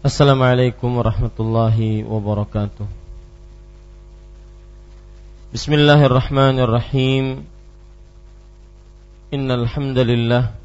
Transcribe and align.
Assalamualaikum 0.00 0.96
warahmatullahi 0.96 2.08
wabarakatuh. 2.08 2.88
Bismillahirrahmanirrahim. 5.52 7.44
Innal 9.28 9.68
alhamdulillah. 9.68 10.56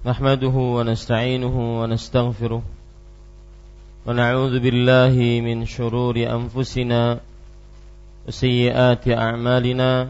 nahmaduhu 0.00 0.80
wa 0.80 0.88
nasta'inuhu 0.88 1.84
wa 1.84 1.92
nastaghfiruh. 1.92 2.64
Wa 2.64 4.08
billahi 4.64 5.44
min 5.44 5.68
shururi 5.68 6.24
anfusina 6.24 7.20
wa 8.24 8.32
a'malina. 9.12 10.08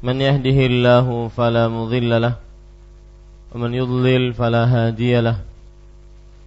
Man 0.00 0.16
yahdihillahu 0.24 1.28
fala 1.36 1.68
mudilla 1.68 2.16
lah 2.16 2.34
wa 3.52 3.60
man 3.60 3.76
yudlil 3.76 4.32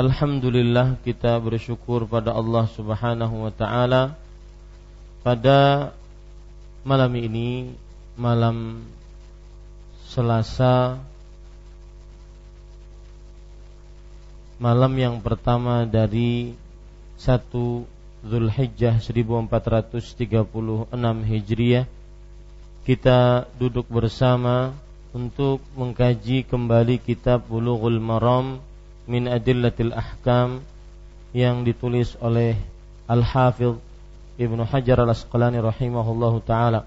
Alhamdulillah 0.00 0.96
kita 1.04 1.36
bersyukur 1.36 2.08
pada 2.08 2.32
Allah 2.32 2.64
Subhanahu 2.72 3.44
wa 3.44 3.52
taala 3.52 4.16
pada 5.20 5.92
malam 6.88 7.12
ini 7.20 7.76
malam 8.16 8.80
Selasa 10.08 10.96
malam 14.56 14.88
yang 14.96 15.20
pertama 15.20 15.84
dari 15.84 16.56
1 17.20 17.52
Zulhijjah 18.24 19.04
1436 19.04 20.96
Hijriah. 21.28 21.84
Kita 22.88 23.44
duduk 23.60 23.84
bersama 23.92 24.72
untuk 25.12 25.60
mengkaji 25.76 26.48
kembali 26.48 27.04
kitab 27.04 27.44
Bulughul 27.52 28.00
Maram 28.00 28.69
min 29.10 29.26
adillatil 29.26 29.90
ahkam 29.90 30.62
yang 31.34 31.66
ditulis 31.66 32.14
oleh 32.22 32.54
Al-Hafidh 33.10 33.82
Ibnu 34.38 34.62
Hajar 34.62 35.02
Al-Asqalani 35.02 35.58
rahimahullahu 35.58 36.46
taala. 36.46 36.86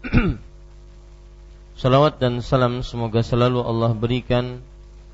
Salawat 1.78 2.18
dan 2.18 2.40
salam 2.40 2.80
semoga 2.80 3.20
selalu 3.20 3.60
Allah 3.62 3.92
berikan 3.92 4.64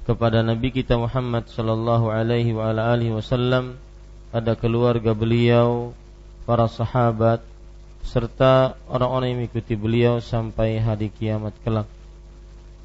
kepada 0.07 0.41
Nabi 0.41 0.71
kita 0.71 0.97
Muhammad 0.97 1.51
sallallahu 1.51 2.09
alaihi 2.09 2.57
wa 2.57 2.73
ala 2.73 2.95
alihi 2.95 3.13
wasallam 3.13 3.77
pada 4.33 4.57
keluarga 4.57 5.13
beliau, 5.13 5.93
para 6.49 6.71
sahabat 6.71 7.45
serta 8.05 8.77
orang-orang 8.89 9.33
yang 9.35 9.39
mengikuti 9.45 9.75
beliau 9.75 10.21
sampai 10.21 10.77
hari 10.81 11.09
kiamat 11.09 11.57
kelak 11.65 11.89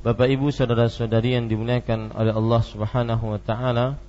Bapak 0.00 0.32
Ibu 0.32 0.48
saudara-saudari 0.48 1.36
yang 1.36 1.44
dimuliakan 1.44 2.16
oleh 2.16 2.32
Allah 2.32 2.62
Subhanahu 2.64 3.36
wa 3.36 3.40
taala, 3.40 4.00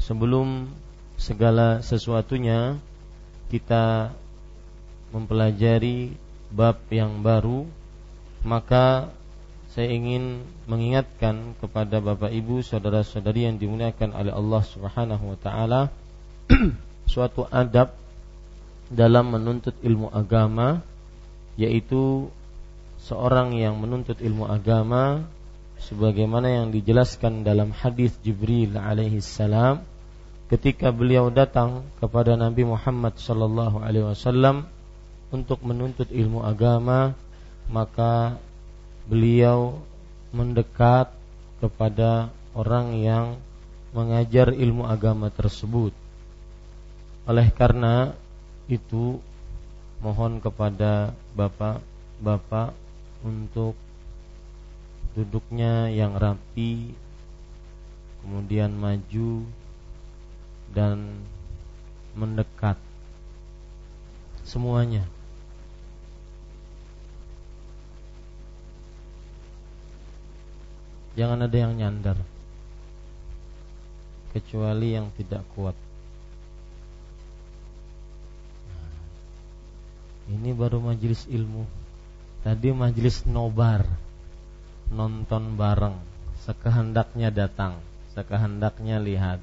sebelum 0.00 0.72
segala 1.20 1.84
sesuatunya 1.84 2.80
kita 3.52 4.16
mempelajari 5.12 6.16
bab 6.48 6.80
yang 6.88 7.20
baru, 7.20 7.68
maka 8.48 9.12
saya 9.76 9.92
ingin 9.92 10.40
mengingatkan 10.64 11.52
kepada 11.60 12.00
Bapak 12.00 12.32
Ibu 12.32 12.64
saudara-saudari 12.64 13.44
yang 13.44 13.60
dimuliakan 13.60 14.16
oleh 14.16 14.32
Allah 14.32 14.62
Subhanahu 14.64 15.36
wa 15.36 15.38
taala 15.44 15.92
suatu 17.12 17.44
adab 17.52 17.92
dalam 18.88 19.36
menuntut 19.36 19.76
ilmu 19.84 20.08
agama 20.16 20.80
yaitu 21.60 22.32
seorang 23.06 23.54
yang 23.54 23.78
menuntut 23.78 24.18
ilmu 24.18 24.50
agama 24.50 25.22
sebagaimana 25.78 26.50
yang 26.50 26.74
dijelaskan 26.74 27.46
dalam 27.46 27.70
hadis 27.70 28.18
Jibril 28.26 28.74
alaihi 28.74 29.22
salam 29.22 29.86
ketika 30.50 30.90
beliau 30.90 31.30
datang 31.30 31.86
kepada 32.02 32.34
Nabi 32.34 32.66
Muhammad 32.66 33.14
sallallahu 33.14 33.78
alaihi 33.78 34.10
wasallam 34.10 34.66
untuk 35.30 35.62
menuntut 35.62 36.10
ilmu 36.10 36.42
agama 36.42 37.14
maka 37.70 38.42
beliau 39.06 39.78
mendekat 40.34 41.14
kepada 41.62 42.34
orang 42.58 42.98
yang 42.98 43.26
mengajar 43.94 44.50
ilmu 44.52 44.84
agama 44.84 45.30
tersebut. 45.30 45.94
Oleh 47.26 47.48
karena 47.54 48.14
itu 48.66 49.18
mohon 50.02 50.38
kepada 50.42 51.14
bapak-bapak 51.32 52.85
untuk 53.24 53.78
duduknya 55.16 55.88
yang 55.88 56.12
rapi 56.20 56.92
kemudian 58.26 58.74
maju 58.74 59.46
dan 60.74 61.22
mendekat. 62.18 62.74
Semuanya. 64.42 65.06
Jangan 71.14 71.46
ada 71.46 71.56
yang 71.56 71.72
nyandar 71.78 72.18
kecuali 74.34 74.92
yang 74.92 75.08
tidak 75.16 75.46
kuat. 75.56 75.72
Ini 80.26 80.50
baru 80.52 80.82
majelis 80.82 81.24
ilmu 81.30 81.85
Tadi 82.46 82.70
majelis 82.70 83.26
nobar 83.26 83.82
Nonton 84.94 85.58
bareng. 85.58 85.98
Sekehendaknya 86.46 87.34
datang 87.34 87.82
Sekehendaknya 88.16 88.96
lihat. 88.96 89.42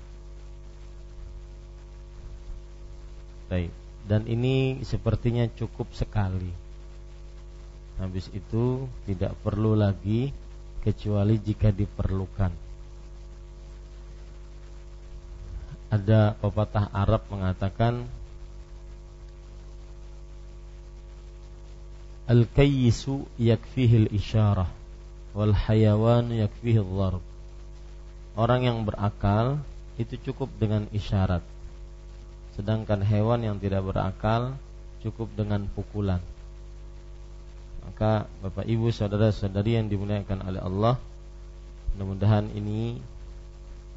Baik. 3.52 3.70
Dan 4.08 4.26
ini 4.26 4.82
sepertinya 4.82 5.46
cukup 5.52 5.94
sekali. 5.94 6.50
Habis 8.02 8.34
itu 8.34 8.90
tidak 9.06 9.38
perlu 9.46 9.78
lagi 9.78 10.34
kecuali 10.82 11.38
jika 11.38 11.70
diperlukan. 11.70 12.52
Ada 15.94 16.34
pepatah 16.42 16.90
Arab 16.90 17.30
mengatakan 17.30 18.10
Al-isyarah 22.24 23.20
wal 25.36 25.52
hayawan 25.52 26.32
yakfihi 26.32 26.80
al 26.80 27.20
Orang 28.34 28.66
yang 28.66 28.82
berakal 28.88 29.60
itu 30.02 30.18
cukup 30.32 30.50
dengan 30.58 30.90
isyarat. 30.90 31.46
Sedangkan 32.58 33.06
hewan 33.06 33.46
yang 33.46 33.62
tidak 33.62 33.86
berakal 33.86 34.58
cukup 35.06 35.30
dengan 35.38 35.70
pukulan. 35.70 36.22
Maka 37.84 38.26
Bapak 38.42 38.66
Ibu 38.66 38.90
saudara-saudari 38.90 39.76
yang 39.78 39.92
dimuliakan 39.92 40.40
oleh 40.48 40.62
Allah, 40.64 40.96
mudah-mudahan 41.94 42.48
ini 42.56 42.98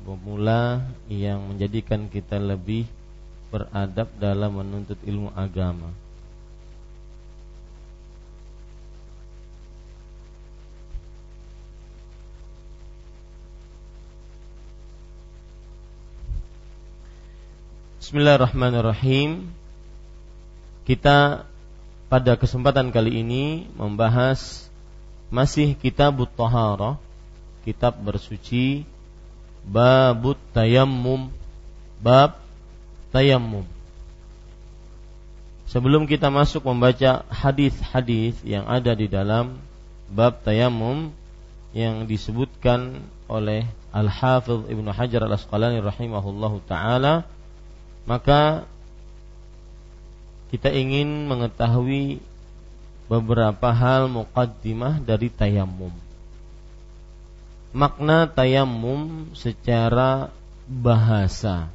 pemula 0.03 0.83
yang 1.07 1.47
menjadikan 1.47 2.11
kita 2.11 2.37
lebih 2.43 2.85
beradab 3.49 4.11
dalam 4.19 4.59
menuntut 4.59 4.99
ilmu 5.07 5.31
agama. 5.33 5.95
Bismillahirrahmanirrahim. 18.07 19.51
Kita 20.87 21.43
pada 22.07 22.39
kesempatan 22.39 22.95
kali 22.95 23.27
ini 23.27 23.67
membahas 23.75 24.71
masih 25.27 25.75
kitab 25.75 26.15
Taharah, 26.39 27.03
kitab 27.67 27.99
bersuci 27.99 28.87
babut 29.67 30.39
tayammum, 30.55 31.35
bab 31.99 32.39
tayammum. 33.11 33.67
Sebelum 35.67 36.07
kita 36.07 36.31
masuk 36.31 36.63
membaca 36.63 37.27
hadis-hadis 37.27 38.39
yang 38.47 38.71
ada 38.71 38.95
di 38.95 39.11
dalam 39.11 39.59
bab 40.15 40.47
tayammum 40.47 41.11
yang 41.75 42.07
disebutkan 42.07 43.03
oleh 43.27 43.67
Al-Hafidh 43.91 44.71
Ibnu 44.71 44.95
Hajar 44.95 45.27
Al-Asqalani 45.27 45.83
rahimahullahu 45.83 46.63
taala, 46.71 47.27
maka 48.07 48.65
kita 50.55 50.71
ingin 50.71 51.27
mengetahui 51.27 52.23
beberapa 53.11 53.75
hal 53.75 54.07
muqaddimah 54.07 55.03
dari 55.03 55.27
tayamum. 55.29 55.93
Makna 57.77 58.31
tayamum 58.31 59.31
secara 59.35 60.31
bahasa. 60.65 61.69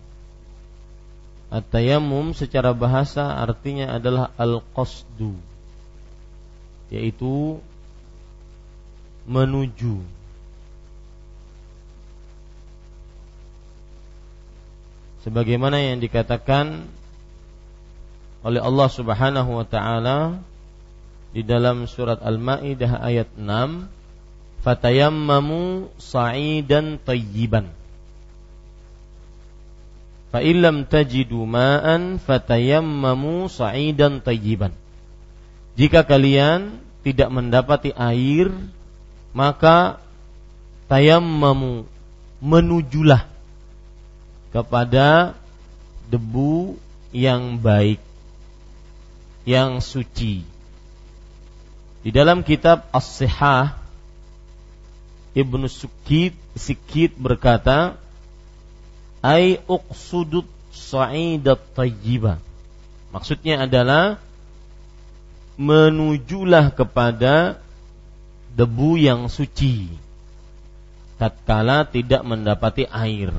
At-tayammum 1.52 2.32
secara 2.32 2.72
bahasa 2.72 3.28
artinya 3.36 3.92
adalah 3.92 4.32
al-qasdu 4.40 5.36
yaitu 6.92 7.60
menuju 9.28 10.04
sebagaimana 15.22 15.80
yang 15.82 16.02
dikatakan 16.02 16.86
oleh 18.42 18.62
Allah 18.62 18.90
Subhanahu 18.90 19.62
wa 19.62 19.66
taala 19.66 20.42
di 21.32 21.46
dalam 21.46 21.86
surat 21.88 22.20
Al-Maidah 22.20 23.00
ayat 23.00 23.30
6 23.38 24.66
fatayammamu 24.66 25.90
sa'idan 25.98 27.02
tayyiban. 27.02 27.70
Fa 30.32 30.40
illam 30.40 30.88
tajidu 30.88 31.44
ma'an 31.44 32.18
fatayammamu 32.20 33.52
sa'idan 33.52 34.24
tayyiban. 34.24 34.74
Jika 35.76 36.04
kalian 36.04 36.82
tidak 37.02 37.30
mendapati 37.32 37.96
air 37.96 38.52
maka 39.32 40.04
tayammamu 40.92 41.88
menujulah 42.44 43.31
kepada 44.52 45.36
debu 46.12 46.76
yang 47.16 47.60
baik 47.60 48.00
yang 49.48 49.80
suci. 49.80 50.44
Di 52.02 52.10
dalam 52.12 52.44
kitab 52.44 52.88
As-Sihah 52.92 53.80
Ibnu 55.32 55.66
Sukit 55.72 56.36
Sikit 56.52 57.16
berkata, 57.16 57.96
"Ai 59.24 59.64
uqsudut 59.72 60.44
sa'idat 60.76 61.64
tayyiba." 61.72 62.44
Maksudnya 63.16 63.64
adalah 63.64 64.20
menujulah 65.56 66.76
kepada 66.76 67.64
debu 68.52 69.00
yang 69.00 69.32
suci 69.32 69.96
tatkala 71.22 71.86
tidak 71.86 72.26
mendapati 72.26 72.90
air. 72.90 73.30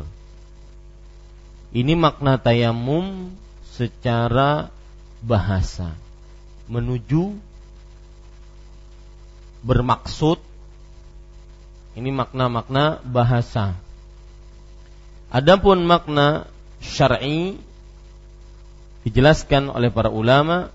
Ini 1.73 1.97
makna 1.97 2.37
tayamum 2.37 3.33
secara 3.65 4.69
bahasa. 5.25 5.97
Menuju 6.69 7.33
bermaksud 9.65 10.37
ini 11.97 12.13
makna-makna 12.13 13.01
bahasa. 13.05 13.73
Adapun 15.33 15.81
makna 15.89 16.45
syar'i 16.85 17.57
dijelaskan 19.09 19.73
oleh 19.73 19.89
para 19.89 20.13
ulama 20.13 20.69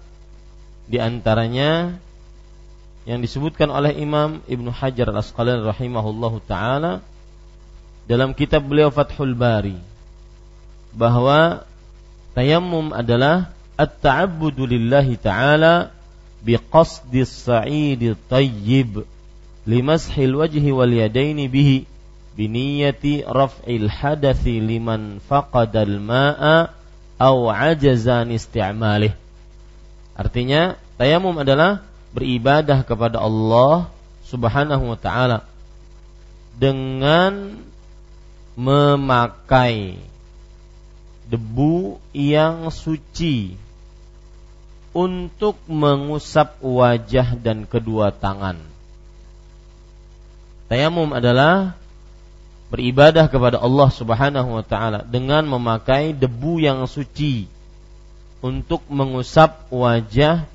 di 0.89 0.97
antaranya 0.97 2.01
yang 3.05 3.21
disebutkan 3.21 3.69
oleh 3.69 3.95
Imam 4.01 4.41
Ibnu 4.49 4.73
Hajar 4.73 5.13
Al-Asqalani 5.13 5.61
rahimahullahu 5.61 6.41
taala 6.43 7.05
dalam 8.09 8.33
kitab 8.33 8.65
beliau 8.65 8.89
Fathul 8.89 9.37
Bari 9.37 9.96
bahwa 10.93 11.67
tayammum 12.37 12.93
adalah 12.93 13.51
at-ta'abbudu 13.77 14.65
lillahi 14.65 15.19
ta'ala 15.19 15.93
biqasdi 16.41 17.25
as-sa'id 17.25 18.17
tayyib 18.29 19.05
limashil 19.67 20.37
wajhi 20.37 20.71
wal 20.71 20.89
yadaini 20.89 21.51
bihi 21.51 21.85
biniyati 22.37 23.25
raf'il 23.25 23.89
hadathi 23.89 24.61
liman 24.61 25.17
faqadal 25.25 25.97
ma'a 25.97 26.71
aw 27.17 27.37
ajazan 27.49 28.29
isti'malih 28.29 29.17
artinya 30.13 30.77
tayamum 31.01 31.33
adalah 31.41 31.81
beribadah 32.13 32.85
kepada 32.85 33.21
Allah 33.21 33.89
Subhanahu 34.29 34.93
wa 34.93 34.97
taala 34.97 35.45
dengan 36.57 37.61
memakai 38.57 40.01
debu 41.27 41.99
yang 42.15 42.71
suci 42.71 43.59
untuk 44.95 45.59
mengusap 45.67 46.57
wajah 46.63 47.37
dan 47.37 47.67
kedua 47.67 48.15
tangan. 48.15 48.57
Tayamum 50.71 51.13
adalah 51.13 51.77
beribadah 52.67 53.31
kepada 53.31 53.59
Allah 53.59 53.89
Subhanahu 53.91 54.59
wa 54.59 54.65
taala 54.65 55.05
dengan 55.05 55.47
memakai 55.47 56.11
debu 56.11 56.59
yang 56.59 56.83
suci 56.89 57.47
untuk 58.43 58.83
mengusap 58.87 59.67
wajah 59.71 60.47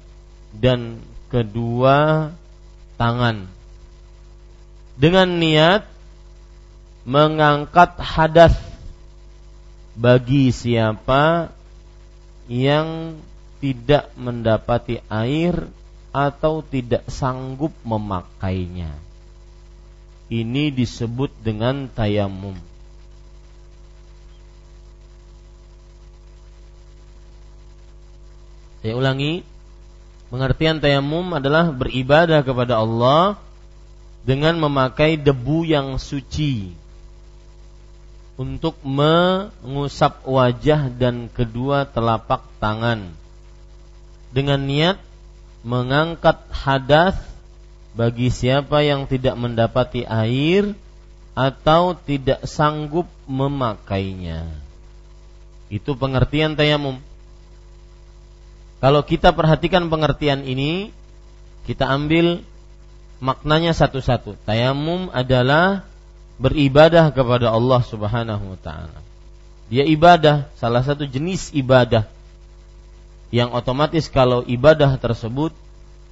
dan 0.52 1.00
kedua 1.32 2.28
tangan. 3.00 3.48
Dengan 4.96 5.28
niat 5.40 5.88
mengangkat 7.08 7.96
hadas 7.98 8.71
bagi 9.92 10.48
siapa 10.48 11.52
yang 12.48 13.20
tidak 13.60 14.10
mendapati 14.18 14.98
air 15.06 15.68
atau 16.12 16.60
tidak 16.64 17.06
sanggup 17.08 17.72
memakainya. 17.86 18.90
Ini 20.32 20.72
disebut 20.72 21.30
dengan 21.44 21.88
tayamum. 21.92 22.56
Saya 28.82 28.98
ulangi, 28.98 29.46
pengertian 30.32 30.82
tayamum 30.82 31.36
adalah 31.36 31.70
beribadah 31.70 32.42
kepada 32.42 32.82
Allah 32.82 33.38
dengan 34.26 34.58
memakai 34.58 35.14
debu 35.20 35.68
yang 35.68 36.00
suci 36.02 36.81
untuk 38.40 38.80
mengusap 38.80 40.24
wajah 40.24 40.88
dan 40.88 41.28
kedua 41.28 41.84
telapak 41.84 42.42
tangan 42.56 43.12
dengan 44.32 44.60
niat 44.64 44.96
mengangkat 45.62 46.40
hadas 46.50 47.14
bagi 47.92 48.32
siapa 48.32 48.80
yang 48.80 49.04
tidak 49.04 49.36
mendapati 49.36 50.08
air 50.08 50.72
atau 51.32 51.96
tidak 51.96 52.44
sanggup 52.48 53.08
memakainya. 53.28 54.48
Itu 55.72 55.96
pengertian 55.96 56.56
tayamum. 56.56 57.00
Kalau 58.82 59.00
kita 59.06 59.32
perhatikan 59.32 59.88
pengertian 59.88 60.44
ini, 60.44 60.90
kita 61.64 61.86
ambil 61.86 62.42
maknanya 63.22 63.72
satu-satu. 63.72 64.36
Tayamum 64.42 65.08
adalah 65.14 65.86
beribadah 66.36 67.12
kepada 67.12 67.52
Allah 67.52 67.80
Subhanahu 67.84 68.56
wa 68.56 68.58
taala. 68.60 69.00
Dia 69.72 69.88
ibadah, 69.88 70.52
salah 70.60 70.84
satu 70.84 71.08
jenis 71.08 71.52
ibadah 71.56 72.04
yang 73.32 73.56
otomatis 73.56 74.12
kalau 74.12 74.44
ibadah 74.44 74.92
tersebut 75.00 75.56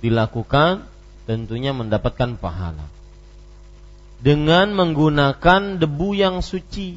dilakukan 0.01 0.89
tentunya 1.29 1.77
mendapatkan 1.77 2.41
pahala 2.41 2.89
dengan 4.25 4.73
menggunakan 4.73 5.77
debu 5.77 6.17
yang 6.17 6.41
suci 6.41 6.97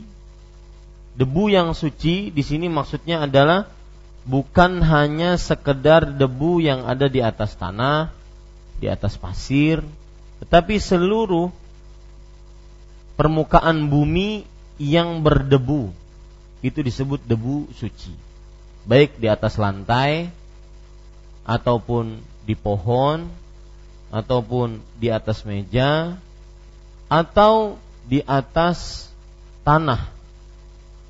debu 1.14 1.52
yang 1.52 1.76
suci 1.78 2.34
di 2.34 2.44
sini 2.44 2.72
maksudnya 2.72 3.28
adalah 3.28 3.70
bukan 4.26 4.82
hanya 4.82 5.36
sekedar 5.36 6.08
debu 6.08 6.64
yang 6.64 6.88
ada 6.88 7.12
di 7.12 7.20
atas 7.20 7.54
tanah, 7.60 8.10
di 8.80 8.88
atas 8.88 9.20
pasir, 9.20 9.84
tetapi 10.44 10.80
seluruh 10.80 11.52
permukaan 13.20 13.90
bumi 13.90 14.46
yang 14.82 15.22
berdebu 15.22 15.94
itu 16.64 16.80
disebut 16.80 17.22
debu 17.24 17.70
suci. 17.76 18.14
Baik 18.84 19.20
di 19.20 19.28
atas 19.32 19.56
lantai 19.60 20.32
ataupun 21.44 22.20
di 22.44 22.56
pohon 22.56 23.28
ataupun 24.12 24.80
di 25.00 25.12
atas 25.12 25.44
meja 25.44 26.16
atau 27.08 27.80
di 28.08 28.24
atas 28.24 29.08
tanah 29.64 30.14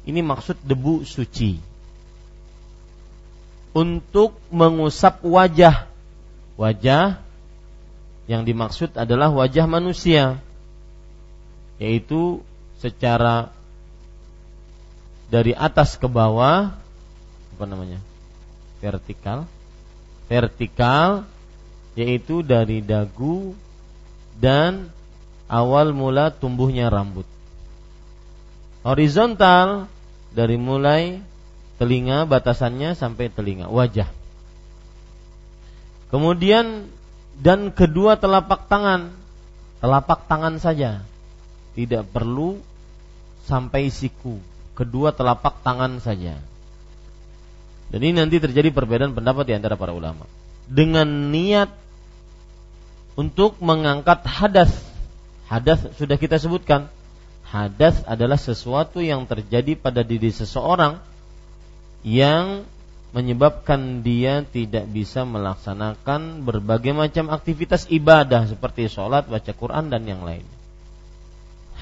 ini 0.04 0.20
maksud 0.20 0.60
debu 0.64 1.08
suci. 1.08 1.60
Untuk 3.74 4.38
mengusap 4.54 5.24
wajah. 5.26 5.90
Wajah 6.60 7.18
yang 8.30 8.46
dimaksud 8.46 8.94
adalah 9.00 9.34
wajah 9.34 9.66
manusia. 9.66 10.38
Yaitu 11.82 12.42
secara 12.78 13.50
dari 15.32 15.56
atas 15.58 15.98
ke 15.98 16.06
bawah 16.06 16.76
apa 17.54 17.66
namanya? 17.66 18.02
vertikal. 18.84 19.48
Vertikal 20.28 21.24
yaitu 21.96 22.42
dari 22.44 22.82
dagu 22.84 23.56
dan 24.36 24.92
awal 25.48 25.96
mula 25.96 26.34
tumbuhnya 26.34 26.92
rambut. 26.92 27.24
Horizontal 28.84 29.88
dari 30.36 30.60
mulai 30.60 31.22
telinga 31.80 32.28
batasannya 32.28 32.98
sampai 32.98 33.32
telinga 33.32 33.72
wajah. 33.72 34.10
Kemudian 36.12 36.92
dan 37.40 37.74
kedua 37.74 38.20
telapak 38.20 38.68
tangan, 38.68 39.14
telapak 39.80 40.28
tangan 40.28 40.60
saja. 40.60 41.02
Tidak 41.74 42.06
perlu 42.10 42.62
sampai 43.50 43.90
siku, 43.90 44.38
kedua 44.78 45.12
telapak 45.12 45.66
tangan 45.66 45.98
saja. 46.00 46.38
Dan 47.94 48.00
ini 48.02 48.26
nanti 48.26 48.42
terjadi 48.42 48.74
perbedaan 48.74 49.14
pendapat 49.14 49.46
di 49.50 49.54
antara 49.54 49.78
para 49.78 49.94
ulama. 49.94 50.26
Dengan 50.66 51.30
niat 51.30 51.70
untuk 53.14 53.62
mengangkat 53.62 54.26
hadas. 54.26 54.74
Hadas 55.46 55.86
sudah 56.00 56.18
kita 56.18 56.42
sebutkan 56.42 56.90
hadas 57.46 58.02
adalah 58.10 58.42
sesuatu 58.42 58.98
yang 58.98 59.30
terjadi 59.30 59.78
pada 59.78 60.02
diri 60.02 60.34
seseorang 60.34 60.98
yang 62.02 62.66
menyebabkan 63.14 64.02
dia 64.02 64.42
tidak 64.42 64.90
bisa 64.90 65.22
melaksanakan 65.22 66.42
berbagai 66.42 66.98
macam 66.98 67.30
aktivitas 67.30 67.86
ibadah 67.94 68.50
seperti 68.50 68.90
sholat, 68.90 69.30
baca 69.30 69.54
Quran 69.54 69.94
dan 69.94 70.02
yang 70.10 70.26
lain. 70.26 70.42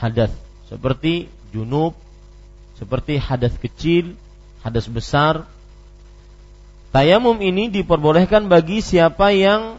Hadas. 0.01 0.33
Seperti 0.65 1.29
junub, 1.53 1.93
seperti 2.81 3.21
hadas 3.21 3.53
kecil, 3.61 4.17
hadas 4.65 4.89
besar. 4.89 5.45
Tayamum 6.89 7.37
ini 7.37 7.69
diperbolehkan 7.69 8.49
bagi 8.49 8.81
siapa 8.81 9.29
yang 9.29 9.77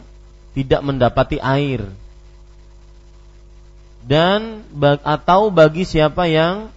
tidak 0.55 0.87
mendapati 0.87 1.43
air. 1.43 1.91
Dan 4.07 4.63
atau 5.03 5.51
bagi 5.51 5.83
siapa 5.83 6.31
yang 6.31 6.71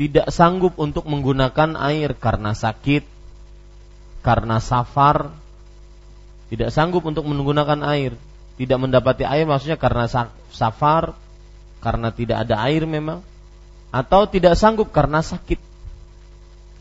tidak 0.00 0.32
sanggup 0.32 0.80
untuk 0.80 1.04
menggunakan 1.04 1.76
air 1.76 2.16
karena 2.16 2.56
sakit, 2.56 3.04
karena 4.24 4.56
safar, 4.58 5.30
tidak 6.48 6.72
sanggup 6.72 7.04
untuk 7.04 7.28
menggunakan 7.28 7.80
air, 7.84 8.16
tidak 8.56 8.78
mendapati 8.80 9.24
air 9.24 9.44
maksudnya 9.44 9.76
karena 9.76 10.08
safar, 10.52 11.16
karena 11.82 12.14
tidak 12.14 12.46
ada 12.48 12.62
air 12.64 12.86
memang, 12.86 13.20
atau 13.92 14.24
tidak 14.30 14.54
sanggup 14.56 14.94
karena 14.94 15.20
sakit. 15.20 15.58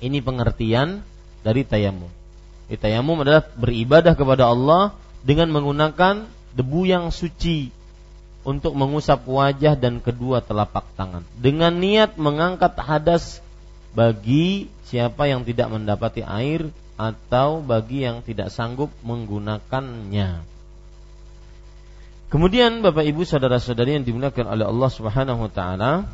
Ini 0.01 0.21
pengertian 0.21 1.03
dari 1.41 1.65
tayamum. 1.65 2.09
Tayamum 2.71 3.19
adalah 3.27 3.43
beribadah 3.59 4.15
kepada 4.15 4.47
Allah 4.47 4.95
dengan 5.27 5.51
menggunakan 5.51 6.23
debu 6.55 6.87
yang 6.87 7.11
suci 7.11 7.67
untuk 8.47 8.73
mengusap 8.73 9.27
wajah 9.27 9.77
dan 9.77 10.01
kedua 10.01 10.41
telapak 10.41 10.87
tangan 10.97 11.21
dengan 11.37 11.77
niat 11.77 12.17
mengangkat 12.17 12.73
hadas 12.79 13.43
bagi 13.93 14.71
siapa 14.87 15.29
yang 15.29 15.45
tidak 15.45 15.69
mendapati 15.69 16.25
air 16.25 16.71
atau 16.95 17.61
bagi 17.61 18.07
yang 18.07 18.21
tidak 18.21 18.49
sanggup 18.53 18.89
menggunakannya. 19.03 20.50
Kemudian 22.31 22.79
Bapak 22.79 23.03
Ibu 23.03 23.27
saudara-saudari 23.27 23.99
yang 23.99 24.07
dimuliakan 24.07 24.47
oleh 24.47 24.63
Allah 24.63 24.89
Subhanahu 24.89 25.39
wa 25.45 25.51
taala, 25.51 26.07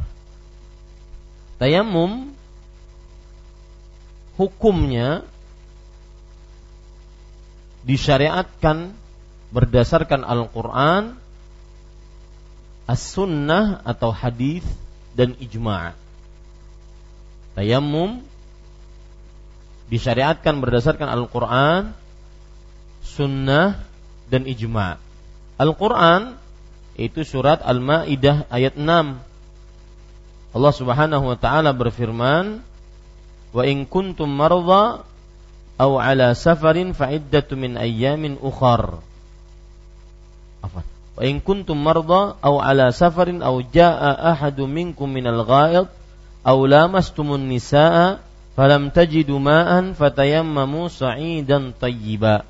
tayamum 1.62 2.34
hukumnya 4.34 5.22
disyariatkan 7.86 8.98
berdasarkan 9.54 10.26
Al-Qur'an 10.26 11.22
as-sunnah 12.90 13.86
atau 13.86 14.10
hadis 14.10 14.66
dan 15.14 15.38
ijma'. 15.38 15.94
Tayammum 17.54 18.26
disyariatkan 19.94 20.62
berdasarkan 20.66 21.10
Al-Qur'an, 21.14 21.94
sunnah 23.06 23.86
dan 24.34 24.50
ijma'. 24.50 25.07
Al-Qur'an 25.58 26.38
itu 26.98 27.26
surat 27.26 27.62
Al-Maidah 27.66 28.46
ayat 28.54 28.78
6. 28.78 30.54
Allah 30.54 30.74
Subhanahu 30.74 31.26
wa 31.34 31.38
taala 31.38 31.74
berfirman, 31.74 32.62
"Wa 33.54 33.66
in 33.66 33.90
kuntum 33.90 34.30
marza 34.30 35.06
aw 35.78 35.92
ala 36.02 36.34
safarin 36.34 36.94
fa 36.94 37.10
min 37.58 37.78
ayyamin 37.78 38.38
ukhar." 38.42 39.02
Apa? 40.62 40.82
Wa 41.18 41.22
in 41.26 41.42
kuntum 41.42 41.78
marda 41.78 42.38
aw 42.38 42.56
ala 42.62 42.94
safarin 42.94 43.42
aw 43.42 43.58
jaa 43.62 44.14
ahadu 44.38 44.70
minkum 44.70 45.10
minal 45.10 45.42
ghaid 45.42 45.90
aw 46.46 46.58
lamastumun 46.66 47.50
nisaa 47.50 48.22
falam 48.54 48.94
tajidu 48.94 49.38
ma'an 49.42 49.94
fatayammamu 49.94 50.90
sa'idan 50.90 51.74
tayyiba 51.78 52.46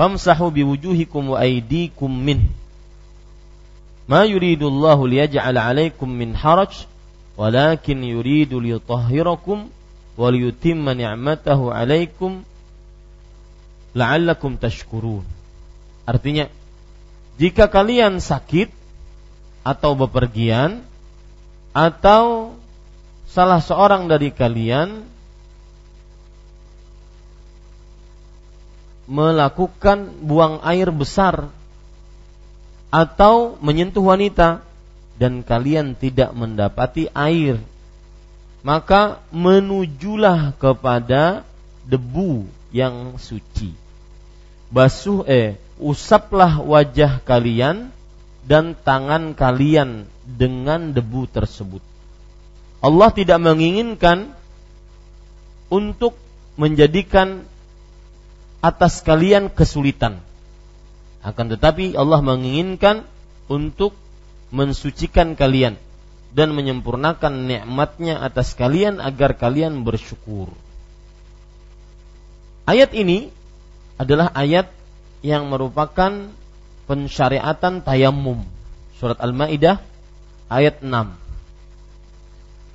famsahu 0.00 0.48
biwujuhikum 0.48 1.36
wa 1.36 1.44
aydikum 1.44 2.08
min. 2.08 2.48
Ma 4.08 4.24
yuridu 4.24 4.72
Allahu 4.72 5.04
liyaj'ala 5.04 5.60
'alaikum 5.60 6.08
min 6.08 6.32
haraj 6.32 6.88
walakin 7.36 8.00
yuridu 8.00 8.64
liyutahhirakum 8.64 9.68
wa 10.16 10.26
liyutimma 10.32 10.96
ni'matahu 10.96 11.68
'alaikum 11.68 12.48
la'allakum 13.92 14.56
tashkurun. 14.56 15.28
Artinya 16.08 16.48
jika 17.36 17.68
kalian 17.68 18.24
sakit 18.24 18.72
atau 19.60 19.92
bepergian 20.00 20.80
atau 21.76 22.56
salah 23.28 23.60
seorang 23.60 24.08
dari 24.08 24.32
kalian 24.32 25.04
melakukan 29.10 30.14
buang 30.22 30.62
air 30.62 30.86
besar 30.94 31.50
atau 32.94 33.58
menyentuh 33.58 34.06
wanita 34.06 34.62
dan 35.18 35.42
kalian 35.42 35.98
tidak 35.98 36.30
mendapati 36.30 37.10
air 37.10 37.58
maka 38.62 39.18
menujulah 39.34 40.54
kepada 40.54 41.42
debu 41.90 42.46
yang 42.70 43.18
suci 43.18 43.74
basuh 44.70 45.26
eh 45.26 45.58
usaplah 45.80 46.62
wajah 46.62 47.24
kalian 47.26 47.90
dan 48.44 48.76
tangan 48.76 49.32
kalian 49.32 50.06
dengan 50.24 50.92
debu 50.92 51.26
tersebut. 51.28 51.82
Allah 52.80 53.10
tidak 53.12 53.40
menginginkan 53.40 54.32
untuk 55.68 56.16
menjadikan 56.56 57.44
atas 58.60 59.00
kalian 59.00 59.48
kesulitan. 59.52 60.20
Akan 61.20 61.52
tetapi 61.52 61.96
Allah 61.96 62.20
menginginkan 62.24 63.04
untuk 63.48 63.92
mensucikan 64.52 65.36
kalian 65.36 65.76
dan 66.30 66.54
menyempurnakan 66.54 67.50
nikmatnya 67.50 68.22
atas 68.22 68.54
kalian 68.54 69.02
agar 69.02 69.34
kalian 69.36 69.82
bersyukur. 69.82 70.48
Ayat 72.64 72.94
ini 72.94 73.34
adalah 73.98 74.30
ayat 74.32 74.70
yang 75.20 75.50
merupakan 75.50 76.30
pensyariatan 76.86 77.82
tayamum. 77.82 78.46
Surat 78.96 79.18
Al-Maidah 79.18 79.82
ayat 80.48 80.80
6. 80.80 80.88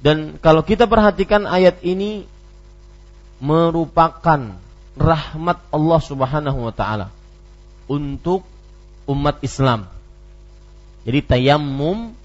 Dan 0.04 0.38
kalau 0.38 0.62
kita 0.62 0.86
perhatikan 0.86 1.50
ayat 1.50 1.82
ini 1.82 2.30
merupakan 3.42 4.64
rahmat 4.96 5.60
Allah 5.72 6.00
Subhanahu 6.00 6.60
wa 6.66 6.74
taala 6.74 7.12
untuk 7.86 8.48
umat 9.06 9.40
Islam. 9.44 9.86
Jadi 11.06 11.20
tayamum 11.22 12.18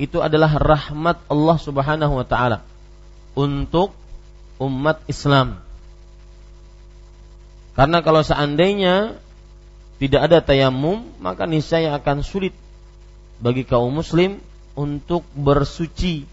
itu 0.00 0.18
adalah 0.22 0.56
rahmat 0.56 1.20
Allah 1.28 1.56
Subhanahu 1.60 2.14
wa 2.16 2.26
taala 2.26 2.64
untuk 3.36 3.92
umat 4.62 5.02
Islam. 5.10 5.60
Karena 7.72 8.04
kalau 8.04 8.20
seandainya 8.20 9.16
tidak 9.96 10.28
ada 10.28 10.38
tayamum, 10.44 11.08
maka 11.22 11.48
niscaya 11.48 11.94
akan 11.96 12.20
sulit 12.20 12.52
bagi 13.40 13.64
kaum 13.64 13.90
muslim 13.90 14.38
untuk 14.78 15.24
bersuci 15.34 16.24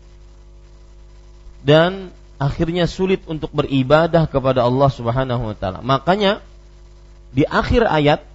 dan 1.63 2.13
akhirnya 2.39 2.87
sulit 2.87 3.21
untuk 3.27 3.51
beribadah 3.51 4.25
kepada 4.25 4.63
Allah 4.63 4.89
Subhanahu 4.89 5.51
wa 5.51 5.55
taala. 5.55 5.83
Makanya 5.83 6.39
di 7.35 7.45
akhir 7.45 7.85
ayat 7.85 8.25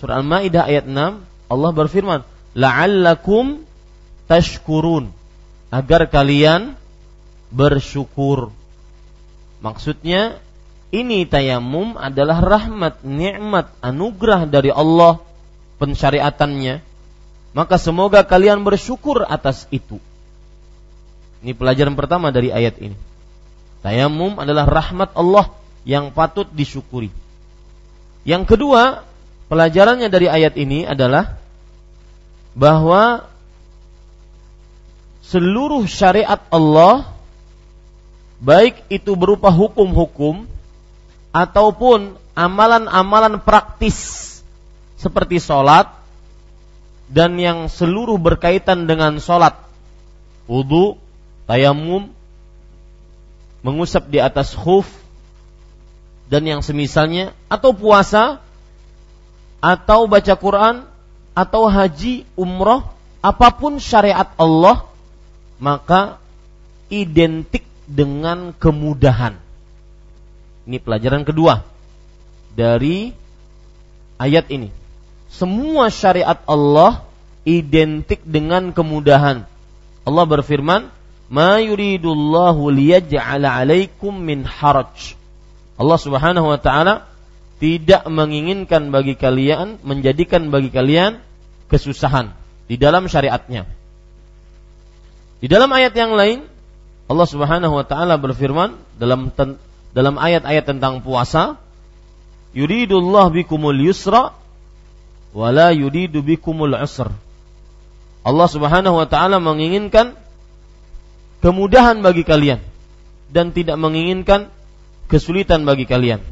surah 0.00 0.18
Al-Maidah 0.18 0.66
ayat 0.66 0.88
6 0.88 1.22
Allah 1.52 1.70
berfirman, 1.70 2.20
"La'allakum 2.56 3.62
tashkurun." 4.26 5.12
Agar 5.72 6.08
kalian 6.08 6.76
bersyukur. 7.52 8.52
Maksudnya 9.62 10.40
ini 10.92 11.24
tayamum 11.24 11.96
adalah 11.96 12.40
rahmat, 12.42 13.00
nikmat, 13.06 13.72
anugerah 13.80 14.44
dari 14.44 14.68
Allah 14.68 15.20
pensyariatannya 15.80 16.92
maka 17.52 17.76
semoga 17.76 18.24
kalian 18.24 18.64
bersyukur 18.64 19.24
atas 19.28 19.68
itu. 19.68 20.00
Ini 21.42 21.52
pelajaran 21.58 21.98
pertama 21.98 22.30
dari 22.30 22.54
ayat 22.54 22.78
ini. 22.78 22.94
Tayamum 23.82 24.38
adalah 24.38 24.62
rahmat 24.64 25.10
Allah 25.18 25.50
yang 25.82 26.14
patut 26.14 26.46
disyukuri. 26.54 27.10
Yang 28.22 28.54
kedua, 28.54 29.02
pelajarannya 29.50 30.06
dari 30.06 30.30
ayat 30.30 30.54
ini 30.54 30.86
adalah 30.86 31.42
bahwa 32.54 33.26
seluruh 35.26 35.82
syariat 35.90 36.38
Allah 36.46 37.10
baik 38.38 38.86
itu 38.86 39.18
berupa 39.18 39.50
hukum-hukum 39.50 40.46
ataupun 41.34 42.14
amalan-amalan 42.38 43.42
praktis 43.42 44.30
seperti 45.02 45.42
sholat, 45.42 45.90
dan 47.10 47.34
yang 47.34 47.66
seluruh 47.66 48.14
berkaitan 48.22 48.86
dengan 48.86 49.18
sholat, 49.18 49.58
wudhu, 50.46 51.01
tayamum, 51.46 52.10
mengusap 53.62 54.08
di 54.10 54.18
atas 54.18 54.54
khuf, 54.54 54.88
dan 56.26 56.46
yang 56.48 56.60
semisalnya, 56.64 57.36
atau 57.46 57.76
puasa, 57.76 58.40
atau 59.62 60.10
baca 60.10 60.34
Quran, 60.34 60.86
atau 61.32 61.68
haji, 61.68 62.26
umroh, 62.34 62.82
apa 63.22 63.48
pun 63.54 63.78
syariat 63.78 64.28
Allah, 64.34 64.88
maka 65.62 66.18
identik 66.90 67.62
dengan 67.86 68.50
kemudahan. 68.56 69.38
Ini 70.66 70.78
pelajaran 70.78 71.26
kedua 71.26 71.66
dari 72.54 73.10
ayat 74.18 74.46
ini 74.52 74.82
semua 75.32 75.88
syariat 75.88 76.36
Allah 76.44 77.08
identik 77.48 78.20
dengan 78.22 78.70
kemudahan. 78.70 79.48
Allah 80.04 80.24
berfirman, 80.28 80.92
"Ma 81.32 81.56
yuridullahu 81.64 82.68
liyaj'ala 82.68 83.48
'alaikum 83.48 84.12
min 84.12 84.44
haraj." 84.44 85.16
Allah 85.80 85.98
Subhanahu 85.98 86.52
wa 86.52 86.60
taala 86.60 87.08
tidak 87.56 88.04
menginginkan 88.04 88.92
bagi 88.92 89.16
kalian 89.16 89.80
menjadikan 89.80 90.52
bagi 90.52 90.68
kalian 90.68 91.24
kesusahan 91.72 92.36
di 92.68 92.76
dalam 92.76 93.08
syariatnya. 93.08 93.64
Di 95.40 95.48
dalam 95.48 95.72
ayat 95.72 95.96
yang 95.96 96.12
lain 96.12 96.44
Allah 97.08 97.26
Subhanahu 97.26 97.80
wa 97.80 97.84
taala 97.88 98.20
berfirman 98.20 98.76
dalam 99.00 99.32
dalam 99.92 100.14
ayat-ayat 100.20 100.64
tentang 100.68 101.00
puasa, 101.00 101.56
"Yuridullahu 102.52 103.32
bikumul 103.40 103.76
yusra 103.80 104.36
wala 105.32 105.72
yudidu 105.72 106.20
bikumul 106.20 106.76
usr. 106.76 107.08
Allah 108.22 108.48
Subhanahu 108.48 109.02
wa 109.02 109.06
taala 109.08 109.42
menginginkan 109.42 110.14
kemudahan 111.42 112.00
bagi 112.00 112.22
kalian 112.22 112.62
dan 113.28 113.50
tidak 113.50 113.76
menginginkan 113.76 114.48
kesulitan 115.10 115.66
bagi 115.66 115.84
kalian. 115.84 116.22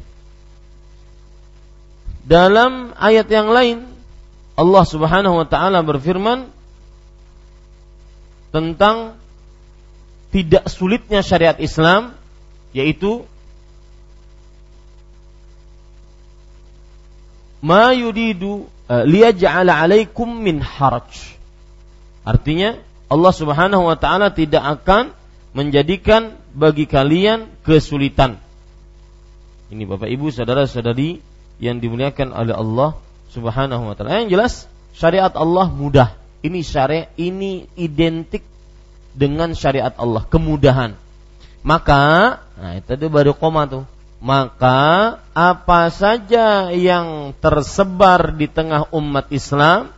Dalam 2.25 2.95
ayat 2.95 3.27
yang 3.27 3.51
lain 3.51 3.85
Allah 4.55 4.85
Subhanahu 4.87 5.43
wa 5.43 5.47
taala 5.49 5.83
berfirman 5.83 6.47
tentang 8.55 9.19
tidak 10.31 10.71
sulitnya 10.71 11.19
syariat 11.25 11.59
Islam 11.59 12.15
yaitu 12.71 13.27
ma 17.59 17.91
yudidu 17.91 18.69
uh, 18.87 19.03
liyaj'ala 19.03 19.75
'alaikum 19.75 20.29
min 20.29 20.63
haraj. 20.63 21.35
Artinya 22.23 22.77
Allah 23.11 23.33
Subhanahu 23.35 23.91
wa 23.91 23.97
taala 23.99 24.31
tidak 24.31 24.63
akan 24.63 25.11
menjadikan 25.51 26.39
bagi 26.55 26.87
kalian 26.87 27.51
kesulitan. 27.67 28.39
Ini 29.67 29.83
Bapak 29.83 30.07
Ibu 30.07 30.31
saudara-saudari 30.31 31.19
yang 31.59 31.83
dimuliakan 31.83 32.31
oleh 32.31 32.55
Allah 32.55 32.95
Subhanahu 33.35 33.91
wa 33.91 33.93
taala. 33.99 34.23
Yang 34.23 34.29
jelas 34.31 34.53
syariat 34.95 35.35
Allah 35.35 35.67
mudah. 35.67 36.15
Ini 36.39 36.63
syariat 36.63 37.11
ini 37.19 37.67
identik 37.75 38.47
dengan 39.11 39.51
syariat 39.53 39.91
Allah, 39.99 40.23
kemudahan. 40.25 40.95
Maka, 41.61 42.39
nah 42.55 42.79
itu 42.79 43.11
baru 43.11 43.35
koma 43.35 43.67
tuh 43.67 43.83
maka 44.21 45.17
apa 45.33 45.89
saja 45.89 46.69
yang 46.69 47.33
tersebar 47.41 48.37
di 48.37 48.45
tengah 48.45 48.85
umat 48.93 49.33
Islam 49.33 49.89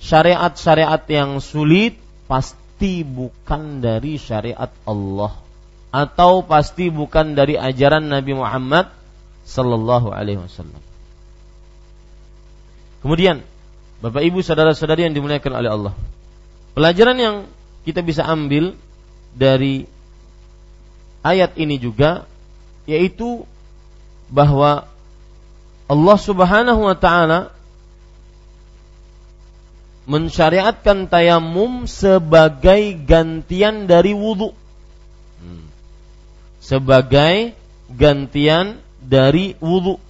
syariat-syariat 0.00 1.04
yang 1.04 1.36
sulit 1.44 2.00
pasti 2.28 3.02
bukan 3.02 3.80
dari 3.80 4.20
syariat 4.20 4.70
Allah 4.86 5.32
atau 5.88 6.44
pasti 6.44 6.92
bukan 6.92 7.32
dari 7.32 7.56
ajaran 7.56 8.04
Nabi 8.04 8.36
Muhammad 8.36 8.92
sallallahu 9.48 10.12
alaihi 10.12 10.38
wasallam. 10.44 10.78
Kemudian 13.00 13.40
Bapak 13.98 14.22
Ibu 14.22 14.44
saudara-saudari 14.44 15.10
yang 15.10 15.16
dimuliakan 15.16 15.52
oleh 15.58 15.70
Allah. 15.72 15.94
Pelajaran 16.76 17.18
yang 17.18 17.36
kita 17.82 18.04
bisa 18.04 18.22
ambil 18.22 18.78
dari 19.34 19.88
ayat 21.24 21.56
ini 21.58 21.80
juga 21.82 22.28
yaitu 22.86 23.42
bahwa 24.30 24.86
Allah 25.88 26.18
Subhanahu 26.20 26.84
wa 26.84 26.94
taala 26.94 27.50
mensyariatkan 30.08 31.04
tayamum 31.12 31.84
sebagai 31.84 32.96
gantian 33.04 33.84
dari 33.84 34.16
wudhu. 34.16 34.56
Hmm. 35.44 35.68
Sebagai 36.64 37.52
gantian 37.92 38.80
dari 39.04 39.52
wudhu. 39.60 40.00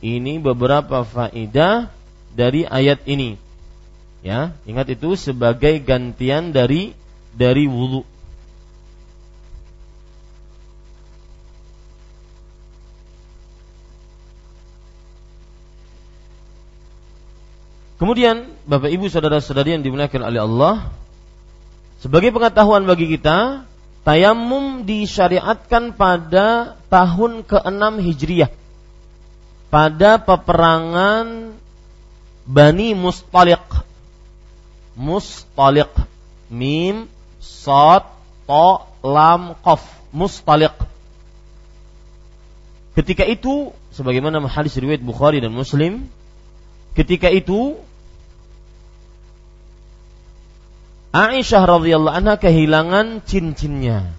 Ini 0.00 0.40
beberapa 0.40 1.04
faedah 1.04 1.92
dari 2.32 2.64
ayat 2.64 3.04
ini. 3.04 3.36
Ya, 4.24 4.56
ingat 4.64 4.96
itu 4.96 5.12
sebagai 5.20 5.76
gantian 5.84 6.56
dari 6.56 6.96
dari 7.36 7.68
wudhu. 7.68 8.08
Kemudian 17.96 18.52
Bapak 18.68 18.92
Ibu 18.92 19.08
saudara-saudari 19.08 19.72
yang 19.72 19.84
dimuliakan 19.84 20.22
oleh 20.28 20.40
Allah, 20.44 20.74
sebagai 22.04 22.28
pengetahuan 22.28 22.84
bagi 22.84 23.08
kita, 23.08 23.64
tayamum 24.04 24.84
disyariatkan 24.84 25.96
pada 25.96 26.76
tahun 26.92 27.40
ke-6 27.48 27.92
Hijriah. 28.04 28.52
Pada 29.72 30.20
peperangan 30.20 31.56
Bani 32.44 32.92
Mustaliq. 32.92 33.64
Mustaliq. 34.94 35.90
Mim, 36.52 37.08
Sod, 37.40 38.06
To, 38.46 38.86
Lam, 39.02 39.56
Qaf. 39.64 39.82
Mustaliq. 40.12 40.76
Ketika 42.94 43.24
itu, 43.24 43.72
sebagaimana 43.90 44.38
hadis 44.46 44.76
riwayat 44.76 45.02
Bukhari 45.02 45.40
dan 45.40 45.50
Muslim, 45.50 46.06
ketika 46.96 47.28
itu 47.28 47.76
Aisyah 51.14 51.62
radhiyallahu 51.64 52.16
anha 52.16 52.34
kehilangan 52.38 53.24
cincinnya 53.24 54.14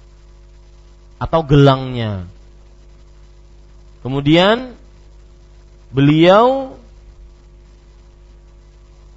atau 1.17 1.41
gelangnya. 1.43 2.29
Kemudian 4.05 4.77
beliau 5.91 6.77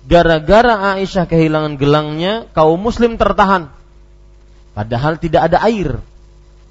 gara-gara 0.08 0.96
Aisyah 0.96 1.28
kehilangan 1.28 1.76
gelangnya, 1.76 2.48
kaum 2.56 2.80
muslim 2.80 3.14
tertahan. 3.20 3.70
Padahal 4.74 5.20
tidak 5.20 5.50
ada 5.52 5.62
air. 5.68 6.00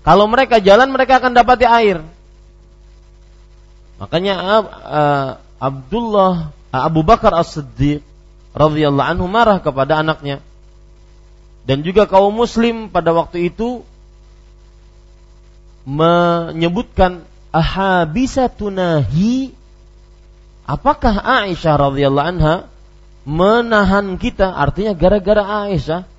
Kalau 0.02 0.26
mereka 0.26 0.58
jalan 0.58 0.90
mereka 0.90 1.22
akan 1.22 1.36
dapati 1.36 1.68
air. 1.68 2.02
Makanya 4.00 4.34
uh, 4.40 5.30
Abdullah 5.60 6.56
uh, 6.72 6.82
Abu 6.88 7.04
Bakar 7.04 7.36
As-Siddiq 7.36 8.00
radhiyallahu 8.56 9.06
anhu 9.06 9.28
marah 9.28 9.60
kepada 9.60 10.00
anaknya 10.00 10.40
dan 11.70 11.86
juga 11.86 12.10
kaum 12.10 12.34
muslim 12.34 12.90
pada 12.90 13.14
waktu 13.14 13.54
itu 13.54 13.86
menyebutkan 15.86 17.30
ahabisatunahi 17.54 19.54
apakah 20.66 21.22
Aisyah 21.22 21.78
radhiyallahu 21.78 22.26
anha 22.26 22.66
menahan 23.22 24.18
kita? 24.18 24.50
Artinya 24.50 24.98
gara-gara 24.98 25.70
Aisyah 25.70 26.10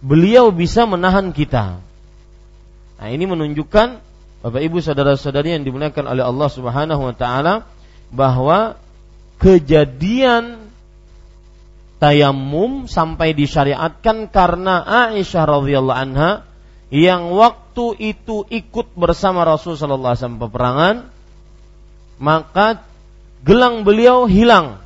beliau 0.00 0.48
bisa 0.48 0.88
menahan 0.88 1.36
kita. 1.36 1.84
Nah 2.96 3.08
ini 3.12 3.28
menunjukkan 3.28 4.00
Bapak 4.40 4.62
Ibu 4.64 4.80
saudara-saudari 4.80 5.52
yang 5.52 5.68
dimuliakan 5.68 6.08
oleh 6.08 6.24
Allah 6.24 6.48
Subhanahu 6.48 7.12
wa 7.12 7.14
taala 7.14 7.68
bahwa 8.08 8.80
kejadian 9.36 10.61
tayamum 12.02 12.90
sampai 12.90 13.30
disyariatkan 13.30 14.26
karena 14.34 14.82
Aisyah 14.82 15.46
radhiyallahu 15.46 16.00
anha 16.02 16.42
yang 16.90 17.30
waktu 17.30 17.94
itu 18.02 18.42
ikut 18.50 18.98
bersama 18.98 19.46
Rasul 19.46 19.78
sallallahu 19.78 20.10
alaihi 20.10 20.20
wasallam 20.26 20.42
peperangan 20.42 20.96
maka 22.18 22.82
gelang 23.46 23.86
beliau 23.86 24.26
hilang. 24.26 24.82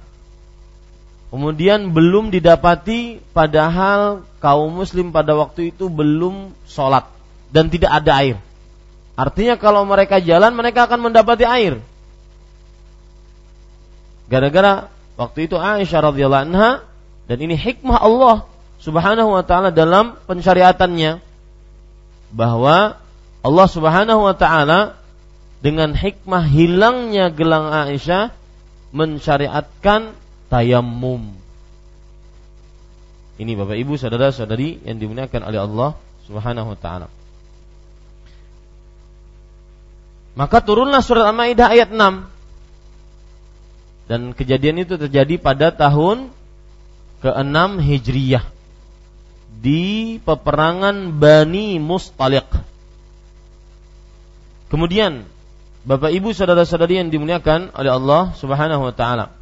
Kemudian 1.33 1.96
belum 1.96 2.33
didapati 2.33 3.20
padahal 3.33 4.24
kaum 4.38 4.72
muslim 4.72 5.09
pada 5.11 5.33
waktu 5.37 5.72
itu 5.72 5.88
belum 5.88 6.52
sholat 6.68 7.09
dan 7.48 7.72
tidak 7.72 7.96
ada 7.96 8.12
air. 8.20 8.37
Artinya 9.16 9.57
kalau 9.57 9.88
mereka 9.88 10.20
jalan 10.20 10.52
mereka 10.52 10.85
akan 10.85 11.09
mendapati 11.09 11.48
air. 11.48 11.81
Gara-gara 14.29 14.92
waktu 15.16 15.48
itu 15.48 15.57
Aisyah 15.57 16.12
radhiyallahu 16.12 16.44
anha 16.52 16.85
dan 17.27 17.39
ini 17.43 17.59
hikmah 17.59 17.99
Allah 17.99 18.47
Subhanahu 18.79 19.35
wa 19.35 19.43
taala 19.43 19.75
dalam 19.75 20.15
pensyariatannya 20.31 21.19
bahwa 22.31 22.99
Allah 23.43 23.67
Subhanahu 23.71 24.21
wa 24.27 24.35
taala 24.35 24.99
dengan 25.59 25.95
hikmah 25.95 26.47
hilangnya 26.47 27.35
gelang 27.35 27.67
Aisyah 27.67 28.31
mensyariatkan 28.95 30.15
tayamum. 30.47 31.35
Ini 33.37 33.53
Bapak 33.53 33.77
Ibu 33.77 33.99
saudara-saudari 34.01 34.87
yang 34.87 34.97
dimuliakan 34.97 35.43
oleh 35.45 35.61
Allah 35.61 35.91
Subhanahu 36.31 36.73
wa 36.73 36.79
taala. 36.79 37.09
Maka 40.37 40.61
turunlah 40.61 41.01
surat 41.01 41.27
Al-Maidah 41.33 41.69
ayat 41.73 41.91
6. 41.91 42.29
Dan 44.07 44.21
kejadian 44.37 44.85
itu 44.85 44.95
terjadi 45.01 45.41
pada 45.41 45.73
tahun 45.73 46.31
ke-6 47.27 47.83
Hijriyah 47.83 48.47
di 49.59 50.23
peperangan 50.23 51.11
Bani 51.11 51.83
Mustaliq. 51.83 52.47
Kemudian 54.71 55.27
Bapak 55.83 56.15
Ibu 56.15 56.31
saudara-saudari 56.31 57.03
yang 57.03 57.11
dimuliakan 57.11 57.75
oleh 57.75 57.91
Allah 57.91 58.31
Subhanahu 58.39 58.87
wa 58.87 58.95
taala. 58.95 59.35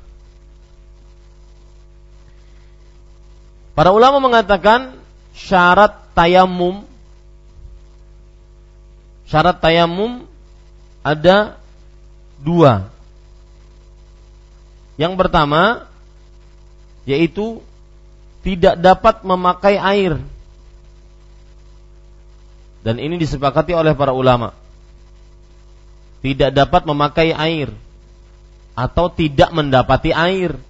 Para 3.76 3.92
ulama 3.92 4.16
mengatakan 4.16 4.96
syarat 5.36 6.08
tayamum 6.16 6.88
syarat 9.28 9.60
tayamum 9.60 10.24
ada 11.04 11.60
dua. 12.40 12.88
Yang 14.96 15.18
pertama 15.20 15.90
yaitu 17.04 17.60
tidak 18.44 18.76
dapat 18.76 19.24
memakai 19.24 19.80
air. 19.80 20.20
Dan 22.84 23.00
ini 23.00 23.16
disepakati 23.16 23.72
oleh 23.72 23.96
para 23.96 24.12
ulama. 24.12 24.52
Tidak 26.20 26.52
dapat 26.52 26.84
memakai 26.84 27.32
air 27.32 27.72
atau 28.76 29.08
tidak 29.08 29.48
mendapati 29.56 30.12
air. 30.12 30.60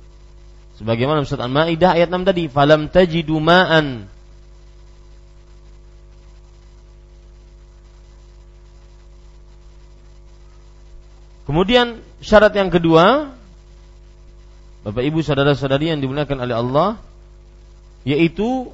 Sebagaimana 0.79 1.27
surat 1.27 1.51
Al-Maidah 1.51 1.99
ayat 1.99 2.11
6 2.11 2.23
tadi, 2.23 2.47
"Falam 2.47 2.87
tajidu 2.87 3.43
ma'an." 3.43 4.07
Kemudian 11.45 12.01
syarat 12.25 12.57
yang 12.57 12.73
kedua 12.73 13.37
Bapak 14.81 15.01
Ibu 15.01 15.21
saudara-saudari 15.21 15.93
yang 15.93 16.01
dimuliakan 16.01 16.41
oleh 16.45 16.57
Allah 16.57 16.89
yaitu 18.05 18.71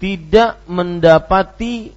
tidak 0.00 0.56
mendapati 0.64 1.92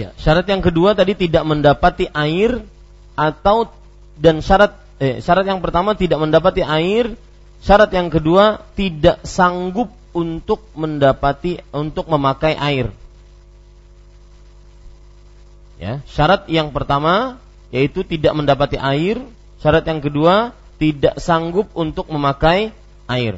Ya, 0.00 0.16
syarat 0.16 0.48
yang 0.48 0.64
kedua 0.64 0.96
tadi 0.96 1.12
tidak 1.12 1.44
mendapati 1.44 2.08
air 2.16 2.64
atau 3.20 3.68
dan 4.16 4.40
syarat 4.40 4.72
eh, 4.96 5.20
syarat 5.20 5.44
yang 5.44 5.60
pertama 5.60 5.92
tidak 5.92 6.16
mendapati 6.16 6.64
air, 6.64 7.20
syarat 7.60 7.92
yang 7.92 8.08
kedua 8.08 8.64
tidak 8.72 9.20
sanggup 9.28 9.92
untuk 10.16 10.64
mendapati 10.72 11.60
untuk 11.76 12.08
memakai 12.08 12.56
air. 12.56 12.88
Ya, 15.76 16.00
syarat 16.08 16.48
yang 16.48 16.72
pertama 16.72 17.36
yaitu 17.68 18.00
tidak 18.00 18.32
mendapati 18.32 18.80
air, 18.80 19.20
syarat 19.60 19.84
yang 19.84 20.00
kedua 20.00 20.56
tidak 20.80 21.20
sanggup 21.20 21.68
untuk 21.76 22.08
memakai 22.08 22.72
air. 23.04 23.36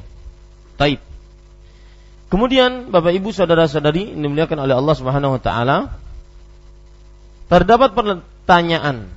Taib. 0.79 1.03
Kemudian 2.31 2.95
Bapak 2.95 3.19
Ibu 3.19 3.35
saudara-saudari 3.35 4.15
dimuliakan 4.15 4.63
oleh 4.63 4.79
Allah 4.79 4.95
Subhanahu 4.95 5.37
wa 5.37 5.43
taala 5.43 5.99
terdapat 7.53 7.93
pertanyaan 7.93 9.13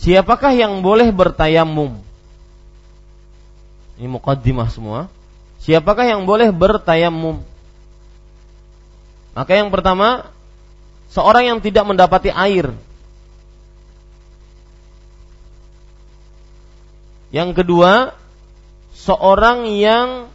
Siapakah 0.00 0.56
yang 0.56 0.80
boleh 0.80 1.12
bertayamum? 1.12 2.00
Ini 4.00 4.08
mukaddimah 4.08 4.72
semua. 4.72 5.12
Siapakah 5.60 6.08
yang 6.08 6.24
boleh 6.24 6.48
bertayamum? 6.48 7.44
Maka 9.36 9.52
yang 9.60 9.68
pertama, 9.68 10.32
seorang 11.12 11.52
yang 11.52 11.58
tidak 11.60 11.84
mendapati 11.84 12.32
air. 12.32 12.72
Yang 17.28 17.60
kedua, 17.60 18.16
seorang 18.96 19.68
yang 19.68 20.29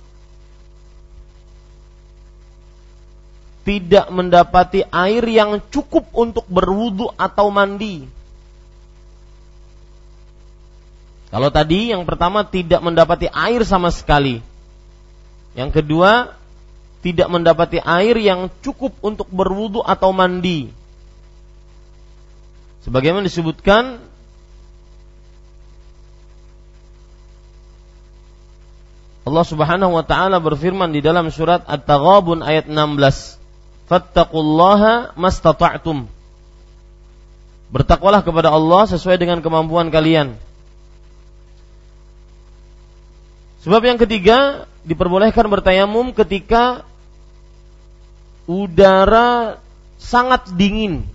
tidak 3.65 4.13
mendapati 4.13 4.86
air 4.93 5.25
yang 5.25 5.58
cukup 5.73 6.06
untuk 6.13 6.45
berwudu 6.45 7.10
atau 7.17 7.49
mandi. 7.49 8.06
Kalau 11.34 11.49
tadi 11.49 11.91
yang 11.91 12.06
pertama 12.06 12.45
tidak 12.45 12.80
mendapati 12.80 13.28
air 13.28 13.65
sama 13.65 13.89
sekali. 13.89 14.39
Yang 15.58 15.82
kedua 15.82 16.38
tidak 17.01 17.28
mendapati 17.28 17.82
air 17.82 18.15
yang 18.21 18.54
cukup 18.62 18.93
untuk 19.01 19.28
berwudu 19.34 19.82
atau 19.82 20.13
mandi. 20.13 20.69
Sebagaimana 22.86 23.25
disebutkan 23.25 23.97
Allah 29.25 29.41
Subhanahu 29.41 29.97
wa 29.97 30.06
taala 30.06 30.38
berfirman 30.38 30.93
di 30.93 31.01
dalam 31.01 31.34
surat 31.34 31.65
At-Taghabun 31.65 32.45
ayat 32.45 32.69
16. 32.69 33.45
Fattaqullaha 33.86 35.13
mastata'tum. 35.13 36.10
Bertakwalah 37.69 38.21
kepada 38.26 38.50
Allah 38.54 38.89
sesuai 38.89 39.17
dengan 39.17 39.41
kemampuan 39.41 39.93
kalian. 39.93 40.38
Sebab 43.65 43.82
yang 43.82 43.98
ketiga 43.98 44.69
diperbolehkan 44.86 45.50
bertayamum 45.50 46.13
ketika 46.13 46.86
udara 48.45 49.58
sangat 49.98 50.54
dingin 50.54 51.10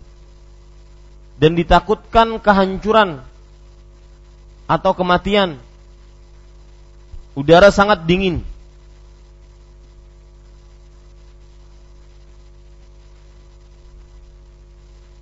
dan 1.38 1.54
ditakutkan 1.54 2.42
kehancuran 2.42 3.22
atau 4.66 4.92
kematian. 4.94 5.62
Udara 7.38 7.70
sangat 7.70 8.04
dingin. 8.04 8.42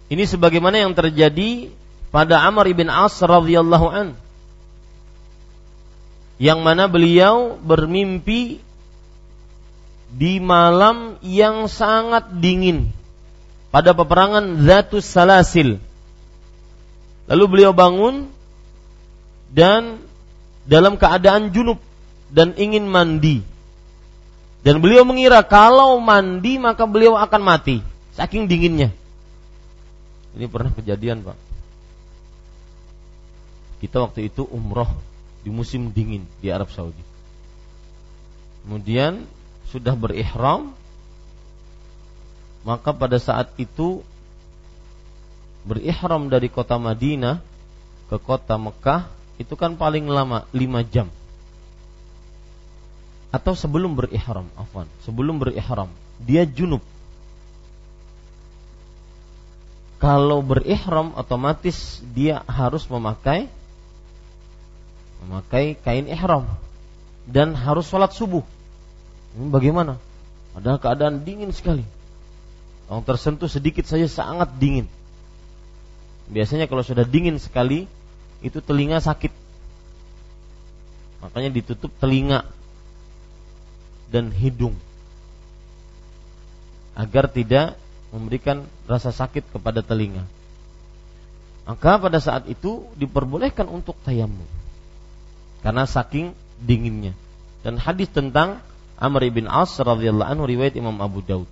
Ini 0.08 0.24
sebagaimana 0.24 0.80
yang 0.80 0.96
terjadi 0.96 1.68
pada 2.08 2.40
Amr 2.48 2.72
ibn 2.72 2.88
As 2.88 3.20
radhiyallahu 3.20 3.86
an 3.92 4.08
yang 6.38 6.62
mana 6.62 6.86
beliau 6.86 7.58
bermimpi 7.58 8.62
di 10.08 10.40
malam 10.40 11.20
yang 11.20 11.68
sangat 11.68 12.30
dingin 12.40 12.94
pada 13.68 13.92
peperangan 13.92 14.64
Zatus 14.64 15.04
Salasil. 15.04 15.76
Lalu 17.28 17.44
beliau 17.44 17.76
bangun 17.76 18.32
dan 19.52 20.00
dalam 20.64 20.96
keadaan 20.96 21.52
junub 21.52 21.76
dan 22.32 22.56
ingin 22.56 22.88
mandi. 22.88 23.44
Dan 24.64 24.80
beliau 24.80 25.04
mengira 25.04 25.44
kalau 25.44 26.00
mandi 26.00 26.56
maka 26.56 26.88
beliau 26.88 27.18
akan 27.20 27.42
mati 27.44 27.84
saking 28.16 28.48
dinginnya. 28.48 28.94
Ini 30.36 30.44
pernah 30.50 30.72
kejadian, 30.74 31.24
Pak. 31.24 31.38
Kita 33.78 34.02
waktu 34.02 34.28
itu 34.28 34.42
umroh 34.50 34.90
di 35.46 35.50
musim 35.54 35.94
dingin 35.94 36.26
di 36.42 36.50
Arab 36.50 36.68
Saudi. 36.74 37.00
Kemudian 38.66 39.24
sudah 39.70 39.94
berihram 39.94 40.74
maka 42.66 42.90
pada 42.92 43.16
saat 43.16 43.54
itu 43.56 44.02
berihram 45.64 46.28
dari 46.28 46.52
kota 46.52 46.76
Madinah 46.76 47.40
ke 48.12 48.16
kota 48.20 48.60
Mekah 48.60 49.08
itu 49.38 49.54
kan 49.54 49.78
paling 49.78 50.04
lama 50.10 50.44
5 50.50 50.92
jam. 50.92 51.08
Atau 53.28 53.52
sebelum 53.52 53.92
berihram, 53.92 54.48
afwan, 54.56 54.88
sebelum 55.04 55.36
berihram, 55.40 55.92
dia 56.20 56.48
junub. 56.48 56.80
Kalau 59.98 60.40
berihram 60.46 61.10
otomatis 61.18 61.98
dia 62.14 62.46
harus 62.46 62.86
memakai 62.86 63.50
memakai 65.26 65.74
kain 65.74 66.06
ihram 66.06 66.46
dan 67.26 67.52
harus 67.58 67.90
sholat 67.90 68.14
subuh. 68.14 68.46
Ini 69.34 69.50
bagaimana? 69.50 69.98
Ada 70.54 70.78
keadaan 70.78 71.26
dingin 71.26 71.50
sekali. 71.50 71.82
Orang 72.88 73.04
tersentuh 73.04 73.50
sedikit 73.50 73.84
saja 73.84 74.06
sangat 74.08 74.54
dingin. 74.56 74.86
Biasanya 76.30 76.70
kalau 76.70 76.86
sudah 76.86 77.04
dingin 77.04 77.36
sekali 77.36 77.90
itu 78.40 78.62
telinga 78.62 79.02
sakit. 79.02 79.34
Makanya 81.26 81.50
ditutup 81.50 81.90
telinga 81.98 82.46
dan 84.08 84.30
hidung 84.32 84.78
agar 86.98 87.30
tidak 87.30 87.78
memberikan 88.14 88.64
rasa 88.88 89.12
sakit 89.12 89.52
kepada 89.52 89.84
telinga. 89.84 90.24
Maka 91.68 92.00
pada 92.00 92.16
saat 92.16 92.48
itu 92.48 92.88
diperbolehkan 92.96 93.68
untuk 93.68 93.92
tayamum 94.00 94.48
karena 95.60 95.84
saking 95.84 96.32
dinginnya. 96.62 97.12
Dan 97.60 97.76
hadis 97.76 98.08
tentang 98.08 98.62
Amr 98.96 99.28
bin 99.28 99.46
As 99.46 99.76
radhiyallahu 99.76 100.26
anhu 100.26 100.44
riwayat 100.48 100.74
Imam 100.80 100.96
Abu 101.04 101.20
Daud. 101.20 101.46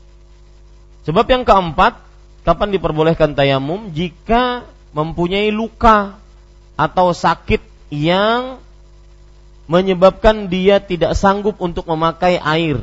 Sebab 1.06 1.26
yang 1.30 1.44
keempat, 1.46 2.00
kapan 2.42 2.74
diperbolehkan 2.74 3.36
tayamum 3.36 3.94
jika 3.94 4.66
mempunyai 4.90 5.52
luka 5.52 6.18
atau 6.74 7.12
sakit 7.12 7.60
yang 7.92 8.58
menyebabkan 9.66 10.46
dia 10.46 10.78
tidak 10.78 11.14
sanggup 11.18 11.58
untuk 11.58 11.86
memakai 11.86 12.38
air. 12.38 12.80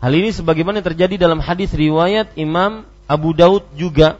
Hal 0.00 0.12
ini 0.16 0.32
sebagaimana 0.32 0.80
terjadi 0.80 1.20
dalam 1.20 1.44
hadis 1.44 1.76
riwayat 1.76 2.32
Imam 2.40 2.88
Abu 3.04 3.36
Daud 3.36 3.68
juga 3.76 4.16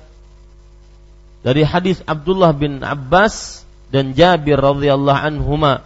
dari 1.40 1.64
hadis 1.64 2.04
Abdullah 2.04 2.52
bin 2.52 2.84
Abbas 2.84 3.64
dan 3.88 4.12
Jabir 4.12 4.60
radhiyallahu 4.60 5.20
anhuma 5.24 5.80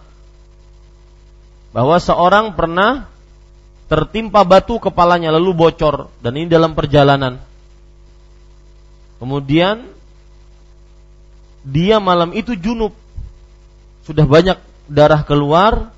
bahwa 1.71 1.95
seorang 1.99 2.55
pernah 2.55 3.07
tertimpa 3.87 4.43
batu 4.43 4.79
kepalanya 4.83 5.31
lalu 5.31 5.55
bocor 5.55 6.11
dan 6.19 6.33
ini 6.35 6.47
dalam 6.51 6.75
perjalanan. 6.75 7.39
Kemudian 9.19 9.87
dia 11.63 12.03
malam 12.03 12.35
itu 12.35 12.53
junub. 12.53 12.91
Sudah 14.05 14.27
banyak 14.27 14.59
darah 14.85 15.25
keluar 15.25 15.89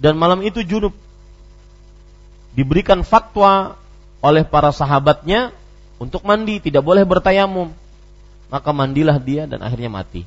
dan 0.00 0.18
malam 0.18 0.42
itu 0.42 0.64
junub. 0.64 0.94
Diberikan 2.58 3.06
fatwa 3.06 3.78
oleh 4.18 4.42
para 4.42 4.74
sahabatnya 4.74 5.54
untuk 6.02 6.26
mandi 6.26 6.58
tidak 6.58 6.82
boleh 6.82 7.06
bertayamum. 7.06 7.70
Maka 8.50 8.74
mandilah 8.74 9.14
dia 9.22 9.46
dan 9.46 9.62
akhirnya 9.62 9.86
mati. 9.86 10.26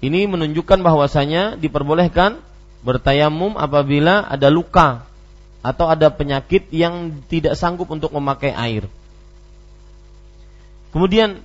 Ini 0.00 0.24
menunjukkan 0.24 0.80
bahwasanya 0.80 1.60
diperbolehkan 1.60 2.40
bertayamum 2.80 3.60
apabila 3.60 4.24
ada 4.24 4.48
luka 4.48 5.04
atau 5.60 5.84
ada 5.92 6.08
penyakit 6.08 6.72
yang 6.72 7.12
tidak 7.28 7.60
sanggup 7.60 7.92
untuk 7.92 8.08
memakai 8.16 8.56
air. 8.56 8.88
Kemudian 10.96 11.44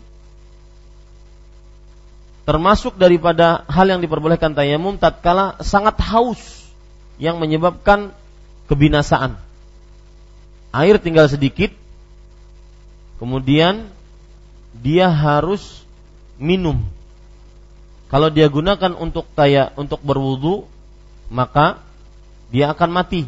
termasuk 2.43 2.97
daripada 2.97 3.63
hal 3.69 3.85
yang 3.89 4.01
diperbolehkan 4.01 4.57
tayamum 4.57 4.97
tatkala 4.97 5.61
sangat 5.61 5.97
haus 6.01 6.65
yang 7.21 7.37
menyebabkan 7.37 8.11
kebinasaan 8.65 9.37
air 10.71 10.95
tinggal 10.97 11.27
sedikit, 11.27 11.69
kemudian 13.19 13.91
dia 14.71 15.11
harus 15.11 15.83
minum. 16.39 16.79
Kalau 18.07 18.27
dia 18.31 18.47
gunakan 18.51 18.91
untuk 18.95 19.27
taya 19.35 19.71
untuk 19.79 20.03
berwudu, 20.03 20.67
maka 21.31 21.79
dia 22.51 22.71
akan 22.71 22.89
mati. 22.91 23.23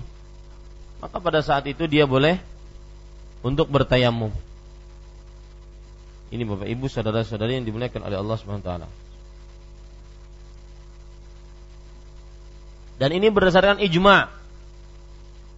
Maka 1.00 1.20
pada 1.20 1.40
saat 1.44 1.68
itu 1.68 1.88
dia 1.88 2.08
boleh 2.08 2.40
untuk 3.44 3.68
bertayamum. 3.68 4.32
Ini 6.32 6.44
Bapak 6.48 6.68
Ibu 6.68 6.88
saudara-saudari 6.90 7.60
yang 7.60 7.68
dimuliakan 7.68 8.08
oleh 8.08 8.18
Allah 8.18 8.36
Subhanahu 8.40 8.64
wa 8.64 8.68
taala. 8.68 8.88
Dan 13.02 13.10
ini 13.16 13.30
berdasarkan 13.34 13.82
ijma. 13.82 14.30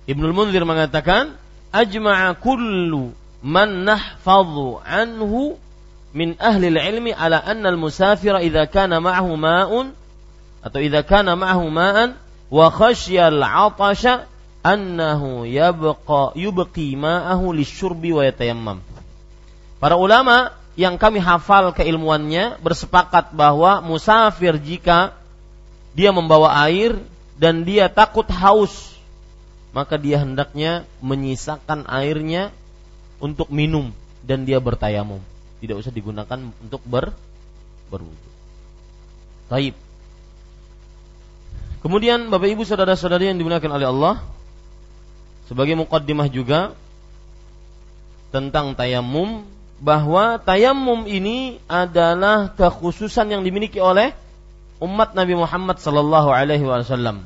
Ibnul 0.05 0.33
Munzir 0.33 0.63
mengatakan, 0.63 1.35
ajma'a 1.73 2.37
kullu 2.39 3.11
man 3.43 3.83
nahfadhu 3.83 4.79
anhu 4.81 5.59
min 6.15 6.39
ahli 6.39 6.71
ilmi 6.71 7.11
ala 7.11 7.43
anna 7.43 7.69
al-musafira 7.69 8.39
idza 8.39 8.65
kana 8.71 9.03
ma'ahu 9.03 9.35
ma'un 9.35 9.91
atau 10.63 10.79
idza 10.79 11.03
kana 11.03 11.35
ma'ahu 11.35 11.67
ma'an 11.67 12.15
wa 12.47 12.65
khasya 12.71 13.27
al-'atasha 13.27 14.25
annahu 14.63 15.43
yabqa 15.45 16.33
yubqi 16.33 16.95
ma'ahu 16.95 17.53
lisyurbi 17.53 18.15
wa 18.15 18.23
yatayammam. 18.23 18.79
Para 19.77 19.99
ulama 19.99 20.55
yang 20.79 20.95
kami 20.95 21.19
hafal 21.19 21.75
keilmuannya 21.75 22.57
bersepakat 22.63 23.35
bahwa 23.35 23.83
musafir 23.83 24.55
jika 24.57 25.13
dia 25.93 26.09
membawa 26.15 26.51
air 26.65 26.97
dan 27.35 27.67
dia 27.67 27.91
takut 27.91 28.25
haus, 28.31 28.95
maka 29.75 29.99
dia 29.99 30.23
hendaknya 30.23 30.87
menyisakan 31.03 31.83
airnya 31.87 32.55
untuk 33.19 33.51
minum 33.51 33.91
dan 34.23 34.47
dia 34.47 34.59
bertayamum. 34.63 35.19
Tidak 35.59 35.75
usah 35.75 35.91
digunakan 35.91 36.39
untuk 36.63 36.79
ber 36.87 37.11
berwudu. 37.91 38.29
Taib. 39.51 39.75
Kemudian 41.85 42.33
Bapak 42.33 42.49
Ibu 42.49 42.65
saudara-saudari 42.65 43.29
yang 43.29 43.37
dimuliakan 43.37 43.71
oleh 43.77 43.87
Allah, 43.87 44.15
sebagai 45.45 45.77
mukaddimah 45.77 46.25
juga 46.33 46.73
tentang 48.33 48.73
tayamum 48.73 49.45
bahwa 49.77 50.41
tayamum 50.41 51.05
ini 51.05 51.61
adalah 51.69 52.49
kekhususan 52.57 53.29
yang 53.29 53.45
dimiliki 53.45 53.77
oleh 53.77 54.17
umat 54.83 55.15
Nabi 55.15 55.39
Muhammad 55.39 55.79
sallallahu 55.79 56.29
alaihi 56.31 56.65
wasallam. 56.67 57.23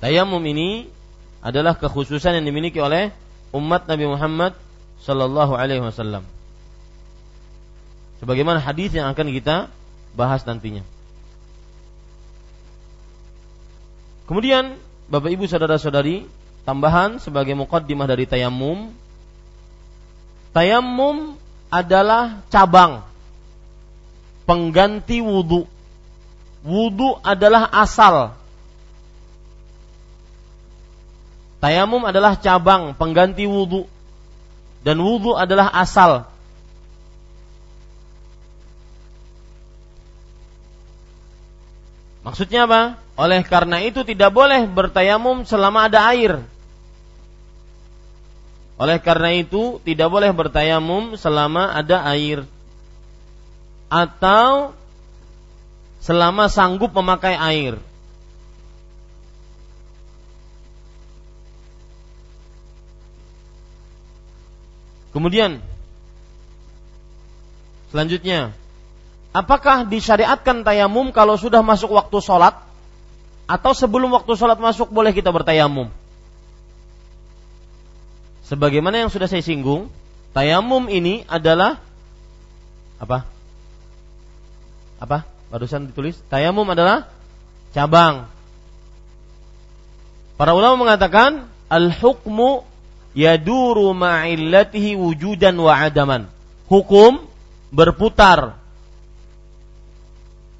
Tayamum 0.00 0.42
ini 0.42 0.88
adalah 1.44 1.78
kekhususan 1.78 2.38
yang 2.40 2.46
dimiliki 2.46 2.80
oleh 2.82 3.14
umat 3.54 3.86
Nabi 3.86 4.08
Muhammad 4.08 4.56
sallallahu 5.04 5.54
alaihi 5.54 5.82
wasallam. 5.84 6.24
Sebagaimana 8.22 8.62
hadis 8.62 8.94
yang 8.94 9.10
akan 9.10 9.34
kita 9.34 9.66
bahas 10.14 10.46
nantinya. 10.46 10.86
Kemudian 14.30 14.78
Bapak 15.10 15.28
Ibu 15.28 15.44
saudara-saudari, 15.44 16.24
tambahan 16.62 17.18
sebagai 17.18 17.52
mukaddimah 17.58 18.06
dari 18.06 18.24
tayamum. 18.24 18.94
Tayamum 20.54 21.36
adalah 21.68 22.40
cabang 22.48 23.11
pengganti 24.52 25.24
wudhu. 25.24 25.64
Wudhu 26.60 27.16
adalah 27.24 27.72
asal. 27.72 28.36
Tayamum 31.64 32.04
adalah 32.04 32.36
cabang 32.36 32.92
pengganti 32.92 33.48
wudhu. 33.48 33.88
Dan 34.84 35.00
wudhu 35.00 35.32
adalah 35.32 35.72
asal. 35.72 36.28
Maksudnya 42.22 42.68
apa? 42.68 43.00
Oleh 43.16 43.40
karena 43.48 43.80
itu 43.80 44.04
tidak 44.04 44.36
boleh 44.36 44.68
bertayamum 44.68 45.48
selama 45.48 45.88
ada 45.88 46.12
air. 46.12 46.44
Oleh 48.76 49.00
karena 49.00 49.32
itu 49.32 49.80
tidak 49.80 50.12
boleh 50.12 50.28
bertayamum 50.28 51.16
selama 51.16 51.72
ada 51.72 52.04
air 52.12 52.44
atau 53.92 54.72
selama 56.00 56.48
sanggup 56.48 56.96
memakai 56.96 57.36
air. 57.36 57.76
Kemudian 65.12 65.60
selanjutnya, 67.92 68.56
apakah 69.36 69.84
disyariatkan 69.84 70.64
tayamum 70.64 71.12
kalau 71.12 71.36
sudah 71.36 71.60
masuk 71.60 71.92
waktu 71.92 72.16
sholat 72.24 72.56
atau 73.44 73.76
sebelum 73.76 74.08
waktu 74.16 74.32
sholat 74.40 74.56
masuk 74.56 74.88
boleh 74.88 75.12
kita 75.12 75.28
bertayamum? 75.28 75.92
Sebagaimana 78.48 79.04
yang 79.04 79.12
sudah 79.12 79.28
saya 79.28 79.44
singgung, 79.44 79.92
tayamum 80.32 80.88
ini 80.88 81.28
adalah 81.28 81.76
apa? 82.96 83.41
Apa? 85.02 85.26
Barusan 85.50 85.90
ditulis 85.90 86.14
tayamum 86.30 86.64
adalah 86.70 87.10
cabang. 87.74 88.30
Para 90.38 90.54
ulama 90.54 90.78
mengatakan 90.86 91.50
al-hukmu 91.66 92.62
yaduru 93.12 93.90
ma'illatihi 93.92 94.94
wujudan 94.94 95.58
wa 95.58 95.74
adaman. 95.74 96.30
Hukum 96.70 97.26
berputar 97.74 98.56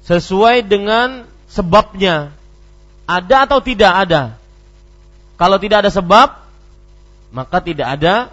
sesuai 0.03 0.67
dengan 0.67 1.23
sebabnya. 1.47 2.35
Ada 3.07 3.47
atau 3.47 3.59
tidak 3.63 3.91
ada? 4.07 4.39
Kalau 5.35 5.57
tidak 5.59 5.87
ada 5.87 5.91
sebab, 5.91 6.39
maka 7.33 7.57
tidak 7.59 7.87
ada 7.99 8.31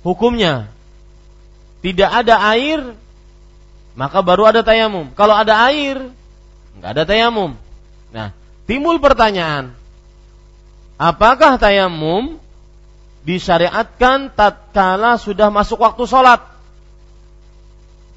hukumnya. 0.00 0.70
Tidak 1.80 2.08
ada 2.08 2.40
air, 2.54 2.96
maka 4.00 4.24
baru 4.24 4.48
ada 4.48 4.64
tayamum. 4.64 5.12
Kalau 5.12 5.36
ada 5.36 5.68
air, 5.68 6.00
nggak 6.80 6.90
ada 6.96 7.04
tayamum. 7.04 7.52
Nah, 8.16 8.32
timbul 8.64 8.96
pertanyaan, 8.96 9.76
apakah 10.96 11.60
tayamum 11.60 12.40
disyariatkan 13.28 14.32
tatkala 14.32 15.20
sudah 15.20 15.52
masuk 15.52 15.84
waktu 15.84 16.00
sholat? 16.08 16.40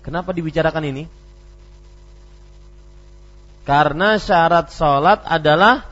Kenapa 0.07 0.31
dibicarakan 0.31 0.87
ini? 0.87 1.03
Karena 3.67 4.15
syarat 4.15 4.71
sholat 4.71 5.19
adalah 5.27 5.83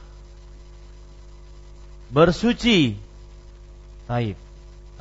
bersuci. 2.16 2.96
Taib. 4.08 4.40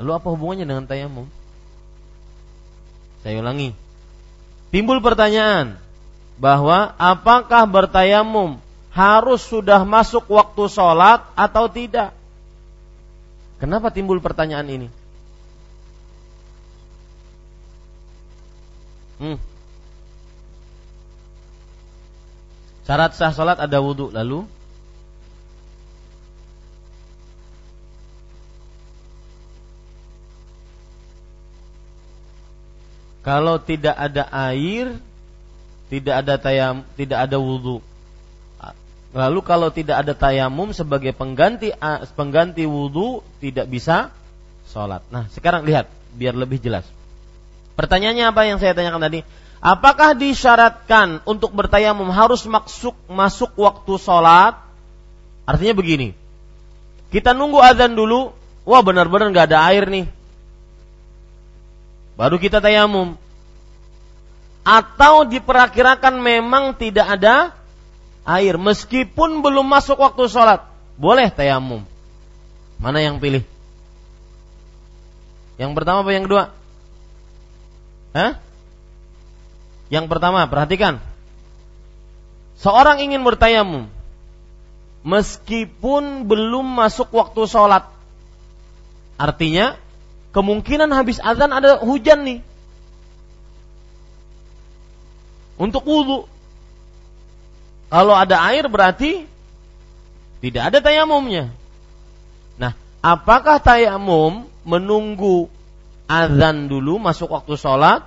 Lalu 0.03 0.11
apa 0.19 0.27
hubungannya 0.35 0.67
dengan 0.67 0.87
tayamum? 0.91 1.31
Saya 3.23 3.39
ulangi 3.39 3.71
timbul 4.71 5.03
pertanyaan 5.03 5.77
bahwa 6.41 6.97
apakah 6.97 7.69
bertayamum 7.69 8.57
harus 8.91 9.45
sudah 9.45 9.85
masuk 9.87 10.27
waktu 10.31 10.67
sholat 10.67 11.23
atau 11.37 11.69
tidak? 11.71 12.11
Kenapa 13.61 13.93
timbul 13.93 14.19
pertanyaan 14.25 14.67
ini? 14.73 14.89
Hmm. 19.21 19.37
Syarat 22.89 23.13
sah 23.13 23.31
sholat 23.37 23.61
ada 23.61 23.79
wudhu 23.85 24.09
lalu 24.09 24.49
kalau 33.31 33.63
tidak 33.63 33.95
ada 33.95 34.27
air 34.51 34.99
tidak 35.87 36.27
ada 36.27 36.35
tayam 36.35 36.83
tidak 36.99 37.31
ada 37.31 37.39
wudhu 37.39 37.79
lalu 39.15 39.41
kalau 39.47 39.71
tidak 39.71 40.03
ada 40.03 40.19
tayamum 40.19 40.75
sebagai 40.75 41.15
pengganti 41.15 41.71
pengganti 42.19 42.67
wudhu 42.67 43.23
tidak 43.39 43.71
bisa 43.71 44.11
sholat. 44.71 45.03
Nah 45.11 45.27
sekarang 45.35 45.67
lihat 45.67 45.91
biar 46.15 46.39
lebih 46.39 46.63
jelas. 46.63 46.87
Pertanyaannya 47.75 48.25
apa 48.31 48.47
yang 48.47 48.63
saya 48.63 48.71
tanyakan 48.71 49.03
tadi? 49.03 49.21
Apakah 49.59 50.15
disyaratkan 50.15 51.27
untuk 51.27 51.53
bertayamum 51.53 52.07
harus 52.15 52.47
masuk 52.47 52.95
masuk 53.11 53.51
waktu 53.59 53.93
sholat? 53.99 54.57
Artinya 55.45 55.75
begini 55.75 56.15
kita 57.11 57.35
nunggu 57.35 57.59
azan 57.59 57.99
dulu 57.99 58.31
wah 58.63 58.83
benar-benar 58.87 59.35
nggak 59.35 59.51
ada 59.51 59.67
air 59.75 59.91
nih 59.91 60.07
baru 62.21 62.37
kita 62.37 62.61
tayamum. 62.61 63.17
Atau 64.61 65.25
diperkirakan 65.25 66.21
memang 66.21 66.77
tidak 66.77 67.17
ada 67.17 67.57
air 68.29 68.61
meskipun 68.61 69.41
belum 69.41 69.65
masuk 69.65 69.97
waktu 69.97 70.29
sholat, 70.29 70.69
boleh 71.01 71.33
tayamum. 71.33 71.81
Mana 72.77 73.01
yang 73.01 73.17
pilih? 73.25 73.41
Yang 75.57 75.73
pertama 75.73 76.05
apa 76.05 76.13
yang 76.13 76.29
kedua? 76.29 76.53
Hah? 78.13 78.37
Yang 79.89 80.07
pertama, 80.13 80.45
perhatikan. 80.45 81.01
Seorang 82.61 83.01
ingin 83.01 83.25
bertayamum 83.25 83.89
meskipun 85.09 86.29
belum 86.29 86.69
masuk 86.69 87.09
waktu 87.17 87.49
sholat. 87.49 87.89
Artinya 89.17 89.81
kemungkinan 90.31 90.91
habis 90.95 91.19
azan 91.23 91.51
ada 91.51 91.83
hujan 91.83 92.23
nih. 92.27 92.41
Untuk 95.61 95.85
wudhu. 95.85 96.25
Kalau 97.91 98.15
ada 98.15 98.39
air 98.49 98.65
berarti 98.71 99.27
tidak 100.41 100.73
ada 100.73 100.79
tayamumnya. 100.81 101.53
Nah, 102.57 102.73
apakah 103.05 103.61
tayamum 103.61 104.49
menunggu 104.65 105.51
azan 106.09 106.71
dulu 106.71 106.97
masuk 107.03 107.35
waktu 107.35 107.59
sholat 107.59 108.07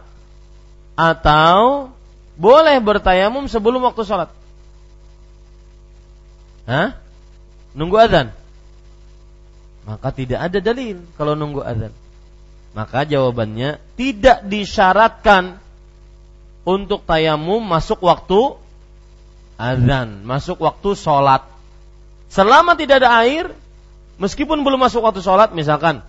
atau 0.97 1.91
boleh 2.39 2.79
bertayamum 2.81 3.45
sebelum 3.45 3.85
waktu 3.85 4.01
sholat? 4.07 4.29
Hah? 6.65 6.97
Nunggu 7.77 7.97
azan? 7.99 8.31
Maka 9.83 10.15
tidak 10.15 10.39
ada 10.47 10.57
dalil 10.63 11.03
kalau 11.19 11.35
nunggu 11.35 11.59
azan. 11.59 11.91
Maka 12.73 13.05
jawabannya 13.05 13.77
tidak 13.93 14.49
disyaratkan 14.49 15.61
untuk 16.65 17.05
tayamum 17.05 17.61
masuk 17.61 18.01
waktu 18.01 18.57
azan, 19.61 20.25
masuk 20.25 20.57
waktu 20.65 20.97
sholat. 20.97 21.45
Selama 22.33 22.73
tidak 22.73 23.05
ada 23.05 23.21
air, 23.21 23.53
meskipun 24.17 24.65
belum 24.65 24.81
masuk 24.81 25.05
waktu 25.05 25.21
sholat, 25.21 25.53
misalkan 25.53 26.01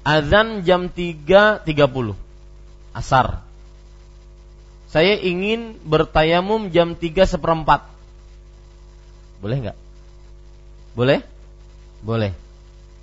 azan 0.00 0.64
jam 0.64 0.88
3.30 0.88 1.68
asar. 2.96 3.44
Saya 4.88 5.20
ingin 5.20 5.76
bertayamum 5.84 6.72
jam 6.72 6.96
3 6.96 7.28
seperempat. 7.28 7.84
Boleh 9.44 9.56
nggak? 9.60 9.78
Boleh? 10.96 11.20
Boleh. 12.00 12.32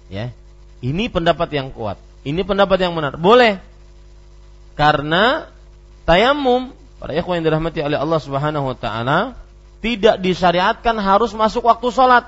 Ya. 0.09 0.33
Ini 0.81 1.13
pendapat 1.13 1.53
yang 1.53 1.69
kuat. 1.69 2.01
Ini 2.25 2.41
pendapat 2.41 2.81
yang 2.81 2.97
benar. 2.97 3.21
Boleh. 3.21 3.61
Karena 4.73 5.47
tayamum 6.09 6.73
para 6.97 7.13
ikhwan 7.13 7.39
yang 7.39 7.53
dirahmati 7.53 7.85
oleh 7.85 8.01
Allah 8.01 8.19
Subhanahu 8.19 8.73
wa 8.73 8.77
taala 8.77 9.37
tidak 9.79 10.17
disyariatkan 10.19 10.97
harus 10.97 11.31
masuk 11.37 11.69
waktu 11.69 11.87
sholat. 11.93 12.25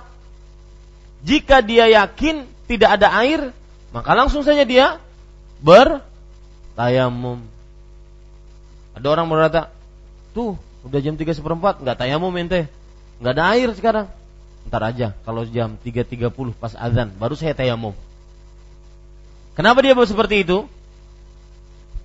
Jika 1.26 1.66
dia 1.66 1.89
yakin 1.89 2.45
tidak 2.70 3.02
ada 3.02 3.10
air, 3.26 3.50
maka 3.89 4.14
langsung 4.14 4.45
saja 4.45 4.62
dia 4.62 5.02
bertayamum. 5.66 7.41
Ada 8.93 9.08
orang 9.10 9.26
berkata, 9.26 9.74
tuh 10.38 10.54
udah 10.86 11.00
jam 11.02 11.18
tiga 11.18 11.34
seperempat 11.34 11.82
nggak 11.82 11.98
tayamum 11.98 12.30
ente, 12.38 12.70
nggak 13.18 13.34
ada 13.34 13.43
air 13.58 13.70
sekarang. 13.74 14.08
Ntar 14.70 14.93
aja 14.93 15.08
kalau 15.26 15.48
jam 15.48 15.80
3.30 15.82 16.30
pas 16.54 16.78
azan 16.78 17.10
baru 17.18 17.34
saya 17.34 17.58
tayamum. 17.58 17.98
Kenapa 19.58 19.82
dia 19.82 19.97
seperti 19.97 20.45
itu? 20.45 20.70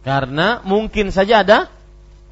Karena 0.01 0.65
mungkin 0.65 1.13
saja 1.13 1.45
ada 1.45 1.69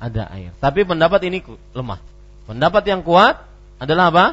ada 0.01 0.33
air. 0.33 0.57
Tapi 0.57 0.89
pendapat 0.89 1.21
ini 1.29 1.45
lemah. 1.77 2.01
Pendapat 2.49 2.83
yang 2.89 3.05
kuat 3.05 3.45
adalah 3.77 4.09
apa? 4.09 4.27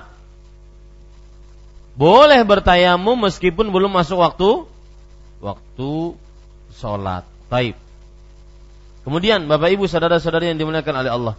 Boleh 1.99 2.39
bertayamum 2.47 3.19
meskipun 3.19 3.67
belum 3.67 3.91
masuk 3.91 4.23
waktu 4.23 4.63
waktu 5.43 6.15
sholat. 6.71 7.27
Baik. 7.51 7.75
Kemudian 9.03 9.43
Bapak 9.51 9.75
Ibu 9.75 9.91
saudara-saudari 9.91 10.55
yang 10.55 10.59
dimuliakan 10.59 10.95
oleh 11.03 11.11
Allah. 11.11 11.35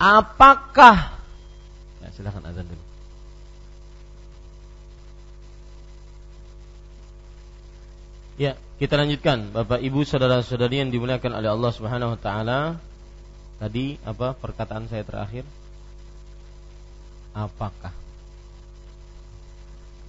Apakah 0.00 1.14
ya, 2.02 2.08
silakan 2.18 2.50
azan 2.50 2.66
dulu. 2.66 2.89
Kita 8.80 8.96
lanjutkan 8.96 9.52
Bapak 9.52 9.84
Ibu 9.84 10.08
saudara-saudari 10.08 10.80
yang 10.80 10.88
dimuliakan 10.88 11.36
oleh 11.36 11.52
Allah 11.52 11.68
Subhanahu 11.76 12.16
wa 12.16 12.20
taala. 12.20 12.60
Tadi 13.60 14.00
apa 14.08 14.32
perkataan 14.32 14.88
saya 14.88 15.04
terakhir? 15.04 15.44
Apakah 17.36 17.92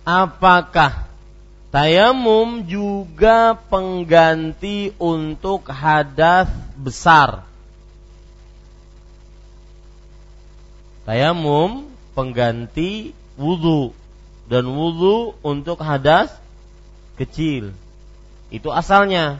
Apakah 0.01 1.05
tayamum 1.69 2.65
juga 2.65 3.53
pengganti 3.53 4.95
untuk 4.97 5.69
hadas 5.69 6.49
besar? 6.73 7.45
Tayamum 11.05 11.85
pengganti 12.17 13.13
wudhu 13.37 13.93
dan 14.49 14.65
wudhu 14.65 15.37
untuk 15.45 15.77
hadas 15.85 16.33
kecil. 17.19 17.77
Itu 18.51 18.69
asalnya. 18.69 19.39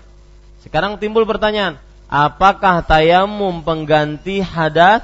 Sekarang 0.63 0.95
timbul 0.95 1.27
pertanyaan, 1.27 1.75
apakah 2.07 2.79
tayamum 2.87 3.59
pengganti 3.61 4.39
hadas 4.39 5.03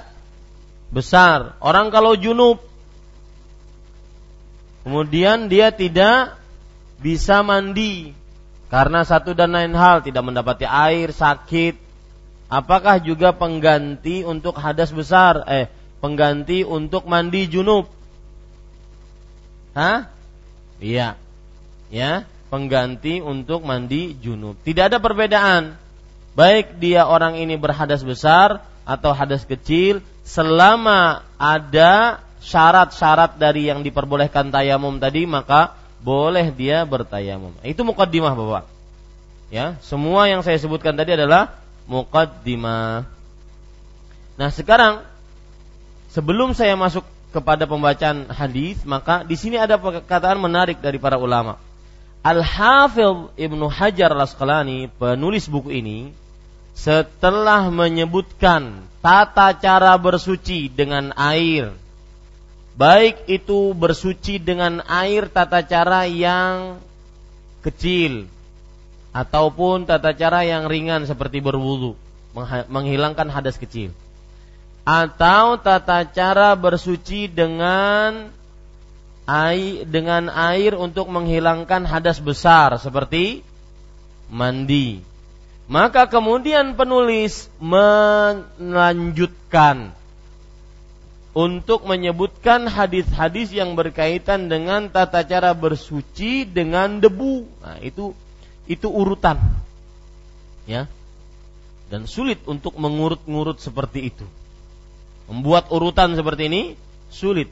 besar? 0.89 1.60
Orang 1.60 1.91
kalau 1.91 2.16
junub 2.16 2.64
kemudian 4.88 5.51
dia 5.51 5.76
tidak 5.76 6.39
bisa 7.03 7.43
mandi 7.43 8.16
karena 8.72 9.03
satu 9.03 9.36
dan 9.36 9.51
lain 9.51 9.76
hal 9.76 9.99
tidak 9.99 10.24
mendapati 10.24 10.64
air, 10.64 11.12
sakit, 11.12 11.76
apakah 12.47 13.03
juga 13.03 13.36
pengganti 13.36 14.24
untuk 14.24 14.55
hadas 14.55 14.95
besar? 14.95 15.43
Eh, 15.51 15.68
pengganti 15.99 16.64
untuk 16.64 17.03
mandi 17.12 17.43
junub? 17.51 17.91
Hah? 19.76 20.08
Iya. 20.80 21.20
Ya 21.91 22.28
pengganti 22.48 23.20
untuk 23.20 23.64
mandi 23.64 24.16
junub. 24.20 24.56
Tidak 24.64 24.91
ada 24.93 24.98
perbedaan. 25.04 25.76
Baik 26.38 26.78
dia 26.78 27.10
orang 27.10 27.36
ini 27.39 27.58
berhadas 27.58 28.06
besar 28.06 28.62
atau 28.88 29.12
hadas 29.12 29.43
kecil 29.43 30.00
selama 30.22 31.26
ada 31.36 32.24
syarat-syarat 32.39 33.36
dari 33.41 33.68
yang 33.68 33.82
diperbolehkan 33.82 34.54
tayamum 34.54 35.02
tadi 35.02 35.26
maka 35.26 35.76
boleh 36.00 36.54
dia 36.54 36.86
bertayamum. 36.86 37.52
Itu 37.66 37.82
mukaddimah 37.84 38.38
Bapak. 38.38 38.66
Ya, 39.48 39.80
semua 39.80 40.28
yang 40.28 40.43
saya 40.43 40.60
sebutkan 40.60 40.93
tadi 40.93 41.16
adalah 41.16 41.58
mukaddimah. 41.88 43.08
Nah, 44.38 44.50
sekarang 44.54 45.02
sebelum 46.12 46.54
saya 46.54 46.78
masuk 46.78 47.02
kepada 47.32 47.66
pembacaan 47.66 48.30
hadis, 48.30 48.84
maka 48.84 49.24
di 49.26 49.36
sini 49.39 49.58
ada 49.58 49.80
perkataan 49.80 50.38
menarik 50.38 50.80
dari 50.80 51.02
para 51.02 51.18
ulama. 51.18 51.58
Al-Hafidh 52.28 53.39
Ibnu 53.39 53.71
Hajar 53.71 54.11
Al-Asqalani, 54.11 54.91
penulis 54.91 55.47
buku 55.47 55.71
ini, 55.71 56.11
setelah 56.75 57.71
menyebutkan 57.71 58.84
tata 58.99 59.55
cara 59.55 59.95
bersuci 59.95 60.67
dengan 60.67 61.15
air, 61.15 61.71
baik 62.75 63.32
itu 63.32 63.71
bersuci 63.71 64.43
dengan 64.43 64.84
air 64.91 65.32
tata 65.32 65.63
cara 65.63 66.03
yang 66.03 66.84
kecil 67.63 68.28
ataupun 69.15 69.88
tata 69.88 70.11
cara 70.11 70.43
yang 70.43 70.67
ringan 70.67 71.07
seperti 71.07 71.39
berwudu, 71.39 71.95
menghilangkan 72.67 73.32
hadas 73.32 73.55
kecil. 73.55 73.95
Atau 74.84 75.63
tata 75.63 76.03
cara 76.11 76.59
bersuci 76.59 77.32
dengan 77.32 78.36
air 79.28 79.84
dengan 79.84 80.32
air 80.32 80.80
untuk 80.80 81.11
menghilangkan 81.11 81.84
hadas 81.84 82.23
besar 82.23 82.80
seperti 82.80 83.43
mandi. 84.32 85.03
Maka 85.67 86.07
kemudian 86.07 86.80
penulis 86.80 87.51
melanjutkan 87.59 89.91
untuk 91.36 91.84
menyebutkan 91.86 92.65
hadis-hadis 92.71 93.51
yang 93.51 93.75
berkaitan 93.75 94.47
dengan 94.47 94.88
tata 94.88 95.28
cara 95.28 95.51
bersuci 95.51 96.47
dengan 96.47 97.03
debu. 97.03 97.43
Nah, 97.61 97.84
itu 97.84 98.15
itu 98.65 98.88
urutan. 98.88 99.36
Ya. 100.65 100.88
Dan 101.91 102.07
sulit 102.07 102.39
untuk 102.47 102.80
mengurut-ngurut 102.80 103.59
seperti 103.59 104.07
itu. 104.09 104.23
Membuat 105.28 105.67
urutan 105.69 106.15
seperti 106.15 106.47
ini 106.47 106.80
sulit. 107.11 107.51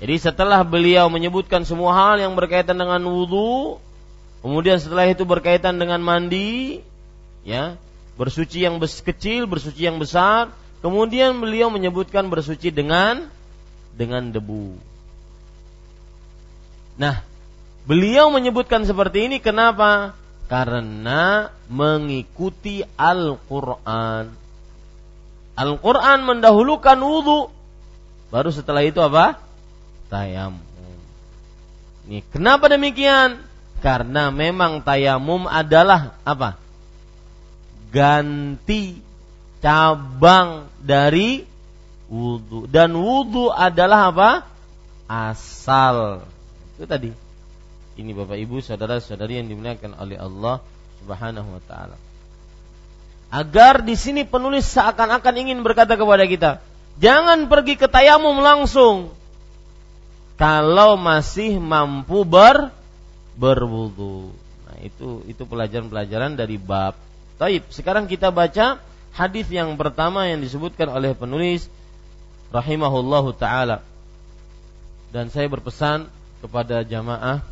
Jadi 0.00 0.16
setelah 0.16 0.64
beliau 0.64 1.12
menyebutkan 1.12 1.68
semua 1.68 1.92
hal 1.92 2.24
yang 2.24 2.32
berkaitan 2.32 2.80
dengan 2.80 3.04
wudhu, 3.04 3.76
kemudian 4.40 4.80
setelah 4.80 5.04
itu 5.04 5.28
berkaitan 5.28 5.76
dengan 5.76 6.00
mandi, 6.00 6.80
ya, 7.44 7.76
bersuci 8.16 8.64
yang 8.64 8.80
kecil, 8.80 9.44
bersuci 9.44 9.84
yang 9.84 10.00
besar, 10.00 10.56
kemudian 10.80 11.36
beliau 11.36 11.68
menyebutkan 11.68 12.32
bersuci 12.32 12.72
dengan 12.72 13.28
dengan 13.92 14.32
debu. 14.32 14.80
Nah, 16.96 17.20
beliau 17.84 18.32
menyebutkan 18.32 18.88
seperti 18.88 19.28
ini 19.28 19.36
kenapa? 19.36 20.16
Karena 20.48 21.52
mengikuti 21.68 22.80
Al-Qur'an. 22.96 24.32
Al-Qur'an 25.60 26.24
mendahulukan 26.24 26.96
wudhu, 26.96 27.52
baru 28.32 28.48
setelah 28.48 28.80
itu 28.80 29.04
apa? 29.04 29.49
Tayamum. 30.10 30.66
Ini 32.10 32.26
kenapa 32.34 32.66
demikian? 32.66 33.38
Karena 33.80 34.28
memang 34.28 34.82
tayamum 34.84 35.48
adalah 35.48 36.18
apa? 36.26 36.60
Ganti 37.88 39.00
cabang 39.62 40.68
dari 40.82 41.46
wudhu 42.10 42.66
dan 42.68 42.92
wudhu 42.92 43.48
adalah 43.48 44.12
apa? 44.12 44.30
Asal. 45.06 46.26
Itu 46.76 46.84
tadi. 46.84 47.14
Ini 48.00 48.16
Bapak 48.16 48.38
Ibu, 48.40 48.64
saudara-saudari 48.64 49.38
yang 49.38 49.48
dimuliakan 49.50 49.92
oleh 49.98 50.16
Allah 50.16 50.64
Subhanahu 51.02 51.48
wa 51.56 51.62
taala. 51.68 51.96
Agar 53.30 53.86
di 53.86 53.94
sini 53.94 54.26
penulis 54.26 54.66
seakan-akan 54.74 55.34
ingin 55.38 55.62
berkata 55.62 55.94
kepada 55.94 56.26
kita, 56.26 56.50
jangan 56.98 57.46
pergi 57.46 57.78
ke 57.78 57.86
tayamum 57.86 58.42
langsung. 58.42 59.19
Kalau 60.40 60.96
masih 60.96 61.60
mampu 61.60 62.24
ber 62.24 62.72
berwudu. 63.36 64.32
Nah, 64.64 64.76
itu 64.80 65.20
itu 65.28 65.42
pelajaran-pelajaran 65.44 66.32
dari 66.32 66.56
bab. 66.56 66.96
Taib. 67.36 67.68
Sekarang 67.68 68.08
kita 68.08 68.32
baca 68.32 68.80
hadis 69.12 69.52
yang 69.52 69.76
pertama 69.76 70.24
yang 70.32 70.40
disebutkan 70.40 70.88
oleh 70.88 71.12
penulis 71.12 71.68
rahimahullahu 72.48 73.36
taala. 73.36 73.84
Dan 75.12 75.28
saya 75.28 75.44
berpesan 75.52 76.08
kepada 76.40 76.88
jamaah 76.88 77.44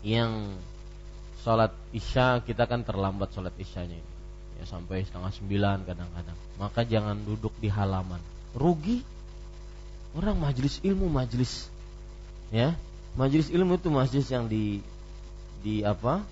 yang 0.00 0.56
sholat 1.44 1.76
isya 1.92 2.40
kita 2.40 2.64
kan 2.64 2.80
terlambat 2.80 3.28
sholat 3.36 3.52
isyanya 3.60 4.00
ya 4.56 4.64
sampai 4.64 5.04
setengah 5.04 5.32
sembilan 5.32 5.84
kadang-kadang 5.84 6.38
maka 6.56 6.80
jangan 6.88 7.20
duduk 7.20 7.52
di 7.60 7.68
halaman 7.68 8.20
rugi 8.56 9.04
orang 10.16 10.40
majelis 10.40 10.80
ilmu 10.80 11.08
majelis 11.12 11.68
ya. 12.54 12.78
Majelis 13.18 13.50
ilmu 13.50 13.74
itu 13.74 13.90
majelis 13.90 14.30
yang 14.30 14.46
di 14.46 14.78
di 15.66 15.82
apa? 15.82 16.22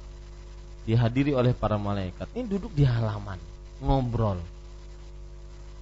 Dihadiri 0.86 1.34
oleh 1.34 1.50
para 1.54 1.74
malaikat. 1.78 2.30
Ini 2.38 2.46
duduk 2.46 2.70
di 2.74 2.86
halaman 2.86 3.38
ngobrol. 3.82 4.38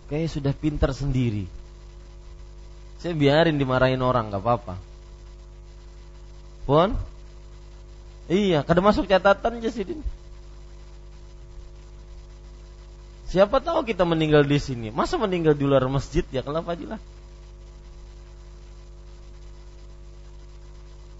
Kayak 0.08 0.32
sudah 0.32 0.52
pintar 0.56 0.96
sendiri. 0.96 1.44
Saya 3.00 3.12
biarin 3.12 3.60
dimarahin 3.60 4.00
orang 4.00 4.32
nggak 4.32 4.42
apa-apa. 4.42 4.74
Pun 6.64 6.96
Iya, 8.30 8.62
kada 8.62 8.78
masuk 8.78 9.10
catatan 9.10 9.58
Jasidin. 9.58 10.06
Siapa 13.26 13.58
tahu 13.58 13.82
kita 13.82 14.06
meninggal 14.06 14.46
di 14.46 14.54
sini. 14.62 14.94
Masa 14.94 15.18
meninggal 15.18 15.58
di 15.58 15.66
luar 15.66 15.82
masjid 15.90 16.22
ya 16.30 16.38
kalau 16.46 16.62
fadilah. 16.62 17.02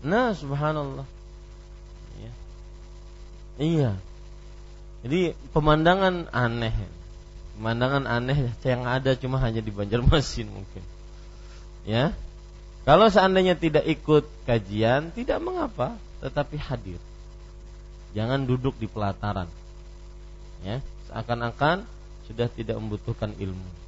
Nah, 0.00 0.32
subhanallah. 0.32 1.04
Iya. 2.16 2.32
iya. 3.60 3.90
Jadi 5.04 5.36
pemandangan 5.52 6.28
aneh. 6.32 6.72
Pemandangan 7.56 8.04
aneh 8.08 8.52
yang 8.64 8.88
ada 8.88 9.16
cuma 9.16 9.36
hanya 9.40 9.60
di 9.60 9.72
Banjarmasin 9.72 10.48
mungkin. 10.48 10.84
Ya. 11.84 12.16
Kalau 12.88 13.12
seandainya 13.12 13.60
tidak 13.60 13.84
ikut 13.84 14.24
kajian, 14.48 15.12
tidak 15.12 15.40
mengapa 15.44 16.00
tetapi 16.24 16.56
hadir. 16.56 17.00
Jangan 18.16 18.44
duduk 18.44 18.76
di 18.80 18.88
pelataran. 18.88 19.48
Ya, 20.60 20.84
seakan-akan 21.08 21.88
sudah 22.28 22.48
tidak 22.52 22.76
membutuhkan 22.76 23.32
ilmu. 23.36 23.79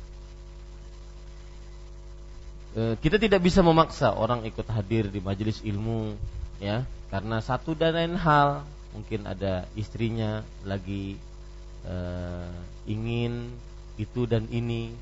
E, 2.73 2.97
kita 3.05 3.21
tidak 3.21 3.45
bisa 3.45 3.61
memaksa 3.61 4.17
orang 4.17 4.49
ikut 4.49 4.65
hadir 4.73 5.13
di 5.13 5.21
majelis 5.21 5.61
ilmu, 5.61 6.17
ya, 6.57 6.89
karena 7.13 7.45
satu 7.45 7.77
dan 7.77 7.93
lain 7.93 8.17
hal. 8.17 8.65
Mungkin 8.93 9.25
ada 9.25 9.65
istrinya 9.73 10.45
lagi 10.69 11.17
e, 11.85 11.97
ingin 12.89 13.53
itu 14.01 14.25
dan 14.25 14.49
ini, 14.49 14.93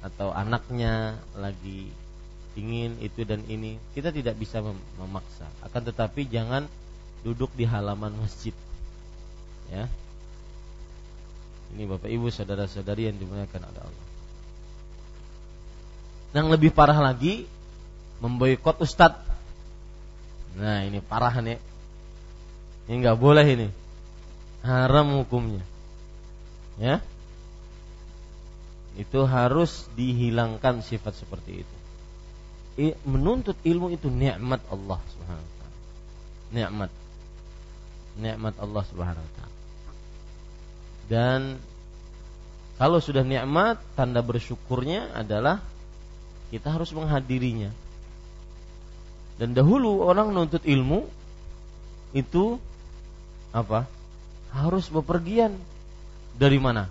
atau 0.00 0.32
anaknya 0.32 1.20
lagi 1.36 1.92
ingin 2.56 2.96
itu 3.04 3.28
dan 3.28 3.44
ini. 3.44 3.76
Kita 3.92 4.08
tidak 4.08 4.40
bisa 4.40 4.64
memaksa. 4.96 5.44
Akan 5.60 5.84
tetapi 5.84 6.24
jangan 6.28 6.64
duduk 7.20 7.52
di 7.52 7.68
halaman 7.68 8.16
masjid 8.16 8.56
ya. 9.68 9.84
Ini 11.76 11.84
Bapak 11.84 12.08
Ibu 12.08 12.30
saudara-saudari 12.30 13.10
yang 13.10 13.18
dimuliakan 13.18 13.66
oleh 13.66 13.82
Allah 13.82 14.05
yang 16.32 16.50
lebih 16.50 16.74
parah 16.74 16.98
lagi 16.98 17.46
memboikot 18.22 18.82
ustadz 18.82 19.22
nah 20.56 20.82
ini 20.82 21.04
parah 21.04 21.36
nih 21.38 21.60
ini 22.88 22.94
nggak 23.04 23.18
boleh 23.20 23.46
ini 23.46 23.68
haram 24.64 25.20
hukumnya 25.20 25.62
ya 26.80 27.04
itu 28.96 29.20
harus 29.28 29.84
dihilangkan 29.92 30.80
sifat 30.80 31.12
seperti 31.20 31.60
itu 31.60 31.76
menuntut 33.08 33.56
ilmu 33.64 33.88
itu 33.92 34.12
nikmat 34.12 34.60
Allah 34.68 35.00
Subhanahu 35.16 35.46
wa 35.48 35.54
taala. 35.56 35.78
Nikmat. 36.52 36.90
Nikmat 38.20 38.54
Allah 38.60 38.82
Subhanahu 38.92 39.24
wa 39.24 39.32
taala. 39.40 39.56
Dan 41.06 41.40
kalau 42.76 43.00
sudah 43.00 43.24
nikmat, 43.24 43.80
tanda 43.96 44.20
bersyukurnya 44.20 45.16
adalah 45.16 45.64
kita 46.56 46.72
harus 46.72 46.88
menghadirinya. 46.96 47.68
Dan 49.36 49.52
dahulu 49.52 50.00
orang 50.00 50.32
menuntut 50.32 50.64
ilmu 50.64 51.04
itu 52.16 52.56
apa? 53.52 53.84
Harus 54.56 54.88
bepergian 54.88 55.60
dari 56.40 56.56
mana? 56.56 56.88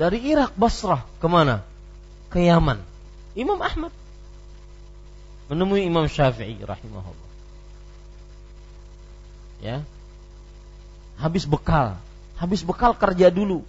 Dari 0.00 0.24
Irak 0.24 0.56
Basrah 0.56 1.04
ke 1.20 1.28
mana? 1.28 1.60
Ke 2.32 2.40
Yaman. 2.40 2.80
Imam 3.36 3.60
Ahmad 3.60 3.92
menemui 5.52 5.84
Imam 5.84 6.08
Syafi'i 6.08 6.56
rahimahullah. 6.64 7.30
Ya. 9.60 9.84
Habis 11.20 11.44
bekal, 11.44 12.00
habis 12.40 12.64
bekal 12.64 12.96
kerja 12.96 13.28
dulu. 13.28 13.60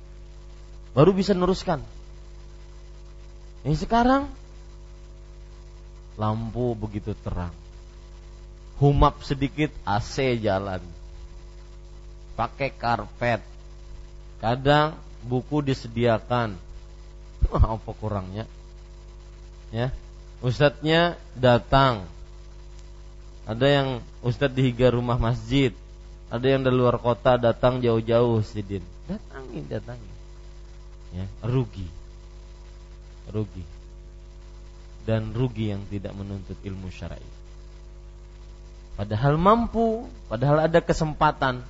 Baru 0.96 1.12
bisa 1.12 1.36
neruskan. 1.36 1.84
Ini 3.68 3.76
sekarang 3.76 4.32
lampu 6.20 6.74
begitu 6.76 7.16
terang. 7.22 7.54
Humap 8.82 9.22
sedikit 9.22 9.70
AC 9.86 10.42
jalan. 10.42 10.82
Pakai 12.34 12.74
karpet. 12.74 13.46
Kadang 14.42 14.98
buku 15.22 15.62
disediakan. 15.62 16.58
Apa 17.78 17.92
kurangnya? 17.94 18.50
Ya, 19.70 19.94
Ustadznya 20.42 21.22
datang. 21.38 22.10
Ada 23.46 23.68
yang 23.70 23.88
Ustadz 24.26 24.58
di 24.58 24.74
higa 24.74 24.90
rumah 24.90 25.22
masjid. 25.22 25.70
Ada 26.34 26.58
yang 26.58 26.62
dari 26.66 26.74
luar 26.74 26.98
kota 26.98 27.38
datang 27.38 27.78
jauh-jauh 27.78 28.42
sidin. 28.42 28.82
Datangin, 29.06 29.64
datangin. 29.70 30.14
Ya, 31.14 31.26
rugi. 31.46 31.86
Rugi. 33.30 33.64
Dan 35.08 35.34
rugi 35.34 35.74
yang 35.74 35.82
tidak 35.90 36.14
menuntut 36.14 36.58
ilmu 36.62 36.88
syar'i. 36.94 37.26
Padahal 38.96 39.34
mampu, 39.40 40.06
padahal 40.30 40.70
ada 40.70 40.78
kesempatan. 40.78 41.66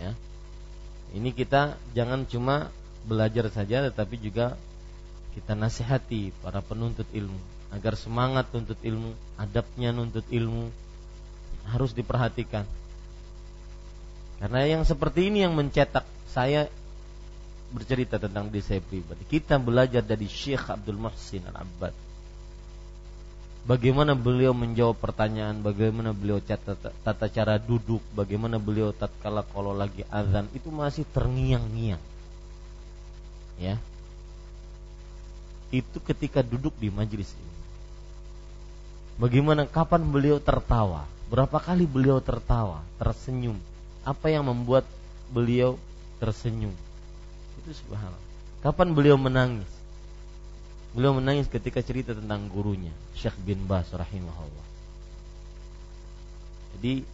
Ya. 0.00 0.12
Ini 1.14 1.30
kita 1.30 1.78
jangan 1.94 2.26
cuma 2.26 2.74
belajar 3.06 3.48
saja 3.50 3.86
tetapi 3.86 4.18
juga 4.18 4.58
kita 5.32 5.54
nasihati 5.54 6.34
para 6.42 6.58
penuntut 6.60 7.06
ilmu 7.14 7.38
agar 7.70 7.94
semangat 7.94 8.50
tuntut 8.50 8.78
ilmu, 8.82 9.14
adabnya 9.38 9.94
nuntut 9.94 10.26
ilmu 10.26 10.74
harus 11.70 11.94
diperhatikan. 11.94 12.66
Karena 14.42 14.66
yang 14.66 14.82
seperti 14.82 15.30
ini 15.30 15.46
yang 15.46 15.54
mencetak 15.54 16.02
saya 16.34 16.66
bercerita 17.70 18.18
tentang 18.18 18.50
diri 18.50 18.62
saya 18.62 18.82
pribadi. 18.82 19.22
Kita 19.26 19.56
belajar 19.56 20.02
dari 20.02 20.26
Syekh 20.26 20.70
Abdul 20.70 20.98
Muhsin 20.98 21.46
Al-Abbad. 21.46 21.94
Bagaimana 23.60 24.16
beliau 24.16 24.56
menjawab 24.56 24.96
pertanyaan, 24.98 25.60
bagaimana 25.60 26.16
beliau 26.16 26.40
tata, 26.40 26.74
tata 26.74 27.26
cara 27.28 27.60
duduk, 27.60 28.00
bagaimana 28.16 28.56
beliau 28.56 28.90
tatkala 28.90 29.44
kalau 29.52 29.76
lagi 29.76 30.02
azan 30.08 30.48
itu 30.56 30.72
masih 30.72 31.04
terngiang-ngiang. 31.12 32.00
Ya, 33.60 33.76
itu 35.70 36.02
ketika 36.02 36.42
duduk 36.42 36.74
di 36.80 36.90
majelis 36.90 37.30
ini. 37.30 37.54
Bagaimana 39.20 39.68
kapan 39.68 40.02
beliau 40.02 40.42
tertawa? 40.42 41.06
Berapa 41.30 41.62
kali 41.62 41.86
beliau 41.86 42.18
tertawa, 42.18 42.82
tersenyum? 42.98 43.54
Apa 44.02 44.32
yang 44.34 44.48
membuat 44.50 44.82
beliau 45.30 45.78
tersenyum? 46.18 46.74
Itu 47.60 47.76
subhanallah. 47.76 48.28
Kapan 48.64 48.96
beliau 48.96 49.20
menangis? 49.20 49.68
Beliau 50.96 51.14
menangis 51.14 51.46
ketika 51.46 51.84
cerita 51.84 52.16
tentang 52.16 52.50
gurunya, 52.50 52.90
Syekh 53.14 53.36
bin 53.46 53.62
Bas 53.68 53.86
rahimahullah. 53.94 54.66
Jadi 56.76 57.04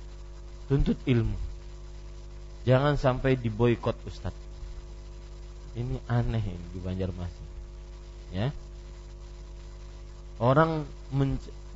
tuntut 0.70 0.96
ilmu. 1.04 1.38
Jangan 2.66 2.98
sampai 2.98 3.38
diboykot 3.38 3.94
Ustadz. 4.06 4.44
Ini 5.76 6.00
aneh 6.08 6.40
ini 6.40 6.66
di 6.72 6.80
Banjarmasin. 6.80 7.46
Ya. 8.32 8.48
Orang 10.40 10.88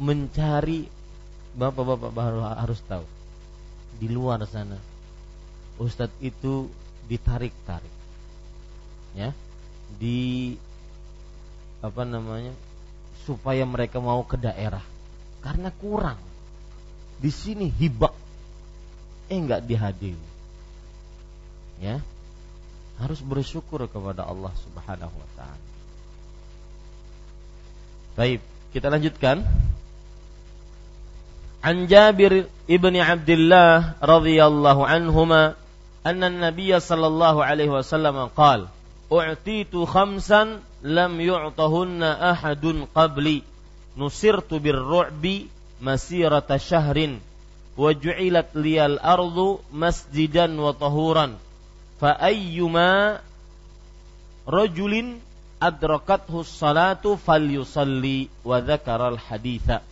mencari 0.00 0.88
bapak-bapak 1.54 2.12
baru 2.14 2.40
harus 2.46 2.80
tahu 2.86 3.04
di 3.98 4.06
luar 4.08 4.40
sana 4.46 4.78
Ustadz 5.76 6.16
itu 6.22 6.70
ditarik-tarik 7.10 7.99
ya 9.16 9.34
di 9.98 10.54
apa 11.80 12.02
namanya 12.04 12.54
supaya 13.26 13.64
mereka 13.66 13.98
mau 13.98 14.22
ke 14.22 14.36
daerah 14.36 14.82
karena 15.40 15.72
kurang 15.72 16.20
di 17.20 17.28
sini 17.32 17.68
hibak 17.68 18.12
eh 19.30 19.38
nggak 19.38 19.64
dihadiri 19.64 20.28
ya 21.80 22.00
harus 23.00 23.20
bersyukur 23.24 23.88
kepada 23.88 24.28
Allah 24.28 24.52
Subhanahu 24.60 25.14
wa 25.16 25.28
taala. 25.34 25.66
Baik, 28.12 28.44
kita 28.76 28.92
lanjutkan. 28.92 29.40
An 31.64 31.88
Jabir 31.88 32.48
ibni 32.68 33.00
Abdullah 33.00 33.96
radhiyallahu 34.00 34.84
anhuma 34.84 35.56
anna 36.04 36.28
an-nabiy 36.28 36.72
sallallahu 36.76 37.44
alaihi 37.44 37.72
wasallam 37.72 38.32
qala 38.32 38.72
u'titu 39.10 39.84
khamsan 39.90 40.62
lam 40.86 41.12
yu'tahunna 41.18 42.30
ahadun 42.30 42.86
qabli 42.94 43.42
nusirtu 43.98 44.62
birru'bi 44.62 45.50
masirata 45.82 46.56
syahrin 46.62 47.18
wa 47.74 47.90
ju'ilat 47.90 48.54
liyal 48.54 49.02
ardu 49.02 49.58
masjidan 49.74 50.54
wa 50.54 50.70
tahuran 50.70 51.34
fa 51.98 52.14
ayyuma 52.22 53.18
rajulin 54.46 55.18
adrakathu 55.58 56.46
salatu 56.46 57.18
falyusalli 57.18 58.30
wa 58.46 58.62
dzakara 58.62 59.18
haditha 59.18 59.82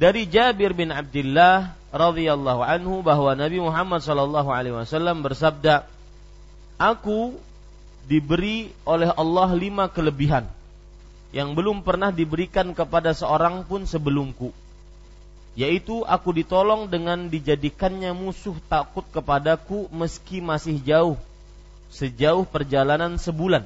dari 0.00 0.26
Jabir 0.26 0.72
bin 0.74 0.90
Abdullah 0.90 1.76
radhiyallahu 1.92 2.64
anhu 2.64 3.04
bahwa 3.04 3.36
Nabi 3.36 3.60
Muhammad 3.60 4.00
sallallahu 4.00 4.48
alaihi 4.50 4.74
wasallam 4.74 5.20
bersabda 5.20 5.86
Aku 6.82 7.38
diberi 8.06 8.70
oleh 8.82 9.10
Allah 9.14 9.50
lima 9.54 9.86
kelebihan. 9.90 10.46
Yang 11.32 11.48
belum 11.56 11.80
pernah 11.80 12.12
diberikan 12.12 12.76
kepada 12.76 13.16
seorang 13.16 13.64
pun 13.64 13.88
sebelumku. 13.88 14.52
Yaitu 15.56 16.04
aku 16.04 16.32
ditolong 16.32 16.88
dengan 16.88 17.28
dijadikannya 17.28 18.12
musuh 18.12 18.56
takut 18.68 19.04
kepadaku 19.12 19.88
meski 19.92 20.44
masih 20.44 20.80
jauh. 20.80 21.16
Sejauh 21.92 22.44
perjalanan 22.44 23.16
sebulan. 23.16 23.64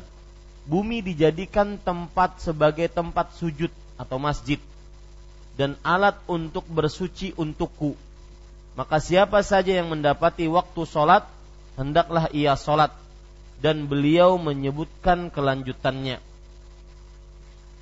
Bumi 0.67 0.99
dijadikan 0.99 1.79
tempat 1.79 2.43
sebagai 2.43 2.91
tempat 2.91 3.35
sujud 3.39 3.71
atau 3.99 4.19
masjid. 4.19 4.59
Dan 5.55 5.79
alat 5.83 6.19
untuk 6.27 6.67
bersuci 6.67 7.35
untukku. 7.39 7.95
Maka 8.75 9.01
siapa 9.01 9.41
saja 9.41 9.73
yang 9.75 9.91
mendapati 9.91 10.47
waktu 10.51 10.83
sholat 10.85 11.25
hendaklah 11.79 12.29
ia 12.35 12.59
sholat 12.59 12.93
dan 13.67 13.91
beliau 13.91 14.39
menyebutkan 14.39 15.27
kelanjutannya. 15.27 16.23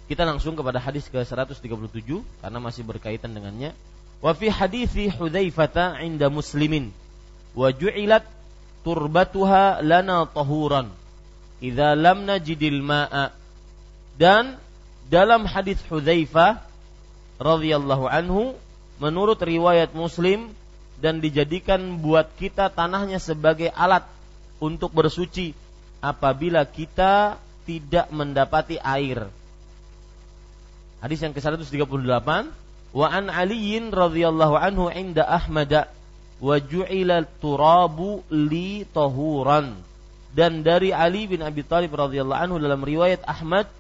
Kita 0.09 0.24
langsung 0.24 0.57
kepada 0.57 0.80
hadis 0.80 1.12
ke-137 1.12 2.24
karena 2.41 2.57
masih 2.57 2.89
berkaitan 2.89 3.37
dengannya. 3.37 3.76
Wa 4.24 4.32
fi 4.32 4.49
hadithi 4.49 5.12
Hudzaifah 5.12 6.01
'inda 6.01 6.32
Muslimin 6.32 6.89
wa 7.53 7.68
ju'ilat 7.68 8.24
turbatuha 8.80 9.85
lana 9.85 10.24
tahuran 10.24 10.89
idza 11.61 11.93
lam 11.93 12.24
najidil 12.24 12.80
ma'a. 12.80 13.37
Dan 14.16 14.57
dalam 15.12 15.45
hadis 15.45 15.85
Hudzaifah 15.93 16.64
radhiyallahu 17.37 18.09
anhu 18.09 18.57
menurut 18.97 19.37
riwayat 19.37 19.93
Muslim 19.93 20.49
dan 20.97 21.20
dijadikan 21.20 22.01
buat 22.01 22.32
kita 22.41 22.72
tanahnya 22.72 23.20
sebagai 23.20 23.68
alat 23.68 24.09
untuk 24.64 24.89
bersuci 24.97 25.53
apabila 26.05 26.69
kita 26.69 27.41
tidak 27.65 28.13
mendapati 28.13 28.77
air. 28.77 29.25
Hadis 31.01 31.25
yang 31.25 31.33
ke-138 31.33 32.29
wa 32.93 33.07
an 33.09 33.33
Aliin 33.33 33.89
radhiyallahu 33.89 34.55
anhu 34.61 34.93
inda 34.93 35.25
Ahmad 35.25 35.89
wa 36.45 36.57
ju'ila 36.61 37.25
turabu 37.41 38.21
li 38.29 38.85
tahuran 38.85 39.81
dan 40.37 40.61
dari 40.61 40.93
Ali 40.93 41.25
bin 41.25 41.41
Abi 41.41 41.65
Thalib 41.65 41.97
radhiyallahu 41.97 42.37
anhu 42.37 42.57
dalam 42.61 42.85
riwayat 42.85 43.25
Ahmad 43.25 43.71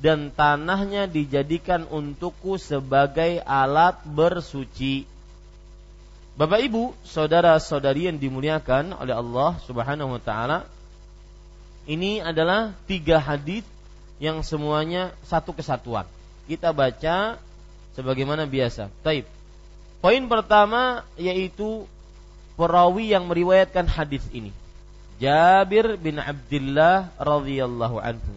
dan 0.00 0.32
tanahnya 0.32 1.08
dijadikan 1.08 1.88
untukku 1.88 2.60
sebagai 2.60 3.40
alat 3.42 4.00
bersuci. 4.04 5.08
Bapak 6.36 6.60
Ibu, 6.68 6.92
saudara-saudari 7.00 8.12
yang 8.12 8.20
dimuliakan 8.20 8.92
oleh 8.92 9.16
Allah 9.16 9.56
Subhanahu 9.64 10.14
wa 10.14 10.20
taala, 10.20 10.68
ini 11.86 12.18
adalah 12.18 12.74
tiga 12.90 13.22
hadis 13.22 13.62
yang 14.18 14.42
semuanya 14.42 15.14
satu 15.22 15.54
kesatuan. 15.54 16.04
Kita 16.50 16.74
baca 16.74 17.38
sebagaimana 17.94 18.46
biasa. 18.46 18.90
Taib. 19.06 19.26
Poin 20.02 20.22
pertama 20.26 21.06
yaitu 21.14 21.86
perawi 22.58 23.14
yang 23.14 23.30
meriwayatkan 23.30 23.86
hadis 23.86 24.22
ini. 24.34 24.50
Jabir 25.16 25.96
bin 25.96 26.20
Abdullah 26.20 27.08
radhiyallahu 27.16 27.96
anhu. 28.02 28.34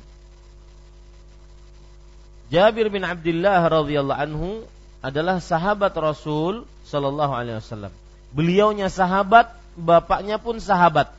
Jabir 2.49 2.87
bin 2.87 3.03
Abdullah 3.03 3.61
radhiyallahu 3.67 4.19
anhu 4.19 4.49
adalah 5.03 5.43
sahabat 5.43 5.91
Rasul 5.99 6.63
sallallahu 6.87 7.33
alaihi 7.35 7.59
wasallam. 7.59 7.93
Beliaunya 8.31 8.87
sahabat, 8.87 9.51
bapaknya 9.75 10.39
pun 10.39 10.57
sahabat. 10.57 11.18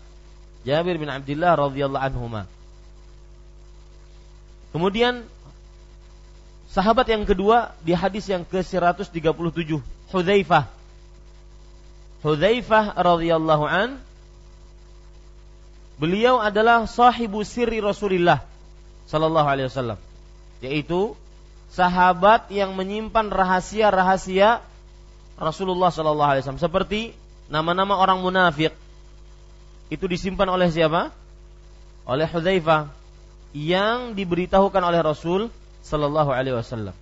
Jabir 0.65 1.01
bin 1.01 1.09
Abdullah 1.09 1.57
radhiyallahu 1.57 2.05
anhuma. 2.05 2.43
Kemudian 4.71 5.27
sahabat 6.71 7.09
yang 7.11 7.27
kedua 7.27 7.75
di 7.83 7.97
hadis 7.97 8.31
yang 8.31 8.47
ke-137 8.47 9.81
Hudzaifah. 10.11 10.65
Hudzaifah 12.21 12.85
radhiyallahu 12.95 13.65
an 13.67 13.99
beliau 15.97 16.41
adalah 16.41 16.85
sahibu 16.85 17.45
sirri 17.45 17.81
Rasulullah 17.81 18.45
sallallahu 19.05 19.49
alaihi 19.49 19.69
wasallam 19.69 19.99
yaitu 20.65 21.13
sahabat 21.73 22.49
yang 22.49 22.73
menyimpan 22.73 23.29
rahasia-rahasia 23.29 24.65
Rasulullah 25.37 25.93
sallallahu 25.93 26.31
alaihi 26.37 26.43
wasallam 26.45 26.65
seperti 26.65 27.01
nama-nama 27.53 27.97
orang 27.97 28.21
munafik 28.21 28.73
itu 29.91 30.07
disimpan 30.07 30.47
oleh 30.47 30.71
siapa? 30.71 31.11
Oleh 32.07 32.25
Hudzaifah 32.31 32.89
yang 33.51 34.15
diberitahukan 34.15 34.79
oleh 34.79 35.03
Rasul 35.03 35.51
sallallahu 35.83 36.31
alaihi 36.31 36.55
wasallam. 36.55 36.95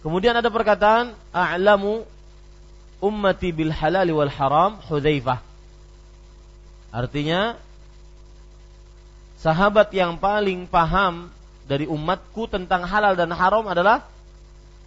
Kemudian 0.00 0.34
ada 0.34 0.48
perkataan 0.48 1.14
a'lamu 1.30 2.02
ummati 2.98 3.52
bil 3.52 3.70
halal 3.70 4.08
wal 4.10 4.32
haram 4.32 4.80
Hudzaifah. 4.88 5.44
Artinya 6.92 7.60
sahabat 9.38 9.92
yang 9.92 10.16
paling 10.16 10.64
paham 10.66 11.28
dari 11.68 11.86
umatku 11.86 12.48
tentang 12.48 12.88
halal 12.88 13.14
dan 13.14 13.30
haram 13.30 13.68
adalah 13.68 14.08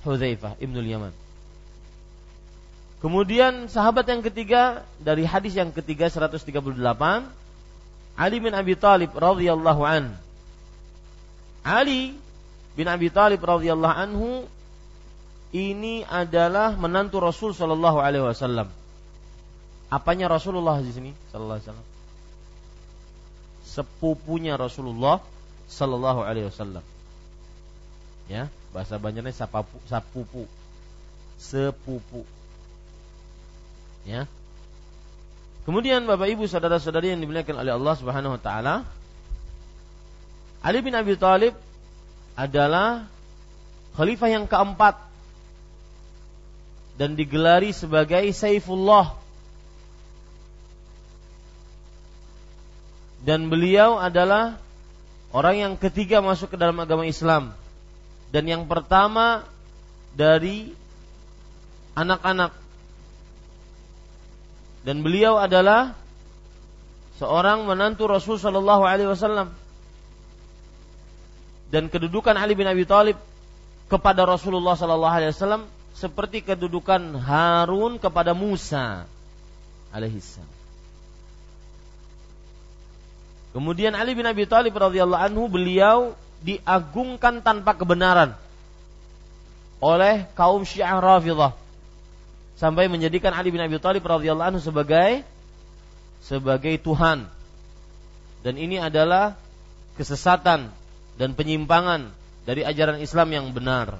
Hudzaifah 0.03 0.57
Ibnul 0.57 0.89
Yaman. 0.89 1.24
Kemudian 3.05 3.69
sahabat 3.69 4.09
yang 4.09 4.25
ketiga 4.25 4.81
dari 4.97 5.29
hadis 5.29 5.53
yang 5.53 5.69
ketiga 5.69 6.09
138 6.09 6.73
Ali 8.17 8.37
bin 8.41 8.49
Abi 8.57 8.73
Thalib 8.73 9.13
radhiyallahu 9.13 9.85
an. 9.85 10.17
Ali 11.61 12.17
bin 12.73 12.89
Abi 12.89 13.13
Thalib 13.13 13.45
radhiyallahu 13.45 13.93
anhu 13.93 14.49
ini 15.53 16.01
adalah 16.09 16.73
menantu 16.73 17.21
Rasul 17.21 17.53
sallallahu 17.53 18.01
alaihi 18.01 18.25
wasallam. 18.25 18.73
Apanya 19.93 20.25
Rasulullah 20.25 20.81
di 20.81 20.89
sini 20.89 21.13
sallallahu 21.29 21.61
alaihi 21.61 21.67
wasallam? 21.69 21.87
Sepupunya 23.69 24.57
Rasulullah 24.57 25.21
sallallahu 25.69 26.25
alaihi 26.25 26.49
wasallam. 26.49 26.81
Ya, 28.33 28.49
bahasa 28.73 28.97
Banjarnya 28.97 29.29
sapapu, 29.29 29.77
sapupu. 29.85 30.49
Sepupu 31.37 32.25
Ya. 34.05 34.29
Kemudian 35.65 36.05
Bapak 36.05 36.29
Ibu 36.29 36.45
saudara-saudari 36.45 37.09
yang 37.09 37.19
dimuliakan 37.25 37.57
oleh 37.57 37.73
Allah 37.73 37.95
Subhanahu 37.97 38.37
wa 38.37 38.41
taala, 38.41 38.85
Ali 40.61 40.81
bin 40.85 40.93
Abi 40.93 41.17
Thalib 41.17 41.57
adalah 42.37 43.09
khalifah 43.97 44.29
yang 44.29 44.45
keempat 44.45 45.01
dan 47.01 47.17
digelari 47.17 47.73
sebagai 47.73 48.23
Saifullah. 48.29 49.17
Dan 53.25 53.49
beliau 53.49 53.97
adalah 53.97 54.61
orang 55.33 55.55
yang 55.57 55.73
ketiga 55.81 56.21
masuk 56.21 56.53
ke 56.53 56.57
dalam 56.61 56.77
agama 56.77 57.09
Islam 57.09 57.57
dan 58.29 58.45
yang 58.45 58.69
pertama 58.69 59.47
dari 60.13 60.75
anak-anak. 61.97 62.64
Dan 64.85 65.01
beliau 65.01 65.41
adalah 65.41 65.97
seorang 67.17 67.65
menantu 67.65 68.05
Rasul 68.05 68.37
Shallallahu 68.37 68.85
Alaihi 68.85 69.09
Wasallam 69.09 69.49
dan 71.73 71.89
kedudukan 71.89 72.37
Ali 72.37 72.53
bin 72.53 72.69
Abi 72.69 72.85
Thalib 72.85 73.17
kepada 73.89 74.29
Rasulullah 74.29 74.77
Shallallahu 74.77 75.15
Alaihi 75.17 75.33
Wasallam 75.33 75.65
seperti 75.97 76.45
kedudukan 76.45 77.17
Harun 77.17 77.97
kepada 77.97 78.37
Musa 78.37 79.09
alaihissalam. 79.89 80.53
Kemudian 83.57 83.97
Ali 83.97 84.13
bin 84.13 84.27
Abi 84.29 84.45
Thalib 84.45 84.77
radhiyallahu 84.77 85.25
anhu 85.33 85.49
beliau 85.49 86.13
diagungkan 86.45 87.41
tanpa 87.41 87.73
kebenaran 87.73 88.37
oleh 89.81 90.29
kaum 90.37 90.61
Syiah 90.61 91.01
Rafidhah 91.01 91.64
sampai 92.55 92.87
menjadikan 92.87 93.35
Ali 93.35 93.51
bin 93.51 93.59
Abi 93.59 93.75
Thalib 93.79 94.03
radhiyallahu 94.03 94.55
anhu 94.55 94.61
sebagai 94.63 95.23
sebagai 96.23 96.79
Tuhan. 96.81 97.27
Dan 98.41 98.55
ini 98.55 98.77
adalah 98.79 99.35
kesesatan 99.99 100.69
dan 101.17 101.29
penyimpangan 101.33 102.09
dari 102.45 102.61
ajaran 102.61 103.01
Islam 103.01 103.27
yang 103.33 103.45
benar. 103.51 103.97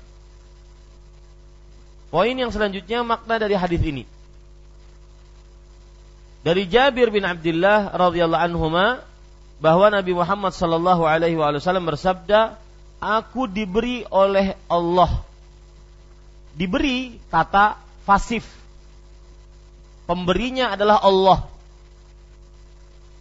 Poin 2.14 2.32
yang 2.32 2.54
selanjutnya 2.54 3.02
makna 3.04 3.42
dari 3.42 3.58
hadis 3.58 3.82
ini. 3.82 4.04
Dari 6.46 6.70
Jabir 6.70 7.10
bin 7.10 7.26
Abdullah 7.26 7.90
radhiyallahu 7.90 8.46
anhu 8.46 8.70
bahwa 9.58 9.88
Nabi 9.90 10.14
Muhammad 10.14 10.54
sallallahu 10.54 11.10
alaihi 11.10 11.34
wasallam 11.36 11.90
bersabda, 11.90 12.62
"Aku 13.02 13.50
diberi 13.50 14.06
oleh 14.14 14.54
Allah." 14.70 15.26
Diberi 16.54 17.18
kata 17.34 17.85
fasif. 18.06 18.46
Pemberinya 20.06 20.78
adalah 20.78 21.02
Allah. 21.02 21.50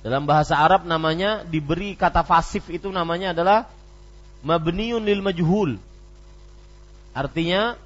Dalam 0.04 0.28
bahasa 0.28 0.60
Arab 0.60 0.84
namanya 0.84 1.48
diberi 1.48 1.96
kata 1.96 2.20
fasif 2.20 2.68
itu 2.68 2.92
namanya 2.92 3.32
adalah 3.32 3.64
mabniun 4.44 5.00
lil 5.00 5.24
majhul. 5.24 5.80
Artinya 7.16 7.80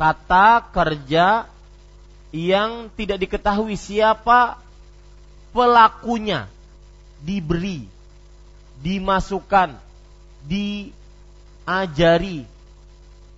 kata 0.00 0.72
kerja 0.72 1.44
yang 2.32 2.88
tidak 2.96 3.20
diketahui 3.20 3.76
siapa 3.76 4.56
pelakunya 5.52 6.48
diberi 7.20 7.84
dimasukkan 8.80 9.76
diajari 10.48 10.88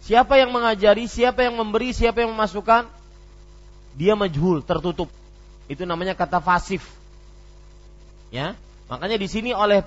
siapa 0.03 0.35
yang 0.37 0.51
mengajari 0.51 1.07
siapa 1.07 1.47
yang 1.47 1.55
memberi 1.55 1.95
siapa 1.95 2.27
yang 2.27 2.35
memasukkan 2.35 2.91
dia 3.95 4.19
majhul 4.19 4.65
tertutup. 4.65 5.09
Itu 5.71 5.87
namanya 5.87 6.19
kata 6.19 6.43
fasif. 6.43 6.83
Ya 8.33 8.59
makanya 8.91 9.17
di 9.17 9.29
sini 9.31 9.51
oleh 9.55 9.81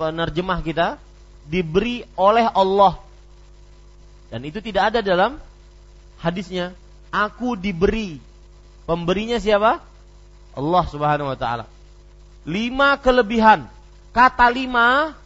penerjemah 0.00 0.58
kita 0.64 0.96
diberi 1.44 2.06
oleh 2.16 2.48
Allah. 2.48 2.98
Dan 4.28 4.44
itu 4.44 4.60
tidak 4.60 4.94
ada 4.94 5.00
dalam 5.00 5.40
hadisnya. 6.20 6.76
Aku 7.08 7.56
diberi. 7.56 8.20
Pemberinya 8.84 9.40
siapa? 9.40 9.80
Allah 10.52 10.84
Subhanahu 10.88 11.32
wa 11.32 11.38
taala. 11.40 11.64
Lima 12.44 13.00
kelebihan. 13.00 13.64
Kata 14.12 14.48
lima 14.52 15.16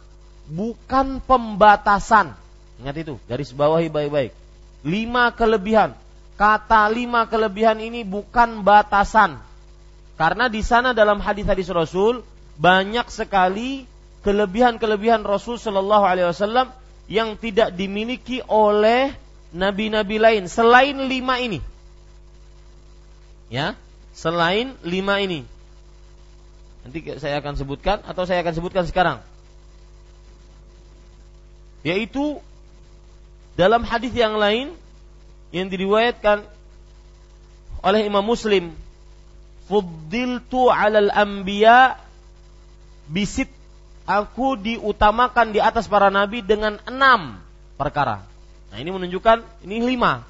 bukan 0.47 1.23
pembatasan 1.23 2.42
ingat 2.83 2.95
itu 2.99 3.15
garis 3.25 3.55
bawahi 3.55 3.87
baik-baik 3.87 4.35
lima 4.83 5.31
kelebihan 5.31 5.95
kata 6.35 6.91
lima 6.91 7.25
kelebihan 7.31 7.79
ini 7.79 8.03
bukan 8.03 8.61
batasan 8.61 9.39
karena 10.19 10.45
di 10.51 10.61
sana 10.61 10.93
dalam 10.93 11.17
hadis-hadis 11.23 11.71
Rasul 11.73 12.21
banyak 12.59 13.09
sekali 13.09 13.89
kelebihan-kelebihan 14.21 15.25
Rasul 15.25 15.57
Shallallahu 15.57 16.05
Alaihi 16.05 16.29
Wasallam 16.29 16.69
yang 17.09 17.35
tidak 17.35 17.75
dimiliki 17.75 18.39
oleh 18.45 19.11
nabi-nabi 19.51 20.17
lain 20.17 20.43
selain 20.47 20.95
lima 21.09 21.41
ini. 21.41 21.59
Ya, 23.51 23.77
selain 24.15 24.73
lima 24.81 25.19
ini. 25.21 25.45
Nanti 26.87 26.99
saya 27.19 27.39
akan 27.43 27.53
sebutkan 27.59 28.01
atau 28.07 28.23
saya 28.23 28.41
akan 28.41 28.53
sebutkan 28.55 28.85
sekarang. 28.87 29.17
Yaitu 31.83 32.39
dalam 33.53 33.85
hadis 33.85 34.13
yang 34.13 34.37
lain 34.37 34.73
yang 35.53 35.69
diriwayatkan 35.69 36.41
oleh 37.85 38.01
Imam 38.09 38.25
Muslim, 38.25 38.73
"Fuddiltu 39.69 40.73
'alal 40.73 41.13
anbiya 41.13 42.01
bisit 43.05 43.51
aku 44.09 44.59
diutamakan 44.59 45.55
di 45.55 45.59
atas 45.59 45.87
para 45.87 46.11
nabi 46.11 46.43
dengan 46.43 46.79
enam 46.87 47.39
perkara. 47.79 48.23
Nah 48.71 48.77
ini 48.79 48.89
menunjukkan 48.89 49.63
ini 49.67 49.83
lima. 49.83 50.25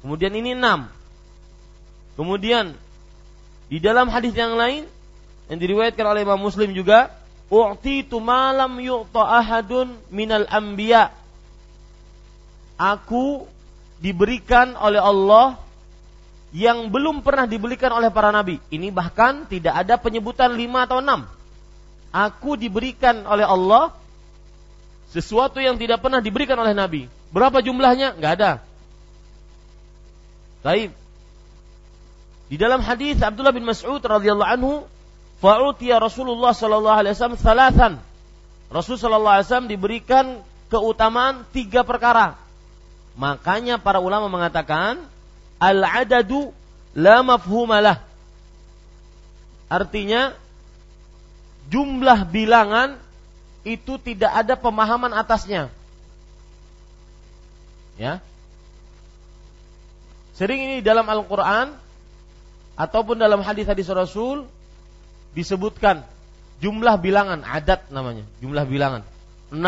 Kemudian 0.00 0.32
ini 0.32 0.56
enam. 0.56 0.88
Kemudian 2.16 2.72
di 3.68 3.78
dalam 3.82 4.08
hadis 4.08 4.32
yang 4.32 4.56
lain 4.56 4.88
yang 5.50 5.58
diriwayatkan 5.58 6.06
oleh 6.06 6.22
Imam 6.22 6.40
Muslim 6.40 6.72
juga, 6.72 7.10
"U'titu 7.50 8.22
malam 8.22 8.78
yu'ta 8.78 9.42
ahadun 9.42 9.98
minal 10.08 10.46
anbiya." 10.46 11.19
Aku 12.80 13.44
diberikan 14.00 14.72
oleh 14.80 14.96
Allah 14.96 15.60
yang 16.56 16.88
belum 16.88 17.20
pernah 17.20 17.44
diberikan 17.44 17.92
oleh 17.92 18.08
para 18.08 18.32
nabi. 18.32 18.56
Ini 18.72 18.88
bahkan 18.88 19.44
tidak 19.44 19.84
ada 19.84 20.00
penyebutan 20.00 20.56
lima 20.56 20.88
atau 20.88 21.04
enam. 21.04 21.28
Aku 22.10 22.56
diberikan 22.56 23.22
oleh 23.28 23.44
Allah 23.46 23.94
sesuatu 25.14 25.62
yang 25.62 25.78
tidak 25.78 26.02
pernah 26.02 26.18
diberikan 26.18 26.58
oleh 26.58 26.74
Nabi. 26.74 27.06
Berapa 27.30 27.62
jumlahnya? 27.62 28.18
Enggak 28.18 28.32
ada. 28.38 28.52
Baik. 30.66 30.90
Di 32.50 32.58
dalam 32.58 32.82
hadis 32.82 33.22
Abdullah 33.22 33.54
bin 33.54 33.62
Mas'ud 33.62 34.02
radhiyallahu 34.02 34.50
anhu, 34.50 34.72
fa'utiya 35.38 36.02
Rasulullah 36.02 36.50
sallallahu 36.50 36.98
alaihi 36.98 37.14
wasallam 37.14 37.38
salatan. 37.38 37.92
Rasul 38.70 38.98
sallallahu 38.98 39.34
alaihi 39.38 39.46
wasallam 39.46 39.70
diberikan 39.70 40.24
keutamaan 40.66 41.46
tiga 41.54 41.86
perkara. 41.86 42.34
Makanya 43.20 43.76
para 43.76 44.00
ulama 44.00 44.32
mengatakan 44.32 45.04
al-adadu 45.60 46.56
la 46.96 47.20
mafhumalah. 47.20 48.00
Artinya 49.68 50.32
jumlah 51.68 52.24
bilangan 52.32 52.96
itu 53.68 54.00
tidak 54.00 54.32
ada 54.32 54.56
pemahaman 54.56 55.12
atasnya. 55.12 55.68
Ya. 58.00 58.24
Sering 60.32 60.64
ini 60.64 60.76
dalam 60.80 61.04
Al-Qur'an 61.04 61.76
ataupun 62.80 63.20
dalam 63.20 63.44
hadis-hadis 63.44 63.84
Rasul 63.92 64.48
disebutkan 65.36 66.08
jumlah 66.64 66.96
bilangan 66.96 67.44
adat 67.44 67.92
namanya, 67.92 68.24
jumlah 68.40 68.64
bilangan. 68.64 69.04
6, 69.52 69.60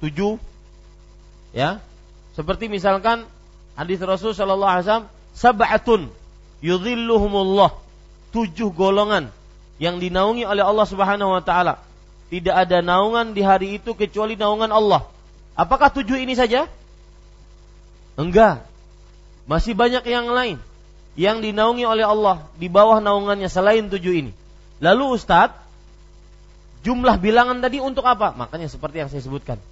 7 0.00 0.40
ya. 1.52 1.84
Seperti 2.34 2.66
misalkan 2.66 3.24
hadis 3.78 4.02
Rasul 4.02 4.34
sallallahu 4.34 4.70
alaihi 4.70 4.84
wasallam 4.86 5.08
sab'atun 5.34 6.02
yudhilluhumullah 6.62 7.74
tujuh 8.34 8.74
golongan 8.74 9.30
yang 9.78 10.02
dinaungi 10.02 10.42
oleh 10.42 10.62
Allah 10.66 10.86
Subhanahu 10.86 11.30
wa 11.34 11.42
taala. 11.42 11.78
Tidak 12.28 12.50
ada 12.50 12.82
naungan 12.82 13.30
di 13.30 13.42
hari 13.46 13.78
itu 13.78 13.94
kecuali 13.94 14.34
naungan 14.34 14.74
Allah. 14.74 15.06
Apakah 15.54 15.94
tujuh 15.94 16.18
ini 16.18 16.34
saja? 16.34 16.66
Enggak. 18.18 18.66
Masih 19.46 19.78
banyak 19.78 20.02
yang 20.08 20.26
lain 20.30 20.58
yang 21.14 21.38
dinaungi 21.38 21.86
oleh 21.86 22.02
Allah 22.02 22.42
di 22.58 22.66
bawah 22.66 22.98
naungannya 22.98 23.46
selain 23.46 23.86
tujuh 23.86 24.14
ini. 24.26 24.32
Lalu 24.82 25.14
Ustadz, 25.14 25.54
jumlah 26.82 27.14
bilangan 27.22 27.62
tadi 27.62 27.78
untuk 27.78 28.02
apa? 28.02 28.34
Makanya 28.34 28.66
seperti 28.66 29.06
yang 29.06 29.08
saya 29.12 29.22
sebutkan. 29.22 29.62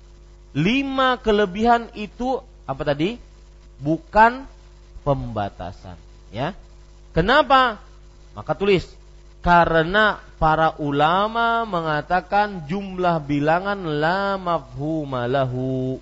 Lima 0.54 1.18
kelebihan 1.18 1.90
itu 1.98 2.44
apa 2.66 2.82
tadi? 2.86 3.18
Bukan 3.82 4.46
pembatasan. 5.02 5.98
Ya. 6.30 6.54
Kenapa? 7.12 7.82
Maka 8.32 8.56
tulis 8.56 8.88
karena 9.42 10.22
para 10.38 10.78
ulama 10.78 11.66
mengatakan 11.66 12.64
jumlah 12.70 13.18
bilangan 13.26 13.76
la 13.98 14.38
mafhumalahu. 14.38 15.98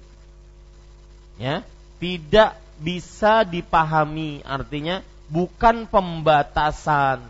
Ya, 1.41 1.65
tidak 1.97 2.61
bisa 2.77 3.49
dipahami, 3.49 4.45
artinya 4.45 5.01
bukan 5.33 5.89
pembatasan. 5.89 7.25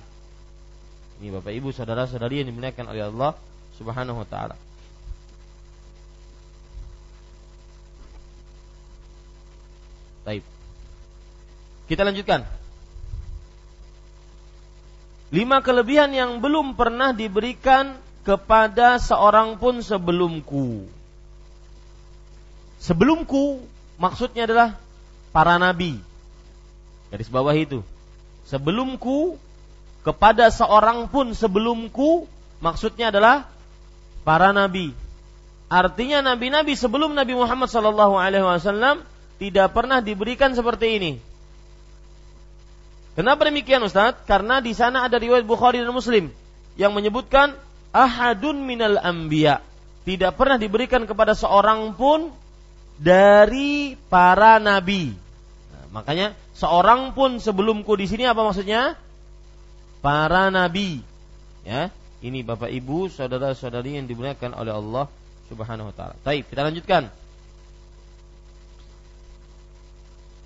Ini 1.23 1.31
Bapak 1.31 1.55
Ibu 1.55 1.71
saudara-saudari 1.71 2.43
yang 2.43 2.51
dimuliakan 2.51 2.91
oleh 2.91 3.07
Allah 3.07 3.39
Subhanahu 3.79 4.27
wa 4.27 4.27
taala. 4.27 4.59
Baik. 10.31 10.47
Kita 11.91 12.07
lanjutkan. 12.07 12.47
Lima 15.35 15.59
kelebihan 15.59 16.15
yang 16.15 16.39
belum 16.39 16.79
pernah 16.79 17.11
diberikan 17.11 17.99
kepada 18.23 19.03
seorang 19.03 19.59
pun 19.59 19.83
sebelumku. 19.83 20.87
Sebelumku 22.79 23.59
maksudnya 23.99 24.47
adalah 24.47 24.79
para 25.35 25.59
nabi. 25.59 25.99
Garis 27.11 27.27
bawah 27.27 27.55
itu. 27.59 27.83
Sebelumku 28.47 29.35
kepada 30.07 30.47
seorang 30.55 31.11
pun 31.11 31.35
sebelumku 31.35 32.31
maksudnya 32.63 33.11
adalah 33.11 33.51
para 34.23 34.55
nabi. 34.55 34.95
Artinya 35.67 36.23
nabi-nabi 36.23 36.79
sebelum 36.79 37.19
Nabi 37.19 37.35
Muhammad 37.35 37.67
sallallahu 37.67 38.15
alaihi 38.15 38.47
wasallam 38.47 39.03
tidak 39.41 39.73
pernah 39.73 40.05
diberikan 40.05 40.53
seperti 40.53 41.01
ini. 41.01 41.13
Kenapa 43.17 43.49
demikian 43.49 43.81
Ustaz? 43.81 44.21
Karena 44.29 44.61
di 44.61 44.77
sana 44.77 45.09
ada 45.09 45.17
riwayat 45.17 45.49
Bukhari 45.49 45.81
dan 45.81 45.91
Muslim 45.91 46.29
yang 46.77 46.93
menyebutkan 46.93 47.57
ahadun 47.91 48.61
minal 48.63 49.01
anbiya. 49.01 49.65
Tidak 50.05 50.37
pernah 50.37 50.61
diberikan 50.61 51.09
kepada 51.09 51.33
seorang 51.33 51.97
pun 51.97 52.29
dari 53.01 53.97
para 54.13 54.61
nabi. 54.61 55.17
Nah, 55.73 55.85
makanya 56.01 56.37
seorang 56.53 57.17
pun 57.17 57.41
sebelumku 57.41 57.97
di 57.97 58.07
sini 58.09 58.29
apa 58.29 58.45
maksudnya? 58.45 58.97
Para 60.05 60.49
nabi. 60.53 61.01
Ya, 61.65 61.93
ini 62.25 62.41
Bapak 62.41 62.73
Ibu, 62.73 63.13
saudara-saudari 63.13 64.01
yang 64.01 64.09
dimuliakan 64.09 64.57
oleh 64.57 64.73
Allah 64.73 65.05
Subhanahu 65.53 65.93
wa 65.93 65.95
taala. 65.97 66.15
Baik, 66.25 66.49
kita 66.49 66.65
lanjutkan. 66.65 67.20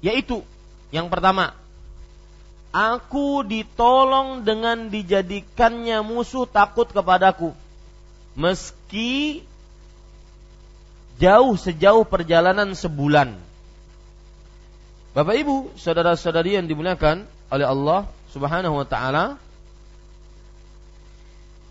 Yaitu 0.05 0.45
yang 0.93 1.09
pertama, 1.09 1.57
Aku 2.75 3.47
ditolong 3.47 4.43
dengan 4.43 4.91
dijadikannya 4.91 6.03
musuh 6.03 6.43
takut 6.43 6.91
kepadaku. 6.91 7.55
Meski 8.35 9.47
jauh 11.23 11.55
sejauh 11.55 12.03
perjalanan 12.03 12.75
sebulan. 12.75 13.39
Bapak 15.15 15.39
Ibu, 15.39 15.79
saudara-saudari 15.79 16.59
yang 16.59 16.67
dimuliakan 16.67 17.31
oleh 17.55 17.63
Allah 17.63 18.11
Subhanahu 18.35 18.83
wa 18.83 18.87
taala. 18.91 19.39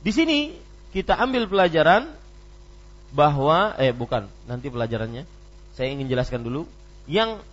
Di 0.07 0.15
sini 0.15 0.55
kita 0.95 1.19
ambil 1.19 1.51
pelajaran 1.51 2.07
bahwa 3.11 3.75
eh 3.75 3.91
bukan, 3.91 4.31
nanti 4.47 4.71
pelajarannya. 4.71 5.27
Saya 5.75 5.91
ingin 5.91 6.07
jelaskan 6.07 6.47
dulu 6.47 6.63
yang 7.11 7.43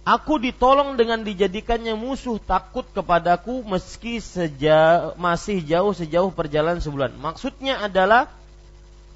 Aku 0.00 0.40
ditolong 0.40 0.96
dengan 0.96 1.20
dijadikannya 1.20 1.92
musuh 1.92 2.40
takut 2.40 2.88
kepadaku 2.96 3.60
meski 3.68 4.16
sejauh, 4.16 5.12
masih 5.20 5.60
jauh 5.60 5.92
sejauh 5.92 6.32
perjalanan 6.32 6.80
sebulan. 6.80 7.20
Maksudnya 7.20 7.84
adalah 7.84 8.32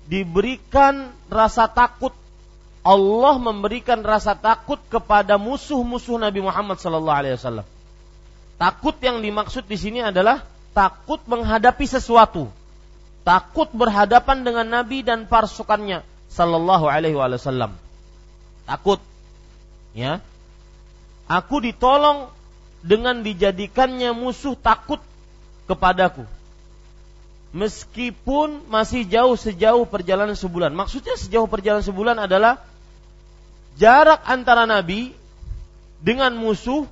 diberikan 0.04 1.08
rasa 1.32 1.66
takut. 1.72 2.12
Allah 2.84 3.40
memberikan 3.40 4.04
rasa 4.04 4.36
takut 4.36 4.76
kepada 4.92 5.40
musuh-musuh 5.40 6.20
Nabi 6.20 6.44
Muhammad 6.44 6.76
sallallahu 6.76 7.16
alaihi 7.16 7.40
wasallam. 7.40 7.64
Takut 8.60 8.92
yang 9.00 9.24
dimaksud 9.24 9.64
di 9.64 9.80
sini 9.80 10.04
adalah 10.04 10.44
takut 10.76 11.24
menghadapi 11.24 11.88
sesuatu. 11.88 12.52
Takut 13.24 13.72
berhadapan 13.72 14.44
dengan 14.44 14.68
Nabi 14.68 15.00
dan 15.00 15.24
pasukannya 15.24 16.04
sallallahu 16.28 16.84
alaihi 16.84 17.16
wasallam. 17.16 17.72
Takut. 18.68 19.00
Ya, 19.96 20.20
Aku 21.24 21.64
ditolong 21.64 22.28
dengan 22.84 23.24
dijadikannya 23.24 24.12
musuh 24.12 24.52
takut 24.52 25.00
kepadaku. 25.64 26.28
Meskipun 27.54 28.66
masih 28.68 29.08
jauh 29.08 29.38
sejauh 29.38 29.88
perjalanan 29.88 30.36
sebulan. 30.36 30.74
Maksudnya 30.76 31.16
sejauh 31.16 31.48
perjalanan 31.48 31.86
sebulan 31.86 32.16
adalah 32.20 32.60
jarak 33.80 34.20
antara 34.28 34.68
Nabi 34.68 35.16
dengan 36.04 36.36
musuh 36.36 36.84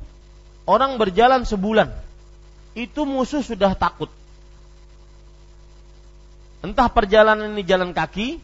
orang 0.64 0.97
berjalan 0.97 1.45
sebulan. 1.45 1.93
Itu 2.72 3.05
musuh 3.05 3.45
sudah 3.45 3.76
takut. 3.76 4.09
Entah 6.62 6.89
perjalanan 6.89 7.53
ini 7.53 7.66
jalan 7.66 7.91
kaki, 7.91 8.39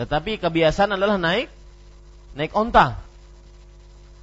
tetapi 0.00 0.40
kebiasaan 0.40 0.96
adalah 0.96 1.20
naik 1.20 1.50
naik 2.38 2.54
onta. 2.56 3.03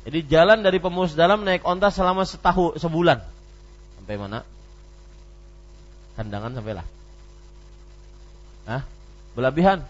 Jadi 0.01 0.19
jalan 0.25 0.65
dari 0.65 0.81
dalam 1.13 1.45
naik 1.45 1.61
onta 1.61 1.93
selama 1.93 2.25
setahun 2.25 2.81
sebulan. 2.81 3.21
Sampai 4.01 4.17
mana? 4.17 4.41
Kandangan 6.17 6.57
sampailah. 6.57 6.87
Hah? 8.65 8.81
Berlebihan? 9.37 9.85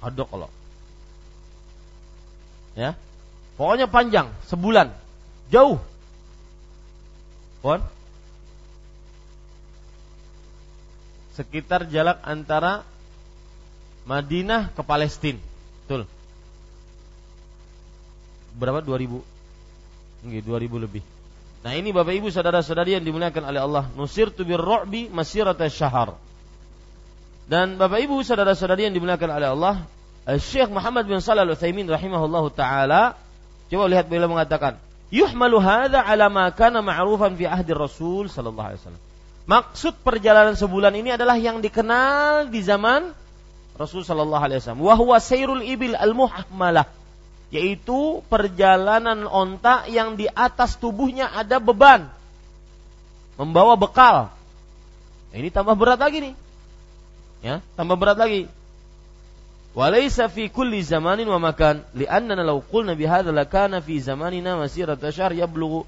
Ada 0.00 0.24
kalau. 0.24 0.48
Ya. 2.76 2.96
Pokoknya 3.60 3.88
panjang, 3.88 4.32
sebulan. 4.48 4.92
Jauh. 5.52 5.80
Pon? 7.60 7.80
Sekitar 11.36 11.88
jarak 11.92 12.24
antara 12.24 12.88
Madinah 14.08 14.72
ke 14.72 14.80
Palestina. 14.80 15.40
Betul 15.84 16.08
berapa? 18.56 18.80
2000. 18.80 19.20
Nggih, 20.26 20.42
2000 20.42 20.80
lebih. 20.80 21.04
Nah, 21.62 21.74
ini 21.74 21.90
Bapak 21.90 22.14
Ibu 22.14 22.30
saudara-saudari 22.30 22.94
yang 22.94 23.04
dimuliakan 23.04 23.42
oleh 23.52 23.60
Allah, 23.60 23.84
nusirtu 23.98 24.46
birru'bi 24.46 25.10
masirata 25.10 25.66
syahar. 25.66 26.14
Dan 27.46 27.78
Bapak 27.78 28.02
Ibu 28.02 28.22
saudara-saudari 28.26 28.90
yang 28.90 28.94
dimuliakan 28.94 29.30
oleh 29.34 29.48
Allah, 29.50 29.74
Syekh 30.26 30.66
Muhammad 30.74 31.06
bin 31.06 31.22
Shalih 31.22 31.46
Al-Utsaimin 31.46 31.86
rahimahullahu 31.86 32.50
taala 32.50 33.14
coba 33.70 33.86
lihat 33.86 34.10
beliau 34.10 34.26
mengatakan, 34.26 34.74
"Yuhmalu 35.14 35.62
hadza 35.62 36.02
ala 36.02 36.26
ma 36.26 36.50
kana 36.50 36.82
ma'rufan 36.82 37.38
fi 37.38 37.46
ahdi 37.46 37.70
Rasul 37.70 38.26
sallallahu 38.26 38.66
alaihi 38.66 38.82
wasallam." 38.82 39.02
Maksud 39.46 40.02
perjalanan 40.02 40.58
sebulan 40.58 40.90
ini 40.98 41.14
adalah 41.14 41.38
yang 41.38 41.62
dikenal 41.62 42.50
di 42.50 42.58
zaman 42.66 43.14
Rasul 43.78 44.02
sallallahu 44.02 44.42
alaihi 44.42 44.58
wasallam, 44.58 44.82
wa 44.82 44.94
huwa 44.98 45.22
sayrul 45.22 45.62
ibil 45.62 45.94
al-muhammalah 45.94 46.90
yaitu 47.54 48.22
perjalanan 48.26 49.26
onta 49.30 49.86
yang 49.86 50.18
di 50.18 50.26
atas 50.26 50.74
tubuhnya 50.74 51.30
ada 51.30 51.62
beban. 51.62 52.10
Membawa 53.38 53.76
bekal. 53.78 54.32
Ini 55.30 55.52
tambah 55.52 55.76
berat 55.76 56.00
lagi 56.00 56.32
nih. 56.32 56.34
Ya 57.44 57.60
tambah 57.76 57.94
berat 57.94 58.16
lagi. 58.16 58.48
Walaysa 59.76 60.32
fi 60.32 60.48
kulli 60.48 60.80
zamanin 60.80 61.28
wa 61.28 61.36
makan 61.36 61.84
li'annana 61.92 62.40
law 62.40 62.64
qulna 62.64 62.96
bihadza 62.96 63.28
lakana 63.28 63.84
fi 63.84 64.00
zamanina 64.00 64.56
masirat 64.56 65.04
syahr 65.12 65.36
yablughu 65.36 65.84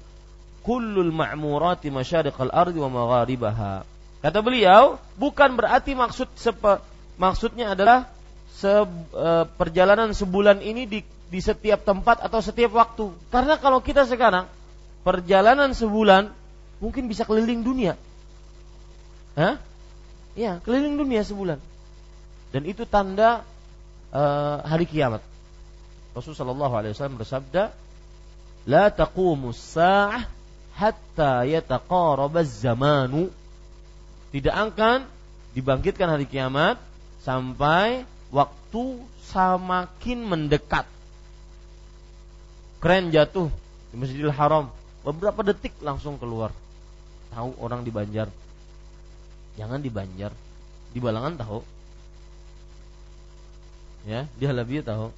kullul 0.61 1.09
ma'murati 1.09 1.89
masyariqal 1.89 2.53
ardi 2.53 2.77
wa 2.77 2.93
magharibaha. 2.93 3.81
Kata 4.21 4.39
beliau 4.45 5.01
bukan 5.17 5.57
berarti 5.57 5.97
maksud 5.97 6.29
sepe, 6.37 6.77
maksudnya 7.17 7.73
adalah 7.73 8.05
se, 8.53 8.69
e, 9.15 9.27
perjalanan 9.57 10.11
sebulan 10.13 10.61
ini 10.61 10.85
di 10.85 10.99
di 11.29 11.39
setiap 11.39 11.85
tempat 11.85 12.25
atau 12.25 12.41
setiap 12.41 12.73
waktu. 12.73 13.13
Karena 13.29 13.55
kalau 13.61 13.79
kita 13.79 14.09
sekarang 14.09 14.49
perjalanan 15.05 15.71
sebulan 15.77 16.33
mungkin 16.81 17.05
bisa 17.05 17.23
keliling 17.23 17.61
dunia. 17.61 17.93
Hah? 19.37 19.61
Ya, 20.33 20.57
keliling 20.65 20.97
dunia 20.97 21.21
sebulan. 21.21 21.61
Dan 22.49 22.65
itu 22.65 22.83
tanda 22.89 23.45
uh, 24.09 24.65
hari 24.65 24.89
kiamat. 24.89 25.21
Rasulullah 26.17 26.81
SAW 26.81 27.21
bersabda, 27.21 27.69
"La 28.65 28.89
taqumu 28.89 29.53
sa'ah 29.53 30.25
hatta 30.73 31.45
yataqarabaz 31.45 32.65
zamanu." 32.65 33.29
Tidak 34.33 34.53
akan 34.53 35.05
dibangkitkan 35.53 36.09
hari 36.09 36.25
kiamat 36.25 36.81
sampai 37.21 38.05
waktu 38.33 39.01
semakin 39.29 40.19
mendekat 40.25 40.85
keren 42.79 43.11
jatuh 43.11 43.47
di 43.91 43.95
Masjidil 43.99 44.33
Haram. 44.33 44.71
Beberapa 45.03 45.43
detik 45.43 45.75
langsung 45.79 46.19
keluar. 46.19 46.51
Tahu 47.31 47.55
orang 47.63 47.85
di 47.85 47.91
Banjar. 47.91 48.27
Jangan 49.55 49.79
di 49.79 49.91
Banjar. 49.91 50.31
Di 50.91 50.99
Balangan 50.99 51.35
tahu. 51.39 51.59
Ya, 54.07 54.25
di 54.35 54.43
Halabia 54.47 54.81
tahu. 54.83 55.11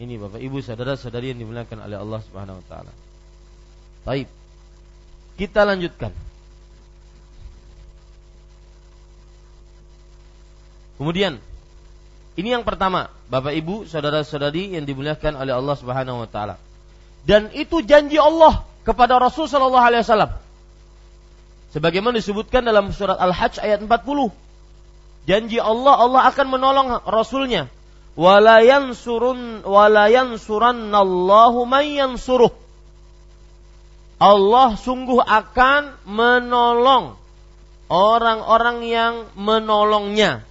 Ini 0.00 0.16
Bapak 0.16 0.40
Ibu 0.40 0.64
saudara-saudari 0.64 1.36
yang 1.36 1.44
dimuliakan 1.44 1.84
oleh 1.84 2.00
Allah 2.00 2.20
Subhanahu 2.24 2.56
wa 2.56 2.66
taala. 2.66 2.92
Baik. 4.08 4.28
Kita 5.36 5.64
lanjutkan. 5.68 6.12
Kemudian 10.96 11.40
ini 12.38 12.54
yang 12.54 12.62
pertama, 12.62 13.10
Bapak 13.26 13.54
Ibu, 13.54 13.90
saudara-saudari 13.90 14.78
yang 14.78 14.86
dimuliakan 14.86 15.34
oleh 15.34 15.54
Allah 15.54 15.74
Subhanahu 15.74 16.22
wa 16.22 16.28
taala. 16.30 16.54
Dan 17.26 17.50
itu 17.52 17.82
janji 17.82 18.16
Allah 18.16 18.64
kepada 18.86 19.18
Rasul 19.18 19.50
sallallahu 19.50 19.86
alaihi 19.86 20.02
wasallam. 20.06 20.32
Sebagaimana 21.70 22.18
disebutkan 22.18 22.66
dalam 22.66 22.90
surat 22.90 23.18
Al-Hajj 23.18 23.62
ayat 23.62 23.78
40. 23.82 24.30
Janji 25.28 25.58
Allah 25.62 25.94
Allah 25.94 26.22
akan 26.32 26.46
menolong 26.50 26.88
rasulnya. 27.06 27.70
Wala 28.18 28.58
yansurun 28.66 29.62
wala 29.62 30.10
yansurannallahu 30.10 31.62
man 31.70 31.84
yansuruh. 31.86 32.50
Allah 34.20 34.76
sungguh 34.76 35.22
akan 35.22 35.96
menolong 36.04 37.14
orang-orang 37.88 38.78
yang 38.84 39.14
menolongnya. 39.38 40.44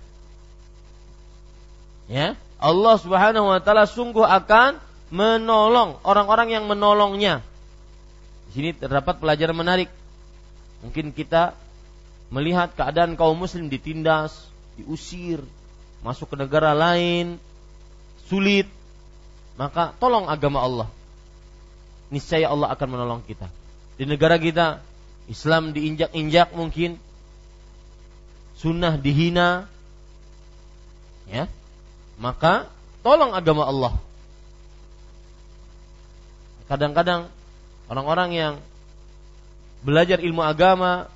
Ya, 2.10 2.34
Allah 2.58 2.96
Subhanahu 2.98 3.54
wa 3.54 3.62
taala 3.62 3.86
sungguh 3.86 4.26
akan 4.26 4.82
menolong 5.14 6.02
orang-orang 6.02 6.58
yang 6.58 6.66
menolongnya. 6.66 7.46
Di 8.50 8.52
sini 8.58 8.70
terdapat 8.74 9.22
pelajaran 9.22 9.54
menarik. 9.54 9.94
Mungkin 10.82 11.14
kita 11.14 11.54
melihat 12.34 12.74
keadaan 12.74 13.14
kaum 13.14 13.38
muslim 13.38 13.70
ditindas, 13.70 14.50
diusir, 14.74 15.46
masuk 16.02 16.34
ke 16.34 16.36
negara 16.42 16.74
lain, 16.74 17.38
sulit, 18.26 18.66
maka 19.54 19.94
tolong 20.02 20.26
agama 20.26 20.66
Allah. 20.66 20.90
Niscaya 22.10 22.50
Allah 22.50 22.74
akan 22.74 22.88
menolong 22.90 23.22
kita. 23.22 23.46
Di 24.02 24.10
negara 24.10 24.42
kita, 24.42 24.82
Islam 25.30 25.78
diinjak-injak 25.78 26.58
mungkin, 26.58 26.98
sunnah 28.58 28.98
dihina, 28.98 29.70
ya, 31.30 31.46
maka 32.20 32.68
tolong 33.00 33.32
agama 33.32 33.64
Allah. 33.66 33.94
Kadang-kadang 36.68 37.32
orang-orang 37.90 38.30
yang 38.36 38.54
belajar 39.82 40.20
ilmu 40.22 40.44
agama 40.44 41.08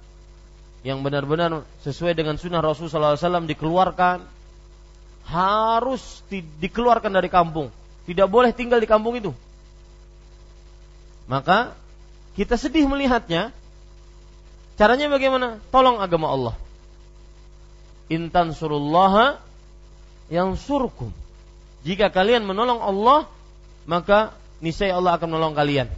yang 0.81 1.03
benar-benar 1.03 1.67
sesuai 1.83 2.15
dengan 2.15 2.39
sunnah 2.39 2.63
Rasulullah 2.63 3.19
SAW 3.19 3.45
dikeluarkan 3.45 4.23
harus 5.27 6.23
di, 6.27 6.41
dikeluarkan 6.41 7.11
dari 7.11 7.29
kampung. 7.31 7.71
Tidak 8.03 8.27
boleh 8.27 8.51
tinggal 8.51 8.83
di 8.83 8.87
kampung 8.87 9.15
itu. 9.15 9.31
Maka 11.27 11.71
kita 12.35 12.59
sedih 12.59 12.83
melihatnya. 12.87 13.55
Caranya 14.75 15.07
bagaimana? 15.07 15.61
Tolong 15.71 16.01
agama 16.03 16.27
Allah. 16.33 16.55
Intan 18.11 18.51
surullaha 18.51 19.39
yang 20.31 20.55
surkum. 20.55 21.11
Jika 21.83 22.07
kalian 22.07 22.47
menolong 22.47 22.79
Allah, 22.79 23.27
maka 23.83 24.31
niscaya 24.63 24.95
Allah 24.95 25.19
akan 25.19 25.27
menolong 25.27 25.55
kalian. 25.55 25.91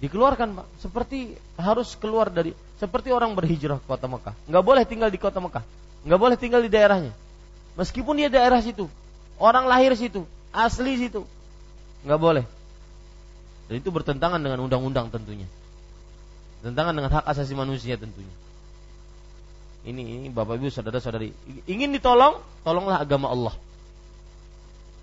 Dikeluarkan 0.00 0.56
Pak, 0.56 0.66
seperti 0.80 1.36
harus 1.60 1.92
keluar 2.00 2.32
dari 2.32 2.56
seperti 2.80 3.12
orang 3.12 3.36
berhijrah 3.36 3.76
ke 3.76 3.84
kota 3.84 4.08
Mekah. 4.08 4.32
Nggak 4.48 4.64
boleh 4.64 4.84
tinggal 4.88 5.12
di 5.12 5.20
kota 5.20 5.36
Mekah, 5.44 5.60
nggak 6.08 6.20
boleh 6.20 6.36
tinggal 6.40 6.64
di 6.64 6.72
daerahnya. 6.72 7.12
Meskipun 7.76 8.16
dia 8.16 8.32
daerah 8.32 8.64
situ, 8.64 8.88
orang 9.36 9.68
lahir 9.68 9.92
situ, 9.92 10.24
asli 10.56 10.96
situ, 10.96 11.28
nggak 12.08 12.20
boleh. 12.20 12.44
Dan 13.68 13.84
itu 13.84 13.92
bertentangan 13.92 14.40
dengan 14.40 14.64
undang-undang 14.64 15.12
tentunya. 15.12 15.46
Tentangan 16.64 16.96
dengan 16.96 17.12
hak 17.20 17.24
asasi 17.28 17.52
manusia 17.52 18.00
tentunya. 18.00 18.32
Ini, 19.80 20.02
ini 20.20 20.28
Bapak 20.28 20.60
Ibu 20.60 20.68
saudara-saudari 20.68 21.32
ingin 21.64 21.96
ditolong, 21.96 22.36
tolonglah 22.60 23.00
agama 23.00 23.32
Allah. 23.32 23.54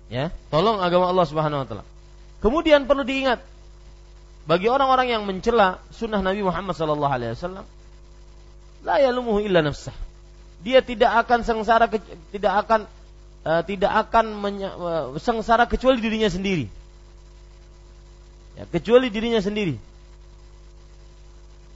Ya, 0.08 0.30
tolong 0.48 0.78
agama 0.78 1.10
Allah 1.10 1.26
Subhanahu 1.26 1.60
wa 1.62 1.66
taala. 1.66 1.84
Kemudian 2.38 2.86
perlu 2.86 3.02
diingat 3.02 3.42
bagi 4.46 4.70
orang-orang 4.70 5.12
yang 5.12 5.22
mencela 5.26 5.82
sunnah 5.90 6.22
Nabi 6.22 6.40
Muhammad 6.40 6.72
sallallahu 6.78 7.12
alaihi 7.12 7.34
wasallam 7.36 7.66
la 8.86 8.96
yalumuhu 9.02 9.42
illa 9.42 9.60
nafsah. 9.60 9.92
Dia 10.62 10.80
tidak 10.80 11.26
akan 11.26 11.42
sengsara 11.42 11.90
tidak 12.30 12.54
akan 12.64 12.80
uh, 13.42 13.62
tidak 13.66 13.92
akan 14.06 14.24
uh, 14.46 15.06
sengsara 15.18 15.66
kecuali 15.66 15.98
dirinya 15.98 16.30
sendiri. 16.30 16.70
Ya, 18.54 18.64
kecuali 18.70 19.10
dirinya 19.10 19.42
sendiri. 19.42 19.74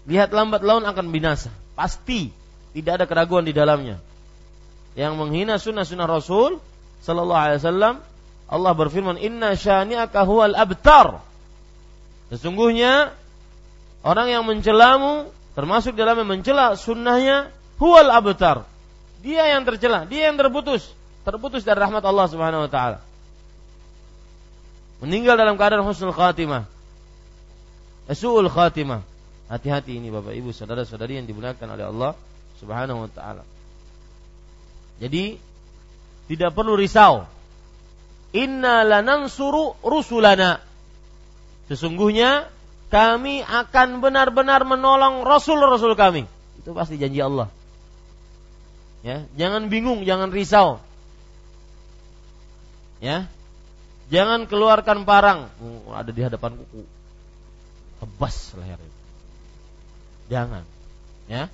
Lihat 0.07 0.35
lambat 0.35 0.67
laun 0.67 0.83
akan 0.83 1.15
binasa, 1.15 1.51
pasti 1.79 2.35
tidak 2.73 2.93
ada 3.01 3.07
keraguan 3.09 3.45
di 3.45 3.53
dalamnya. 3.53 4.01
Yang 4.97 5.13
menghina 5.17 5.57
sunnah-sunnah 5.61 6.09
Rasul 6.09 6.61
Sallallahu 7.05 7.43
Alaihi 7.43 7.61
Wasallam, 7.61 7.95
Allah 8.49 8.73
berfirman, 8.77 9.17
Inna 9.21 9.57
syani'aka 9.57 10.25
huwal 10.29 10.57
abtar. 10.57 11.25
Sesungguhnya 12.33 13.13
orang 14.05 14.29
yang 14.29 14.45
mencelamu, 14.45 15.29
termasuk 15.57 15.97
dalam 15.97 16.21
yang 16.21 16.29
mencela 16.41 16.77
sunnahnya, 16.77 17.53
huwal 17.77 18.09
abtar. 18.09 18.65
Dia 19.25 19.53
yang 19.57 19.65
tercela, 19.69 20.05
dia 20.09 20.33
yang 20.33 20.37
terputus, 20.37 20.89
terputus 21.23 21.63
dari 21.63 21.79
rahmat 21.79 22.03
Allah 22.03 22.27
Subhanahu 22.29 22.69
wa 22.69 22.71
taala. 22.71 22.99
Meninggal 25.03 25.35
dalam 25.35 25.59
keadaan 25.59 25.83
husnul 25.83 26.15
khatimah. 26.15 26.69
Su'ul 28.13 28.51
khatimah. 28.53 29.03
Hati-hati 29.51 29.99
ini 29.99 30.09
Bapak 30.09 30.33
Ibu, 30.33 30.55
saudara-saudari 30.55 31.19
yang 31.19 31.27
dimuliakan 31.27 31.69
oleh 31.75 31.85
Allah 31.91 32.13
Subhanahu 32.63 33.05
wa 33.05 33.11
taala. 33.11 33.43
Jadi 35.03 35.35
tidak 36.31 36.55
perlu 36.55 36.79
risau. 36.79 37.27
Inna 38.33 38.87
lanansuru 38.87 39.77
rusulana. 39.83 40.63
Sesungguhnya 41.67 42.47
kami 42.89 43.43
akan 43.43 43.99
benar-benar 43.99 44.63
menolong 44.63 45.27
rasul-rasul 45.27 45.99
kami. 45.99 46.25
Itu 46.63 46.71
pasti 46.73 46.97
janji 46.97 47.19
Allah. 47.19 47.51
Ya, 49.03 49.27
jangan 49.35 49.67
bingung, 49.67 50.07
jangan 50.07 50.31
risau. 50.31 50.79
Ya. 53.03 53.27
Jangan 54.15 54.47
keluarkan 54.47 55.03
parang. 55.03 55.51
Oh, 55.59 55.91
ada 55.97 56.15
di 56.15 56.23
hadapan 56.23 56.55
kuku. 56.55 56.87
Tebas 57.99 58.55
leher. 58.55 58.79
Jangan. 60.31 60.63
Ya. 61.27 61.51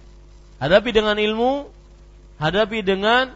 Hadapi 0.59 0.90
dengan 0.90 1.14
ilmu, 1.14 1.70
hadapi 2.42 2.82
dengan 2.82 3.30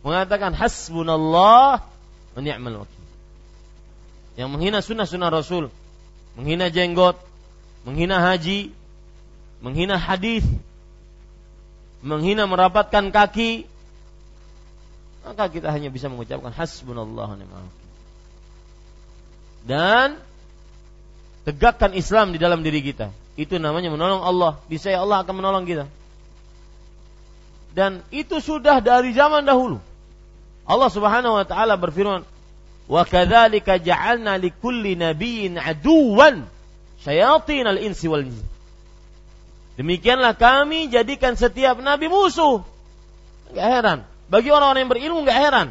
mengatakan 0.00 0.56
hasbunallah 0.56 1.84
wa 2.32 2.40
wakil. 2.40 3.02
Yang 4.40 4.48
menghina 4.48 4.78
sunnah-sunnah 4.80 5.28
Rasul, 5.28 5.68
menghina 6.40 6.72
jenggot, 6.72 7.20
menghina 7.84 8.16
haji, 8.16 8.72
menghina 9.60 10.00
hadis, 10.00 10.40
menghina 12.00 12.48
merapatkan 12.48 13.12
kaki, 13.12 13.68
maka 15.28 15.52
kita 15.52 15.68
hanya 15.68 15.92
bisa 15.92 16.08
mengucapkan 16.08 16.48
hasbunallah 16.56 17.28
wa. 17.28 17.68
Dan 19.68 20.16
tegakkan 21.44 21.92
Islam 21.92 22.32
di 22.32 22.40
dalam 22.40 22.64
diri 22.64 22.80
kita. 22.80 23.12
Itu 23.36 23.60
namanya 23.60 23.92
menolong 23.92 24.24
Allah. 24.24 24.58
Bisa 24.66 24.88
Allah 24.96 25.20
akan 25.22 25.34
menolong 25.38 25.68
kita 25.68 25.86
dan 27.72 28.04
itu 28.12 28.38
sudah 28.38 28.84
dari 28.84 29.16
zaman 29.16 29.48
dahulu. 29.48 29.80
Allah 30.68 30.90
Subhanahu 30.92 31.40
wa 31.40 31.46
taala 31.48 31.74
berfirman, 31.80 32.22
"Wa 32.86 33.02
kadzalika 33.08 33.80
ja'alna 33.80 34.36
likulli 34.38 34.94
nabiyyin 34.94 35.56
aduwan 35.58 36.46
syayatin 37.00 37.64
al-insi 37.66 38.06
wal 38.06 38.24
jin." 38.24 38.46
Demikianlah 39.80 40.36
kami 40.36 40.92
jadikan 40.92 41.32
setiap 41.34 41.80
nabi 41.80 42.12
musuh. 42.12 42.60
Enggak 43.50 43.68
heran. 43.72 43.98
Bagi 44.28 44.48
orang-orang 44.52 44.84
yang 44.84 44.92
berilmu 44.92 45.18
enggak 45.24 45.40
heran. 45.40 45.68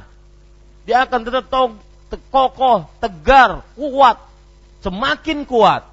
Dia 0.90 1.06
akan 1.06 1.22
tetap 1.22 1.46
kokoh, 2.34 2.90
tegar, 2.98 3.62
kuat. 3.78 4.18
Semakin 4.82 5.46
kuat. 5.46 5.86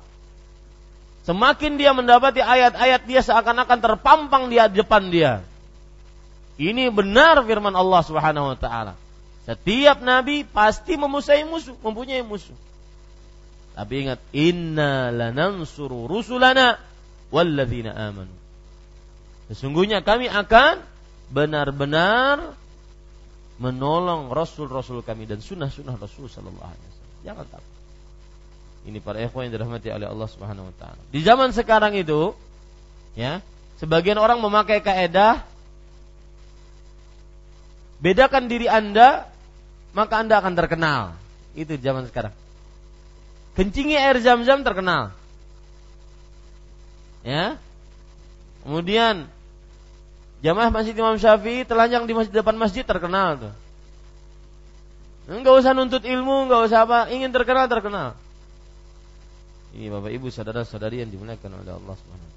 Semakin 1.28 1.76
dia 1.76 1.92
mendapati 1.92 2.40
ayat-ayat 2.40 3.04
dia 3.04 3.20
seakan-akan 3.20 3.78
terpampang 3.84 4.48
di 4.48 4.56
depan 4.56 5.12
dia. 5.12 5.44
Ini 6.58 6.90
benar 6.90 7.38
firman 7.46 7.70
Allah 7.72 8.02
Subhanahu 8.02 8.50
wa 8.50 8.58
taala. 8.58 8.98
Setiap 9.46 10.02
nabi 10.02 10.42
pasti 10.42 10.98
memusahi 10.98 11.46
musuh, 11.46 11.72
mempunyai 11.80 12.20
musuh. 12.20 12.52
Tapi 13.78 14.04
ingat, 14.04 14.18
inna 14.34 15.14
lanansuru 15.14 16.10
rusulana 16.10 16.82
walladzina 17.30 17.94
amanu. 17.94 18.34
Sesungguhnya 19.48 20.02
kami 20.02 20.26
akan 20.26 20.82
benar-benar 21.30 22.58
menolong 23.62 24.34
Rasul-Rasul 24.34 25.06
kami 25.06 25.30
dan 25.30 25.38
sunnah-sunnah 25.38 25.94
Rasul 25.94 26.26
Sallallahu 26.26 26.68
Alaihi 26.68 26.88
Wasallam. 26.90 27.16
Jangan 27.22 27.46
takut. 27.48 27.74
Ini 28.86 28.98
para 28.98 29.18
ikhwan 29.22 29.46
yang 29.46 29.54
dirahmati 29.58 29.88
oleh 29.94 30.06
Allah 30.10 30.28
Subhanahu 30.30 30.68
Wa 30.68 30.74
Taala. 30.78 31.00
Di 31.14 31.20
zaman 31.22 31.54
sekarang 31.54 31.94
itu, 31.94 32.34
ya, 33.14 33.40
sebagian 33.78 34.18
orang 34.18 34.42
memakai 34.42 34.82
kaedah 34.82 35.46
bedakan 37.98 38.46
diri 38.46 38.66
anda, 38.70 39.26
maka 39.94 40.22
anda 40.22 40.38
akan 40.38 40.54
terkenal. 40.54 41.18
Itu 41.54 41.74
zaman 41.78 42.06
sekarang. 42.06 42.34
Kencingi 43.58 43.98
air 43.98 44.18
zam-zam 44.22 44.62
terkenal. 44.62 45.10
Ya. 47.26 47.58
Kemudian 48.62 49.26
Jamaah 50.38 50.70
Masjid 50.70 50.94
Imam 50.94 51.18
Syafi'i 51.18 51.66
telanjang 51.66 52.06
di 52.06 52.14
masjid 52.14 52.30
depan 52.30 52.54
masjid 52.54 52.86
terkenal 52.86 53.42
tuh. 53.42 53.54
Enggak 55.28 55.54
usah 55.60 55.74
nuntut 55.74 56.06
ilmu, 56.06 56.46
enggak 56.46 56.70
usah 56.70 56.86
apa, 56.86 57.10
ingin 57.10 57.34
terkenal 57.34 57.66
terkenal. 57.66 58.14
Ini 59.74 59.90
Bapak 59.92 60.14
Ibu 60.14 60.30
saudara-saudari 60.30 61.02
yang 61.02 61.10
dimuliakan 61.10 61.60
oleh 61.60 61.74
Allah 61.76 61.94
Subhanahu 61.98 62.30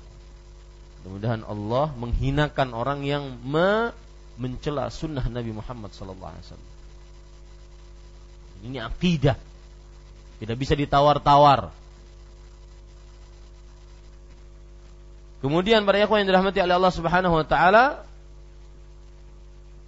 Mudah-mudahan 1.01 1.41
Allah 1.47 1.85
menghinakan 1.97 2.69
orang 2.77 2.99
yang 3.07 3.23
me 3.41 3.95
mencela 4.39 4.87
sunnah 4.91 5.23
Nabi 5.27 5.51
Muhammad 5.51 5.91
wasallam. 5.91 6.69
Ini 8.61 8.77
akidah. 8.85 9.37
Tidak 10.41 10.57
bisa 10.57 10.73
ditawar-tawar. 10.73 11.69
Kemudian 15.41 15.89
para 15.89 15.97
ikhwan 15.97 16.21
yang 16.21 16.29
dirahmati 16.29 16.61
oleh 16.61 16.77
Allah 16.77 16.93
Subhanahu 16.93 17.33
wa 17.41 17.45
taala 17.45 18.05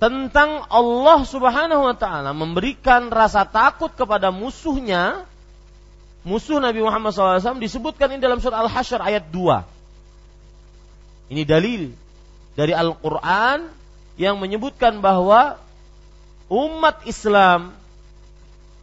tentang 0.01 0.65
Allah 0.65 1.21
Subhanahu 1.21 1.85
wa 1.85 1.93
taala 1.93 2.33
memberikan 2.33 3.13
rasa 3.13 3.45
takut 3.45 3.93
kepada 3.93 4.33
musuhnya 4.33 5.29
musuh 6.25 6.57
Nabi 6.57 6.81
Muhammad 6.81 7.13
SAW 7.13 7.61
disebutkan 7.61 8.17
ini 8.17 8.21
dalam 8.23 8.41
surah 8.41 8.65
Al-Hasyr 8.65 8.99
ayat 8.99 9.29
2. 9.29 11.37
Ini 11.37 11.43
dalil 11.45 11.93
dari 12.57 12.73
Al-Quran 12.73 13.82
yang 14.19 14.37
menyebutkan 14.37 15.01
bahwa 15.01 15.57
umat 16.51 17.01
Islam 17.09 17.73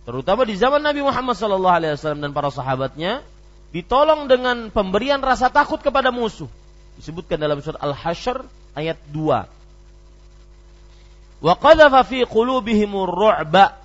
terutama 0.03 0.43
di 0.43 0.59
zaman 0.59 0.83
Nabi 0.83 1.07
Muhammad 1.07 1.39
SAW 1.39 2.19
dan 2.19 2.35
para 2.35 2.51
sahabatnya 2.51 3.23
ditolong 3.71 4.27
dengan 4.27 4.75
pemberian 4.75 5.23
rasa 5.23 5.53
takut 5.53 5.79
kepada 5.79 6.11
musuh 6.11 6.51
disebutkan 6.99 7.39
dalam 7.39 7.63
surat 7.65 7.81
Al-Hasyr 7.81 8.45
ayat 8.77 9.01
2. 9.09 11.41
Wa 11.41 11.57
qadhafa 11.57 12.05
fi 12.05 12.29
qulubihimur 12.29 13.09
ru'ba 13.09 13.81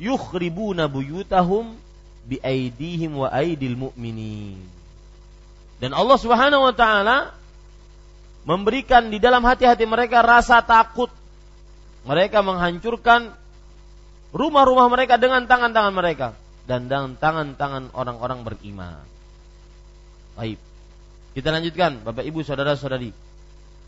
yukhribuna 0.00 0.88
buyutahum 0.88 1.76
bi 2.24 2.40
aidihim 2.40 3.20
wa 3.20 3.28
aidil 3.28 3.76
mu'minin. 3.76 4.56
Dan 5.76 5.92
Allah 5.92 6.16
Subhanahu 6.16 6.64
wa 6.64 6.72
taala 6.72 7.36
memberikan 8.46 9.10
di 9.10 9.18
dalam 9.18 9.42
hati-hati 9.42 9.84
mereka 9.84 10.22
rasa 10.22 10.62
takut. 10.62 11.10
Mereka 12.06 12.38
menghancurkan 12.46 13.34
rumah-rumah 14.30 14.86
mereka 14.86 15.18
dengan 15.18 15.44
tangan-tangan 15.50 15.90
mereka 15.90 16.38
dan 16.70 16.86
dengan 16.86 17.18
tangan-tangan 17.18 17.90
orang-orang 17.90 18.46
beriman. 18.46 19.02
Baik. 20.38 20.62
Kita 21.34 21.50
lanjutkan, 21.50 22.00
Bapak 22.06 22.22
Ibu 22.22 22.46
saudara-saudari. 22.46 23.10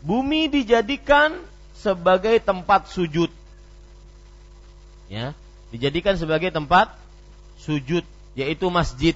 Bumi 0.03 0.51
dijadikan 0.51 1.39
sebagai 1.73 2.37
tempat 2.43 2.91
sujud. 2.91 3.31
Ya, 5.07 5.33
dijadikan 5.71 6.19
sebagai 6.19 6.51
tempat 6.51 6.93
sujud 7.63 8.03
yaitu 8.37 8.67
masjid. 8.69 9.15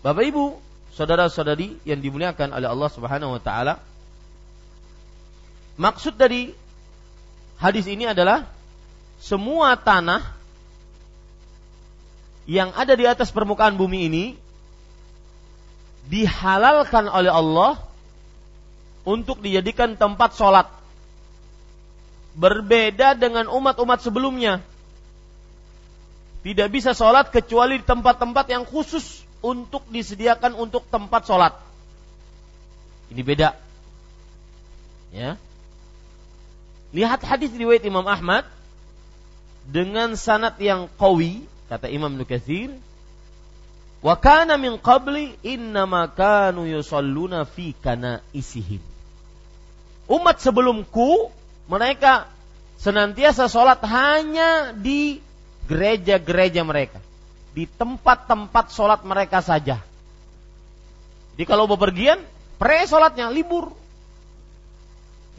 Bapak 0.00 0.30
Ibu, 0.30 0.58
saudara-saudari 0.96 1.76
yang 1.84 2.00
dimuliakan 2.00 2.56
oleh 2.56 2.64
Allah 2.72 2.88
Subhanahu 2.88 3.36
wa 3.36 3.42
taala. 3.44 3.76
Maksud 5.76 6.16
dari 6.16 6.56
hadis 7.60 7.84
ini 7.84 8.08
adalah 8.08 8.48
semua 9.20 9.76
tanah 9.76 10.24
yang 12.48 12.72
ada 12.72 12.96
di 12.96 13.04
atas 13.04 13.28
permukaan 13.28 13.76
bumi 13.76 14.08
ini 14.08 14.24
dihalalkan 16.08 17.12
oleh 17.12 17.28
Allah 17.28 17.76
untuk 19.04 19.44
dijadikan 19.44 20.00
tempat 20.00 20.32
sholat. 20.32 20.72
Berbeda 22.36 23.12
dengan 23.12 23.52
umat-umat 23.52 24.00
sebelumnya. 24.00 24.64
Tidak 26.40 26.68
bisa 26.72 26.96
sholat 26.96 27.28
kecuali 27.28 27.82
di 27.82 27.84
tempat-tempat 27.84 28.46
yang 28.48 28.64
khusus 28.64 29.25
untuk 29.46 29.86
disediakan 29.86 30.58
untuk 30.58 30.82
tempat 30.90 31.22
sholat. 31.30 31.54
Ini 33.14 33.22
beda. 33.22 33.54
Ya. 35.14 35.38
Lihat 36.90 37.22
hadis 37.22 37.54
riwayat 37.54 37.86
Imam 37.86 38.02
Ahmad 38.10 38.42
dengan 39.62 40.18
sanat 40.18 40.58
yang 40.58 40.90
qawi 40.98 41.46
kata 41.70 41.86
Imam 41.86 42.18
Nukathir 42.18 42.74
Wa 44.06 44.14
kana 44.14 44.54
min 44.54 44.78
qabli 44.78 45.34
innama 45.42 46.06
kanu 46.12 46.68
yusalluna 46.68 47.42
fi 47.42 47.74
kana 47.74 48.22
isihim. 48.30 48.78
Umat 50.06 50.38
sebelumku 50.38 51.34
mereka 51.66 52.30
senantiasa 52.78 53.50
sholat 53.50 53.82
hanya 53.82 54.70
di 54.76 55.18
gereja-gereja 55.66 56.62
mereka, 56.62 57.02
di 57.56 57.64
tempat-tempat 57.64 58.68
sholat 58.68 59.00
mereka 59.00 59.40
saja. 59.40 59.80
Jadi 61.32 61.44
kalau 61.48 61.64
bepergian, 61.64 62.20
pre 62.60 62.84
sholatnya 62.84 63.32
libur, 63.32 63.72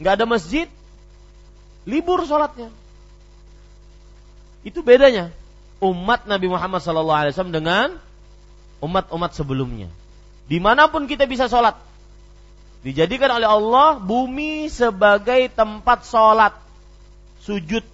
nggak 0.02 0.18
ada 0.18 0.26
masjid, 0.26 0.66
libur 1.86 2.26
sholatnya. 2.26 2.74
Itu 4.66 4.82
bedanya 4.82 5.30
umat 5.78 6.26
Nabi 6.26 6.50
Muhammad 6.50 6.82
SAW 6.82 7.54
dengan 7.54 7.94
umat-umat 8.82 9.30
sebelumnya. 9.38 9.86
Di 10.50 10.58
mana 10.58 10.90
pun 10.90 11.06
kita 11.06 11.22
bisa 11.30 11.46
sholat. 11.46 11.78
Dijadikan 12.82 13.30
oleh 13.30 13.46
Allah 13.46 13.98
bumi 13.98 14.66
sebagai 14.66 15.46
tempat 15.54 16.02
sholat. 16.02 16.54
Sujud. 17.46 17.86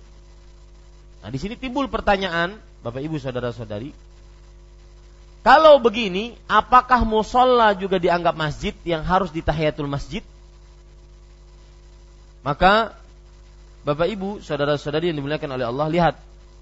Nah 1.21 1.29
di 1.29 1.37
sini 1.41 1.61
timbul 1.61 1.93
pertanyaan, 1.93 2.57
Bapak 2.81 3.05
Ibu 3.05 3.21
Saudara-saudari. 3.21 4.04
Kalau 5.45 5.77
begini, 5.77 6.33
apakah 6.49 7.05
musola 7.05 7.77
juga 7.77 8.01
dianggap 8.01 8.33
masjid 8.33 8.73
yang 8.81 9.05
harus 9.05 9.29
ditahiyatul 9.29 9.85
masjid? 9.85 10.25
Maka 12.41 12.97
Bapak 13.85 14.09
Ibu, 14.09 14.41
saudara-saudari 14.41 15.13
yang 15.13 15.21
dimuliakan 15.21 15.61
oleh 15.61 15.69
Allah, 15.69 15.87
lihat, 15.93 16.15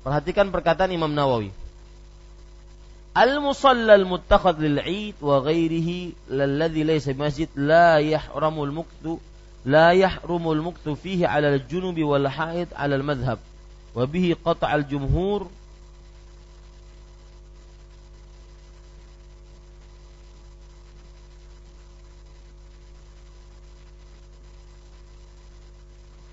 perhatikan 0.02 0.50
perkataan 0.50 0.90
Imam 0.90 1.14
Nawawi. 1.14 1.54
Al-musalla 3.14 3.94
al-muttakhad 3.94 4.58
lil 4.58 4.82
Eid 4.82 5.20
wa 5.22 5.38
ghairihi 5.46 6.32
lalladhi 6.32 6.82
laysa 6.82 7.14
masjid 7.14 7.46
la 7.54 8.02
yahramul 8.02 8.82
muktu 8.82 9.22
la 9.68 9.92
yahrumul 9.94 10.58
muktu 10.58 10.96
fihi 10.96 11.28
'ala 11.28 11.54
al-junubi 11.54 12.02
wal 12.02 12.24
haid 12.24 12.72
'ala 12.72 12.96
al-madhhab 12.98 13.38
wa 13.92 14.02
bihi 14.08 14.32
qata' 14.32 14.64
al-jumhur 14.64 15.46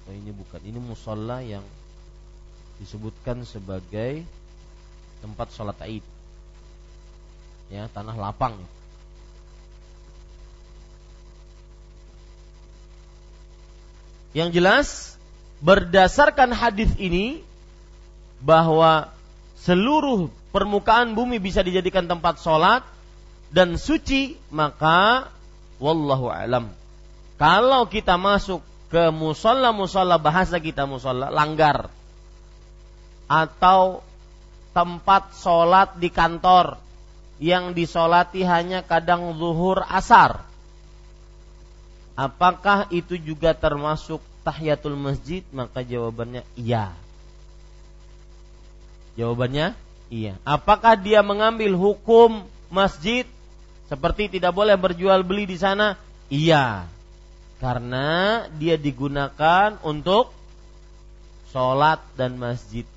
Oh, 0.09 0.15
ini 0.17 0.33
bukan, 0.33 0.57
ini 0.65 0.81
musalla 0.81 1.37
yang 1.45 1.61
disebutkan 2.81 3.45
sebagai 3.45 4.25
tempat 5.21 5.53
sholat 5.53 5.77
Aid 5.85 6.01
ya 7.69 7.85
tanah 7.93 8.17
lapang. 8.17 8.57
Yang 14.33 14.49
jelas 14.57 14.87
berdasarkan 15.61 16.57
hadis 16.57 16.89
ini 16.97 17.45
bahwa 18.41 19.13
seluruh 19.61 20.33
permukaan 20.49 21.13
bumi 21.13 21.37
bisa 21.37 21.61
dijadikan 21.61 22.09
tempat 22.09 22.41
sholat 22.41 22.81
dan 23.53 23.77
suci 23.77 24.41
maka 24.49 25.29
wallahu 25.77 26.33
alam. 26.33 26.73
Kalau 27.37 27.85
kita 27.85 28.17
masuk 28.17 28.65
ke 28.89 29.13
musola 29.13 29.69
musola 29.69 30.17
bahasa 30.17 30.57
kita 30.57 30.89
musola 30.89 31.29
langgar 31.29 31.93
atau 33.29 34.01
tempat 34.73 35.37
sholat 35.37 35.97
di 36.01 36.09
kantor 36.09 36.81
yang 37.39 37.71
disolati 37.71 38.43
hanya 38.43 38.83
kadang 38.83 39.31
zuhur 39.37 39.85
asar. 39.87 40.43
Apakah 42.19 42.91
itu 42.91 43.15
juga 43.15 43.55
termasuk 43.55 44.19
tahiyatul 44.43 44.99
masjid? 44.99 45.45
Maka 45.55 45.85
jawabannya 45.85 46.43
iya. 46.59 46.91
Jawabannya 49.15 49.71
iya. 50.11 50.35
Apakah 50.43 50.99
dia 50.99 51.23
mengambil 51.23 51.79
hukum 51.79 52.43
masjid 52.67 53.23
seperti 53.87 54.27
tidak 54.27 54.51
boleh 54.51 54.75
berjual 54.75 55.23
beli 55.23 55.47
di 55.47 55.55
sana? 55.55 55.95
Iya. 56.27 56.91
Karena 57.59 58.47
dia 58.55 58.79
digunakan 58.79 59.75
untuk 59.83 60.31
sholat 61.51 61.99
dan 62.15 62.39
masjid. 62.39 62.87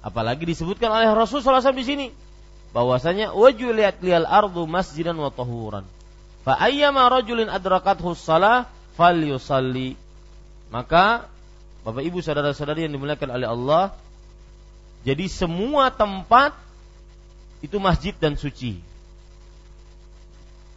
Apalagi 0.00 0.48
disebutkan 0.48 0.88
oleh 0.88 1.12
Rasulullah 1.12 1.60
SAW 1.60 1.76
di 1.76 1.86
sini 1.86 2.06
bahwasanya 2.72 3.36
wajuliat 3.36 4.00
lial 4.00 4.24
ardu 4.24 4.64
masjidan 4.64 5.14
wa 5.20 5.28
tahuran. 5.28 5.84
Fa 6.42 6.58
ayyama 6.58 7.06
rajulin 7.06 7.52
adrakathu 7.52 8.16
shalah 8.16 8.66
falyusalli. 8.96 9.94
Maka 10.72 11.28
Bapak 11.84 12.02
Ibu 12.02 12.22
saudara-saudari 12.24 12.86
yang 12.86 12.94
dimuliakan 12.94 13.28
oleh 13.34 13.48
Allah, 13.50 13.84
jadi 15.02 15.26
semua 15.26 15.90
tempat 15.90 16.54
itu 17.58 17.74
masjid 17.82 18.14
dan 18.14 18.38
suci. 18.38 18.78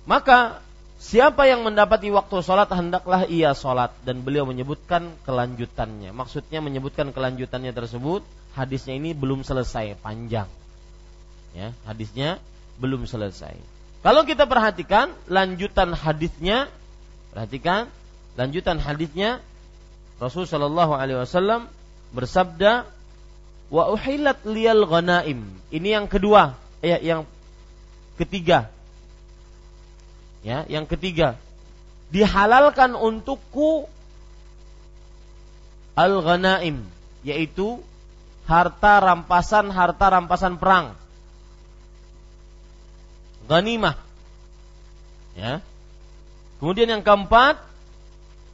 Maka 0.05 0.64
siapa 1.05 1.45
yang 1.45 1.61
mendapati 1.61 2.09
waktu 2.09 2.41
sholat 2.41 2.65
hendaklah 2.73 3.29
ia 3.29 3.53
sholat 3.53 3.93
dan 4.01 4.25
beliau 4.25 4.49
menyebutkan 4.49 5.13
kelanjutannya. 5.21 6.09
Maksudnya 6.09 6.65
menyebutkan 6.65 7.13
kelanjutannya 7.13 7.69
tersebut 7.69 8.25
hadisnya 8.57 8.97
ini 8.97 9.13
belum 9.13 9.45
selesai 9.45 10.01
panjang. 10.01 10.49
Ya, 11.53 11.71
hadisnya 11.85 12.41
belum 12.81 13.05
selesai. 13.05 13.53
Kalau 14.01 14.25
kita 14.25 14.49
perhatikan 14.49 15.13
lanjutan 15.29 15.93
hadisnya, 15.93 16.67
perhatikan 17.31 17.87
lanjutan 18.35 18.81
hadisnya 18.81 19.39
Rasul 20.19 20.49
Shallallahu 20.49 20.93
Alaihi 20.95 21.21
Wasallam 21.21 21.67
bersabda, 22.11 22.87
wa 23.71 23.83
uhilat 23.91 24.43
liyal 24.47 24.83
ghanaim. 24.87 25.47
Ini 25.71 26.01
yang 26.01 26.05
kedua, 26.07 26.55
ya 26.83 26.99
yang 26.99 27.27
ketiga. 28.19 28.74
Ya, 30.45 30.61
yang 30.69 30.85
ketiga. 30.85 31.41
Dihalalkan 32.13 32.93
untukku 32.93 33.89
al 35.97 36.21
ghanaim, 36.21 36.85
yaitu 37.25 37.81
harta 38.45 39.01
rampasan 39.01 39.73
harta 39.73 40.05
rampasan 40.13 40.61
perang 40.61 40.93
ghanimah. 43.49 43.97
Ya. 45.33 45.65
Kemudian 46.61 46.93
yang 46.93 47.03
keempat, 47.03 47.59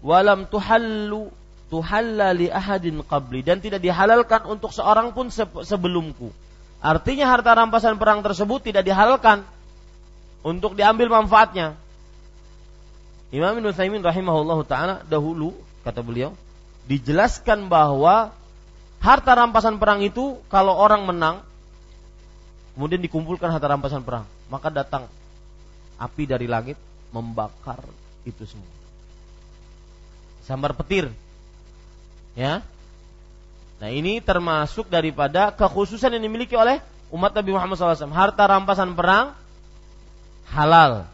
walam 0.01 0.49
tuhallu 0.49 1.31
tuhalla 1.72 2.35
li 2.35 2.51
ahadin 2.51 2.99
qabli 3.05 3.45
dan 3.45 3.63
tidak 3.63 3.80
dihalalkan 3.80 4.43
untuk 4.49 4.76
seorang 4.76 5.15
pun 5.15 5.31
sebelumku. 5.63 6.34
Artinya 6.81 7.30
harta 7.30 7.53
rampasan 7.55 7.95
perang 8.01 8.26
tersebut 8.26 8.73
tidak 8.73 8.84
dihalalkan 8.84 9.45
untuk 10.41 10.73
diambil 10.73 11.09
manfaatnya. 11.09 11.77
Imam 13.31 13.55
Ibnu 13.55 13.72
Utsaimin 13.72 14.03
rahimahullahu 14.03 14.68
taala 14.68 15.07
dahulu 15.07 15.55
kata 15.88 16.03
beliau 16.03 16.35
dijelaskan 16.85 17.72
bahwa 17.72 18.35
harta 18.99 19.31
rampasan 19.31 19.80
perang 19.80 20.03
itu 20.03 20.35
kalau 20.51 20.76
orang 20.76 21.07
menang 21.07 21.39
kemudian 22.76 22.99
dikumpulkan 22.99 23.47
harta 23.47 23.72
rampasan 23.72 24.03
perang 24.03 24.27
maka 24.51 24.68
datang 24.68 25.07
api 25.95 26.27
dari 26.27 26.49
langit 26.49 26.76
membakar 27.15 27.80
itu 28.27 28.43
semua. 28.43 28.68
Sambar 30.41 30.73
petir. 30.73 31.07
Ya. 32.34 32.65
Nah, 33.77 33.89
ini 33.89 34.22
termasuk 34.22 34.89
daripada 34.89 35.53
kekhususan 35.53 36.13
yang 36.18 36.23
dimiliki 36.26 36.53
oleh 36.53 36.81
umat 37.13 37.34
Nabi 37.34 37.51
Muhammad 37.53 37.77
SAW. 37.77 38.13
Harta 38.13 38.45
rampasan 38.45 38.93
perang 38.93 39.34
halal. 40.52 41.07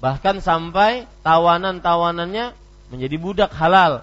Bahkan 0.00 0.40
sampai 0.40 1.04
tawanan-tawanannya 1.22 2.54
menjadi 2.88 3.16
budak 3.20 3.50
halal. 3.52 4.02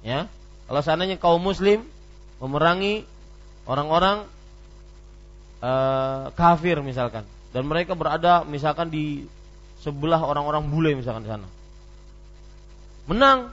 Ya. 0.00 0.26
Kalau 0.64 0.80
seandainya 0.80 1.18
kaum 1.18 1.42
muslim 1.42 1.82
memerangi 2.40 3.04
orang-orang 3.68 4.24
uh, 5.60 6.32
kafir 6.34 6.80
misalkan 6.80 7.22
dan 7.52 7.62
mereka 7.68 7.92
berada 7.94 8.42
misalkan 8.48 8.88
di 8.88 9.28
sebelah 9.80 10.20
orang-orang 10.20 10.68
bule 10.68 10.90
misalkan 10.96 11.24
di 11.24 11.30
sana 11.30 11.48
menang 13.08 13.52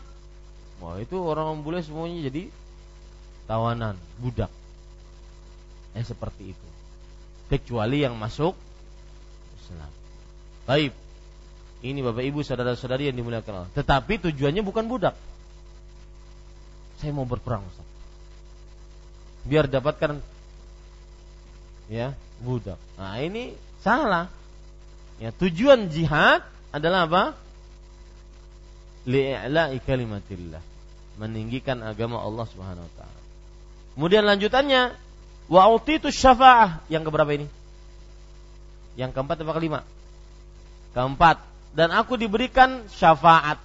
wah 0.80 0.96
itu 1.00 1.18
orang-orang 1.18 1.62
bule 1.64 1.80
semuanya 1.84 2.28
jadi 2.32 2.48
tawanan 3.48 3.96
budak 4.20 4.52
eh 5.96 6.04
seperti 6.04 6.56
itu 6.56 6.68
kecuali 7.48 8.04
yang 8.04 8.16
masuk 8.16 8.54
Islam 9.68 9.92
baik 10.64 10.96
ini 11.84 12.00
bapak 12.02 12.24
ibu 12.24 12.40
saudara-saudari 12.42 13.12
yang 13.12 13.18
dimuliakan 13.20 13.64
Allah 13.64 13.72
tetapi 13.76 14.24
tujuannya 14.32 14.64
bukan 14.64 14.88
budak 14.88 15.16
saya 16.98 17.12
mau 17.12 17.28
berperang 17.28 17.62
Ustaz 17.68 17.88
biar 19.48 19.72
dapatkan 19.72 20.20
ya 21.88 22.14
budak. 22.44 22.78
Nah 23.00 23.18
ini 23.24 23.56
salah. 23.82 24.30
Ya 25.18 25.34
tujuan 25.34 25.90
jihad 25.90 26.46
adalah 26.70 27.10
apa? 27.10 27.24
Li'la'i 29.08 29.82
kalimatillah. 29.82 30.62
Meninggikan 31.18 31.82
agama 31.82 32.22
Allah 32.22 32.46
Subhanahu 32.46 32.86
wa 32.86 32.94
taala. 32.94 33.22
Kemudian 33.98 34.24
lanjutannya 34.30 34.94
wa 35.50 35.64
utitu 35.74 36.14
syafa'ah 36.14 36.86
yang 36.92 37.02
keberapa 37.02 37.34
ini? 37.34 37.50
Yang 38.98 39.14
keempat 39.14 39.38
atau 39.46 39.54
kelima? 39.54 39.86
Keempat. 40.98 41.38
Dan 41.78 41.94
aku 41.94 42.18
diberikan 42.18 42.90
syafaat. 42.90 43.62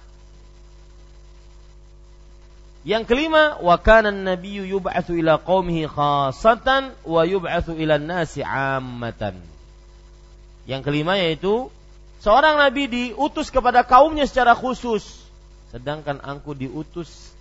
Yang 2.85 3.09
kelima, 3.09 3.57
wa 3.63 3.79
kana 3.79 4.13
an-nabiyyu 4.13 4.77
yub'atsu 4.77 5.17
ila 5.17 5.41
qaumihi 5.41 5.89
khassatan 5.89 6.93
wa 7.07 7.25
yub'atsu 7.25 7.73
ila 7.79 7.97
nasi 7.97 8.45
'ammatan. 8.45 9.39
Yang 10.69 10.81
kelima 10.85 11.17
yaitu 11.17 11.71
seorang 12.19 12.59
nabi 12.59 12.87
diutus 12.87 13.51
kepada 13.51 13.83
kaumnya 13.83 14.27
secara 14.27 14.55
khusus, 14.55 15.03
sedangkan 15.71 16.19
aku 16.23 16.55
diutus 16.55 17.33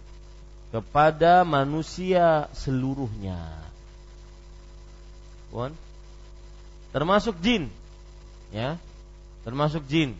kepada 0.70 1.44
manusia 1.44 2.48
seluruhnya. 2.56 3.36
Termasuk 6.94 7.36
jin. 7.44 7.68
Ya. 8.52 8.76
Termasuk 9.42 9.82
jin. 9.88 10.14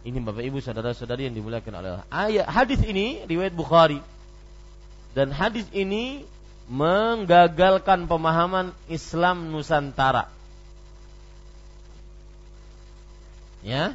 Ini 0.00 0.16
Bapak 0.24 0.40
Ibu 0.40 0.64
saudara-saudari 0.64 1.28
yang 1.28 1.36
dimuliakan 1.36 1.72
oleh 1.76 1.88
Allah. 1.94 2.08
Ayat 2.08 2.48
hadis 2.48 2.80
ini 2.80 3.20
riwayat 3.28 3.52
Bukhari. 3.52 4.00
Dan 5.12 5.28
hadis 5.28 5.68
ini 5.76 6.24
menggagalkan 6.70 8.08
pemahaman 8.08 8.72
Islam 8.88 9.52
Nusantara. 9.52 10.32
Ya. 13.60 13.92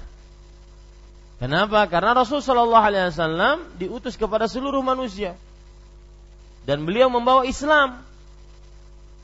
Kenapa? 1.42 1.84
Karena 1.90 2.16
Rasul 2.16 2.40
Shallallahu 2.40 2.86
Alaihi 2.86 3.12
Wasallam 3.12 3.58
diutus 3.76 4.16
kepada 4.16 4.46
seluruh 4.46 4.86
manusia 4.86 5.36
dan 6.66 6.86
beliau 6.86 7.08
membawa 7.10 7.46
Islam. 7.46 8.02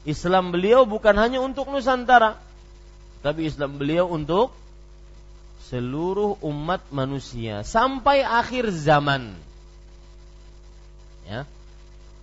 Islam 0.01 0.49
beliau 0.49 0.89
bukan 0.89 1.13
hanya 1.13 1.45
untuk 1.45 1.69
Nusantara, 1.69 2.41
tapi 3.21 3.45
Islam 3.45 3.77
beliau 3.77 4.09
untuk 4.09 4.53
seluruh 5.69 6.41
umat 6.43 6.83
manusia 6.91 7.61
sampai 7.61 8.25
akhir 8.25 8.73
zaman. 8.73 9.37
Ya. 11.29 11.45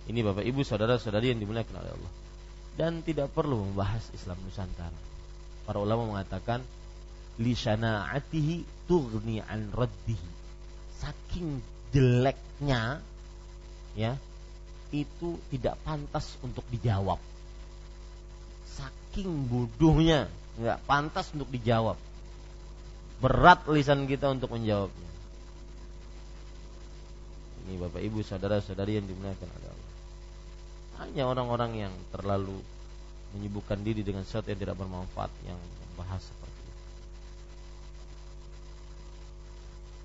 Ini 0.05 0.19
Bapak 0.21 0.45
Ibu 0.45 0.61
saudara-saudari 0.61 1.33
yang 1.33 1.39
dimuliakan 1.41 1.75
oleh 1.81 1.91
Allah. 1.95 2.13
Dan 2.75 3.01
tidak 3.01 3.31
perlu 3.31 3.63
membahas 3.71 4.05
Islam 4.13 4.37
Nusantara. 4.43 4.95
Para 5.65 5.77
ulama 5.81 6.05
mengatakan 6.05 6.61
li 7.39 7.53
syana'atihi 7.55 8.85
tughni 8.85 9.39
an 9.39 9.71
raddihi. 9.71 10.29
Saking 10.99 11.63
jeleknya 11.95 12.99
ya, 13.95 14.19
itu 14.91 15.37
tidak 15.53 15.77
pantas 15.85 16.35
untuk 16.41 16.65
dijawab. 16.73 17.21
Saking 18.73 19.49
bodohnya, 19.49 20.29
nggak 20.59 20.83
pantas 20.83 21.31
untuk 21.31 21.47
dijawab 21.47 21.95
berat 23.19 23.67
lisan 23.67 24.07
kita 24.07 24.31
untuk 24.31 24.55
menjawabnya. 24.55 25.09
Ini 27.67 27.75
Bapak 27.77 28.01
Ibu 28.01 28.19
saudara-saudari 28.23 28.97
yang 28.97 29.05
dimuliakan 29.05 29.49
Allah. 29.59 29.87
Hanya 31.03 31.23
orang-orang 31.27 31.87
yang 31.87 31.93
terlalu 32.11 32.59
menyibukkan 33.35 33.79
diri 33.85 34.01
dengan 34.01 34.25
sesuatu 34.25 34.49
yang 34.49 34.59
tidak 34.59 34.79
bermanfaat 34.79 35.31
yang 35.45 35.59
membahas 35.93 36.23
seperti 36.23 36.59
itu. 36.59 36.73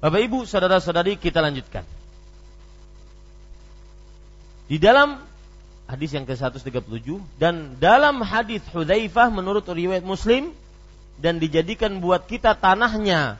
Bapak 0.04 0.20
Ibu, 0.20 0.38
saudara-saudari, 0.44 1.16
kita 1.16 1.40
lanjutkan. 1.40 1.86
Di 4.68 4.76
dalam 4.76 5.22
hadis 5.94 6.10
yang 6.10 6.26
ke-137 6.26 7.22
dan 7.38 7.78
dalam 7.78 8.18
hadis 8.26 8.60
Hudzaifah 8.74 9.30
menurut 9.30 9.62
riwayat 9.62 10.02
Muslim 10.02 10.50
dan 11.22 11.38
dijadikan 11.38 12.02
buat 12.02 12.26
kita 12.26 12.58
tanahnya 12.58 13.38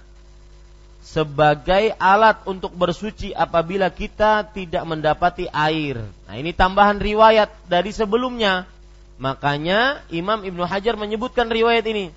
sebagai 1.04 1.92
alat 2.00 2.40
untuk 2.48 2.72
bersuci 2.72 3.36
apabila 3.36 3.92
kita 3.92 4.46
tidak 4.54 4.86
mendapati 4.88 5.50
air. 5.52 6.00
Nah, 6.24 6.34
ini 6.40 6.56
tambahan 6.56 6.96
riwayat 6.96 7.52
dari 7.68 7.92
sebelumnya. 7.92 8.64
Makanya 9.20 10.00
Imam 10.08 10.42
Ibnu 10.42 10.64
Hajar 10.64 10.96
menyebutkan 10.96 11.52
riwayat 11.52 11.84
ini 11.90 12.08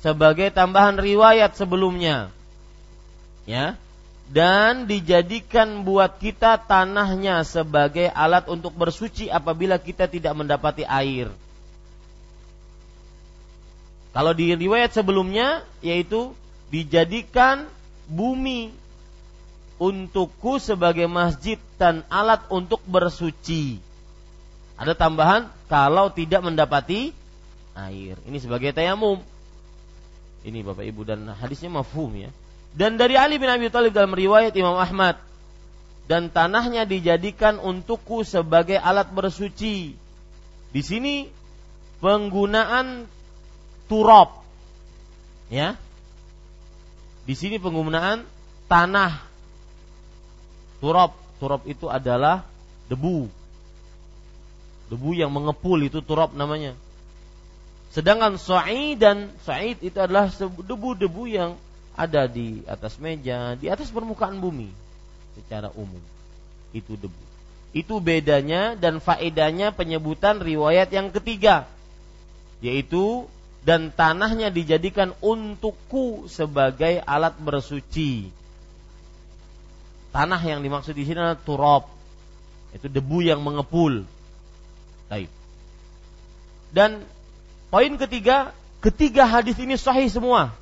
sebagai 0.00 0.48
tambahan 0.50 0.96
riwayat 0.96 1.52
sebelumnya. 1.54 2.32
Ya. 3.44 3.76
Dan 4.30 4.86
dijadikan 4.86 5.82
buat 5.82 6.22
kita 6.22 6.62
tanahnya 6.62 7.42
sebagai 7.42 8.06
alat 8.14 8.46
untuk 8.46 8.70
bersuci 8.78 9.26
apabila 9.26 9.74
kita 9.82 10.06
tidak 10.06 10.38
mendapati 10.38 10.86
air. 10.86 11.34
Kalau 14.14 14.30
di 14.30 14.54
riwayat 14.54 14.94
sebelumnya 14.94 15.66
yaitu 15.82 16.30
dijadikan 16.70 17.66
bumi 18.06 18.70
untukku 19.82 20.62
sebagai 20.62 21.10
masjid 21.10 21.58
dan 21.74 22.06
alat 22.06 22.46
untuk 22.54 22.78
bersuci. 22.86 23.82
Ada 24.78 24.94
tambahan 24.94 25.50
kalau 25.66 26.06
tidak 26.14 26.46
mendapati 26.46 27.10
air. 27.74 28.14
Ini 28.22 28.38
sebagai 28.38 28.70
tayamum. 28.70 29.18
Ini 30.46 30.62
Bapak 30.62 30.86
Ibu 30.86 31.02
dan 31.02 31.26
hadisnya 31.34 31.72
mafhum 31.72 32.14
ya. 32.14 32.30
Dan 32.70 32.96
dari 32.96 33.18
Ali 33.18 33.36
bin 33.36 33.50
Abi 33.50 33.66
Thalib 33.68 33.94
dalam 33.94 34.14
riwayat 34.14 34.54
Imam 34.54 34.78
Ahmad 34.78 35.18
dan 36.06 36.30
tanahnya 36.30 36.86
dijadikan 36.86 37.58
untukku 37.58 38.22
sebagai 38.22 38.78
alat 38.78 39.10
bersuci. 39.10 39.94
Di 40.70 40.82
sini 40.86 41.26
penggunaan 41.98 43.10
turab 43.90 44.42
ya 45.50 45.74
di 47.30 47.38
sini 47.38 47.62
penggunaan 47.62 48.26
tanah. 48.66 49.22
Turab, 50.82 51.14
turab 51.38 51.62
itu 51.62 51.86
adalah 51.86 52.42
debu. 52.90 53.30
Debu 54.90 55.10
yang 55.14 55.30
mengepul 55.30 55.78
itu 55.84 56.02
turab 56.02 56.34
namanya. 56.34 56.74
Sedangkan 57.94 58.34
sa'id 58.34 58.98
dan 58.98 59.30
sa'id 59.46 59.78
itu 59.78 59.94
adalah 59.94 60.26
debu-debu 60.40 61.30
yang 61.30 61.54
ada 62.00 62.24
di 62.24 62.64
atas 62.64 62.96
meja, 62.96 63.52
di 63.60 63.68
atas 63.68 63.92
permukaan 63.92 64.40
bumi 64.40 64.72
secara 65.36 65.68
umum. 65.76 66.00
Itu 66.72 66.96
debu. 66.96 67.22
Itu 67.76 68.00
bedanya 68.00 68.72
dan 68.74 69.04
faedahnya 69.04 69.76
penyebutan 69.76 70.40
riwayat 70.40 70.88
yang 70.90 71.12
ketiga 71.12 71.68
yaitu 72.64 73.28
dan 73.60 73.92
tanahnya 73.92 74.48
dijadikan 74.48 75.12
untukku 75.20 76.24
sebagai 76.32 77.04
alat 77.04 77.36
bersuci. 77.36 78.32
Tanah 80.10 80.40
yang 80.40 80.64
dimaksud 80.64 80.96
di 80.96 81.04
sini 81.04 81.20
adalah 81.20 81.40
turab. 81.40 81.84
Itu 82.72 82.88
debu 82.88 83.20
yang 83.20 83.44
mengepul. 83.44 84.08
Baik. 85.12 85.28
Dan 86.72 87.04
poin 87.68 87.92
ketiga, 88.00 88.56
ketiga 88.80 89.28
hadis 89.28 89.60
ini 89.60 89.76
sahih 89.76 90.08
semua. 90.08 90.56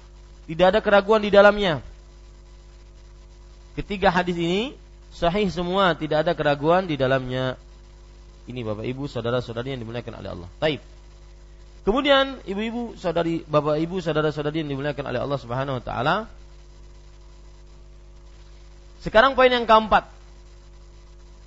Tidak 0.49 0.67
ada 0.73 0.81
keraguan 0.81 1.21
di 1.21 1.29
dalamnya. 1.29 1.85
Ketiga 3.77 4.09
hadis 4.09 4.35
ini 4.35 4.73
sahih 5.13 5.47
semua, 5.53 5.93
tidak 5.93 6.25
ada 6.25 6.33
keraguan 6.33 6.89
di 6.89 6.97
dalamnya. 6.97 7.61
Ini 8.49 8.65
Bapak 8.65 8.89
Ibu, 8.89 9.05
saudara-saudari 9.13 9.77
yang 9.77 9.85
dimuliakan 9.85 10.15
oleh 10.25 10.31
Allah. 10.33 10.49
Baik. 10.57 10.81
Kemudian 11.89 12.45
ibu-ibu, 12.45 13.01
saudari, 13.01 13.41
bapak 13.49 13.81
ibu, 13.81 13.97
saudara-saudari 13.97 14.61
yang 14.61 14.69
dimuliakan 14.69 15.09
oleh 15.09 15.25
Allah 15.25 15.41
Subhanahu 15.41 15.81
wa 15.81 15.85
taala. 15.85 16.17
Sekarang 19.01 19.33
poin 19.33 19.49
yang 19.49 19.65
keempat. 19.65 20.05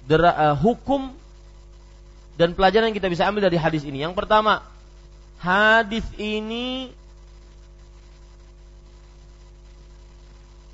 Dera, 0.10 0.34
uh, 0.34 0.56
hukum 0.58 1.14
dan 2.42 2.58
pelajaran 2.58 2.90
yang 2.90 2.98
kita 2.98 3.14
bisa 3.14 3.30
ambil 3.30 3.46
dari 3.46 3.62
hadis 3.62 3.86
ini. 3.86 4.02
Yang 4.02 4.18
pertama, 4.18 4.66
hadis 5.38 6.02
ini 6.18 6.90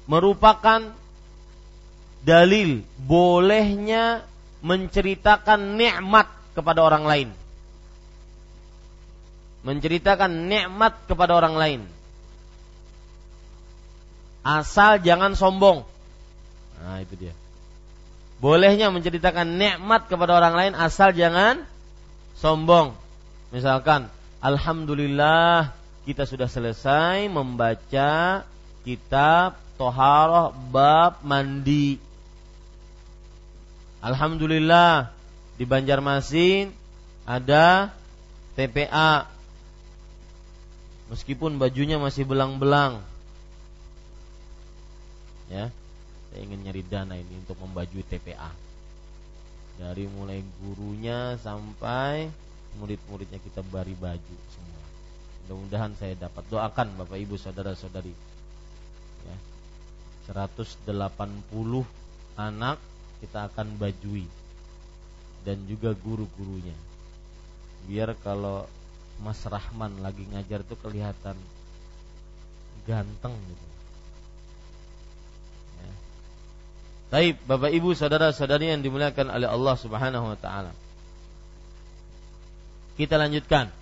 merupakan 0.07 0.91
dalil 2.23 2.81
bolehnya 3.03 4.23
menceritakan 4.63 5.77
nikmat 5.77 6.27
kepada 6.55 6.81
orang 6.81 7.05
lain 7.05 7.29
menceritakan 9.67 10.47
nikmat 10.47 10.95
kepada 11.11 11.35
orang 11.35 11.55
lain. 11.59 11.81
Asal 14.47 15.03
jangan 15.03 15.35
sombong. 15.35 15.83
Nah, 16.79 17.03
itu 17.03 17.19
dia. 17.19 17.35
Bolehnya 18.39 18.87
menceritakan 18.87 19.59
nikmat 19.59 20.07
kepada 20.07 20.39
orang 20.39 20.55
lain 20.55 20.73
asal 20.79 21.11
jangan 21.11 21.67
sombong. 22.39 22.95
Misalkan, 23.51 24.07
alhamdulillah 24.39 25.75
kita 26.07 26.23
sudah 26.23 26.47
selesai 26.47 27.27
membaca 27.27 28.47
kitab 28.87 29.59
Toharoh 29.77 30.57
bab 30.73 31.21
mandi. 31.21 32.01
Alhamdulillah 34.01 35.13
di 35.57 35.65
Banjarmasin 35.65 36.73
ada 37.25 37.93
TPA 38.57 39.29
meskipun 41.13 41.61
bajunya 41.61 42.01
masih 42.01 42.25
belang-belang. 42.25 43.01
Ya, 45.47 45.71
saya 46.29 46.41
ingin 46.43 46.59
nyari 46.67 46.83
dana 46.83 47.15
ini 47.15 47.39
untuk 47.39 47.55
membaju 47.61 47.99
TPA. 48.09 48.51
Dari 49.77 50.09
mulai 50.09 50.41
gurunya 50.59 51.37
sampai 51.39 52.27
murid-muridnya 52.81 53.39
kita 53.39 53.61
bari 53.61 53.93
baju 53.93 54.37
semua. 54.51 54.83
Mudah-mudahan 55.45 55.93
saya 55.95 56.17
dapat 56.17 56.43
doakan 56.51 56.97
Bapak 56.99 57.17
Ibu 57.21 57.39
saudara-saudari. 57.39 58.36
Ya. 60.27 60.47
180 60.47 60.83
anak 62.37 62.77
kita 63.23 63.49
akan 63.49 63.79
bajui 63.79 64.27
dan 65.47 65.63
juga 65.65 65.95
guru-gurunya. 65.95 66.75
Biar 67.87 68.13
kalau 68.19 68.67
Mas 69.23 69.39
Rahman 69.47 70.03
lagi 70.03 70.27
ngajar 70.27 70.61
tuh 70.67 70.75
kelihatan 70.77 71.39
ganteng 72.83 73.33
gitu. 73.33 73.67
Ya. 75.79 75.93
Bapak 77.47 77.71
Ibu, 77.71 77.95
saudara-saudari 77.95 78.75
yang 78.75 78.83
dimuliakan 78.83 79.31
oleh 79.31 79.47
Allah 79.47 79.75
Subhanahu 79.79 80.35
wa 80.35 80.37
taala. 80.37 80.75
Kita 82.99 83.15
lanjutkan. 83.15 83.76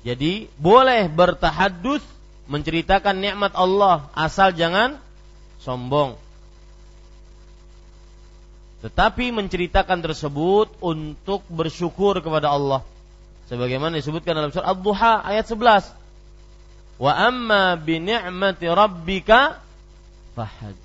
Jadi 0.00 0.48
boleh 0.56 1.12
bertahadus 1.12 2.00
menceritakan 2.48 3.20
nikmat 3.20 3.52
Allah 3.52 4.08
asal 4.16 4.50
jangan 4.56 4.96
sombong. 5.60 6.16
Tetapi 8.80 9.28
menceritakan 9.28 10.00
tersebut 10.00 10.72
untuk 10.80 11.44
bersyukur 11.52 12.16
kepada 12.24 12.48
Allah. 12.48 12.80
Sebagaimana 13.52 14.00
disebutkan 14.00 14.32
dalam 14.32 14.48
surah 14.48 14.72
Ad-Duha 14.72 15.14
ayat 15.20 15.44
11. 15.44 16.00
Wa 16.96 17.12
amma 17.12 17.76
bi 17.76 18.00
ni'mati 18.00 18.66
rabbika 18.72 19.60
fahad. 20.32 20.76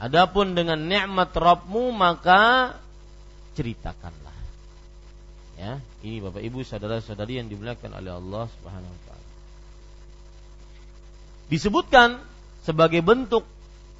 Adapun 0.00 0.56
dengan 0.56 0.80
nikmat 0.80 1.30
Rabbmu 1.30 1.92
maka 1.92 2.74
ceritakanlah. 3.54 4.19
Ya, 5.60 5.76
ini 6.00 6.24
Bapak 6.24 6.40
Ibu 6.40 6.64
saudara-saudari 6.64 7.36
yang 7.36 7.52
dimuliakan 7.52 7.92
oleh 8.00 8.16
Allah 8.16 8.48
Subhanahu 8.48 8.92
wa 8.96 9.00
taala. 9.04 9.26
Disebutkan 11.52 12.08
sebagai 12.64 13.04
bentuk 13.04 13.44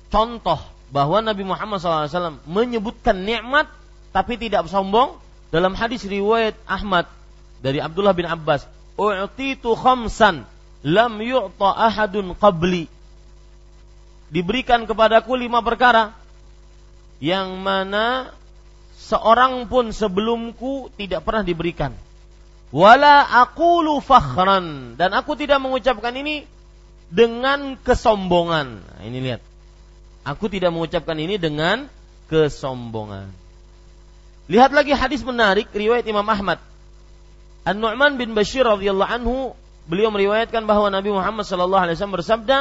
contoh 0.08 0.56
bahwa 0.88 1.20
Nabi 1.20 1.44
Muhammad 1.44 1.84
SAW 1.84 2.40
menyebutkan 2.48 3.28
nikmat 3.28 3.68
tapi 4.08 4.40
tidak 4.40 4.72
sombong 4.72 5.20
dalam 5.52 5.76
hadis 5.76 6.00
riwayat 6.08 6.56
Ahmad 6.64 7.04
dari 7.60 7.76
Abdullah 7.76 8.16
bin 8.16 8.24
Abbas. 8.24 8.64
U'titu 8.96 9.76
khamsan 9.76 10.48
lam 10.80 11.12
yu'ta 11.20 11.76
ahadun 11.76 12.32
qabli. 12.40 12.88
Diberikan 14.32 14.88
kepadaku 14.88 15.36
lima 15.36 15.60
perkara. 15.60 16.16
Yang 17.20 17.52
mana 17.60 18.32
seorang 19.00 19.64
pun 19.64 19.90
sebelumku 19.96 20.92
tidak 21.00 21.24
pernah 21.24 21.40
diberikan 21.40 21.96
Wala 22.70 23.26
aqulu 23.26 23.98
fakhran 23.98 24.94
dan 24.94 25.10
aku 25.10 25.34
tidak 25.34 25.58
mengucapkan 25.58 26.14
ini 26.14 26.46
dengan 27.10 27.74
kesombongan. 27.82 28.78
Nah, 28.78 29.02
ini 29.02 29.18
lihat. 29.18 29.42
Aku 30.22 30.46
tidak 30.46 30.70
mengucapkan 30.70 31.18
ini 31.18 31.34
dengan 31.34 31.90
kesombongan. 32.30 33.26
Lihat 34.46 34.70
lagi 34.70 34.94
hadis 34.94 35.26
menarik 35.26 35.66
riwayat 35.74 36.06
Imam 36.06 36.22
Ahmad. 36.22 36.62
An-Nu'man 37.66 38.14
bin 38.14 38.38
Bashir 38.38 38.62
radhiyallahu 38.62 39.10
anhu 39.10 39.36
beliau 39.90 40.14
meriwayatkan 40.14 40.62
bahwa 40.62 40.94
Nabi 40.94 41.10
Muhammad 41.10 41.50
sallallahu 41.50 41.82
alaihi 41.90 41.98
wasallam 41.98 42.18
bersabda, 42.22 42.58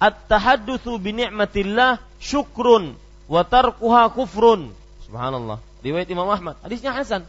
"At-tahaddutsu 0.00 0.96
bi 0.96 1.12
ni'matillah 1.12 2.00
syukrun 2.16 2.96
wa 3.28 3.44
tarkuha 3.44 4.08
kufrun." 4.16 4.72
Subhanallah. 5.04 5.60
Riwayat 5.82 6.08
Imam 6.10 6.30
Ahmad. 6.30 6.58
Hadisnya 6.62 6.94
hasan 6.94 7.26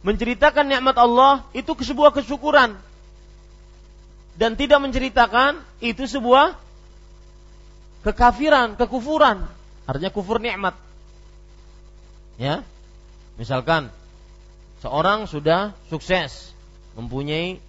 menceritakan 0.00 0.68
nikmat 0.68 0.96
Allah 0.96 1.44
itu 1.52 1.72
sebuah 1.76 2.12
kesyukuran 2.16 2.76
dan 4.40 4.56
tidak 4.56 4.80
menceritakan 4.80 5.60
itu 5.84 6.08
sebuah 6.08 6.56
kekafiran, 8.04 8.76
kekufuran. 8.80 9.44
Artinya 9.84 10.12
kufur 10.12 10.40
nikmat. 10.40 10.72
Ya. 12.40 12.64
Misalkan 13.36 13.92
seorang 14.80 15.28
sudah 15.28 15.76
sukses 15.92 16.52
mempunyai 16.96 17.60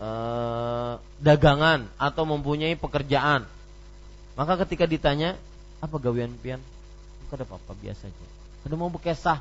eh, 0.00 0.92
dagangan 1.20 1.88
atau 1.96 2.24
mempunyai 2.28 2.76
pekerjaan. 2.76 3.48
Maka 4.36 4.60
ketika 4.64 4.86
ditanya, 4.86 5.34
apa 5.80 5.96
gawean 5.98 6.36
pian? 6.38 6.60
Kada 7.28 7.44
apa-apa 7.44 7.74
biasa 7.76 8.08
aja. 8.08 8.37
Kada 8.64 8.74
mau 8.74 8.90
bekesah. 8.90 9.40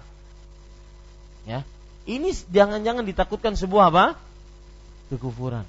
Ya, 1.47 1.63
ini 2.07 2.35
jangan-jangan 2.51 3.03
ditakutkan 3.07 3.55
sebuah 3.55 3.91
apa? 3.91 4.05
Kekufuran. 5.11 5.63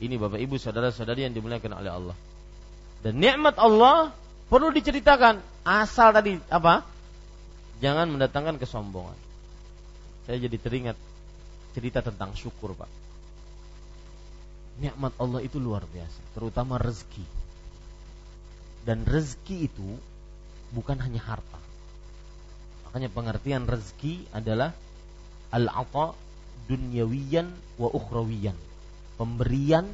Ini 0.00 0.16
Bapak 0.16 0.40
Ibu 0.40 0.56
saudara-saudari 0.56 1.28
yang 1.28 1.36
dimuliakan 1.36 1.76
oleh 1.76 1.92
Allah. 1.92 2.16
Dan 3.04 3.20
nikmat 3.20 3.60
Allah 3.60 4.12
perlu 4.48 4.72
diceritakan. 4.72 5.40
Asal 5.60 6.16
tadi 6.16 6.40
apa? 6.48 6.84
Jangan 7.84 8.08
mendatangkan 8.08 8.56
kesombongan. 8.56 9.16
Saya 10.24 10.40
jadi 10.40 10.56
teringat 10.56 10.96
cerita 11.76 12.00
tentang 12.00 12.32
syukur, 12.32 12.72
Pak. 12.72 12.88
Nikmat 14.80 15.12
Allah 15.20 15.44
itu 15.44 15.60
luar 15.60 15.84
biasa, 15.84 16.20
terutama 16.32 16.80
rezeki. 16.80 17.24
Dan 18.88 19.04
rezeki 19.04 19.68
itu 19.68 19.88
bukan 20.74 20.98
hanya 21.02 21.20
harta. 21.22 21.58
Makanya 22.86 23.10
pengertian 23.10 23.70
rezeki 23.70 24.26
adalah 24.34 24.74
al-ata 25.54 26.14
dunyawiyan 26.66 27.50
wa 27.78 27.88
ukhrawiyan. 27.90 28.54
Pemberian 29.18 29.86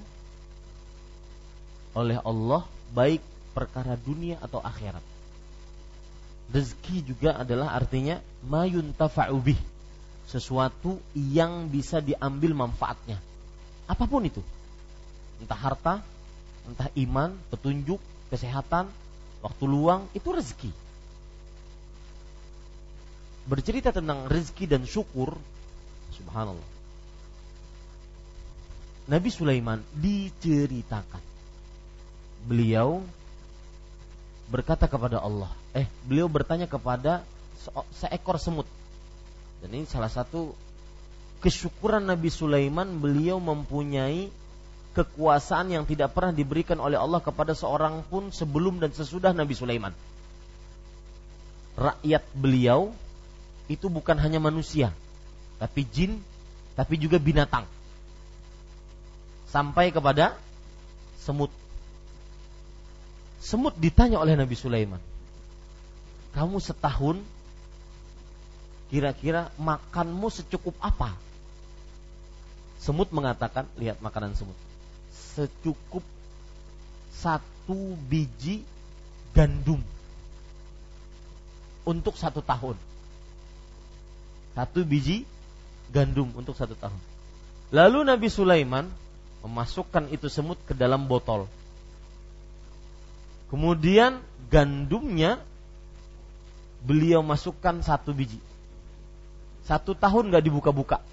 oleh 1.97 2.21
Allah 2.21 2.63
baik 2.93 3.21
perkara 3.57 3.97
dunia 3.97 4.37
atau 4.41 4.61
akhirat. 4.61 5.01
Rezeki 6.53 7.03
juga 7.03 7.41
adalah 7.41 7.75
artinya 7.75 8.21
mayun 8.45 8.93
bih. 9.43 9.59
Sesuatu 10.29 10.99
yang 11.15 11.71
bisa 11.73 12.03
diambil 12.03 12.53
manfaatnya. 12.53 13.19
Apa 13.87 14.05
pun 14.05 14.27
itu. 14.27 14.43
Entah 15.39 15.59
harta, 15.59 15.95
entah 16.67 16.91
iman, 16.99 17.35
petunjuk, 17.51 17.99
kesehatan, 18.29 18.91
waktu 19.47 19.65
luang, 19.65 20.11
itu 20.13 20.27
rezeki 20.35 20.75
bercerita 23.47 23.95
tentang 23.95 24.27
rezeki 24.27 24.67
dan 24.67 24.83
syukur, 24.85 25.39
subhanallah. 26.19 26.71
Nabi 29.07 29.31
Sulaiman 29.31 29.79
diceritakan. 29.95 31.23
Beliau 32.47 33.03
berkata 34.51 34.91
kepada 34.91 35.23
Allah, 35.23 35.51
eh 35.75 35.87
beliau 36.07 36.27
bertanya 36.27 36.67
kepada 36.67 37.23
seekor 37.95 38.43
semut. 38.43 38.67
Dan 39.63 39.79
ini 39.79 39.87
salah 39.87 40.11
satu 40.11 40.55
kesyukuran 41.39 42.03
Nabi 42.03 42.31
Sulaiman 42.31 42.99
beliau 42.99 43.39
mempunyai 43.39 44.31
kekuasaan 44.97 45.77
yang 45.77 45.85
tidak 45.85 46.17
pernah 46.17 46.33
diberikan 46.33 46.81
oleh 46.81 46.97
Allah 46.97 47.21
kepada 47.21 47.53
seorang 47.53 48.01
pun 48.09 48.33
sebelum 48.33 48.81
dan 48.81 48.97
sesudah 48.97 49.37
Nabi 49.37 49.53
Sulaiman. 49.53 49.93
Rakyat 51.77 52.25
beliau 52.33 52.97
itu 53.69 53.93
bukan 53.93 54.17
hanya 54.17 54.41
manusia, 54.41 54.97
tapi 55.61 55.85
jin, 55.85 56.17
tapi 56.73 56.97
juga 56.97 57.21
binatang. 57.21 57.69
Sampai 59.53 59.93
kepada 59.93 60.33
semut. 61.21 61.53
Semut 63.37 63.77
ditanya 63.77 64.17
oleh 64.17 64.33
Nabi 64.33 64.57
Sulaiman, 64.57 64.99
"Kamu 66.33 66.57
setahun 66.57 67.21
kira-kira 68.89 69.53
makanmu 69.61 70.33
secukup 70.33 70.73
apa?" 70.81 71.13
Semut 72.81 73.13
mengatakan, 73.13 73.69
lihat 73.77 74.01
makanan 74.01 74.33
semut. 74.33 74.66
Secukup 75.37 76.03
satu 77.13 77.95
biji 78.09 78.65
gandum 79.37 79.85
untuk 81.85 82.17
satu 82.17 82.41
tahun 82.41 82.77
satu 84.57 84.89
biji 84.89 85.29
gandum 85.93 86.33
untuk 86.33 86.57
satu 86.57 86.73
tahun. 86.73 86.97
Lalu 87.77 88.09
Nabi 88.09 88.33
Sulaiman 88.33 88.89
memasukkan 89.45 90.09
itu 90.09 90.33
semut 90.33 90.57
ke 90.65 90.73
dalam 90.73 91.05
botol. 91.05 91.45
Kemudian 93.53 94.25
gandumnya 94.49 95.45
beliau 96.81 97.21
masukkan 97.21 97.85
satu 97.85 98.17
biji. 98.17 98.41
Satu 99.69 99.93
tahun 99.93 100.33
gak 100.33 100.49
dibuka-buka. 100.49 101.05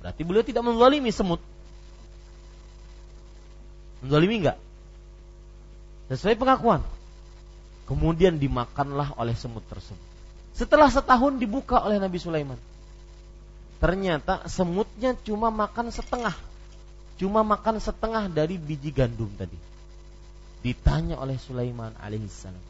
Berarti 0.00 0.24
beliau 0.24 0.40
tidak 0.40 0.64
menzalimi 0.64 1.12
semut. 1.12 1.44
Menzalimi 4.00 4.40
enggak? 4.44 4.58
Sesuai 6.10 6.36
pengakuan. 6.36 6.82
Kemudian 7.86 8.38
dimakanlah 8.38 9.14
oleh 9.18 9.34
semut 9.34 9.62
tersebut. 9.66 10.08
Setelah 10.54 10.90
setahun 10.90 11.38
dibuka 11.38 11.80
oleh 11.82 11.98
Nabi 11.98 12.18
Sulaiman. 12.18 12.58
Ternyata 13.80 14.44
semutnya 14.46 15.16
cuma 15.24 15.48
makan 15.48 15.88
setengah. 15.88 16.36
Cuma 17.16 17.40
makan 17.44 17.80
setengah 17.80 18.28
dari 18.28 18.60
biji 18.60 18.92
gandum 18.92 19.28
tadi. 19.36 19.56
Ditanya 20.60 21.16
oleh 21.16 21.40
Sulaiman 21.40 21.96
alaihissalam. 21.96 22.60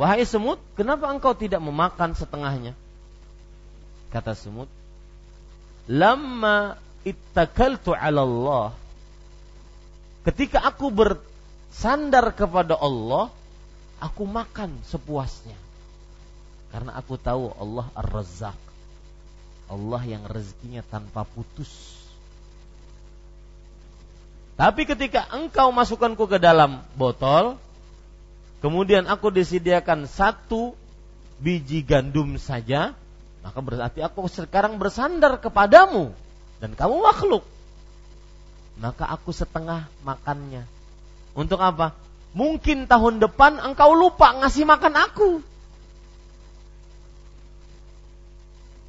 Wahai 0.00 0.24
semut, 0.24 0.56
kenapa 0.72 1.12
engkau 1.12 1.36
tidak 1.36 1.60
memakan 1.60 2.16
setengahnya? 2.16 2.72
Kata 4.08 4.32
semut, 4.32 4.68
Lama 5.90 6.78
ittakaltu 7.02 7.92
ala 7.92 8.22
Allah. 8.22 8.66
Ketika 10.22 10.62
aku 10.62 10.94
bersandar 10.94 12.30
kepada 12.34 12.78
Allah, 12.78 13.30
aku 13.98 14.22
makan 14.22 14.78
sepuasnya. 14.86 15.58
Karena 16.70 16.94
aku 16.94 17.18
tahu 17.18 17.50
Allah 17.58 17.86
Ar-Razzaq. 17.98 18.58
Allah 19.72 20.02
yang 20.06 20.22
rezekinya 20.30 20.84
tanpa 20.86 21.26
putus. 21.26 21.70
Tapi 24.54 24.84
ketika 24.84 25.26
engkau 25.32 25.72
masukkanku 25.74 26.28
ke 26.28 26.38
dalam 26.38 26.84
botol, 26.94 27.56
kemudian 28.60 29.08
aku 29.08 29.32
disediakan 29.32 30.06
satu 30.06 30.76
biji 31.42 31.82
gandum 31.82 32.38
saja, 32.38 32.94
maka 33.42 33.58
berarti 33.58 34.04
aku 34.04 34.30
sekarang 34.30 34.78
bersandar 34.78 35.40
kepadamu 35.42 36.14
dan 36.62 36.78
kamu 36.78 37.02
makhluk. 37.02 37.42
Maka 38.80 39.04
aku 39.08 39.34
setengah 39.34 39.88
makannya. 40.06 40.64
Untuk 41.32 41.60
apa? 41.60 41.92
Mungkin 42.32 42.88
tahun 42.88 43.20
depan 43.20 43.60
engkau 43.60 43.92
lupa 43.92 44.32
ngasih 44.40 44.64
makan 44.64 44.94
aku. 44.96 45.30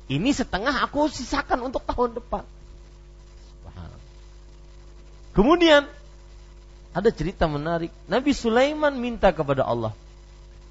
Ini 0.08 0.30
setengah 0.32 0.84
aku 0.84 1.08
sisakan 1.12 1.68
untuk 1.68 1.84
tahun 1.84 2.16
depan. 2.16 2.44
Kemudian 5.34 5.90
ada 6.94 7.10
cerita 7.10 7.50
menarik. 7.50 7.90
Nabi 8.06 8.32
Sulaiman 8.38 8.94
minta 8.94 9.34
kepada 9.34 9.66
Allah 9.66 9.92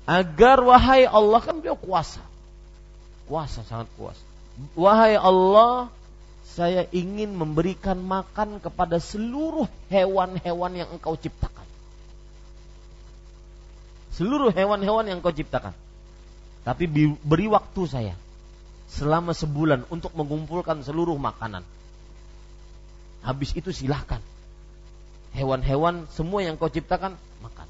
agar 0.07 0.63
wahai 0.63 1.03
Allah 1.07 1.41
kan 1.43 1.59
beliau 1.59 1.75
kuasa. 1.75 2.23
Kuasa 3.27 3.67
sangat 3.67 3.91
kuasa. 3.99 4.23
Wahai 4.79 5.19
Allah, 5.19 5.91
saya 6.53 6.85
ingin 6.93 7.33
memberikan 7.33 7.97
makan 7.97 8.61
kepada 8.61 9.01
seluruh 9.01 9.65
hewan-hewan 9.89 10.85
yang 10.85 10.89
engkau 10.93 11.17
ciptakan. 11.17 11.65
Seluruh 14.13 14.53
hewan-hewan 14.53 15.09
yang 15.09 15.25
engkau 15.25 15.33
ciptakan. 15.33 15.73
Tapi 16.63 16.85
beri 17.25 17.49
waktu 17.49 17.83
saya 17.89 18.15
selama 18.93 19.33
sebulan 19.33 19.89
untuk 19.89 20.13
mengumpulkan 20.13 20.85
seluruh 20.85 21.17
makanan. 21.17 21.65
Habis 23.25 23.57
itu 23.57 23.73
silahkan. 23.73 24.21
Hewan-hewan 25.33 26.05
semua 26.13 26.45
yang 26.45 26.61
kau 26.61 26.69
ciptakan 26.69 27.17
makan. 27.41 27.69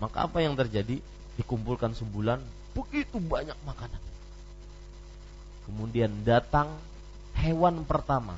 Maka 0.00 0.24
apa 0.24 0.40
yang 0.40 0.56
terjadi? 0.56 1.04
Dikumpulkan 1.36 1.92
sebulan 1.92 2.40
begitu 2.72 3.20
banyak 3.20 3.56
makanan. 3.68 4.00
Kemudian 5.68 6.24
datang 6.24 6.72
hewan 7.36 7.84
pertama. 7.84 8.34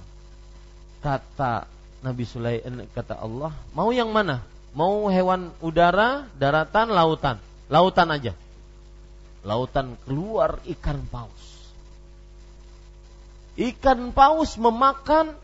Kata 0.99 1.71
Nabi 2.03 2.25
Sulaiman 2.27 2.87
kata 2.91 3.19
Allah, 3.19 3.55
mau 3.75 3.95
yang 3.95 4.11
mana? 4.11 4.43
Mau 4.75 5.07
hewan 5.09 5.55
udara, 5.63 6.27
daratan, 6.37 6.91
lautan? 6.91 7.39
Lautan 7.71 8.09
aja 8.11 8.33
lautan 9.47 9.95
keluar 10.07 10.59
ikan 10.67 11.01
paus. 11.09 11.73
Ikan 13.59 14.15
paus 14.15 14.55
memakan 14.61 15.35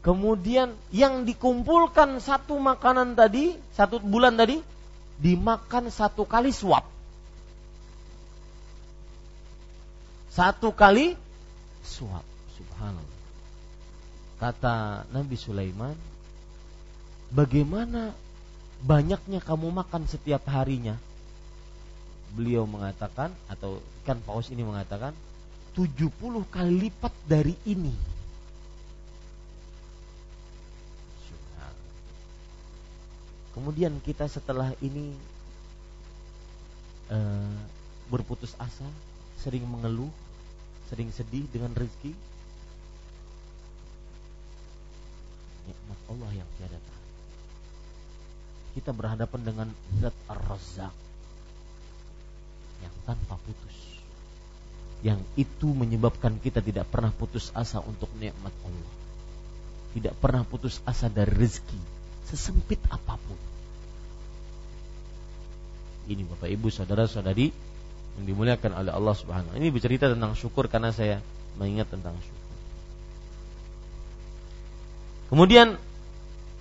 kemudian 0.00 0.72
yang 0.94 1.28
dikumpulkan 1.28 2.22
satu 2.22 2.56
makanan 2.56 3.18
tadi, 3.18 3.58
satu 3.76 4.00
bulan 4.00 4.38
tadi 4.38 4.62
dimakan 5.20 5.92
satu 5.92 6.24
kali 6.24 6.54
suap. 6.54 6.88
Satu 10.32 10.72
kali 10.72 11.12
suap. 11.84 12.24
Subhanallah. 12.82 13.20
Kata 14.42 15.06
Nabi 15.14 15.38
Sulaiman, 15.38 15.94
bagaimana 17.30 18.10
banyaknya 18.82 19.38
kamu 19.38 19.70
makan 19.70 20.10
setiap 20.10 20.42
harinya? 20.50 20.98
beliau 22.32 22.64
mengatakan 22.64 23.28
atau 23.44 23.78
kan 24.08 24.16
paus 24.24 24.48
ini 24.48 24.64
mengatakan 24.64 25.12
70 25.76 26.08
kali 26.48 26.88
lipat 26.88 27.12
dari 27.28 27.56
ini. 27.68 27.92
Kemudian 33.52 34.00
kita 34.00 34.24
setelah 34.32 34.72
ini 34.80 35.12
uh, 37.12 37.56
berputus 38.08 38.56
asa, 38.56 38.88
sering 39.36 39.68
mengeluh, 39.68 40.08
sering 40.88 41.12
sedih 41.12 41.44
dengan 41.52 41.76
rezeki. 41.76 42.16
Nikmat 45.68 46.00
Allah 46.10 46.30
yang 46.42 46.48
tiada 46.58 46.78
Kita 48.72 48.90
berhadapan 48.96 49.40
dengan 49.44 49.68
Zat 50.00 50.16
Ar-Razzaq 50.32 50.94
yang 52.82 52.94
tanpa 53.06 53.38
putus. 53.38 53.76
Yang 55.02 55.20
itu 55.34 55.68
menyebabkan 55.70 56.38
kita 56.38 56.62
tidak 56.62 56.86
pernah 56.90 57.10
putus 57.14 57.50
asa 57.54 57.82
untuk 57.82 58.10
nikmat 58.18 58.54
Allah. 58.66 58.92
Tidak 59.92 60.14
pernah 60.18 60.42
putus 60.46 60.80
asa 60.88 61.12
dari 61.12 61.30
rezeki 61.30 61.80
sesempit 62.26 62.80
apa 62.88 63.18
pun. 63.18 63.38
Ini 66.08 66.22
Bapak 66.26 66.48
Ibu 66.50 66.68
saudara-saudari 66.72 67.52
yang 68.18 68.24
dimuliakan 68.24 68.72
oleh 68.72 68.92
Allah 68.92 69.14
Subhanahu. 69.14 69.54
Ini 69.58 69.68
bercerita 69.70 70.10
tentang 70.10 70.34
syukur 70.34 70.66
karena 70.66 70.90
saya 70.90 71.22
mengingat 71.60 71.92
tentang 71.92 72.16
syukur. 72.18 72.41
Kemudian 75.32 75.80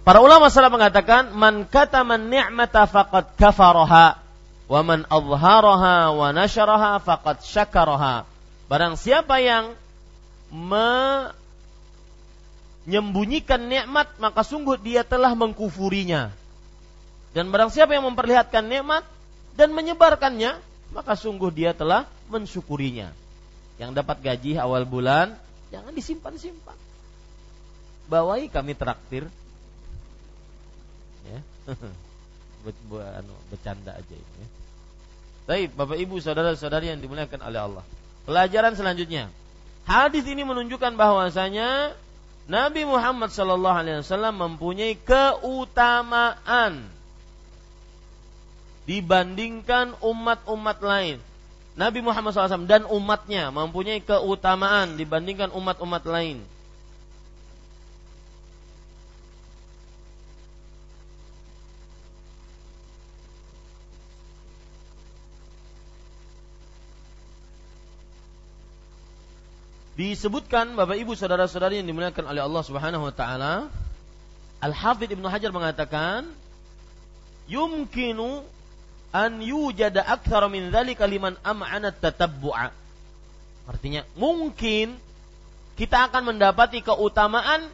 para 0.07 0.23
ulama 0.23 0.47
salah 0.47 0.71
mengatakan 0.71 1.35
man 1.35 1.67
kata 1.67 2.07
man 2.07 2.31
ni'mata 2.31 2.87
faqad 2.87 3.35
kafaraha 3.35 4.21
Wa 4.71 4.87
man 4.87 5.03
adharaha 5.11 6.15
wa 6.15 6.31
nasyaraha 6.31 7.03
faqad 7.03 7.43
syakaraha. 7.43 8.23
Barang 8.71 8.95
siapa 8.95 9.43
yang 9.43 9.75
menyembunyikan 12.87 13.67
nikmat 13.67 14.15
maka 14.15 14.47
sungguh 14.47 14.79
dia 14.79 15.03
telah 15.03 15.35
mengkufurinya. 15.35 16.31
Dan 17.35 17.51
barang 17.51 17.67
siapa 17.67 17.99
yang 17.99 18.07
memperlihatkan 18.07 18.63
nikmat 18.63 19.03
dan 19.59 19.75
menyebarkannya 19.75 20.55
maka 20.95 21.19
sungguh 21.19 21.51
dia 21.51 21.75
telah 21.75 22.07
mensyukurinya. 22.31 23.11
Yang 23.75 23.91
dapat 23.91 24.23
gaji 24.23 24.55
awal 24.55 24.87
bulan 24.87 25.35
jangan 25.67 25.91
disimpan-simpan. 25.91 26.79
Bawai 28.11 28.51
kami 28.51 28.75
traktir. 28.75 29.31
Ya. 31.23 31.39
Anu, 32.91 33.33
bercanda 33.47 33.95
aja 33.95 34.15
ini. 34.15 34.35
Ya. 34.43 34.47
Baik, 35.47 35.73
Bapak 35.79 35.95
Ibu, 35.95 36.19
saudara-saudari 36.19 36.91
yang 36.91 36.99
dimuliakan 36.99 37.39
oleh 37.41 37.59
Allah. 37.63 37.83
Pelajaran 38.27 38.75
selanjutnya. 38.75 39.31
Hadis 39.87 40.27
ini 40.27 40.43
menunjukkan 40.43 40.93
bahwasanya 40.93 41.95
Nabi 42.45 42.85
Muhammad 42.85 43.33
sallallahu 43.33 43.79
alaihi 43.79 44.03
wasallam 44.03 44.35
mempunyai 44.37 44.93
keutamaan 44.99 46.85
dibandingkan 48.85 49.95
umat-umat 50.03 50.83
lain. 50.83 51.17
Nabi 51.71 52.03
Muhammad 52.03 52.35
SAW 52.35 52.67
dan 52.67 52.83
umatnya 52.83 53.47
mempunyai 53.47 54.03
keutamaan 54.03 54.99
dibandingkan 54.99 55.55
umat-umat 55.55 56.03
lain. 56.03 56.43
Disebutkan 70.01 70.73
Bapak 70.73 70.97
Ibu 70.97 71.13
saudara-saudari 71.13 71.77
yang 71.77 71.85
dimuliakan 71.85 72.25
oleh 72.33 72.41
Allah 72.41 72.63
Subhanahu 72.65 73.05
wa 73.05 73.13
taala 73.13 73.69
Al-Hafidh 74.57 75.13
Ibnu 75.13 75.29
Hajar 75.29 75.53
mengatakan 75.53 76.25
yumkinu 77.45 78.41
an 79.13 79.31
yujada 79.45 80.01
akthar 80.01 80.49
min 80.49 80.73
dzalika 80.73 81.05
liman 81.05 81.37
am'ana 81.45 81.93
tatabbu'a 81.93 82.73
artinya 83.69 84.01
mungkin 84.17 84.97
kita 85.77 86.09
akan 86.09 86.33
mendapati 86.33 86.81
keutamaan 86.81 87.69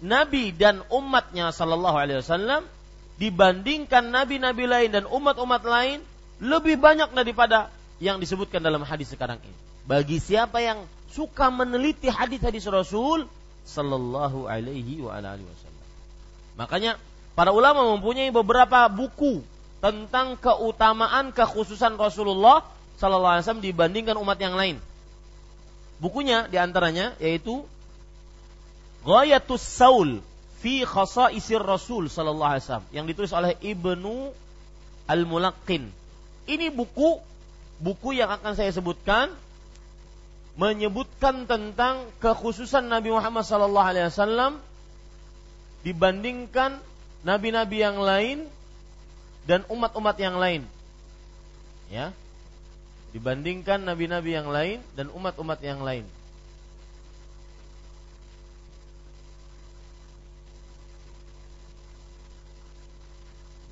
Nabi 0.00 0.56
dan 0.56 0.80
umatnya 0.88 1.52
sallallahu 1.52 1.96
alaihi 2.00 2.24
wasallam 2.24 2.64
dibandingkan 3.20 4.08
nabi-nabi 4.08 4.64
lain 4.64 4.90
dan 4.96 5.04
umat-umat 5.04 5.60
lain 5.60 6.00
lebih 6.40 6.80
banyak 6.80 7.12
daripada 7.12 7.68
yang 8.00 8.16
disebutkan 8.16 8.64
dalam 8.64 8.80
hadis 8.80 9.12
sekarang 9.12 9.36
ini. 9.44 9.56
Bagi 9.84 10.16
siapa 10.16 10.64
yang 10.64 10.88
suka 11.10 11.50
meneliti 11.50 12.06
hadis-hadis 12.06 12.66
Rasul 12.70 13.26
sallallahu 13.66 14.46
alaihi 14.46 15.02
wa 15.02 15.18
alihi 15.18 15.46
wasallam. 15.46 15.86
Makanya 16.58 16.92
para 17.34 17.50
ulama 17.54 17.94
mempunyai 17.96 18.30
beberapa 18.34 18.86
buku 18.90 19.42
tentang 19.80 20.36
keutamaan 20.36 21.32
kekhususan 21.32 21.96
Rasulullah 21.96 22.66
sallallahu 23.00 23.32
alaihi 23.38 23.44
wasallam 23.46 23.64
dibandingkan 23.64 24.16
umat 24.20 24.38
yang 24.38 24.54
lain. 24.54 24.76
Bukunya 26.00 26.48
di 26.48 26.56
antaranya 26.56 27.12
yaitu 27.20 27.64
Ghayatus 29.04 29.64
Saul 29.64 30.20
fi 30.60 30.84
Khasaisir 30.84 31.64
Rasul 31.64 32.12
sallallahu 32.12 32.50
alaihi 32.56 32.64
wasallam 32.64 32.88
yang 32.92 33.04
ditulis 33.08 33.32
oleh 33.32 33.56
Ibnu 33.60 34.32
Al-Mulaqqin. 35.08 35.88
Ini 36.44 36.68
buku 36.68 37.20
buku 37.80 38.08
yang 38.12 38.28
akan 38.28 38.52
saya 38.52 38.68
sebutkan 38.70 39.32
menyebutkan 40.60 41.48
tentang 41.48 42.04
kekhususan 42.20 42.92
Nabi 42.92 43.08
Muhammad 43.08 43.48
sallallahu 43.48 43.88
alaihi 43.96 44.12
wasallam 44.12 44.60
dibandingkan 45.80 46.76
nabi-nabi 47.24 47.80
yang 47.80 47.96
lain 47.96 48.44
dan 49.48 49.64
umat-umat 49.72 50.20
yang 50.20 50.36
lain. 50.36 50.68
Ya. 51.88 52.12
Dibandingkan 53.16 53.88
nabi-nabi 53.88 54.36
yang 54.36 54.52
lain 54.52 54.84
dan 54.92 55.08
umat-umat 55.08 55.64
yang 55.64 55.80
lain. 55.80 56.04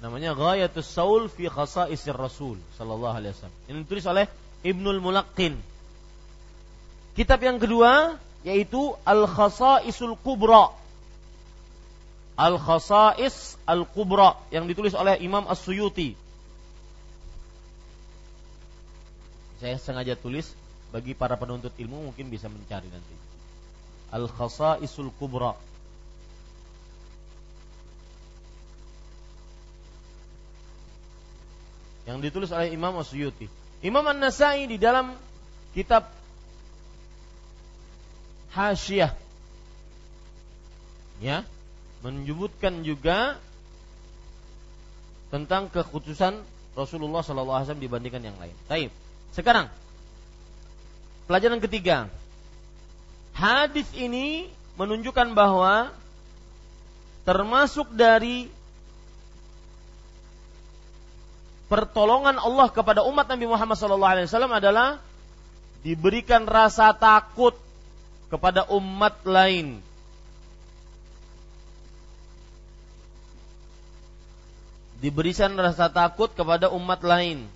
Namanya 0.00 0.32
Ghayatus 0.32 0.88
Saul 0.88 1.28
fi 1.28 1.52
Khasaisir 1.52 2.16
Rasul 2.16 2.56
sallallahu 2.80 3.12
alaihi 3.12 3.36
wasallam. 3.36 3.58
Ini 3.68 3.76
ditulis 3.84 4.06
oleh 4.08 4.24
Ibnul 4.64 5.04
Mulaqqin 5.04 5.77
Kitab 7.18 7.42
yang 7.42 7.58
kedua 7.58 8.14
yaitu 8.46 8.94
Al-Khasaisul 9.02 10.14
Kubra. 10.22 10.70
Al-Khasais 12.38 13.58
Al-Kubra 13.66 14.38
yang 14.54 14.70
ditulis 14.70 14.94
oleh 14.94 15.18
Imam 15.18 15.42
As-Suyuti. 15.50 16.14
Saya 19.58 19.74
sengaja 19.82 20.14
tulis 20.14 20.54
bagi 20.94 21.18
para 21.18 21.34
penuntut 21.34 21.74
ilmu 21.74 22.14
mungkin 22.14 22.30
bisa 22.30 22.46
mencari 22.46 22.86
nanti. 22.86 23.16
Al-Khasaisul 24.14 25.10
Kubra. 25.18 25.58
Yang 32.06 32.30
ditulis 32.30 32.50
oleh 32.54 32.70
Imam 32.70 32.94
As-Suyuti. 33.02 33.50
Imam 33.82 34.06
An-Nasai 34.06 34.70
di 34.70 34.78
dalam 34.78 35.18
kitab 35.74 36.17
Hasyiah 38.58 39.14
ya 41.22 41.46
menyebutkan 42.02 42.82
juga 42.82 43.38
tentang 45.30 45.70
kekhususan 45.70 46.42
Rasulullah 46.74 47.22
SAW 47.22 47.74
dibandingkan 47.78 48.22
yang 48.22 48.38
lain. 48.38 48.54
Baik. 48.70 48.90
Sekarang 49.34 49.70
pelajaran 51.30 51.62
ketiga. 51.62 52.10
Hadis 53.34 53.86
ini 53.94 54.50
menunjukkan 54.74 55.34
bahwa 55.34 55.94
termasuk 57.22 57.94
dari 57.94 58.50
pertolongan 61.68 62.40
Allah 62.40 62.66
kepada 62.72 63.04
umat 63.04 63.28
Nabi 63.28 63.46
Muhammad 63.46 63.76
SAW 63.76 64.50
adalah 64.50 64.98
diberikan 65.84 66.48
rasa 66.48 66.96
takut 66.96 67.54
kepada 68.28 68.68
umat 68.72 69.24
lain. 69.24 69.80
Diberikan 74.98 75.54
rasa 75.54 75.88
takut 75.88 76.32
kepada 76.34 76.68
umat 76.74 77.00
lain. 77.04 77.46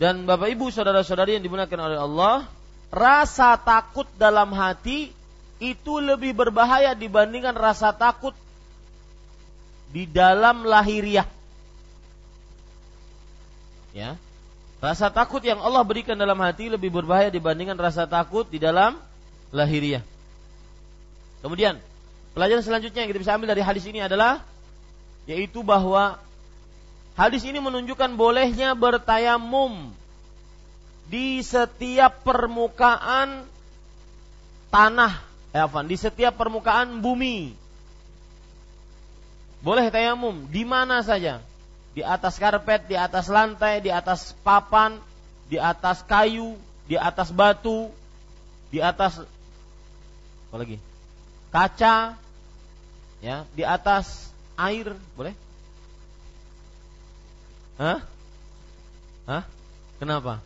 Dan 0.00 0.24
Bapak 0.26 0.50
Ibu 0.50 0.72
saudara-saudari 0.72 1.38
yang 1.38 1.44
dimuliakan 1.44 1.80
oleh 1.84 1.98
Allah, 2.00 2.36
rasa 2.88 3.54
takut 3.60 4.08
dalam 4.16 4.50
hati 4.56 5.12
itu 5.62 5.94
lebih 6.02 6.34
berbahaya 6.34 6.96
dibandingkan 6.96 7.54
rasa 7.54 7.94
takut 7.94 8.34
di 9.92 10.08
dalam 10.08 10.64
lahiriah. 10.64 11.28
Ya. 13.92 14.16
Rasa 14.82 15.14
takut 15.14 15.38
yang 15.38 15.62
Allah 15.62 15.86
berikan 15.86 16.18
dalam 16.18 16.34
hati 16.42 16.66
lebih 16.66 16.90
berbahaya 16.90 17.30
dibandingkan 17.30 17.78
rasa 17.78 18.02
takut 18.02 18.42
di 18.50 18.58
dalam 18.58 18.98
lahiriah. 19.54 20.02
Kemudian, 21.38 21.78
pelajaran 22.34 22.66
selanjutnya 22.66 23.06
yang 23.06 23.10
kita 23.14 23.22
bisa 23.22 23.38
ambil 23.38 23.54
dari 23.54 23.62
hadis 23.62 23.86
ini 23.86 24.02
adalah 24.02 24.42
yaitu 25.30 25.62
bahwa 25.62 26.18
hadis 27.14 27.46
ini 27.46 27.62
menunjukkan 27.62 28.18
bolehnya 28.18 28.74
bertayamum 28.74 29.94
di 31.06 31.46
setiap 31.46 32.26
permukaan 32.26 33.46
tanah, 34.74 35.22
eh, 35.54 35.62
di 35.86 35.94
setiap 35.94 36.34
permukaan 36.34 36.98
bumi. 36.98 37.54
Boleh 39.62 39.94
tayamum 39.94 40.50
di 40.50 40.66
mana 40.66 41.06
saja 41.06 41.38
di 41.92 42.00
atas 42.00 42.40
karpet, 42.40 42.88
di 42.88 42.96
atas 42.96 43.28
lantai, 43.28 43.84
di 43.84 43.92
atas 43.92 44.32
papan, 44.40 44.96
di 45.48 45.60
atas 45.60 46.00
kayu, 46.04 46.56
di 46.88 46.96
atas 46.96 47.28
batu, 47.28 47.92
di 48.72 48.80
atas 48.80 49.20
apa 50.48 50.56
lagi? 50.56 50.76
Kaca, 51.52 52.16
ya, 53.20 53.44
di 53.52 53.64
atas 53.64 54.32
air, 54.56 54.96
boleh? 55.16 55.36
Hah? 57.76 58.00
Hah? 59.28 59.44
Kenapa? 60.00 60.40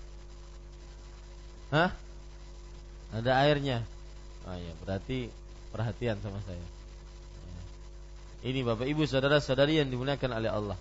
Hah? 1.71 1.91
Ada 3.15 3.33
airnya. 3.47 3.83
Oh 4.47 4.55
ya, 4.55 4.73
berarti 4.83 5.31
perhatian 5.75 6.19
sama 6.23 6.39
saya. 6.47 6.63
Ini 8.47 8.63
Bapak 8.63 8.87
Ibu 8.87 9.03
saudara-saudari 9.11 9.83
yang 9.83 9.91
dimuliakan 9.91 10.39
oleh 10.39 10.51
Allah. 10.51 10.79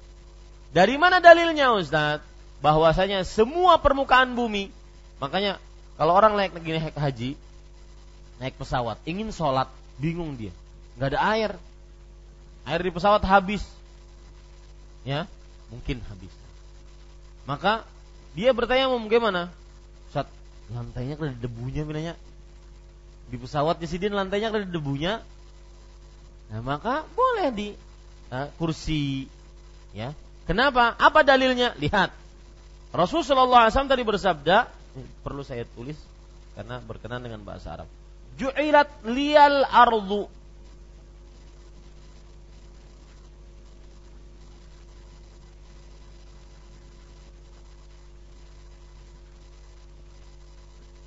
Dari 0.76 1.00
mana 1.00 1.24
dalilnya 1.24 1.72
Ustaz? 1.72 2.20
Bahwasanya 2.60 3.24
semua 3.24 3.80
permukaan 3.80 4.36
bumi, 4.36 4.68
makanya 5.24 5.56
kalau 5.96 6.12
orang 6.12 6.36
naik 6.36 6.52
naik 6.52 6.98
haji, 6.98 7.40
naik 8.44 8.60
pesawat, 8.60 9.00
ingin 9.08 9.32
sholat, 9.32 9.72
bingung 9.96 10.36
dia, 10.36 10.52
nggak 11.00 11.16
ada 11.16 11.20
air, 11.32 11.52
air 12.68 12.82
di 12.84 12.92
pesawat 12.92 13.24
habis, 13.24 13.64
ya 15.08 15.32
mungkin 15.72 16.04
habis. 16.12 16.34
Maka 17.48 17.88
dia 18.36 18.52
bertanya 18.52 18.92
mau 18.92 19.00
bagaimana? 19.00 19.54
Ustaz, 20.12 20.28
lantainya 20.74 21.16
ada 21.16 21.38
debunya 21.40 21.88
minanya. 21.88 22.20
Di 23.32 23.40
pesawatnya 23.40 23.88
sidin 23.88 24.12
lantainya 24.12 24.52
ada 24.52 24.68
debunya. 24.68 25.24
Nah, 26.52 26.60
maka 26.66 27.08
boleh 27.16 27.48
di 27.54 27.68
uh, 28.34 28.50
kursi 28.60 29.32
ya 29.96 30.12
Kenapa? 30.46 30.94
Apa 30.98 31.26
dalilnya? 31.26 31.74
Lihat. 31.82 32.14
Rasulullah 32.94 33.68
SAW 33.68 33.92
tadi 33.92 34.06
bersabda, 34.06 34.72
perlu 35.26 35.44
saya 35.44 35.68
tulis 35.76 35.98
karena 36.56 36.80
berkenan 36.80 37.20
dengan 37.26 37.44
bahasa 37.44 37.76
Arab. 37.76 37.90
Ju'ilat 38.40 38.88
liyal 39.04 39.68
ardu 39.68 40.32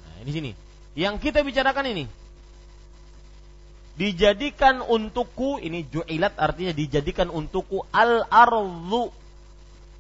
Nah, 0.05 0.17
ini 0.25 0.31
sini. 0.33 0.51
Yang 0.99 1.31
kita 1.31 1.41
bicarakan 1.47 1.87
ini 1.95 2.05
dijadikan 3.99 4.79
untukku 4.87 5.59
ini 5.59 5.83
ju'ilat 5.91 6.39
artinya 6.39 6.71
dijadikan 6.71 7.35
untukku 7.35 7.83
al 7.91 8.23
ardu 8.31 9.11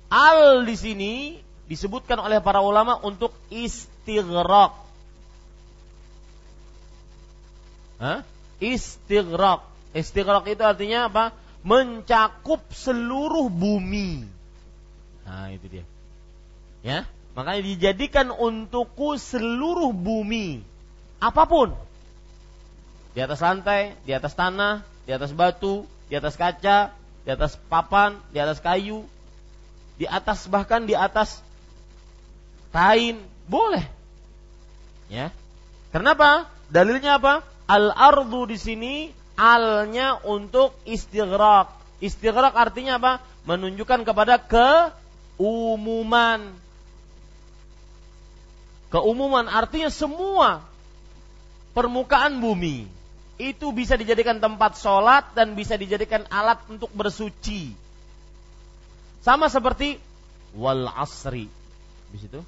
Al 0.08 0.64
di 0.64 0.76
sini 0.76 1.14
disebutkan 1.68 2.16
oleh 2.16 2.40
para 2.40 2.64
ulama 2.64 2.96
untuk 3.04 3.36
istighraq. 3.52 4.72
Hah? 8.00 8.24
Istighraq. 8.58 9.68
Istighraq 9.92 10.44
itu 10.48 10.64
artinya 10.64 11.12
apa? 11.12 11.24
Mencakup 11.60 12.64
seluruh 12.72 13.52
bumi. 13.52 14.24
Nah, 15.28 15.52
itu 15.52 15.66
dia. 15.68 15.84
Ya, 16.80 17.04
makanya 17.36 17.68
dijadikan 17.68 18.32
untukku 18.32 19.20
seluruh 19.20 19.92
bumi. 19.92 20.64
Apa 21.20 21.44
pun. 21.44 21.76
Di 23.12 23.20
atas 23.20 23.42
lantai, 23.44 23.98
di 24.08 24.16
atas 24.16 24.32
tanah, 24.32 24.86
di 25.04 25.12
atas 25.12 25.34
batu, 25.34 25.84
di 26.08 26.14
atas 26.16 26.38
kaca, 26.38 26.94
di 27.26 27.30
atas 27.34 27.60
papan, 27.68 28.16
di 28.32 28.38
atas 28.38 28.62
kayu, 28.62 29.04
di 29.98 30.06
atas 30.06 30.46
bahkan 30.46 30.86
di 30.86 30.94
atas 30.94 31.42
kain 32.70 33.18
boleh. 33.50 33.82
Ya. 35.10 35.34
Kenapa? 35.90 36.46
Dalilnya 36.70 37.18
apa? 37.18 37.42
Al 37.68 37.90
ardu 37.92 38.46
di 38.48 38.56
sini 38.56 39.10
alnya 39.34 40.22
untuk 40.22 40.72
istighraq. 40.86 41.68
Istighraq 41.98 42.54
artinya 42.54 43.02
apa? 43.02 43.18
Menunjukkan 43.44 44.06
kepada 44.06 44.38
keumuman. 45.36 46.40
Keumuman 48.88 49.50
artinya 49.50 49.92
semua 49.92 50.64
permukaan 51.76 52.40
bumi 52.40 52.88
itu 53.38 53.70
bisa 53.70 53.94
dijadikan 53.94 54.42
tempat 54.42 54.80
sholat 54.80 55.30
dan 55.36 55.54
bisa 55.54 55.78
dijadikan 55.78 56.26
alat 56.32 56.58
untuk 56.66 56.90
bersuci. 56.90 57.87
Sama 59.28 59.52
seperti 59.52 60.00
wal 60.56 60.88
asri. 60.88 61.52
Di 62.08 62.16
situ. 62.16 62.40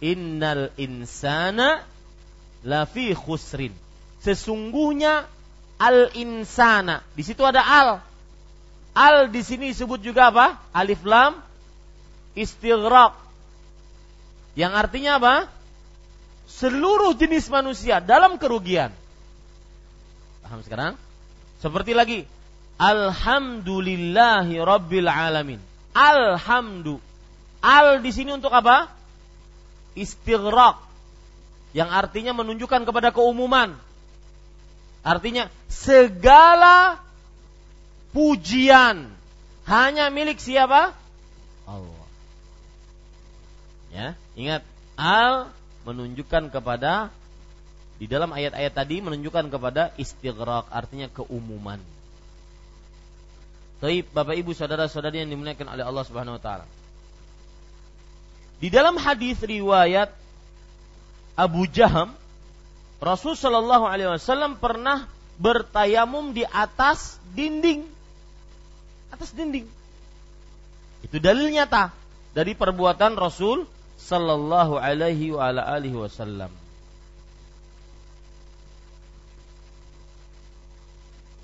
Innal 0.00 0.72
insana 0.80 1.84
lafi 2.64 3.12
khusrin. 3.12 3.76
Sesungguhnya 4.24 5.28
al 5.76 6.08
insana. 6.16 7.04
Di 7.12 7.20
situ 7.20 7.44
ada 7.44 7.60
al. 7.60 8.00
Al 8.96 9.28
di 9.28 9.44
sini 9.44 9.76
disebut 9.76 10.00
juga 10.00 10.32
apa? 10.32 10.56
Alif 10.72 11.04
lam 11.04 11.36
istighraq. 12.32 13.12
Yang 14.56 14.72
artinya 14.72 15.20
apa? 15.20 15.34
Seluruh 16.48 17.12
jenis 17.12 17.52
manusia 17.52 18.00
dalam 18.00 18.40
kerugian. 18.40 18.88
Paham 20.40 20.64
sekarang? 20.64 20.96
Seperti 21.60 21.92
lagi 21.92 22.24
Alhamdulillahi 22.82 24.58
Rabbil 24.58 25.06
Alamin. 25.06 25.62
Alhamdu. 25.94 26.98
Al 27.62 28.02
di 28.02 28.10
sini 28.10 28.34
untuk 28.34 28.50
apa? 28.50 28.90
Istighraq. 29.94 30.82
Yang 31.78 31.90
artinya 31.94 32.34
menunjukkan 32.34 32.82
kepada 32.82 33.14
keumuman. 33.14 33.78
Artinya 35.06 35.46
segala 35.70 36.98
pujian 38.10 39.14
hanya 39.70 40.10
milik 40.10 40.42
siapa? 40.42 40.90
Allah. 41.70 42.06
Ya, 43.94 44.08
ingat 44.34 44.66
al 44.98 45.54
menunjukkan 45.86 46.50
kepada 46.50 47.14
di 48.02 48.10
dalam 48.10 48.34
ayat-ayat 48.34 48.74
tadi 48.74 48.98
menunjukkan 48.98 49.54
kepada 49.54 49.94
istighraq 49.94 50.66
artinya 50.74 51.06
keumuman. 51.06 51.78
Taib 53.82 54.06
Bapak 54.14 54.38
Ibu 54.38 54.54
saudara-saudari 54.54 55.26
yang 55.26 55.34
dimuliakan 55.34 55.74
oleh 55.74 55.82
Allah 55.82 56.04
Subhanahu 56.06 56.38
wa 56.38 56.42
taala. 56.42 56.66
Di 58.62 58.70
dalam 58.70 58.94
hadis 58.94 59.42
riwayat 59.42 60.14
Abu 61.34 61.66
Jaham, 61.66 62.14
Rasul 63.02 63.34
Shallallahu 63.34 63.82
Alaihi 63.82 64.14
Wasallam 64.14 64.62
pernah 64.62 65.10
bertayamum 65.34 66.30
di 66.30 66.46
atas 66.46 67.18
dinding, 67.34 67.82
atas 69.10 69.34
dinding. 69.34 69.66
Itu 71.02 71.18
dalil 71.18 71.50
nyata 71.50 71.90
dari 72.38 72.54
perbuatan 72.54 73.18
Rasul 73.18 73.66
Sallallahu 73.98 74.78
Alaihi 74.78 75.34
Wasallam. 75.98 76.54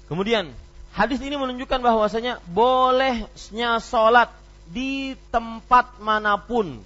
Kemudian 0.06 0.54
hadis 0.98 1.22
ini 1.22 1.38
menunjukkan 1.38 1.78
bahwasanya 1.78 2.42
bolehnya 2.50 3.78
sholat 3.78 4.34
di 4.66 5.14
tempat 5.30 6.02
mana 6.02 6.34
pun 6.34 6.82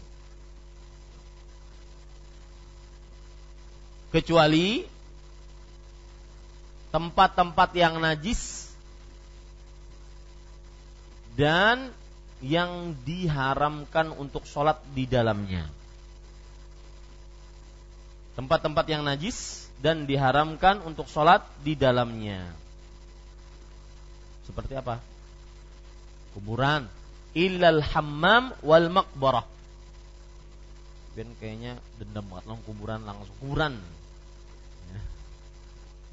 kecuali 4.13 4.85
tempat-tempat 6.93 7.73
yang 7.73 7.97
najis 7.97 8.69
dan 11.33 11.89
yang 12.45 12.93
diharamkan 13.09 14.13
untuk 14.13 14.45
sholat 14.45 14.77
di 14.93 15.09
dalamnya. 15.09 15.65
Tempat-tempat 18.37 18.85
yang 18.93 19.09
najis 19.09 19.65
dan 19.81 20.05
diharamkan 20.05 20.85
untuk 20.85 21.09
sholat 21.09 21.41
di 21.65 21.73
dalamnya. 21.73 22.62
Seperti 24.47 24.75
apa? 24.75 24.99
Kuburan. 26.35 26.89
Illal 27.33 27.81
hammam 27.81 28.53
wal 28.61 28.93
makbarah. 28.93 29.47
Ben 31.13 31.29
kayaknya 31.37 31.77
dendam 32.01 32.25
banget 32.29 32.45
langsung 32.49 32.67
kuburan 32.69 33.01
langsung 33.05 33.37
kuburan. 33.41 33.73
Ya. 34.89 35.01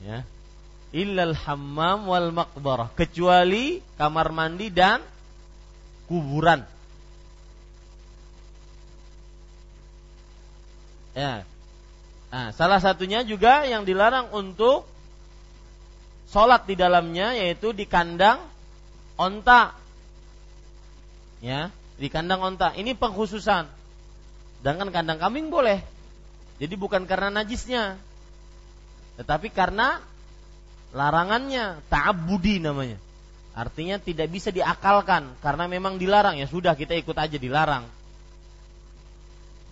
ya. 0.04 0.20
Illal 0.96 1.36
hammam 1.36 2.08
wal 2.08 2.32
makbarah. 2.32 2.92
Kecuali 2.96 3.80
kamar 4.00 4.32
mandi 4.32 4.68
dan 4.72 5.04
kuburan. 6.08 6.64
Ya. 11.14 11.44
Nah, 12.30 12.54
salah 12.54 12.78
satunya 12.78 13.26
juga 13.26 13.66
yang 13.66 13.84
dilarang 13.84 14.30
untuk 14.32 14.86
sholat 16.30 16.66
di 16.70 16.78
dalamnya 16.78 17.34
yaitu 17.34 17.74
di 17.74 17.90
kandang 17.90 18.42
onta. 19.18 19.74
Ya, 21.44 21.74
di 21.98 22.08
kandang 22.08 22.40
onta. 22.46 22.72
Ini 22.78 22.94
pengkhususan. 22.96 23.66
Sedangkan 24.62 24.92
kandang 24.92 25.20
kambing 25.20 25.50
boleh. 25.50 25.82
Jadi 26.60 26.76
bukan 26.76 27.08
karena 27.08 27.32
najisnya. 27.42 27.96
Tetapi 29.20 29.52
karena 29.52 30.00
larangannya, 30.92 31.80
ta'abudi 31.88 32.60
namanya. 32.60 33.00
Artinya 33.56 34.00
tidak 34.00 34.32
bisa 34.32 34.56
diakalkan 34.56 35.36
karena 35.44 35.68
memang 35.68 36.00
dilarang 36.00 36.40
ya 36.40 36.48
sudah 36.48 36.80
kita 36.80 36.96
ikut 36.96 37.16
aja 37.18 37.36
dilarang. 37.36 37.84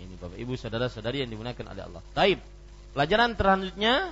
Ini 0.03 0.13
Bapak 0.19 0.37
Ibu 0.37 0.53
saudara-saudari 0.59 1.23
yang 1.23 1.31
dimuliakan 1.31 1.71
oleh 1.71 1.83
Allah. 1.87 2.03
Taib. 2.11 2.39
Pelajaran 2.91 3.37
selanjutnya 3.37 4.11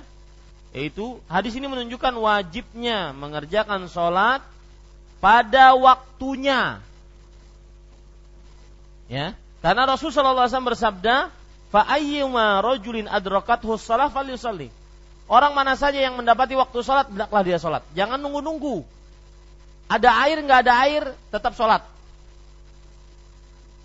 yaitu 0.76 1.16
hadis 1.24 1.56
ini 1.56 1.72
menunjukkan 1.72 2.12
wajibnya 2.20 3.16
mengerjakan 3.16 3.88
sholat 3.88 4.44
pada 5.24 5.72
waktunya. 5.72 6.84
Ya, 9.08 9.32
karena 9.64 9.88
Rasulullah 9.88 10.44
SAW 10.44 10.68
bersabda, 10.68 11.32
"Fa 11.72 11.80
ayyuma 11.88 12.60
rajulin 12.60 13.08
adrakathu 13.08 13.80
shalah 13.80 14.12
falyusalli." 14.12 14.68
Orang 15.32 15.56
mana 15.56 15.80
saja 15.80 15.96
yang 15.96 16.20
mendapati 16.20 16.52
waktu 16.52 16.84
sholat, 16.84 17.08
hendaklah 17.08 17.40
dia 17.40 17.56
sholat. 17.56 17.80
Jangan 17.96 18.20
nunggu-nunggu. 18.20 18.84
Ada 19.88 20.28
air 20.28 20.44
nggak 20.44 20.60
ada 20.60 20.74
air, 20.84 21.02
tetap 21.32 21.56
sholat. 21.56 21.80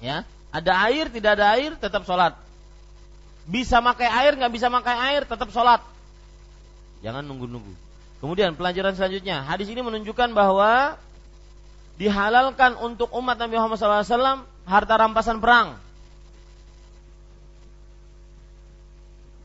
Ya, 0.03 0.27
ada 0.51 0.73
air 0.91 1.07
tidak 1.07 1.39
ada 1.39 1.55
air, 1.55 1.71
tetap 1.79 2.03
sholat. 2.03 2.35
Bisa 3.47 3.79
makai 3.79 4.11
air 4.11 4.35
nggak 4.35 4.51
bisa 4.51 4.67
makai 4.67 4.97
air, 5.15 5.23
tetap 5.23 5.47
sholat. 5.55 5.79
Jangan 7.01 7.25
nunggu-nunggu. 7.25 7.73
Kemudian 8.21 8.53
pelajaran 8.53 8.93
selanjutnya, 8.93 9.41
hadis 9.41 9.65
ini 9.73 9.81
menunjukkan 9.81 10.37
bahwa 10.37 10.93
dihalalkan 11.97 12.77
untuk 12.77 13.09
umat 13.17 13.37
Nabi 13.41 13.57
Muhammad 13.57 13.81
SAW 13.81 14.45
harta 14.69 14.93
rampasan 14.93 15.41
perang. 15.41 15.81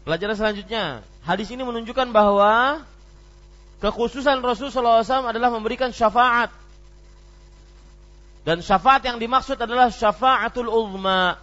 Pelajaran 0.04 0.36
selanjutnya, 0.36 1.00
hadis 1.24 1.48
ini 1.48 1.64
menunjukkan 1.64 2.12
bahwa 2.12 2.84
kekhususan 3.80 4.44
Rasulullah 4.44 5.00
SAW 5.00 5.32
adalah 5.32 5.48
memberikan 5.48 5.90
syafaat. 5.90 6.52
Dan 8.44 8.62
syafaat 8.62 9.02
yang 9.08 9.18
dimaksud 9.18 9.58
adalah 9.58 9.90
syafaatul 9.90 10.70
uzma. 10.70 11.40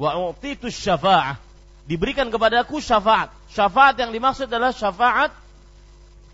Wa 0.00 0.10
u'titu 0.18 0.72
syafa'ah 0.72 1.47
diberikan 1.88 2.28
kepadaku 2.28 2.84
syafaat. 2.84 3.32
Syafaat 3.48 3.96
yang 3.96 4.12
dimaksud 4.12 4.44
adalah 4.44 4.76
syafaat 4.76 5.32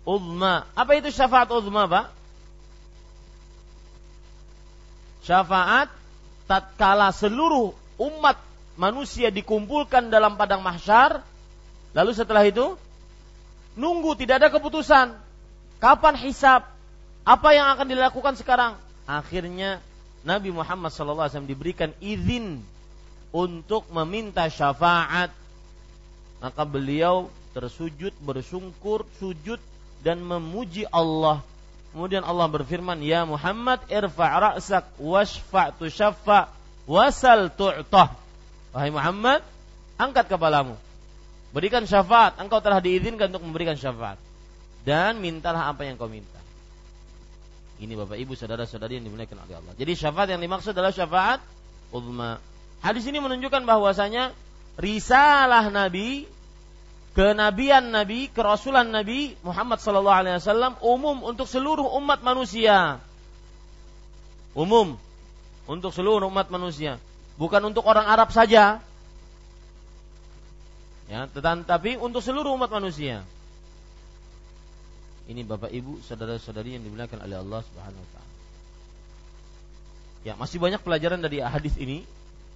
uzma. 0.03 0.67
Apa 0.75 0.99
itu 0.99 1.07
syafaat 1.09 1.47
uzma, 1.55 1.87
Pak? 1.87 2.05
Syafaat 5.23 5.89
tatkala 6.45 7.09
seluruh 7.09 7.73
umat 7.97 8.37
manusia 8.75 9.31
dikumpulkan 9.31 10.11
dalam 10.11 10.35
padang 10.35 10.59
mahsyar, 10.61 11.23
lalu 11.95 12.11
setelah 12.11 12.43
itu 12.45 12.75
nunggu 13.79 14.13
tidak 14.19 14.43
ada 14.43 14.49
keputusan. 14.51 15.15
Kapan 15.79 16.19
hisab? 16.19 16.67
Apa 17.25 17.57
yang 17.57 17.73
akan 17.73 17.87
dilakukan 17.89 18.37
sekarang? 18.37 18.77
Akhirnya 19.09 19.81
Nabi 20.21 20.53
Muhammad 20.53 20.93
SAW 20.93 21.49
diberikan 21.49 21.89
izin 21.97 22.61
untuk 23.33 23.89
meminta 23.89 24.45
syafaat 24.47 25.33
maka 26.45 26.61
beliau 26.61 27.33
tersujud 27.57 28.13
bersungkur 28.21 29.01
sujud 29.17 29.57
dan 30.05 30.21
memuji 30.21 30.85
Allah. 30.93 31.41
Kemudian 31.89 32.21
Allah 32.21 32.45
berfirman 32.45 33.01
ya 33.01 33.25
Muhammad 33.25 33.81
irfa' 33.89 34.53
ra'sak 34.53 34.85
washfa' 35.01 35.73
tushaffa 35.81 36.53
wasal 36.85 37.49
tu'tah. 37.49 38.13
Wahai 38.77 38.93
Muhammad 38.93 39.41
angkat 39.97 40.29
kepalamu. 40.29 40.77
Berikan 41.49 41.81
syafaat. 41.89 42.37
Engkau 42.37 42.61
telah 42.61 42.77
diizinkan 42.77 43.33
untuk 43.33 43.41
memberikan 43.41 43.73
syafaat. 43.73 44.21
Dan 44.85 45.17
mintalah 45.17 45.73
apa 45.73 45.81
yang 45.81 45.97
kau 45.97 46.05
minta. 46.05 46.37
Ini 47.81 47.97
Bapak 47.97 48.21
Ibu 48.21 48.37
saudara-saudari 48.37 49.01
yang 49.01 49.09
dimuliakan 49.09 49.41
oleh 49.49 49.57
Allah. 49.57 49.73
Jadi 49.73 49.97
syafaat 49.97 50.29
yang 50.29 50.43
dimaksud 50.45 50.77
adalah 50.77 50.93
syafaat 50.93 51.41
uzma. 51.89 52.37
Hadis 52.85 53.07
ini 53.09 53.17
menunjukkan 53.17 53.65
bahwasanya 53.65 54.35
risalah 54.75 55.71
Nabi, 55.71 56.27
kenabian 57.15 57.95
Nabi, 57.95 58.27
kerasulan 58.27 58.91
Nabi 58.91 59.39
Muhammad 59.39 59.79
sallallahu 59.79 60.19
alaihi 60.19 60.35
wasallam 60.37 60.75
umum 60.83 61.23
untuk 61.23 61.47
seluruh 61.47 61.87
umat 62.03 62.19
manusia. 62.21 62.99
Umum 64.51 64.99
untuk 65.65 65.95
seluruh 65.95 66.27
umat 66.27 66.51
manusia, 66.51 66.99
bukan 67.39 67.71
untuk 67.71 67.87
orang 67.87 68.05
Arab 68.05 68.29
saja. 68.35 68.83
Ya, 71.05 71.29
tetapi 71.31 71.97
untuk 71.97 72.19
seluruh 72.19 72.53
umat 72.59 72.69
manusia. 72.69 73.23
Ini 75.25 75.41
Bapak 75.41 75.73
Ibu, 75.73 76.05
saudara-saudari 76.05 76.77
yang 76.77 76.83
dimuliakan 76.85 77.25
oleh 77.25 77.41
Allah 77.41 77.61
Subhanahu 77.65 77.97
wa 78.03 78.09
taala. 78.13 78.33
Ya, 80.25 80.33
masih 80.37 80.57
banyak 80.57 80.81
pelajaran 80.81 81.21
dari 81.21 81.41
hadis 81.41 81.77
ini 81.77 82.05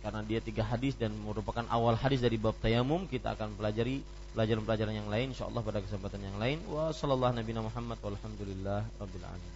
karena 0.09 0.25
dia 0.25 0.41
tiga 0.41 0.65
hadis 0.65 0.97
dan 0.97 1.13
merupakan 1.21 1.61
awal 1.69 1.93
hadis 1.93 2.17
dari 2.17 2.41
bab 2.41 2.57
tayamum 2.57 3.05
kita 3.05 3.37
akan 3.37 3.53
pelajari 3.53 4.01
pelajaran-pelajaran 4.33 4.97
yang 4.97 5.05
lain 5.05 5.37
insyaallah 5.37 5.61
pada 5.61 5.85
kesempatan 5.85 6.17
yang 6.25 6.33
lain. 6.41 6.57
Wa 6.65 6.89
sallallahu 6.89 7.37
nabi 7.37 7.53
Muhammad 7.53 8.01
walhamdulillah 8.01 8.89
rabbil 8.97 9.21
alamin. 9.21 9.53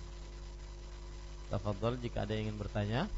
Tafadhol 1.49 1.97
jika 2.05 2.21
ada 2.21 2.37
yang 2.37 2.53
ingin 2.53 2.61
bertanya. 2.61 3.09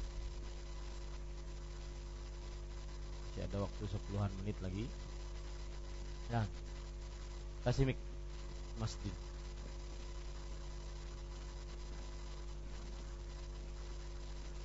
Masih 3.28 3.52
ada 3.52 3.68
waktu 3.68 3.84
sepuluhan 3.84 4.32
menit 4.40 4.56
lagi. 4.64 4.88
Ya. 6.32 6.48
Kasih 7.68 7.84
mik 7.84 7.99
masjid 8.80 9.12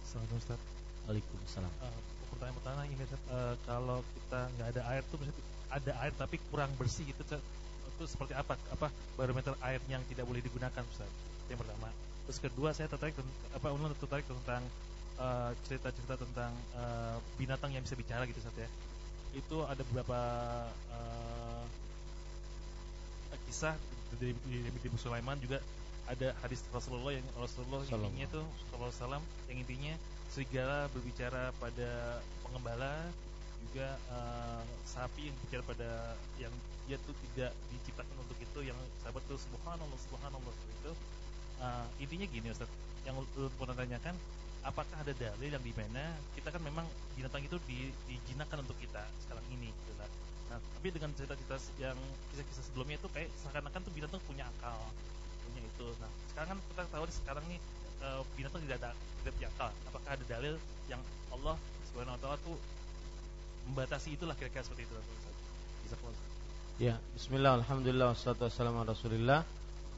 Assalamualaikum 0.07 0.39
Ustaz. 0.39 0.61
Waalaikumsalam. 1.07 1.73
Uh, 1.83 2.10
pertanyaan 2.41 2.57
pertama 2.57 2.81
ini 2.89 3.05
uh, 3.05 3.55
kalau 3.69 4.01
kita 4.17 4.41
nggak 4.57 4.69
ada 4.73 4.83
air 4.97 5.03
tuh 5.13 5.21
ada 5.69 5.93
air 6.01 6.13
tapi 6.17 6.41
kurang 6.49 6.73
bersih 6.81 7.05
itu 7.05 7.21
itu 7.21 8.05
seperti 8.09 8.33
apa 8.33 8.57
apa 8.73 8.89
barometer 9.21 9.53
air 9.61 9.77
yang 9.93 10.01
tidak 10.09 10.25
boleh 10.25 10.41
digunakan 10.41 10.81
Ustaz. 10.89 11.05
Itu 11.45 11.53
yang 11.53 11.61
pertama. 11.61 11.93
Terus 12.25 12.39
kedua 12.41 12.73
saya 12.73 12.89
tertarik 12.89 13.13
apa 13.53 13.69
ulun 13.69 13.93
tertarik 13.93 14.25
tentang 14.25 14.65
uh, 15.21 15.53
cerita-cerita 15.69 16.17
tentang 16.17 16.57
uh, 16.81 17.21
binatang 17.37 17.77
yang 17.77 17.85
bisa 17.85 17.93
bicara 17.93 18.25
gitu 18.25 18.41
Ustaz 18.41 18.57
ya. 18.57 18.71
Itu 19.37 19.69
ada 19.69 19.85
beberapa 19.93 20.17
uh, 20.97 21.65
kisah 23.45 23.77
dari 24.17 24.33
Nabi 24.41 24.97
Sulaiman 24.97 25.37
juga 25.39 25.61
ada 26.09 26.35
hadis 26.43 26.65
Rasulullah 26.75 27.15
yang 27.15 27.27
Rasulullah 27.39 27.87
yang 27.87 28.03
intinya 28.03 28.27
itu 28.27 28.43
Rasulullah 28.75 29.23
yang 29.47 29.59
intinya 29.63 29.95
serigala 30.31 30.87
berbicara 30.95 31.51
pada 31.59 32.23
pengembala 32.47 33.11
juga 33.71 33.99
uh, 34.11 34.63
sapi 34.87 35.31
yang 35.31 35.37
bicara 35.47 35.63
pada 35.67 35.91
yang 36.39 36.55
dia 36.87 36.99
tuh 37.07 37.15
tidak 37.31 37.55
diciptakan 37.71 38.17
untuk 38.19 38.39
itu 38.39 38.61
yang 38.67 38.79
sahabat 39.03 39.23
tuh 39.31 39.39
subhanallah 39.39 39.99
subhanallah 40.11 40.55
itu 40.83 40.93
uh, 41.63 41.87
intinya 42.03 42.27
gini 42.27 42.51
Ustaz 42.51 42.71
yang 43.07 43.19
pernah 43.59 43.75
tanyakan 43.75 44.15
apakah 44.61 44.97
ada 45.01 45.13
dalil 45.17 45.51
yang 45.51 45.65
di 45.65 45.73
mana 45.73 46.13
kita 46.37 46.53
kan 46.53 46.61
memang 46.61 46.85
binatang 47.17 47.41
itu 47.45 47.57
di, 47.65 47.89
dijinakan 48.09 48.65
untuk 48.65 48.77
kita 48.77 49.01
sekarang 49.25 49.45
ini 49.53 49.73
gitu. 49.73 49.93
Nah, 50.51 50.59
tapi 50.59 50.89
dengan 50.91 51.15
cerita-cerita 51.15 51.57
yang 51.79 51.97
kisah-kisah 52.35 52.65
sebelumnya 52.67 52.99
itu 52.99 53.09
kayak 53.15 53.31
seakan-akan 53.39 53.81
tuh 53.87 53.93
binatang 53.95 54.21
punya 54.27 54.45
akal, 54.51 54.83
punya 55.47 55.63
itu. 55.63 55.87
Nah, 56.03 56.11
sekarang 56.35 56.49
kan 56.53 56.59
kita 56.59 56.83
tahu 56.91 57.05
sekarang 57.09 57.45
nih 57.47 57.61
uh, 58.05 58.23
binatang 58.35 58.61
tidak 58.67 58.79
ada 58.85 58.91
tidak 59.25 59.51
akal. 59.57 59.71
Apakah 59.93 60.11
ada 60.17 60.25
dalil 60.29 60.55
yang 60.89 61.01
Allah 61.31 61.57
Subhanahu 61.91 62.17
wa 62.17 62.21
taala 62.21 62.37
tuh 62.43 62.57
membatasi 63.71 64.17
itulah 64.17 64.35
kira-kira 64.35 64.65
seperti 64.65 64.89
itu 64.89 64.95
bisa 65.87 65.97
Ya, 66.81 66.97
bismillah, 67.13 67.61
alhamdulillah, 67.61 68.17
wassalatu 68.17 68.49
wassalamu 68.49 68.89
rasulillah. 68.89 69.45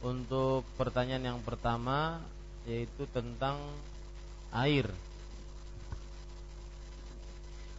Untuk 0.02 0.66
pertanyaan 0.74 1.30
yang 1.30 1.40
pertama 1.46 2.18
Yaitu 2.62 3.10
tentang 3.10 3.58
air. 4.54 4.86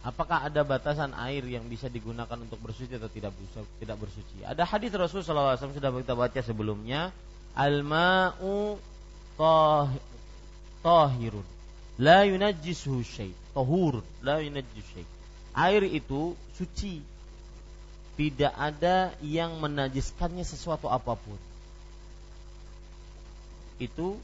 Apakah 0.04 0.44
ada 0.44 0.60
batasan 0.60 1.16
air 1.16 1.40
yang 1.48 1.64
bisa 1.64 1.88
digunakan 1.88 2.36
untuk 2.36 2.60
bersuci 2.60 3.00
atau 3.00 3.08
tidak 3.08 3.32
tidak 3.80 3.96
bersuci? 3.96 4.44
Ada 4.44 4.68
hadis 4.68 4.92
Rasul 4.92 5.24
SAW 5.24 5.56
sudah 5.56 5.88
kita 5.88 6.12
baca 6.12 6.40
sebelumnya, 6.44 7.08
al-ma'u 7.56 8.76
tahirun, 10.84 11.46
la 11.98 12.28
yunajjisuhu 12.28 13.00
syai. 13.00 13.32
Tahur, 13.56 14.04
la 14.20 14.38
yunajjisuhu 14.44 14.92
syai 14.92 15.06
air 15.54 15.86
itu 15.86 16.34
suci. 16.58 17.00
Tidak 18.14 18.54
ada 18.54 19.10
yang 19.26 19.58
menajiskannya 19.58 20.46
sesuatu 20.46 20.86
apa 20.86 21.18
pun. 21.18 21.38
Itu 23.82 24.18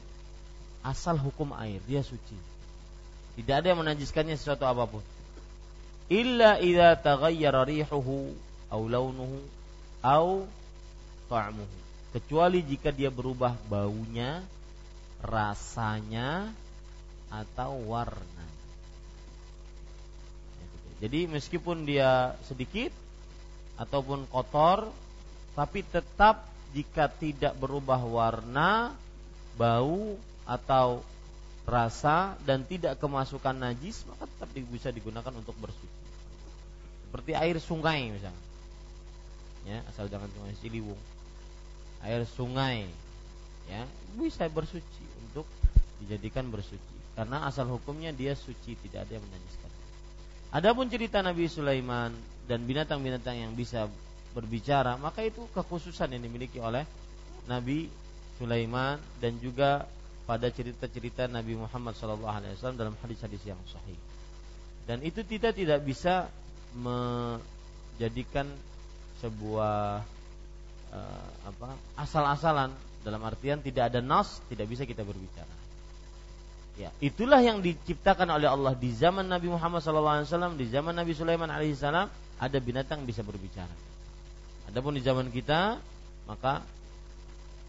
asal 0.79 1.19
hukum 1.19 1.51
air, 1.59 1.83
dia 1.83 1.99
suci. 1.99 2.37
Tidak 3.35 3.51
ada 3.51 3.75
yang 3.75 3.83
menajiskannya 3.83 4.39
sesuatu 4.39 4.63
apa 4.63 4.87
pun. 4.87 5.03
Illa 6.07 6.59
idza 6.59 6.99
taghayyara 7.03 7.67
rihuhu 7.67 8.31
aw 8.71 8.79
launuhu 8.79 9.43
aw 10.03 10.43
ta'muhu. 11.27 11.77
Kecuali 12.15 12.63
jika 12.63 12.91
dia 12.91 13.11
berubah 13.11 13.55
baunya, 13.67 14.43
rasanya 15.21 16.49
atau 17.31 17.77
warna. 17.87 18.45
Jadi 21.01 21.25
meskipun 21.25 21.85
dia 21.85 22.37
sedikit 22.45 22.93
ataupun 23.77 24.29
kotor, 24.29 24.89
tapi 25.57 25.81
tetap 25.81 26.45
jika 26.77 27.09
tidak 27.09 27.57
berubah 27.57 27.97
warna, 28.05 28.93
bau 29.57 30.13
atau 30.45 31.01
rasa 31.65 32.37
dan 32.45 32.61
tidak 32.65 33.01
kemasukan 33.01 33.57
najis, 33.57 34.05
maka 34.05 34.29
tetap 34.29 34.49
bisa 34.69 34.93
digunakan 34.93 35.33
untuk 35.33 35.57
bersuci. 35.57 36.01
Seperti 37.09 37.31
air 37.33 37.57
sungai 37.57 38.13
misalnya. 38.13 38.45
Ya, 39.65 39.81
asal 39.89 40.09
jangan 40.09 40.29
sungai 40.33 40.53
Ciliwung. 40.61 41.01
Air 42.01 42.25
sungai 42.25 42.89
ya, 43.69 43.85
bisa 44.17 44.49
bersuci 44.49 45.10
untuk 45.31 45.47
dijadikan 46.03 46.51
bersuci. 46.51 47.15
Karena 47.15 47.47
asal 47.47 47.71
hukumnya 47.71 48.11
dia 48.11 48.35
suci, 48.35 48.75
tidak 48.75 49.07
ada 49.07 49.15
yang 49.15 49.23
menajiskan. 49.23 49.71
Adapun 50.51 50.91
cerita 50.91 51.23
Nabi 51.23 51.47
Sulaiman 51.47 52.11
dan 52.43 52.67
binatang-binatang 52.67 53.39
yang 53.39 53.55
bisa 53.55 53.87
berbicara, 54.35 54.99
maka 54.99 55.23
itu 55.23 55.47
kekhususan 55.55 56.11
yang 56.11 56.23
dimiliki 56.23 56.59
oleh 56.59 56.83
Nabi 57.47 57.87
Sulaiman 58.35 58.99
dan 59.23 59.39
juga 59.39 59.87
pada 60.27 60.47
cerita-cerita 60.51 61.27
Nabi 61.27 61.55
Muhammad 61.55 61.95
SAW 61.95 62.75
dalam 62.75 62.95
hadis-hadis 62.99 63.43
yang 63.47 63.59
sahih. 63.67 63.95
Dan 64.87 65.03
itu 65.07 65.23
kita 65.23 65.55
tidak 65.55 65.83
bisa 65.87 66.27
menjadikan 66.75 68.47
sebuah 69.19 70.01
uh, 70.91 71.29
apa 71.45 71.67
asal-asalan 71.99 72.73
dalam 73.01 73.21
artian 73.25 73.61
tidak 73.61 73.93
ada 73.93 73.99
nas 73.99 74.41
tidak 74.49 74.69
bisa 74.69 74.85
kita 74.85 75.01
berbicara. 75.01 75.61
Ya, 76.79 76.89
itulah 77.03 77.43
yang 77.43 77.59
diciptakan 77.59 78.25
oleh 78.31 78.47
Allah 78.47 78.73
di 78.73 78.89
zaman 78.95 79.27
Nabi 79.27 79.51
Muhammad 79.51 79.83
SAW, 79.83 80.55
di 80.55 80.65
zaman 80.71 80.95
Nabi 80.95 81.11
Sulaiman 81.13 81.51
alaihissalam 81.51 82.07
ada 82.41 82.57
binatang 82.57 83.03
bisa 83.05 83.21
berbicara. 83.21 83.69
Adapun 84.71 84.95
di 84.95 85.03
zaman 85.03 85.27
kita, 85.29 85.77
maka 86.25 86.63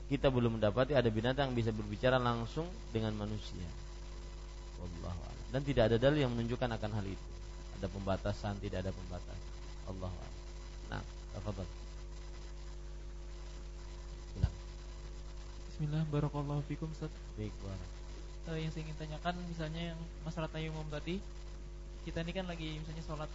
kita 0.07 0.31
belum 0.31 0.57
mendapati 0.61 0.95
ada 0.95 1.11
binatang 1.11 1.51
bisa 1.53 1.75
berbicara 1.75 2.17
langsung 2.17 2.69
dengan 2.95 3.13
manusia. 3.19 3.67
Dan 5.53 5.61
tidak 5.67 5.93
ada 5.93 5.97
dalil 6.01 6.25
yang 6.25 6.33
menunjukkan 6.33 6.71
akan 6.81 6.91
hal 6.97 7.07
itu. 7.07 7.29
Ada 7.81 7.87
pembatasan, 7.91 8.57
tidak 8.63 8.87
ada 8.87 8.93
pembatasan. 8.95 9.41
Allah 9.91 10.13
Nah, 10.89 11.03
tafadhol. 11.37 11.82
Bismillah, 15.83 16.07
barakallahu 16.15 16.63
fikum 16.71 16.87
Ustaz. 16.95 17.11
Baik, 17.35 17.51
barak 17.59 17.91
uh, 18.47 18.55
yang 18.55 18.71
saya 18.71 18.87
ingin 18.87 18.95
tanyakan 19.03 19.35
misalnya 19.51 19.83
yang 19.91 19.99
masalah 20.23 20.47
tayamum 20.47 20.87
tadi 20.87 21.19
kita 22.07 22.23
ini 22.23 22.31
kan 22.31 22.47
lagi 22.47 22.79
misalnya 22.79 23.03
sholat 23.03 23.27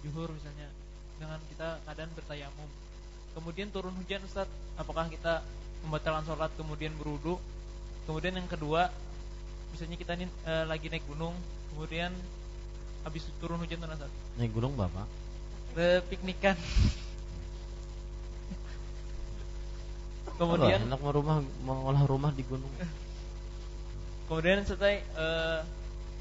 juhur 0.00 0.32
misalnya 0.32 0.64
dengan 1.20 1.36
kita 1.52 1.76
keadaan 1.84 2.08
bertayamum. 2.16 2.68
Kemudian 3.36 3.68
turun 3.68 3.92
hujan 4.00 4.24
Ustaz 4.24 4.48
apakah 4.80 5.12
kita 5.12 5.44
membatalkan 5.84 6.24
sholat 6.24 6.48
kemudian 6.56 6.96
berudu 6.96 7.36
kemudian 8.08 8.32
yang 8.32 8.48
kedua 8.48 8.88
misalnya 9.76 10.00
kita 10.00 10.16
ini 10.16 10.24
uh, 10.48 10.64
lagi 10.64 10.88
naik 10.88 11.04
gunung 11.04 11.36
kemudian 11.76 12.16
habis 13.04 13.28
turun 13.44 13.60
hujan 13.60 13.76
tuh 13.76 13.92
Ustaz. 13.92 14.08
Naik 14.40 14.56
gunung 14.56 14.72
bapak? 14.72 15.04
Piknikan 16.08 16.56
kemudian 20.40 20.80
enak 20.88 21.00
mau 21.04 21.12
rumah 21.12 21.36
mau 21.60 21.92
olah 21.92 22.04
rumah 22.08 22.32
di 22.32 22.40
gunung 22.48 22.72
Kemudian 24.30 24.62
setelah 24.62 25.02
uh, 25.18 25.60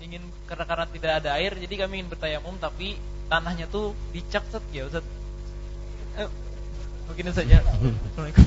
ingin 0.02 0.26
karena 0.50 0.66
karena 0.66 0.86
tidak 0.90 1.12
ada 1.22 1.38
air, 1.38 1.54
jadi 1.54 1.86
kami 1.86 2.02
ingin 2.02 2.10
bertayamum 2.10 2.58
tapi 2.58 2.98
tanahnya 3.30 3.70
tuh 3.70 3.94
dicak 4.10 4.42
set 4.50 4.66
ya 4.74 4.90
Ustaz. 4.90 5.06
Eh, 6.18 6.26
begini 7.06 7.30
saja. 7.30 7.62
Assalamualaikum. 7.70 8.46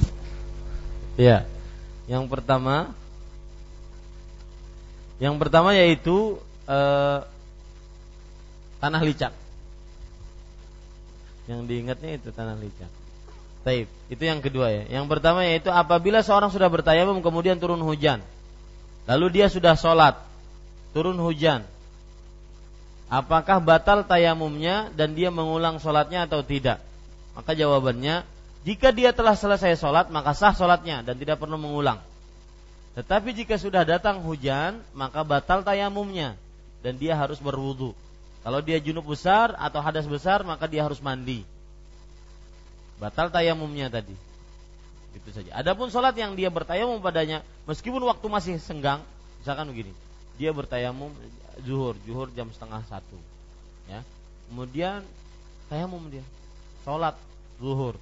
Ya. 1.15 1.47
Yang 2.11 2.27
pertama 2.27 2.90
yang 5.23 5.39
pertama 5.39 5.78
yaitu 5.78 6.43
uh, 6.66 7.23
tanah 8.82 9.03
licak. 9.07 9.31
Yang 11.47 11.61
diingatnya 11.70 12.19
itu 12.19 12.35
tanah 12.35 12.59
licak. 12.59 12.90
Taib. 13.62 13.86
Itu 14.10 14.22
yang 14.26 14.43
kedua 14.43 14.68
ya. 14.70 14.82
Yang 15.01 15.06
pertama 15.06 15.47
yaitu 15.47 15.70
apabila 15.70 16.20
seorang 16.20 16.51
sudah 16.51 16.66
bertayamum 16.66 17.22
kemudian 17.22 17.59
turun 17.62 17.80
hujan. 17.82 18.18
Lalu 19.06 19.43
dia 19.43 19.47
sudah 19.51 19.74
sholat, 19.74 20.18
turun 20.94 21.18
hujan. 21.18 21.66
Apakah 23.10 23.60
batal 23.60 24.06
tayamumnya 24.06 24.89
dan 24.94 25.12
dia 25.12 25.28
mengulang 25.28 25.76
sholatnya 25.82 26.24
atau 26.26 26.40
tidak? 26.40 26.80
Maka 27.34 27.52
jawabannya, 27.52 28.24
jika 28.62 28.94
dia 28.94 29.10
telah 29.10 29.34
selesai 29.34 29.78
sholat 29.78 30.09
maka 30.09 30.32
sah 30.32 30.55
sholatnya 30.55 31.02
dan 31.02 31.18
tidak 31.18 31.43
perlu 31.43 31.59
mengulang. 31.59 31.98
Tetapi 32.94 33.32
jika 33.32 33.56
sudah 33.56 33.82
datang 33.82 34.22
hujan 34.22 34.80
maka 34.94 35.24
batal 35.26 35.64
tayamumnya 35.66 36.39
dan 36.80 36.97
dia 36.97 37.18
harus 37.18 37.43
berwudu. 37.43 37.94
Kalau 38.43 38.59
dia 38.59 38.82
junub 38.82 39.06
besar 39.06 39.55
atau 39.59 39.78
hadas 39.78 40.06
besar 40.06 40.43
maka 40.43 40.66
dia 40.66 40.82
harus 40.82 40.98
mandi. 40.98 41.47
Batal 43.03 43.35
tayamumnya 43.35 43.91
tadi. 43.91 44.15
Itu 45.12 45.35
saja. 45.35 45.51
Adapun 45.59 45.91
sholat 45.91 46.15
yang 46.15 46.39
dia 46.39 46.55
bertayamum 46.55 47.03
padanya, 47.03 47.43
meskipun 47.66 47.99
waktu 48.07 48.27
masih 48.31 48.55
senggang, 48.62 49.03
misalkan 49.43 49.74
begini, 49.74 49.91
dia 50.39 50.55
bertayamum 50.55 51.11
zuhur, 51.66 51.99
zuhur 52.07 52.31
jam 52.31 52.47
setengah 52.55 52.87
satu, 52.87 53.19
ya. 53.91 54.07
Kemudian 54.47 55.03
tayamum 55.66 56.07
dia, 56.07 56.23
sholat 56.87 57.19
zuhur. 57.59 57.99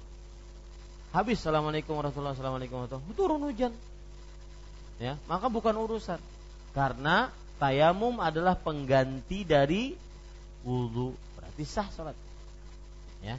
Habis 1.11 1.41
assalamualaikum 1.41 1.97
warahmatullahi 1.97 2.37
wabarakatuh, 2.37 3.01
turun 3.17 3.41
hujan, 3.49 3.73
ya. 5.01 5.17
Maka 5.25 5.49
bukan 5.49 5.75
urusan, 5.81 6.21
karena 6.77 7.33
tayamum 7.59 8.21
adalah 8.21 8.53
pengganti 8.53 9.43
dari 9.43 9.97
wudhu 10.61 11.13
berarti 11.37 11.63
sah 11.65 11.89
sholat 11.89 12.17
ya 13.25 13.37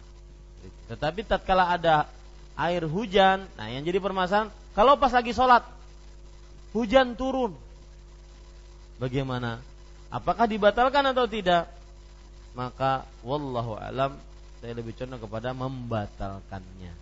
tetapi 0.91 1.25
tatkala 1.27 1.73
ada 1.75 2.07
air 2.59 2.85
hujan 2.85 3.49
nah 3.57 3.67
yang 3.67 3.83
jadi 3.83 3.99
permasalahan 3.99 4.53
kalau 4.73 4.97
pas 4.97 5.13
lagi 5.13 5.37
sholat 5.37 5.65
hujan 6.73 7.15
turun. 7.15 7.53
Bagaimana? 8.97 9.61
Apakah 10.09 10.49
dibatalkan 10.49 11.05
atau 11.13 11.29
tidak? 11.29 11.69
Maka 12.53 13.09
wallahu 13.25 13.77
alam 13.81 14.17
saya 14.61 14.77
lebih 14.77 14.93
condong 14.97 15.21
kepada 15.21 15.57
membatalkannya. 15.57 16.93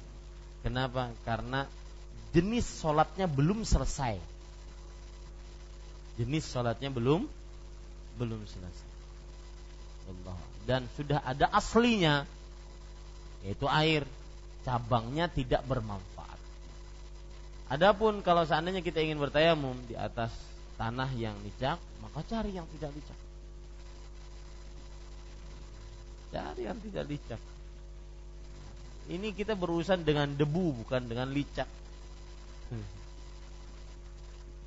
Kenapa? 0.62 1.10
Karena 1.26 1.66
jenis 2.30 2.66
sholatnya 2.78 3.26
belum 3.26 3.66
selesai. 3.66 4.18
Jenis 6.18 6.46
sholatnya 6.46 6.90
belum 6.90 7.26
belum 8.18 8.40
selesai. 8.46 8.88
Allah 10.10 10.38
dan 10.66 10.86
sudah 10.98 11.22
ada 11.22 11.46
aslinya 11.50 12.26
yaitu 13.46 13.66
air. 13.68 14.04
Cabangnya 14.60 15.24
tidak 15.32 15.64
bermanfaat. 15.64 16.36
Adapun 17.72 18.20
kalau 18.20 18.44
seandainya 18.44 18.84
kita 18.84 19.00
ingin 19.00 19.16
bertayamum 19.16 19.72
di 19.88 19.96
atas 19.96 20.34
tanah 20.76 21.08
yang 21.16 21.32
licak 21.44 21.80
maka 22.00 22.20
cari 22.24 22.56
yang 22.56 22.64
tidak 22.76 22.92
licak 22.96 23.20
cari 26.32 26.62
yang 26.64 26.78
tidak 26.80 27.04
licak 27.04 27.40
ini 29.10 29.34
kita 29.34 29.58
berurusan 29.58 30.06
dengan 30.06 30.30
debu 30.38 30.86
bukan 30.86 31.02
dengan 31.10 31.34
licak. 31.34 31.66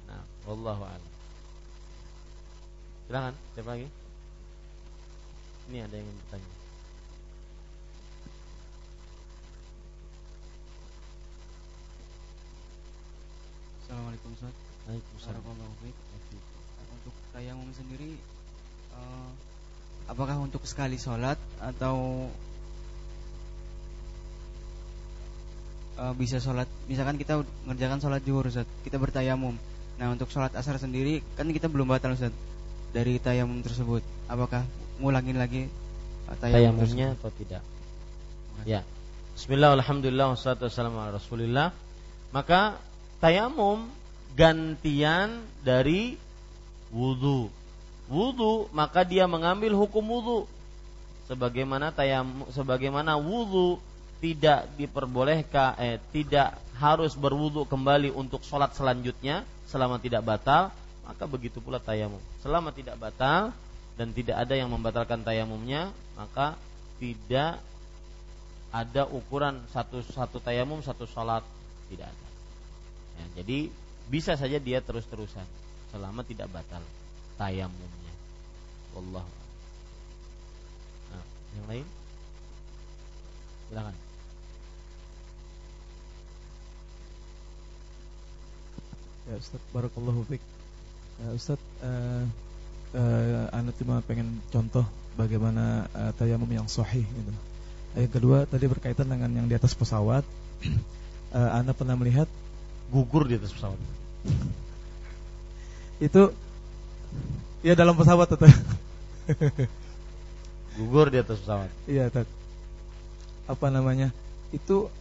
Nah 0.03 0.19
wallahu 0.43 0.83
a'lam. 0.83 1.11
Silakan 3.07 3.33
siapa 3.55 3.69
lagi? 3.71 3.87
Ini 5.71 5.77
ada 5.87 5.95
yang 5.95 6.03
ingin 6.03 6.17
bertanya. 6.27 6.62
Assalamualaikum 13.93 14.33
Ustaz. 14.33 14.55
Waalaikumsalam. 14.89 15.41
Untuk 16.97 17.13
tayamum 17.29 17.69
sendiri 17.77 18.17
uh, 18.97 19.29
apakah 20.09 20.41
untuk 20.41 20.65
sekali 20.65 20.97
sholat 20.97 21.37
atau 21.61 22.25
uh, 26.01 26.13
bisa 26.17 26.41
sholat 26.41 26.65
misalkan 26.89 27.21
kita 27.21 27.45
mengerjakan 27.69 28.01
sholat 28.01 28.25
zuhur 28.25 28.49
Ustaz 28.49 28.65
kita 28.81 28.97
bertayamum 28.97 29.53
nah 30.01 30.09
untuk 30.09 30.25
sholat 30.33 30.49
asar 30.57 30.81
sendiri 30.81 31.21
kan 31.37 31.45
kita 31.53 31.69
belum 31.69 31.85
batal 31.85 32.17
Ustaz 32.17 32.33
dari 32.97 33.21
tayamum 33.21 33.61
tersebut 33.61 34.01
apakah 34.25 34.65
ngulangin 34.97 35.37
lagi 35.37 35.69
uh, 36.33 36.37
tayamumnya 36.41 37.13
atau 37.21 37.29
tidak. 37.37 37.61
Ya. 38.65 38.81
Bismillah, 39.37 39.77
alhamdulillah, 39.77 40.33
wassalatu 40.33 40.65
wassalamu 40.65 40.97
ala 40.97 41.21
rasulillah. 41.21 41.69
Maka 42.33 42.81
tayamum 43.23 43.87
gantian 44.35 45.47
dari 45.63 46.19
wudhu. 46.91 47.47
Wudhu 48.11 48.67
maka 48.75 49.07
dia 49.07 49.23
mengambil 49.23 49.71
hukum 49.79 50.03
wudhu. 50.03 50.43
Sebagaimana 51.31 51.95
tayamum, 51.95 52.51
sebagaimana 52.51 53.15
wudhu 53.15 53.79
tidak 54.19 54.67
diperbolehkan, 54.75 55.79
eh, 55.79 55.97
tidak 56.11 56.59
harus 56.75 57.15
berwudhu 57.15 57.63
kembali 57.63 58.11
untuk 58.11 58.43
sholat 58.43 58.75
selanjutnya 58.75 59.47
selama 59.71 60.03
tidak 60.03 60.19
batal, 60.27 60.75
maka 61.07 61.23
begitu 61.23 61.63
pula 61.63 61.79
tayamum. 61.79 62.19
Selama 62.43 62.75
tidak 62.75 62.99
batal, 62.99 63.55
dan 63.97 64.09
tidak 64.11 64.41
ada 64.41 64.53
yang 64.57 64.69
membatalkan 64.73 65.21
tayamumnya 65.21 65.93
maka 66.17 66.57
tidak 66.97 67.61
ada 68.73 69.05
ukuran 69.05 69.61
satu 69.69 70.01
satu 70.01 70.41
tayamum 70.41 70.81
satu 70.81 71.05
sholat 71.05 71.45
tidak 71.93 72.09
ada 72.09 72.32
ya, 73.17 73.25
jadi 73.43 73.71
bisa 74.11 74.35
saja 74.35 74.57
dia 74.59 74.83
terus 74.83 75.07
terusan 75.07 75.45
selama 75.93 76.25
tidak 76.25 76.49
batal 76.49 76.81
tayamumnya. 77.37 78.13
Allah 78.93 79.25
nah, 81.09 81.25
yang 81.57 81.67
lain? 81.69 81.87
Silakan. 83.69 83.95
Ya 89.23 89.35
Ustaz 89.39 89.61
Barakallahu 89.71 90.21
Fik. 90.27 90.43
Ya, 91.23 91.27
Ustaz 91.31 91.61
uh, 91.79 92.25
uh, 92.97 93.45
anda 93.55 93.71
cuma 93.79 94.03
pengen 94.03 94.43
contoh 94.51 94.83
bagaimana 95.15 95.87
uh, 95.95 96.11
tayamum 96.19 96.49
yang 96.51 96.67
sahih 96.67 97.07
gitu. 97.07 97.31
Yang 97.93 98.11
kedua 98.13 98.37
tadi 98.49 98.65
berkaitan 98.67 99.07
dengan 99.07 99.31
yang 99.31 99.47
di 99.47 99.55
atas 99.55 99.71
pesawat. 99.73 100.27
uh, 101.33 101.51
anda 101.57 101.71
pernah 101.71 101.95
melihat 101.95 102.27
gugur 102.93 103.25
di 103.25 103.41
atas 103.41 103.49
pesawat? 103.49 103.81
itu 106.03 106.23
ya 107.65 107.73
dalam 107.73 107.97
pesawat 107.97 108.27
tetap. 108.29 108.53
gugur 110.77 111.09
di 111.09 111.17
atas 111.17 111.41
pesawat. 111.41 111.69
Iya, 111.89 112.13
tat. 112.13 112.29
Apa 113.49 113.73
namanya? 113.73 114.13
Itu 114.53 114.93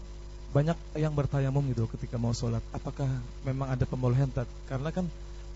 banyak 0.57 0.77
yang 0.97 1.13
bertayamum 1.13 1.65
gitu 1.73 1.85
ketika 1.93 2.17
mau 2.17 2.33
sholat. 2.33 2.65
Apakah 2.73 3.09
memang 3.45 3.69
ada 3.69 3.85
pembolehan 3.85 4.31
tat? 4.33 4.49
Karena 4.71 4.89
kan 4.95 5.11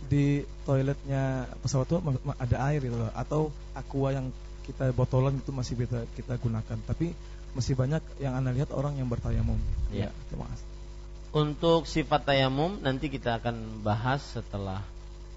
di 0.07 0.45
toiletnya 0.69 1.49
pesawat 1.65 1.89
itu 1.89 1.99
ada 2.37 2.57
air 2.69 2.85
gitu 2.85 3.01
loh 3.01 3.11
atau 3.17 3.49
aqua 3.73 4.13
yang 4.13 4.29
kita 4.69 4.93
botolan 4.93 5.41
itu 5.41 5.51
masih 5.51 5.75
bisa 5.79 6.05
kita 6.15 6.37
gunakan 6.39 6.79
tapi 6.85 7.17
masih 7.57 7.75
banyak 7.75 8.03
yang 8.21 8.37
anda 8.37 8.53
lihat 8.53 8.71
orang 8.77 8.99
yang 9.01 9.09
bertayamum 9.09 9.57
ya, 9.91 10.07
ya 10.07 10.09
terima 10.29 10.47
kasih 10.53 10.76
untuk 11.35 11.89
sifat 11.89 12.27
tayamum 12.27 12.79
nanti 12.83 13.11
kita 13.11 13.39
akan 13.43 13.83
bahas 13.83 14.23
setelah 14.23 14.83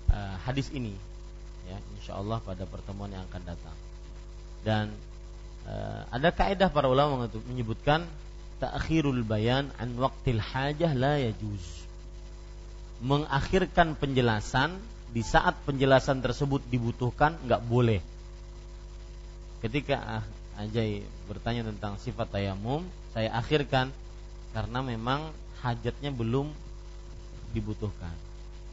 uh, 0.09 0.35
hadis 0.45 0.69
ini. 0.73 0.93
Ya 1.69 1.77
insyaallah 1.99 2.41
pada 2.41 2.65
pertemuan 2.65 3.13
yang 3.13 3.25
akan 3.29 3.43
datang. 3.45 3.77
Dan 4.65 4.85
uh, 5.69 6.01
ada 6.09 6.29
kaidah 6.33 6.69
para 6.69 6.89
ulama 6.89 7.29
menyebutkan 7.49 8.05
ta'khirul 8.59 9.23
bayan 9.23 9.71
an 9.79 9.95
waqtil 9.95 10.41
hajah 10.41 10.91
la 10.93 11.21
yajuz. 11.21 11.87
Mengakhirkan 12.99 13.95
penjelasan 13.95 14.75
di 15.09 15.23
saat 15.25 15.55
penjelasan 15.65 16.21
tersebut 16.21 16.61
dibutuhkan 16.67 17.39
nggak 17.47 17.63
boleh. 17.65 18.03
Ketika 19.63 19.97
ah, 19.99 20.23
Ajay 20.59 21.07
bertanya 21.31 21.63
tentang 21.71 21.95
sifat 22.03 22.35
tayamum, 22.35 22.83
saya 23.15 23.31
akhirkan 23.31 23.95
karena 24.51 24.83
memang 24.83 25.31
hajatnya 25.63 26.11
belum 26.13 26.51
dibutuhkan. 27.51 28.13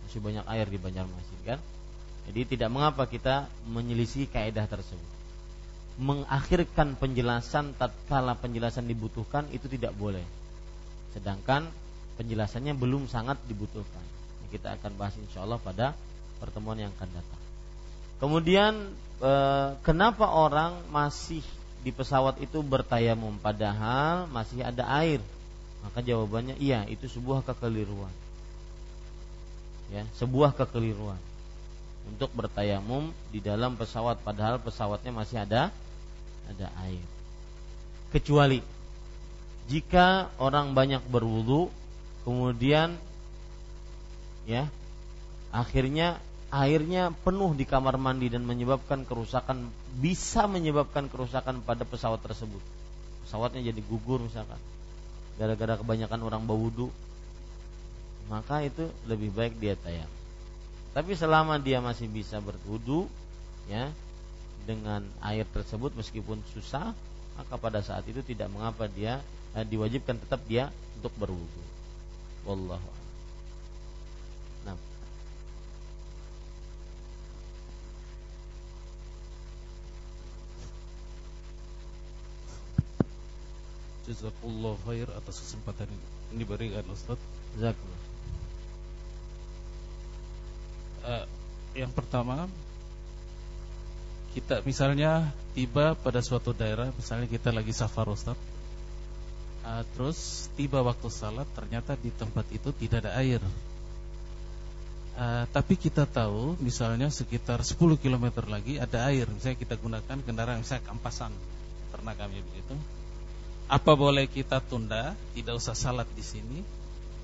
Masih 0.06 0.20
banyak 0.22 0.44
air 0.46 0.66
di 0.70 0.78
Banjarmasin 0.78 1.40
kan? 1.42 1.60
Jadi 2.26 2.58
tidak 2.58 2.70
mengapa 2.74 3.06
kita 3.06 3.46
menyelisih 3.70 4.26
kaidah 4.26 4.66
tersebut. 4.66 5.14
Mengakhirkan 5.96 6.98
penjelasan 6.98 7.72
tatkala 7.78 8.36
penjelasan 8.36 8.84
dibutuhkan 8.90 9.48
itu 9.54 9.70
tidak 9.70 9.94
boleh. 9.96 10.22
Sedangkan 11.14 11.70
penjelasannya 12.20 12.74
belum 12.76 13.08
sangat 13.08 13.40
dibutuhkan. 13.46 14.04
Kita 14.50 14.76
akan 14.76 14.92
bahas 14.98 15.14
insya 15.16 15.46
Allah 15.46 15.58
pada 15.62 15.96
pertemuan 16.42 16.76
yang 16.76 16.92
akan 16.98 17.10
datang. 17.10 17.42
Kemudian 18.16 18.72
e, 19.20 19.32
kenapa 19.84 20.28
orang 20.28 20.76
masih 20.92 21.44
di 21.84 21.94
pesawat 21.94 22.42
itu 22.42 22.60
bertayamum 22.60 23.38
padahal 23.40 24.28
masih 24.28 24.64
ada 24.66 24.84
air? 25.00 25.22
Maka 25.86 26.02
jawabannya 26.02 26.58
iya, 26.58 26.82
itu 26.90 27.06
sebuah 27.06 27.46
kekeliruan. 27.46 28.10
Ya, 29.94 30.02
sebuah 30.18 30.58
kekeliruan 30.58 31.18
untuk 32.10 32.30
bertayamum 32.34 33.10
di 33.30 33.38
dalam 33.38 33.78
pesawat 33.78 34.18
padahal 34.22 34.58
pesawatnya 34.58 35.14
masih 35.14 35.42
ada 35.42 35.70
ada 36.50 36.66
air. 36.86 37.02
Kecuali 38.10 38.62
jika 39.66 40.30
orang 40.38 40.74
banyak 40.74 41.02
berwudu 41.10 41.70
kemudian 42.22 42.94
ya 44.46 44.70
akhirnya 45.50 46.22
airnya 46.54 47.10
penuh 47.26 47.50
di 47.58 47.66
kamar 47.66 47.98
mandi 47.98 48.30
dan 48.30 48.46
menyebabkan 48.46 49.02
kerusakan 49.02 49.66
bisa 49.98 50.46
menyebabkan 50.46 51.10
kerusakan 51.10 51.66
pada 51.66 51.82
pesawat 51.82 52.22
tersebut 52.22 52.62
pesawatnya 53.26 53.74
jadi 53.74 53.82
gugur 53.90 54.22
misalkan 54.22 54.58
gara-gara 55.36 55.76
kebanyakan 55.76 56.20
orang 56.24 56.42
berwudu 56.44 56.88
maka 58.26 58.66
itu 58.66 58.90
lebih 59.06 59.30
baik 59.30 59.54
dia 59.62 59.78
tayang. 59.78 60.10
Tapi 60.90 61.14
selama 61.14 61.60
dia 61.62 61.78
masih 61.78 62.10
bisa 62.10 62.42
berwudu 62.42 63.06
ya 63.70 63.92
dengan 64.66 65.06
air 65.22 65.46
tersebut 65.46 65.94
meskipun 65.94 66.42
susah 66.50 66.90
maka 67.38 67.54
pada 67.60 67.84
saat 67.84 68.02
itu 68.08 68.24
tidak 68.24 68.50
mengapa 68.50 68.90
dia 68.90 69.22
eh, 69.54 69.62
diwajibkan 69.62 70.18
tetap 70.18 70.42
dia 70.48 70.72
untuk 70.98 71.12
berwudu. 71.20 71.62
Wallahu 72.48 72.95
Jazakallah 84.06 84.78
khair 84.86 85.10
atas 85.18 85.42
kesempatan 85.42 85.90
ini 85.90 86.46
diberikan 86.46 86.86
Ustaz. 86.94 87.18
Jazakallah. 87.58 88.02
Uh, 91.06 91.26
yang 91.74 91.90
pertama 91.90 92.50
kita 94.34 94.62
misalnya 94.62 95.32
tiba 95.56 95.98
pada 95.98 96.20
suatu 96.22 96.54
daerah, 96.54 96.92
misalnya 96.94 97.26
kita 97.26 97.50
lagi 97.50 97.74
safar 97.74 98.06
Ustaz. 98.06 98.38
Uh, 99.66 99.82
terus 99.98 100.46
tiba 100.54 100.78
waktu 100.86 101.10
salat 101.10 101.48
ternyata 101.58 101.98
di 101.98 102.14
tempat 102.14 102.46
itu 102.54 102.70
tidak 102.70 103.06
ada 103.06 103.18
air. 103.18 103.42
Uh, 105.16 105.48
tapi 105.50 105.74
kita 105.74 106.04
tahu 106.04 106.54
misalnya 106.60 107.08
sekitar 107.08 107.64
10 107.64 107.74
km 107.98 108.44
lagi 108.46 108.76
ada 108.78 109.08
air, 109.10 109.26
misalnya 109.26 109.58
kita 109.58 109.74
gunakan 109.80 110.16
kendaraan 110.22 110.60
misalnya 110.62 110.84
kampasan 110.84 111.32
ternak 111.90 112.14
kami 112.20 112.38
begitu. 112.44 112.76
Apa 113.66 113.98
boleh 113.98 114.30
kita 114.30 114.62
tunda, 114.62 115.18
tidak 115.34 115.58
usah 115.58 115.74
salat 115.74 116.06
di 116.14 116.22
sini, 116.22 116.58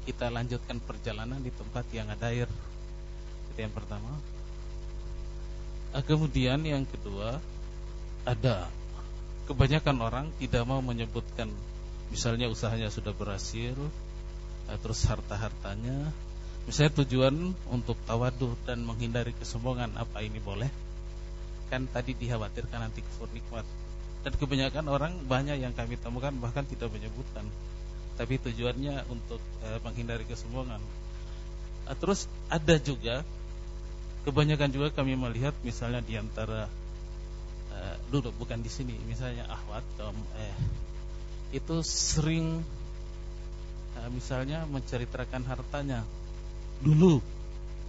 kita 0.03 0.27
lanjutkan 0.27 0.83
perjalanan 0.83 1.39
di 1.39 1.55
tempat 1.55 1.87
yang 1.95 2.11
ada 2.11 2.35
air. 2.35 2.51
Itu 3.55 3.59
yang 3.63 3.71
pertama. 3.71 4.11
Uh, 5.95 6.03
kemudian 6.03 6.59
yang 6.67 6.83
kedua 6.89 7.39
ada 8.27 8.67
kebanyakan 9.47 9.97
orang 10.03 10.27
tidak 10.41 10.65
mau 10.65 10.81
menyebutkan 10.81 11.53
misalnya 12.11 12.51
usahanya 12.51 12.91
sudah 12.91 13.15
berhasil, 13.15 13.79
uh, 14.67 14.79
terus 14.83 15.07
harta-hartanya 15.07 16.11
Misalnya 16.63 17.03
tujuan 17.03 17.35
untuk 17.75 17.99
tawaduh 18.07 18.55
dan 18.63 18.87
menghindari 18.87 19.35
kesombongan 19.35 19.99
apa 19.99 20.23
ini 20.23 20.39
boleh? 20.39 20.71
Kan 21.67 21.91
tadi 21.91 22.15
dikhawatirkan 22.15 22.87
nanti 22.87 23.03
kufur 23.03 23.27
nikmat. 23.35 23.67
Dan 24.23 24.33
kebanyakan 24.39 24.87
orang 24.87 25.13
banyak 25.27 25.59
yang 25.59 25.75
kami 25.75 25.99
temukan 25.99 26.31
bahkan 26.39 26.63
tidak 26.67 26.91
menyebutkan. 26.95 27.47
Tapi 28.15 28.39
tujuannya 28.39 29.09
untuk 29.11 29.43
e, 29.67 29.69
menghindari 29.83 30.23
kesombongan. 30.27 30.79
E, 31.87 31.93
terus 31.99 32.31
ada 32.47 32.79
juga 32.79 33.27
kebanyakan 34.23 34.71
juga 34.71 34.89
kami 34.95 35.19
melihat 35.19 35.55
misalnya 35.67 35.99
di 35.99 36.15
antara 36.15 36.71
e, 37.75 37.79
eh, 37.79 37.97
duduk 38.15 38.31
bukan 38.39 38.63
di 38.63 38.71
sini 38.71 38.95
misalnya 39.11 39.51
ahwat 39.51 39.83
eh, 40.39 40.57
itu 41.59 41.83
sering 41.83 42.63
e, 43.99 44.01
misalnya 44.15 44.63
menceritakan 44.71 45.43
hartanya 45.43 46.07
dulu 46.83 47.19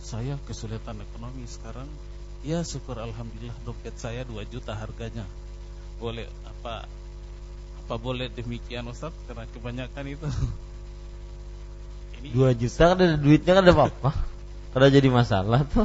saya 0.01 0.41
kesulitan 0.49 0.99
ekonomi 0.99 1.45
sekarang 1.45 1.87
ya 2.41 2.65
syukur 2.65 2.97
alhamdulillah 2.97 3.55
dompet 3.63 3.95
saya 3.95 4.25
2 4.25 4.41
juta 4.49 4.73
harganya 4.73 5.23
boleh 5.97 6.25
apa 6.47 6.87
apa 7.83 7.95
boleh 7.99 8.31
demikian 8.31 8.87
Ustaz? 8.87 9.11
Karena 9.27 9.43
kebanyakan 9.51 10.05
itu. 10.07 10.27
Ini 12.23 12.31
2 12.31 12.55
juta 12.55 12.81
kan 12.87 12.95
ada 12.95 13.19
duitnya 13.19 13.51
kan 13.51 13.63
ada 13.67 13.73
apa-apa? 13.75 14.11
Kada 14.71 14.87
jadi 14.87 15.09
masalah 15.11 15.67
tuh. 15.67 15.83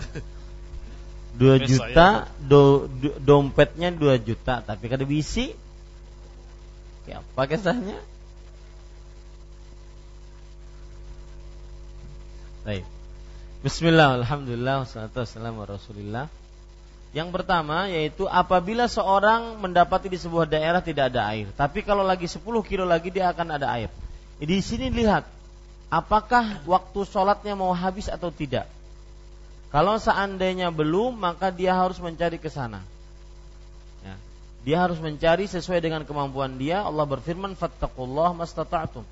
2 1.38 1.66
juta 1.70 2.26
do, 2.42 2.86
do, 2.98 3.14
dompetnya 3.22 3.90
2 3.90 4.18
juta 4.22 4.62
tapi 4.62 4.86
kada 4.86 5.02
bisi. 5.02 5.54
Ya 7.10 7.24
apa 7.24 7.50
kisahnya? 7.50 7.98
Baik. 12.62 12.84
Bismillah, 13.64 14.22
Alhamdulillah, 14.22 14.86
wassalatu 14.86 15.24
wassalamu 15.24 15.66
rasulillah 15.66 16.30
Yang 17.16 17.28
pertama 17.32 17.88
yaitu 17.88 18.28
apabila 18.28 18.84
seorang 18.84 19.56
mendapati 19.56 20.12
di 20.12 20.20
sebuah 20.20 20.44
daerah 20.44 20.84
tidak 20.84 21.14
ada 21.14 21.24
air. 21.32 21.48
Tapi 21.56 21.80
kalau 21.80 22.04
lagi 22.04 22.28
10 22.28 22.44
kilo 22.68 22.84
lagi 22.84 23.08
dia 23.08 23.32
akan 23.32 23.56
ada 23.56 23.72
air. 23.72 23.88
Di 24.38 24.60
sini 24.60 24.92
lihat 24.92 25.24
Apakah 25.88 26.60
waktu 26.68 27.00
sholatnya 27.08 27.56
mau 27.56 27.72
habis 27.72 28.12
atau 28.12 28.28
tidak? 28.28 28.68
Kalau 29.72 29.96
seandainya 29.96 30.68
belum 30.68 31.16
maka 31.16 31.48
dia 31.48 31.72
harus 31.72 31.96
mencari 31.96 32.36
ke 32.36 32.52
sana. 32.52 32.84
Ya. 34.04 34.14
Dia 34.68 34.76
harus 34.84 35.00
mencari 35.00 35.48
sesuai 35.48 35.80
dengan 35.80 36.04
kemampuan 36.04 36.60
dia. 36.60 36.84
Allah 36.84 37.08
berfirman 37.08 37.56
Fattakullah 37.56 38.36
mastata'tum. 38.36 39.04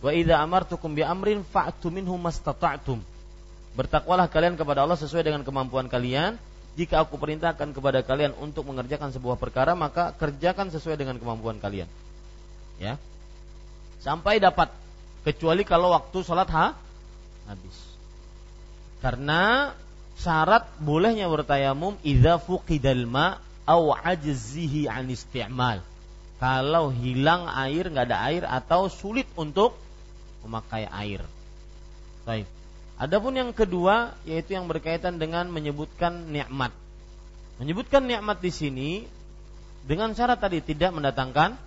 Wa 0.00 0.10
idha 0.12 0.40
amartukum 0.40 0.96
bi 0.96 1.04
amrin 1.04 1.44
fa'tu 1.44 1.92
minhu 1.92 2.16
mastata'tum. 2.16 3.00
Bertakwalah 3.76 4.24
kalian 4.32 4.56
kepada 4.56 4.88
Allah 4.88 4.96
sesuai 4.96 5.20
dengan 5.20 5.44
kemampuan 5.44 5.84
kalian. 5.84 6.40
Jika 6.76 7.08
aku 7.08 7.16
perintahkan 7.16 7.72
kepada 7.72 8.04
kalian 8.04 8.36
untuk 8.36 8.68
mengerjakan 8.68 9.08
sebuah 9.08 9.40
perkara, 9.40 9.72
maka 9.72 10.12
kerjakan 10.12 10.68
sesuai 10.68 11.00
dengan 11.00 11.16
kemampuan 11.16 11.56
kalian. 11.56 11.88
Ya. 12.76 13.00
Sampai 14.04 14.36
dapat 14.36 14.68
kecuali 15.24 15.64
kalau 15.64 15.96
waktu 15.96 16.20
sholat 16.20 16.46
ha 16.52 16.76
habis. 17.48 17.78
Karena 19.00 19.72
syarat 20.20 20.68
bolehnya 20.76 21.32
bertayamum 21.32 21.96
idza 22.04 22.36
fuqidal 22.36 23.08
ma 23.08 23.40
au 23.64 23.96
ajzihi 23.96 24.84
an 24.86 25.08
isti'mal. 25.08 25.80
Kalau 26.36 26.92
hilang 26.92 27.48
air, 27.48 27.88
nggak 27.88 28.06
ada 28.12 28.18
air 28.28 28.44
atau 28.44 28.92
sulit 28.92 29.24
untuk 29.40 29.72
memakai 30.44 30.84
air. 30.84 31.24
Baik. 32.28 32.55
Adapun 32.96 33.36
yang 33.36 33.52
kedua 33.52 34.16
yaitu 34.24 34.56
yang 34.56 34.64
berkaitan 34.64 35.20
dengan 35.20 35.52
menyebutkan 35.52 36.32
nikmat. 36.32 36.72
Menyebutkan 37.60 38.08
nikmat 38.08 38.40
di 38.40 38.48
sini 38.48 38.90
dengan 39.84 40.16
syarat 40.16 40.40
tadi 40.40 40.64
tidak 40.64 40.96
mendatangkan 40.96 41.60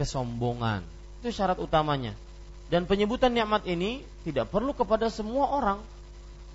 kesombongan. 0.00 0.80
Itu 1.20 1.36
syarat 1.36 1.60
utamanya. 1.60 2.16
Dan 2.72 2.88
penyebutan 2.88 3.36
nikmat 3.36 3.68
ini 3.68 4.00
tidak 4.24 4.48
perlu 4.48 4.72
kepada 4.72 5.12
semua 5.12 5.52
orang. 5.52 5.84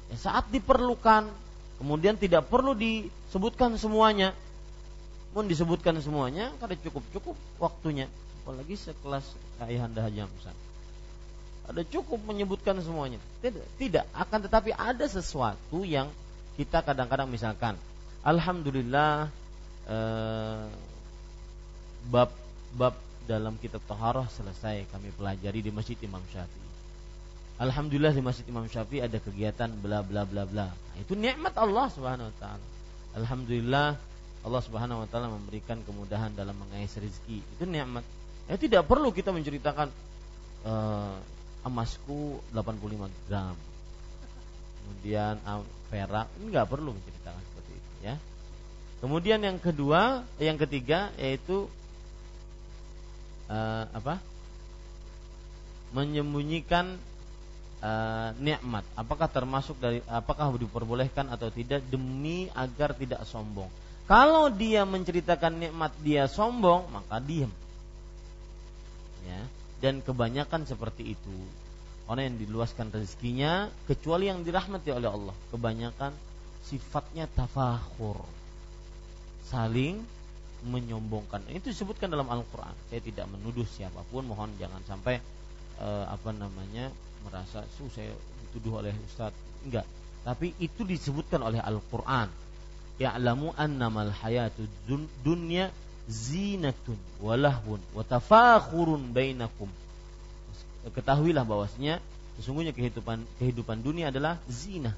Ya, 0.10 0.18
saat 0.18 0.50
diperlukan, 0.50 1.30
kemudian 1.78 2.18
tidak 2.18 2.50
perlu 2.50 2.74
disebutkan 2.74 3.78
semuanya. 3.78 4.34
Pun 5.38 5.46
disebutkan 5.46 6.02
semuanya, 6.02 6.50
kada 6.58 6.74
cukup-cukup 6.82 7.38
waktunya. 7.62 8.10
Apalagi 8.42 8.74
sekelas 8.74 9.26
Ayahanda 9.62 10.02
Haji 10.02 10.26
Hamzah 10.26 10.65
ada 11.66 11.82
cukup 11.86 12.22
menyebutkan 12.26 12.78
semuanya. 12.82 13.18
Tidak, 13.42 13.66
tidak. 13.82 14.06
Akan 14.14 14.42
tetapi 14.42 14.72
ada 14.74 15.06
sesuatu 15.10 15.82
yang 15.82 16.10
kita 16.56 16.86
kadang-kadang 16.86 17.28
misalkan, 17.28 17.76
alhamdulillah 18.22 19.28
eh, 19.90 20.66
bab 22.10 22.30
bab 22.78 22.96
dalam 23.26 23.58
kitab 23.58 23.82
Taharah 23.90 24.30
selesai 24.30 24.86
kami 24.94 25.10
pelajari 25.18 25.66
di 25.66 25.72
Masjid 25.74 25.98
Imam 26.06 26.22
Syafi'i. 26.30 26.70
Alhamdulillah 27.56 28.14
di 28.14 28.22
Masjid 28.22 28.46
Imam 28.46 28.70
Syafi'i 28.70 29.02
ada 29.02 29.18
kegiatan 29.18 29.72
bla 29.82 30.06
bla 30.06 30.28
bla 30.28 30.46
bla. 30.46 30.70
Nah, 30.70 31.00
itu 31.02 31.18
nikmat 31.18 31.58
Allah 31.58 31.90
Subhanahu 31.90 32.30
wa 32.30 32.36
taala. 32.38 32.66
Alhamdulillah 33.18 33.98
Allah 34.46 34.62
Subhanahu 34.62 35.02
wa 35.02 35.08
taala 35.10 35.34
memberikan 35.34 35.82
kemudahan 35.82 36.30
dalam 36.38 36.54
mengais 36.54 36.94
rezeki. 36.94 37.42
Itu 37.58 37.66
nikmat. 37.66 38.06
Ya 38.46 38.62
tidak 38.62 38.86
perlu 38.86 39.10
kita 39.10 39.34
menceritakan 39.34 39.90
uh, 40.70 41.18
emasku 41.66 42.40
85 42.54 43.10
gram. 43.26 43.58
Kemudian 44.80 45.42
perak. 45.90 46.30
Ini 46.38 46.46
nggak 46.54 46.70
perlu 46.70 46.94
menceritakan 46.94 47.42
seperti 47.42 47.72
itu 47.74 47.92
ya. 48.06 48.16
Kemudian 49.02 49.40
yang 49.42 49.58
kedua 49.58 50.24
yang 50.38 50.56
ketiga 50.62 51.10
yaitu 51.18 51.66
uh, 53.50 53.84
apa? 53.90 54.22
Menyembunyikan 55.92 57.02
uh, 57.82 58.30
nikmat. 58.38 58.86
Apakah 58.94 59.26
termasuk 59.26 59.82
dari 59.82 60.06
apakah 60.06 60.54
diperbolehkan 60.54 61.34
atau 61.34 61.50
tidak 61.50 61.82
demi 61.90 62.48
agar 62.54 62.94
tidak 62.94 63.26
sombong. 63.26 63.68
Kalau 64.06 64.54
dia 64.54 64.86
menceritakan 64.86 65.58
nikmat 65.58 65.90
dia 66.06 66.30
sombong 66.30 66.86
maka 66.94 67.18
diam 67.18 67.50
ya 69.26 69.42
dan 69.84 70.00
kebanyakan 70.04 70.64
seperti 70.64 71.16
itu. 71.18 71.38
Orang 72.06 72.22
yang 72.34 72.38
diluaskan 72.38 72.94
rezekinya 72.94 73.66
kecuali 73.90 74.30
yang 74.30 74.46
dirahmati 74.46 74.94
oleh 74.94 75.10
Allah. 75.10 75.36
Kebanyakan 75.50 76.14
sifatnya 76.62 77.26
tafakhur. 77.26 78.22
Saling 79.50 80.06
menyombongkan. 80.66 81.46
Itu 81.50 81.74
disebutkan 81.74 82.14
dalam 82.14 82.30
Al-Qur'an. 82.30 82.74
Saya 82.90 83.02
tidak 83.02 83.26
menuduh 83.30 83.66
siapa 83.66 84.06
pun. 84.10 84.26
Mohon 84.26 84.54
jangan 84.62 84.82
sampai 84.86 85.18
uh, 85.82 86.06
apa 86.10 86.30
namanya 86.34 86.94
merasa 87.26 87.66
su 87.74 87.90
saya 87.90 88.14
dituduh 88.50 88.86
oleh 88.86 88.94
ustadz. 89.10 89.38
Enggak. 89.66 89.86
Tapi 90.26 90.54
itu 90.62 90.86
disebutkan 90.86 91.42
oleh 91.42 91.62
Al-Qur'an. 91.62 92.30
Ya'lamu 93.02 93.52
annamal 93.58 94.14
hayatud 94.24 94.72
dunya 95.22 95.74
zinatun 96.06 96.98
walahun 97.22 97.82
watafakhurun 97.98 99.12
bainakum. 99.14 99.70
Ketahuilah 100.86 101.42
bahwasanya 101.44 101.98
sesungguhnya 102.38 102.76
kehidupan 102.76 103.26
kehidupan 103.42 103.82
dunia 103.82 104.14
adalah 104.14 104.38
zina 104.46 104.94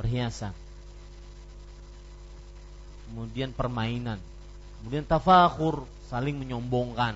perhiasan. 0.00 0.56
Kemudian 3.12 3.52
permainan 3.52 4.16
kemudian 4.82 5.06
tafakhur 5.06 5.86
saling 6.10 6.34
menyombongkan. 6.42 7.14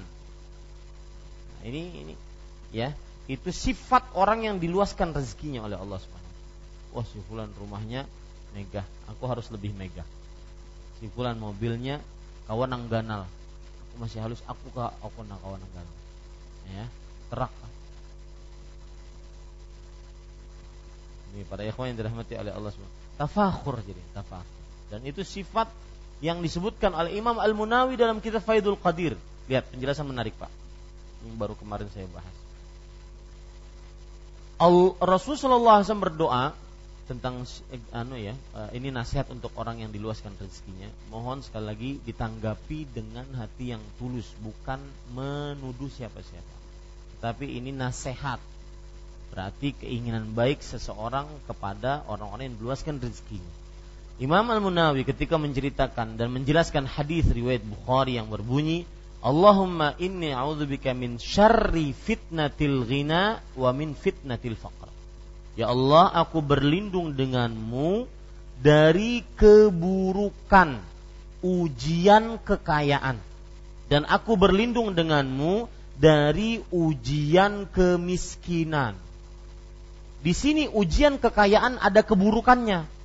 Ini 1.67 1.83
ini 2.07 2.15
ya, 2.71 2.95
itu 3.27 3.51
sifat 3.51 4.15
orang 4.15 4.47
yang 4.47 4.57
diluaskan 4.63 5.11
rezekinya 5.11 5.67
oleh 5.67 5.75
Allah 5.75 5.99
Subhanahu 5.99 6.35
Wah, 6.95 7.05
si 7.05 7.19
fulan 7.27 7.51
rumahnya 7.59 8.07
megah, 8.55 8.87
aku 9.11 9.27
harus 9.27 9.51
lebih 9.51 9.75
megah. 9.75 10.07
Si 11.03 11.11
fulan 11.13 11.37
mobilnya 11.37 11.99
kawan 12.47 12.87
ganal. 12.91 13.27
Aku 13.93 13.97
masih 14.03 14.23
halus, 14.23 14.43
aku 14.47 14.67
ke 14.73 14.83
aku 14.83 15.21
nak 15.27 15.39
kawan 15.43 15.63
ganal. 15.75 15.97
Ya, 16.67 16.85
terak. 17.31 17.53
Ini 21.37 21.45
para 21.47 21.63
ikhwan 21.69 21.93
yang 21.93 21.99
dirahmati 22.01 22.33
oleh 22.41 22.49
Allah 22.49 22.73
Subhanahu 22.73 23.05
Tafakhur 23.17 23.77
jadi 23.85 24.01
tafakhur. 24.13 24.57
Dan 24.93 25.01
itu 25.05 25.25
sifat 25.25 25.69
yang 26.21 26.41
disebutkan 26.41 26.93
oleh 26.97 27.17
Imam 27.17 27.37
Al-Munawi 27.37 27.97
dalam 27.97 28.21
kitab 28.21 28.45
Faidul 28.45 28.79
Qadir. 28.81 29.17
Lihat 29.49 29.69
penjelasan 29.73 30.09
menarik, 30.09 30.37
Pak. 30.37 30.53
Ini 31.25 31.35
baru 31.37 31.57
kemarin 31.57 31.89
saya 31.93 32.09
bahas. 32.13 32.37
Al 34.57 34.97
Rasulullah 35.05 35.85
SAW 35.85 36.01
berdoa 36.01 36.57
tentang 37.07 37.47
eh, 37.71 37.81
anu 37.95 38.19
ya, 38.19 38.35
eh, 38.35 38.71
ini 38.77 38.91
nasihat 38.91 39.31
untuk 39.31 39.55
orang 39.55 39.81
yang 39.81 39.91
diluaskan 39.95 40.35
rezekinya. 40.37 40.91
Mohon 41.09 41.47
sekali 41.47 41.65
lagi 41.65 41.91
ditanggapi 42.03 42.79
dengan 42.91 43.27
hati 43.39 43.73
yang 43.73 43.83
tulus, 43.97 44.27
bukan 44.43 44.83
menuduh 45.15 45.89
siapa-siapa. 45.89 46.55
Tapi 47.23 47.57
ini 47.57 47.71
nasihat. 47.71 48.43
Berarti 49.31 49.75
keinginan 49.75 50.33
baik 50.35 50.63
seseorang 50.63 51.27
kepada 51.51 52.07
orang-orang 52.07 52.55
yang 52.55 52.59
diluaskan 52.63 53.03
rezekinya. 53.03 53.55
Imam 54.17 54.49
Al-Munawi 54.49 55.05
ketika 55.05 55.37
menceritakan 55.37 56.17
dan 56.17 56.33
menjelaskan 56.33 56.89
hadis 56.89 57.29
riwayat 57.29 57.61
Bukhari 57.61 58.17
yang 58.17 58.33
berbunyi 58.33 58.89
Allahumma 59.21 59.93
inni 60.01 60.33
a'udzubika 60.33 60.97
min 60.97 61.21
syarri 61.21 61.93
fitnatil 61.93 62.89
ghina 62.89 63.45
wa 63.59 63.71
min 63.77 63.93
fitnatil 63.93 64.57
faqr. 64.57 64.96
Ya 65.57 65.73
Allah, 65.73 66.13
aku 66.13 66.45
berlindung 66.45 67.17
denganmu 67.17 68.05
dari 68.61 69.25
keburukan 69.41 70.81
ujian 71.41 72.37
kekayaan 72.41 73.17
dan 73.89 74.03
aku 74.05 74.37
berlindung 74.37 74.93
denganmu 74.93 75.69
dari 75.97 76.61
ujian 76.69 77.65
kemiskinan. 77.73 78.97
Di 80.21 80.37
sini 80.37 80.69
ujian 80.69 81.17
kekayaan 81.17 81.81
ada 81.81 82.05
keburukannya 82.05 82.97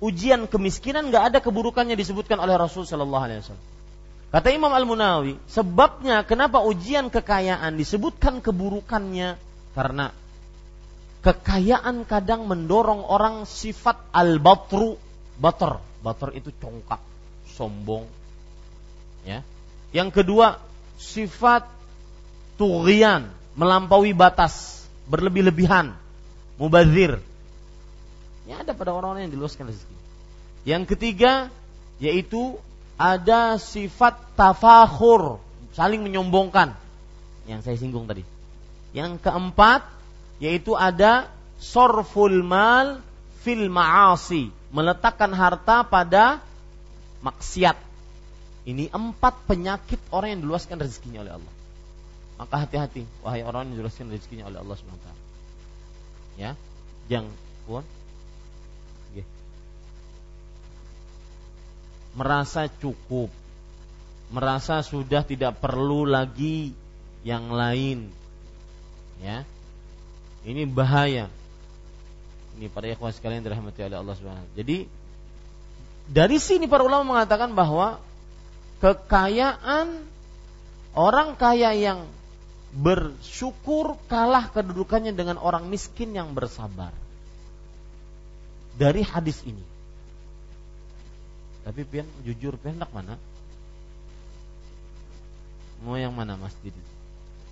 ujian 0.00 0.44
kemiskinan 0.44 1.08
nggak 1.08 1.24
ada 1.32 1.38
keburukannya 1.40 1.96
disebutkan 1.96 2.36
oleh 2.40 2.56
Rasul 2.56 2.84
Shallallahu 2.84 3.24
Alaihi 3.24 3.40
Wasallam. 3.44 3.66
Kata 4.26 4.48
Imam 4.52 4.72
Al 4.74 4.84
Munawi, 4.84 5.38
sebabnya 5.48 6.26
kenapa 6.26 6.60
ujian 6.60 7.08
kekayaan 7.08 7.78
disebutkan 7.78 8.42
keburukannya 8.42 9.38
karena 9.72 10.12
kekayaan 11.26 12.06
kadang 12.06 12.46
mendorong 12.46 13.02
orang 13.02 13.50
sifat 13.50 13.98
al 14.14 14.38
batru 14.38 14.94
bater. 15.42 15.82
Bater 15.98 16.30
itu 16.38 16.54
congkak 16.62 17.02
sombong. 17.50 18.06
Ya. 19.26 19.42
Yang 19.90 20.22
kedua 20.22 20.62
sifat 20.94 21.66
tughian 22.54 23.26
melampaui 23.58 24.14
batas 24.14 24.86
berlebih-lebihan 25.10 25.98
mubazir. 26.62 27.18
Ya 28.46 28.62
ada 28.62 28.70
pada 28.78 28.94
orang-orang 28.94 29.26
yang 29.26 29.34
diluaskan 29.34 29.66
rezeki. 29.66 29.96
Yang 30.62 30.82
ketiga 30.94 31.50
yaitu 31.98 32.54
ada 32.94 33.58
sifat 33.58 34.14
tafakhur, 34.38 35.42
saling 35.74 36.06
menyombongkan. 36.06 36.78
Yang 37.50 37.66
saya 37.66 37.76
singgung 37.82 38.06
tadi. 38.06 38.22
Yang 38.94 39.18
keempat 39.26 39.95
yaitu 40.42 40.76
ada 40.76 41.32
sorful 41.56 42.44
mal 42.44 43.00
fil 43.40 43.70
ma'asi, 43.72 44.52
meletakkan 44.74 45.32
harta 45.32 45.86
pada 45.86 46.42
maksiat. 47.22 47.78
Ini 48.66 48.90
empat 48.90 49.46
penyakit 49.46 50.02
orang 50.10 50.36
yang 50.36 50.42
diluaskan 50.42 50.82
rezekinya 50.82 51.22
oleh 51.22 51.38
Allah. 51.38 51.54
Maka 52.36 52.54
hati-hati 52.66 53.06
wahai 53.22 53.46
orang 53.46 53.70
yang 53.70 53.80
diluaskan 53.80 54.10
rezekinya 54.10 54.50
oleh 54.50 54.58
Allah 54.60 54.76
SWT. 54.76 55.08
Ya, 56.36 56.52
jangan 57.08 57.32
pun 57.64 57.86
merasa 62.16 62.66
cukup, 62.80 63.28
merasa 64.32 64.80
sudah 64.80 65.20
tidak 65.22 65.60
perlu 65.60 66.08
lagi 66.08 66.72
yang 67.22 67.52
lain. 67.52 68.08
Ya. 69.20 69.44
Ini 70.46 70.62
bahaya. 70.70 71.26
Ini 72.54 72.70
para 72.70 72.86
ikhwan 72.86 73.10
sekalian 73.10 73.42
dirahmati 73.42 73.82
oleh 73.82 73.98
Allah 73.98 74.14
Subhanahu 74.14 74.48
Jadi 74.54 74.86
dari 76.06 76.38
sini 76.38 76.70
para 76.70 76.86
ulama 76.86 77.18
mengatakan 77.18 77.50
bahwa 77.52 77.98
kekayaan 78.78 80.06
orang 80.94 81.34
kaya 81.34 81.74
yang 81.74 82.06
bersyukur 82.70 83.98
kalah 84.06 84.46
kedudukannya 84.54 85.10
dengan 85.10 85.42
orang 85.42 85.66
miskin 85.66 86.14
yang 86.14 86.30
bersabar. 86.30 86.94
Dari 88.78 89.02
hadis 89.02 89.42
ini. 89.42 89.64
Tapi 91.66 91.82
pian 91.82 92.06
jujur 92.22 92.54
pian 92.62 92.78
mana? 92.94 93.18
Mau 95.82 95.98
yang 95.98 96.14
mana 96.14 96.38
Mas 96.38 96.54
Didi? 96.62 96.78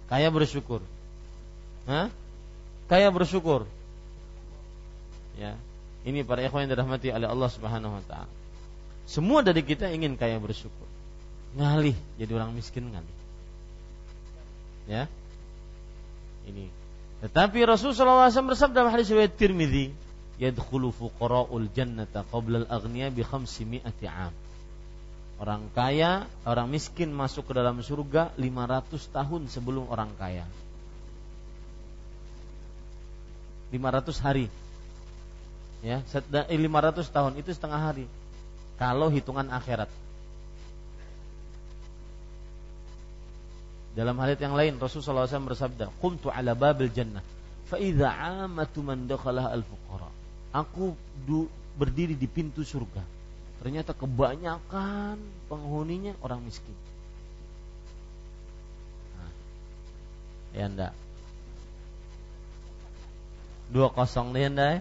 Kaya 0.07 0.31
bersyukur. 0.31 0.79
Hah? 1.91 2.09
Kaya 2.89 3.09
bersyukur. 3.09 3.65
Ya. 5.41 5.57
Ini 6.05 6.21
para 6.21 6.45
ikhwan 6.45 6.69
yang 6.69 6.77
dirahmati 6.77 7.09
oleh 7.09 7.25
Allah 7.25 7.49
Subhanahu 7.49 7.97
wa 7.97 8.05
taala. 8.05 8.31
Semua 9.09 9.41
dari 9.41 9.65
kita 9.65 9.89
ingin 9.89 10.17
kaya 10.21 10.37
bersyukur. 10.37 10.89
Ngalih 11.57 11.97
jadi 12.21 12.33
orang 12.37 12.53
miskin 12.53 12.93
ngalih. 12.93 13.17
Ya. 14.85 15.09
Ini. 16.45 16.69
Tetapi 17.25 17.65
Rasulullah 17.65 18.29
SAW 18.29 18.53
bersabda 18.53 18.85
dalam 18.85 18.93
hadis 18.93 19.09
riwayat 19.09 19.33
Tirmidzi, 19.33 19.97
yadkhulu 20.37 20.93
fuqara'ul 20.93 21.73
jannata 21.73 22.21
qabla 22.29 22.69
al-aghniya 22.69 23.09
bi 23.09 23.25
khamsimi'ati 23.25 24.05
'am. 24.05 24.35
Orang 25.41 25.73
kaya, 25.73 26.29
orang 26.45 26.69
miskin 26.69 27.11
masuk 27.17 27.49
ke 27.49 27.53
dalam 27.57 27.81
surga 27.81 28.37
500 28.37 29.09
tahun 29.09 29.43
sebelum 29.49 29.89
orang 29.89 30.13
kaya. 30.21 30.45
500 33.73 34.25
hari. 34.25 34.47
Ya, 35.85 36.01
500 36.05 36.49
eh, 36.49 37.13
tahun 37.13 37.33
itu 37.41 37.51
setengah 37.53 37.81
hari. 37.81 38.09
Kalau 38.81 39.09
hitungan 39.13 39.47
akhirat. 39.53 39.89
Dalam 43.95 44.19
hadits 44.19 44.43
yang 44.43 44.59
lain 44.59 44.75
Rasulullah 44.83 45.31
SAW 45.31 45.55
bersabda, 45.55 45.87
"Qumtu 46.03 46.27
ala 46.27 46.59
babil 46.59 46.91
jannah, 46.91 47.23
fa 47.71 47.79
idza 47.79 48.11
'amatu 48.11 48.83
man 48.83 49.07
dakhala 49.07 49.55
al-fuqara." 49.55 50.25
aku 50.55 50.95
du, 51.27 51.51
berdiri 51.75 52.15
di 52.15 52.31
pintu 52.31 52.63
surga. 52.63 53.03
Ternyata 53.59 53.91
kebanyakan 53.91 55.19
penghuninya 55.51 56.15
orang 56.23 56.47
miskin. 56.47 56.77
Nah, 59.19 59.33
ya 60.55 60.65
enggak. 60.71 60.93
Dua 63.71 63.89
kosong 63.93 64.37
anda 64.37 64.79
ya. 64.79 64.81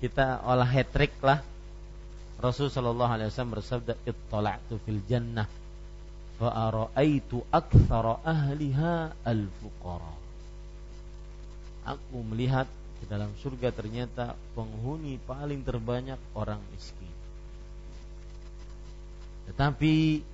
Kita 0.00 0.40
olah 0.48 0.68
hat 0.68 0.88
trick 0.94 1.12
lah. 1.20 1.44
Rasul 2.40 2.72
Shallallahu 2.72 3.12
Alaihi 3.12 3.28
Wasallam 3.28 3.60
bersabda, 3.60 4.00
"Ittala'tu 4.08 4.80
fil 4.80 5.04
jannah, 5.04 5.44
fa 6.40 6.72
aktsara 7.52 8.24
ahliha 8.24 9.12
al-fuqara." 9.28 10.16
Aku 11.84 12.24
melihat 12.24 12.64
di 13.00 13.04
dalam 13.04 13.28
surga 13.44 13.68
ternyata 13.76 14.32
penghuni 14.56 15.20
paling 15.20 15.60
terbanyak 15.60 16.16
orang 16.32 16.60
miskin. 16.72 17.12
Tetapi 19.52 20.24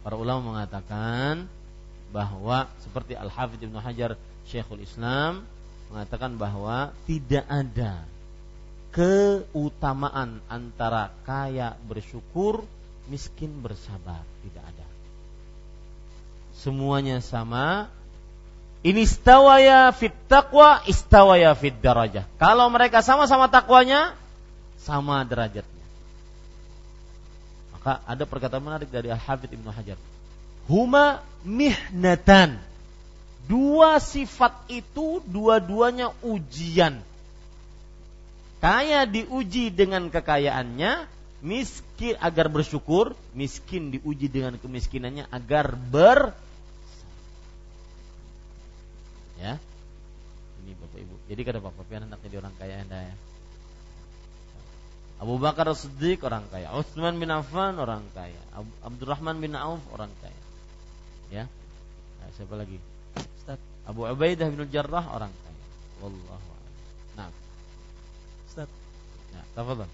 para 0.00 0.16
ulama 0.16 0.56
mengatakan 0.56 1.44
bahwa 2.12 2.68
seperti 2.80 3.12
Al-Hafidz 3.12 3.64
Ibnu 3.64 3.76
Hajar 3.80 4.16
Syekhul 4.48 4.84
Islam 4.84 5.44
mengatakan 5.92 6.40
bahwa 6.40 6.96
tidak 7.04 7.44
ada 7.46 8.00
keutamaan 8.92 10.40
antara 10.48 11.12
kaya 11.24 11.76
bersyukur, 11.84 12.64
miskin 13.12 13.60
bersabar, 13.60 14.24
tidak 14.44 14.64
ada. 14.64 14.86
Semuanya 16.56 17.20
sama, 17.20 17.92
ini 18.80 19.04
istawaya 19.04 19.92
fit 19.92 20.14
taqwa, 20.28 20.84
istawaya 20.88 21.52
fit 21.56 21.76
darajah. 21.76 22.28
Kalau 22.36 22.66
mereka 22.72 23.04
sama-sama 23.04 23.48
takwanya, 23.52 24.16
sama 24.82 25.22
derajatnya. 25.22 25.86
Maka 27.76 28.02
ada 28.06 28.24
perkataan 28.26 28.62
menarik 28.62 28.90
dari 28.90 29.10
Al-Hafidh 29.10 29.54
Ibnu 29.54 29.70
Hajar. 29.70 29.98
Huma 30.70 31.22
mihnatan. 31.42 32.71
Dua 33.46 33.98
sifat 33.98 34.70
itu 34.70 35.18
dua-duanya 35.26 36.14
ujian. 36.22 37.02
Kaya 38.62 39.02
diuji 39.10 39.74
dengan 39.74 40.06
kekayaannya, 40.06 41.10
miskin 41.42 42.14
agar 42.22 42.46
bersyukur, 42.46 43.18
miskin 43.34 43.90
diuji 43.90 44.30
dengan 44.30 44.54
kemiskinannya 44.62 45.26
agar 45.34 45.74
ber 45.74 46.38
Ya. 49.42 49.58
Ini 50.62 50.78
Bapak 50.78 50.98
Ibu. 51.02 51.14
Jadi 51.26 51.40
kata 51.42 51.58
Bapak 51.58 51.82
pian 51.90 52.06
anak 52.06 52.22
jadi 52.22 52.38
orang 52.38 52.54
kaya 52.54 52.86
Anda 52.86 53.10
ya. 53.10 53.14
Abu 55.18 55.38
Bakar 55.38 55.70
Siddiq 55.74 56.22
orang 56.22 56.46
kaya, 56.50 56.70
Utsman 56.74 57.18
bin 57.18 57.30
Affan 57.30 57.78
orang 57.78 58.02
kaya, 58.10 58.38
Abdurrahman 58.82 59.38
bin 59.38 59.54
Auf 59.58 59.82
orang 59.94 60.10
kaya. 60.18 60.40
Ya. 61.30 61.44
Nah, 62.18 62.28
siapa 62.38 62.54
lagi? 62.58 62.78
Ustaz. 63.16 63.60
Abu 63.84 64.06
Ubaidah 64.06 64.46
bin 64.48 64.64
Jarrah 64.70 65.04
orang 65.12 65.32
kaya. 65.32 65.64
Wallahu 66.00 66.48
a'lam. 66.52 66.74
Nah. 67.18 67.28
Ustaz. 68.48 68.68
Ya, 69.32 69.42
tafadhol. 69.56 69.90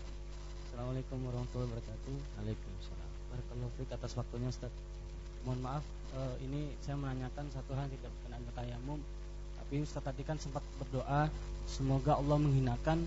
Assalamualaikum 0.69 1.19
warahmatullahi 1.27 1.69
wabarakatuh. 1.75 2.15
Waalaikumsalam. 2.39 3.11
Barakallahu 3.35 3.71
fiik 3.79 3.91
atas 3.95 4.13
waktunya 4.15 4.49
Ustaz. 4.51 4.73
Mohon 5.47 5.61
maaf 5.65 5.85
uh, 6.15 6.35
ini 6.45 6.75
saya 6.83 6.97
menanyakan 6.99 7.47
satu 7.55 7.73
hal 7.75 7.87
tidak 7.91 8.11
berkenaan 8.15 8.43
tayamum. 8.55 9.01
Tapi 9.59 9.75
Ustaz 9.83 10.03
tadi 10.07 10.23
kan 10.23 10.37
sempat 10.39 10.63
berdoa 10.79 11.31
semoga 11.69 12.17
Allah 12.17 12.39
menghinakan 12.41 13.05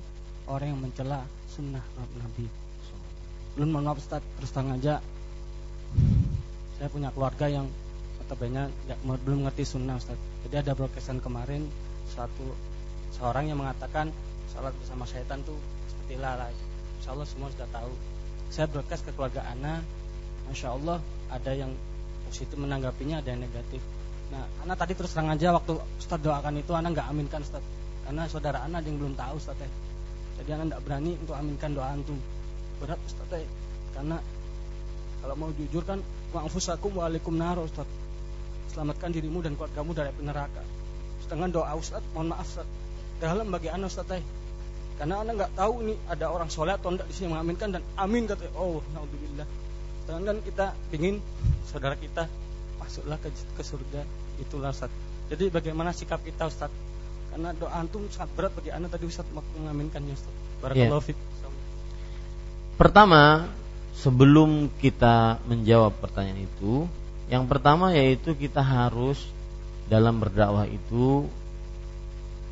orang 0.50 0.76
yang 0.76 0.82
mencela 0.82 1.24
sunnah 1.50 1.84
Nabi. 2.20 2.48
Belum 3.56 3.76
mohon 3.76 3.92
maaf 3.92 4.00
Ustaz, 4.00 4.24
terus 4.40 4.52
terang 4.56 4.72
aja 4.76 5.04
saya 6.80 6.88
punya 6.88 7.12
keluarga 7.14 7.46
yang 7.46 7.68
notabene 8.32 8.72
belum 9.28 9.44
ngerti 9.44 9.68
sunnah 9.68 10.00
Ustaz. 10.00 10.16
Jadi 10.48 10.56
ada 10.64 10.72
broadcastan 10.72 11.20
kemarin 11.20 11.68
satu 12.16 12.48
seorang 13.20 13.52
yang 13.52 13.60
mengatakan 13.60 14.08
salat 14.48 14.72
bersama 14.80 15.04
syaitan 15.04 15.44
tuh 15.44 15.60
seperti 15.92 16.16
lalai. 16.16 16.56
Insya 17.04 17.12
Allah 17.12 17.28
semua 17.28 17.52
sudah 17.52 17.68
tahu. 17.76 17.92
Saya 18.48 18.72
broadcast 18.72 19.04
ke 19.04 19.12
keluarga 19.12 19.44
Ana, 19.52 19.84
Masya 20.48 20.68
Allah 20.72 21.04
ada 21.28 21.52
yang 21.52 21.76
positif 22.32 22.56
menanggapinya, 22.56 23.20
ada 23.20 23.36
yang 23.36 23.44
negatif. 23.44 23.84
Nah, 24.32 24.48
Ana 24.64 24.80
tadi 24.80 24.96
terus 24.96 25.12
terang 25.12 25.28
aja 25.28 25.52
waktu 25.52 25.76
Ustaz 26.00 26.20
doakan 26.24 26.56
itu 26.56 26.72
Ana 26.72 26.88
nggak 26.88 27.08
aminkan 27.12 27.44
Ustaz. 27.44 27.64
Karena 28.08 28.32
saudara 28.32 28.64
Ana 28.64 28.80
yang 28.80 28.96
belum 28.96 29.20
tahu 29.20 29.44
Ustaz 29.44 29.60
teh. 29.60 29.72
Jadi 30.40 30.56
Ana 30.56 30.72
nggak 30.72 30.82
berani 30.88 31.20
untuk 31.20 31.36
aminkan 31.36 31.76
doa 31.76 31.92
antum. 31.92 32.16
Berat 32.80 33.00
Ustaz 33.04 33.28
teh. 33.28 33.44
Karena 33.92 34.24
kalau 35.20 35.36
mau 35.36 35.52
jujur 35.52 35.84
kan 35.84 36.00
wa'anfusakum 36.32 36.96
wa'alaikum 36.96 37.36
nar 37.36 37.60
Ustaz 37.60 37.84
selamatkan 38.72 39.12
dirimu 39.12 39.44
dan 39.44 39.60
keluargamu 39.60 39.92
dari 39.92 40.10
neraka. 40.24 40.64
Sedangkan 41.28 41.52
doa 41.52 41.76
Ustaz, 41.76 42.00
mohon 42.16 42.32
maaf 42.32 42.48
Ustaz, 42.48 42.68
dalam 43.20 43.52
bagi 43.52 43.68
anak 43.68 43.92
Ustaz 43.92 44.08
teh. 44.08 44.24
Karena 44.96 45.26
anak 45.26 45.34
nggak 45.34 45.54
tahu 45.58 45.74
ini 45.84 45.94
ada 46.08 46.30
orang 46.30 46.48
soleh 46.48 46.78
atau 46.78 46.94
enggak 46.94 47.10
di 47.10 47.14
sini 47.18 47.34
mengaminkan 47.34 47.74
dan 47.74 47.82
amin 47.98 48.30
kata 48.30 48.48
oh 48.56 48.80
naudzubillah. 48.96 49.48
Sedangkan 50.06 50.38
kita 50.46 50.66
ingin 50.94 51.20
saudara 51.68 51.98
kita 51.98 52.30
masuklah 52.78 53.18
ke, 53.20 53.30
ke 53.34 53.64
surga 53.66 54.02
itulah 54.42 54.72
Ustaz. 54.72 54.94
Jadi 55.32 55.50
bagaimana 55.50 55.92
sikap 55.92 56.22
kita 56.22 56.48
Ustaz? 56.48 56.70
Karena 57.32 57.56
doa 57.56 57.72
antum 57.80 58.04
sangat 58.12 58.30
berat 58.36 58.52
bagi 58.54 58.76
anak 58.76 58.92
tadi 58.92 59.08
Ustaz 59.08 59.26
mengaminkannya 59.32 60.14
Ustaz. 60.14 60.34
Barakallahu 60.62 61.02
yeah. 61.10 61.32
Pertama, 62.76 63.46
sebelum 63.94 64.68
kita 64.82 65.38
menjawab 65.46 65.94
pertanyaan 66.02 66.50
itu, 66.50 66.90
yang 67.32 67.48
pertama 67.48 67.96
yaitu 67.96 68.36
kita 68.36 68.60
harus 68.60 69.24
dalam 69.88 70.20
berdakwah 70.20 70.68
itu 70.68 71.32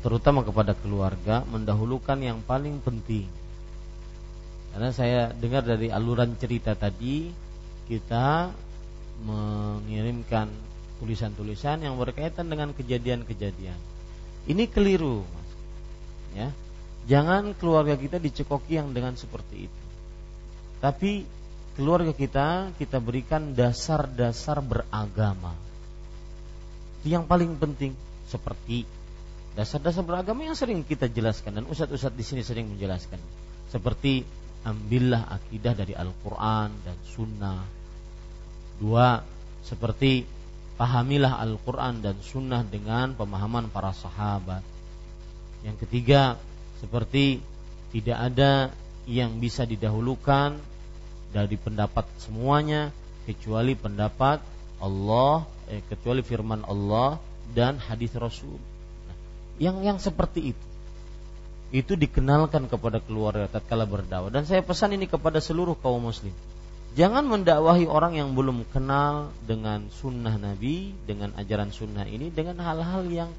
terutama 0.00 0.40
kepada 0.40 0.72
keluarga 0.72 1.44
mendahulukan 1.44 2.16
yang 2.16 2.40
paling 2.40 2.80
penting. 2.80 3.28
Karena 4.72 4.88
saya 4.96 5.20
dengar 5.36 5.68
dari 5.68 5.92
aluran 5.92 6.32
cerita 6.40 6.72
tadi 6.72 7.28
kita 7.84 8.48
mengirimkan 9.20 10.48
tulisan-tulisan 11.02 11.84
yang 11.84 12.00
berkaitan 12.00 12.48
dengan 12.48 12.72
kejadian-kejadian. 12.72 13.76
Ini 14.48 14.64
keliru, 14.72 15.20
Mas. 15.20 15.50
Ya. 16.32 16.48
Jangan 17.08 17.52
keluarga 17.56 17.96
kita 18.00 18.16
dicekoki 18.16 18.80
yang 18.80 18.96
dengan 18.96 19.16
seperti 19.18 19.68
itu. 19.68 19.82
Tapi 20.80 21.24
keluarga 21.80 22.12
kita 22.12 22.76
kita 22.76 23.00
berikan 23.00 23.56
dasar-dasar 23.56 24.60
beragama. 24.60 25.56
Yang 27.08 27.24
paling 27.24 27.56
penting 27.56 27.96
seperti 28.28 28.84
dasar-dasar 29.56 30.04
beragama 30.04 30.44
yang 30.44 30.52
sering 30.52 30.84
kita 30.84 31.08
jelaskan 31.08 31.56
dan 31.56 31.64
ustadz-ustadz 31.64 32.20
di 32.20 32.20
sini 32.20 32.44
sering 32.44 32.68
menjelaskan. 32.68 33.16
Seperti 33.72 34.20
ambillah 34.68 35.32
akidah 35.32 35.72
dari 35.72 35.96
Al-Qur'an 35.96 36.68
dan 36.84 37.00
sunnah. 37.16 37.64
Dua, 38.76 39.24
seperti 39.64 40.28
pahamilah 40.76 41.40
Al-Qur'an 41.40 42.04
dan 42.04 42.20
sunnah 42.20 42.60
dengan 42.60 43.16
pemahaman 43.16 43.72
para 43.72 43.96
sahabat. 43.96 44.60
Yang 45.64 45.88
ketiga, 45.88 46.36
seperti 46.76 47.40
tidak 47.88 48.18
ada 48.20 48.68
yang 49.08 49.40
bisa 49.40 49.64
didahulukan 49.64 50.69
dari 51.30 51.54
pendapat 51.54 52.06
semuanya 52.18 52.90
kecuali 53.24 53.78
pendapat 53.78 54.42
Allah 54.82 55.46
eh, 55.70 55.82
kecuali 55.86 56.24
firman 56.26 56.66
Allah 56.66 57.22
dan 57.54 57.78
hadis 57.78 58.10
Rasul. 58.18 58.58
Nah, 59.06 59.16
yang 59.62 59.82
yang 59.86 59.98
seperti 60.02 60.54
itu 60.54 60.66
itu 61.70 61.94
dikenalkan 61.94 62.66
kepada 62.66 62.98
keluarga 62.98 63.46
tatkala 63.46 63.86
berdakwah 63.86 64.34
dan 64.34 64.42
saya 64.42 64.58
pesan 64.58 64.98
ini 64.98 65.06
kepada 65.06 65.38
seluruh 65.38 65.78
kaum 65.78 66.02
muslim. 66.02 66.34
Jangan 66.98 67.22
mendakwahi 67.22 67.86
orang 67.86 68.18
yang 68.18 68.34
belum 68.34 68.66
kenal 68.74 69.30
dengan 69.46 69.86
sunnah 69.94 70.34
Nabi, 70.34 70.90
dengan 71.06 71.30
ajaran 71.38 71.70
sunnah 71.70 72.02
ini, 72.02 72.34
dengan 72.34 72.58
hal-hal 72.58 73.06
yang 73.06 73.30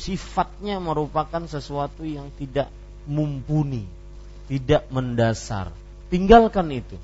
sifatnya 0.00 0.80
merupakan 0.80 1.44
sesuatu 1.44 2.08
yang 2.08 2.32
tidak 2.40 2.72
mumpuni, 3.04 3.84
tidak 4.48 4.88
mendasar. 4.88 5.68
Tinggalkan 6.08 6.72
itu 6.72 6.96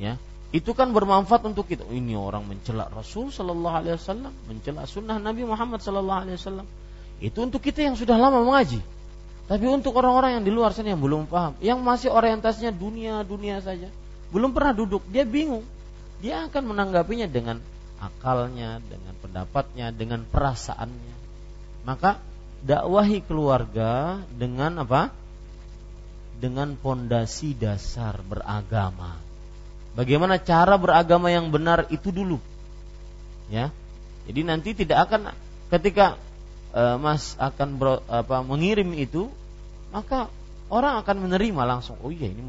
ya. 0.00 0.20
Itu 0.54 0.70
kan 0.70 0.94
bermanfaat 0.94 1.42
untuk 1.50 1.66
kita. 1.66 1.82
Ini 1.90 2.14
orang 2.14 2.46
mencela 2.46 2.86
Rasul 2.86 3.34
Shallallahu 3.34 3.74
Alaihi 3.74 3.98
Wasallam 3.98 4.32
mencela 4.46 4.86
Sunnah 4.86 5.18
Nabi 5.18 5.42
Muhammad 5.42 5.82
Shallallahu 5.82 6.20
Alaihi 6.24 6.38
Wasallam. 6.38 6.66
Itu 7.18 7.42
untuk 7.42 7.58
kita 7.58 7.82
yang 7.82 7.98
sudah 7.98 8.14
lama 8.14 8.38
mengaji. 8.38 8.78
Tapi 9.44 9.66
untuk 9.68 9.98
orang-orang 9.98 10.40
yang 10.40 10.44
di 10.46 10.52
luar 10.54 10.72
sana 10.72 10.96
yang 10.96 11.02
belum 11.04 11.28
paham 11.28 11.52
yang 11.60 11.76
masih 11.84 12.08
orientasinya 12.08 12.72
dunia 12.72 13.20
dunia 13.28 13.60
saja 13.60 13.92
belum 14.32 14.50
pernah 14.50 14.72
duduk 14.72 15.06
dia 15.10 15.22
bingung. 15.22 15.62
Dia 16.18 16.48
akan 16.48 16.74
menanggapinya 16.74 17.28
dengan 17.28 17.60
akalnya 18.00 18.80
dengan 18.82 19.14
pendapatnya 19.20 19.92
dengan 19.92 20.24
perasaannya. 20.26 21.14
Maka 21.84 22.18
dakwahi 22.64 23.22
keluarga 23.22 24.18
dengan 24.32 24.82
apa? 24.82 25.12
Dengan 26.34 26.74
pondasi 26.74 27.54
dasar 27.54 28.18
beragama 28.24 29.23
Bagaimana 29.94 30.42
cara 30.42 30.74
beragama 30.74 31.30
yang 31.30 31.54
benar 31.54 31.86
itu 31.90 32.10
dulu. 32.10 32.42
Ya. 33.46 33.70
Jadi 34.26 34.40
nanti 34.42 34.70
tidak 34.74 35.06
akan 35.06 35.30
ketika 35.70 36.18
e, 36.74 36.82
Mas 36.98 37.38
akan 37.38 37.68
ber, 37.78 38.02
apa 38.10 38.42
mengirim 38.42 38.90
itu, 38.98 39.30
maka 39.94 40.26
orang 40.66 40.98
akan 40.98 41.16
menerima 41.30 41.62
langsung. 41.62 41.94
Oh 42.02 42.10
iya 42.10 42.26
ini 42.26 42.42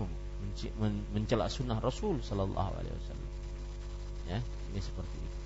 mencela 1.14 1.52
sunnah 1.52 1.78
Rasul 1.78 2.24
Sallallahu 2.26 2.72
Alaihi 2.82 2.96
Wasallam. 2.96 3.30
Ya, 4.26 4.40
ini 4.74 4.80
seperti 4.82 5.16
itu. 5.22 5.38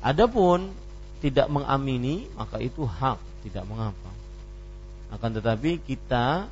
Adapun 0.00 0.72
tidak 1.20 1.52
mengamini 1.52 2.30
maka 2.38 2.62
itu 2.62 2.88
hak, 2.88 3.20
tidak 3.44 3.68
mengapa. 3.68 4.10
Akan 5.12 5.36
tetapi 5.36 5.82
kita 5.84 6.48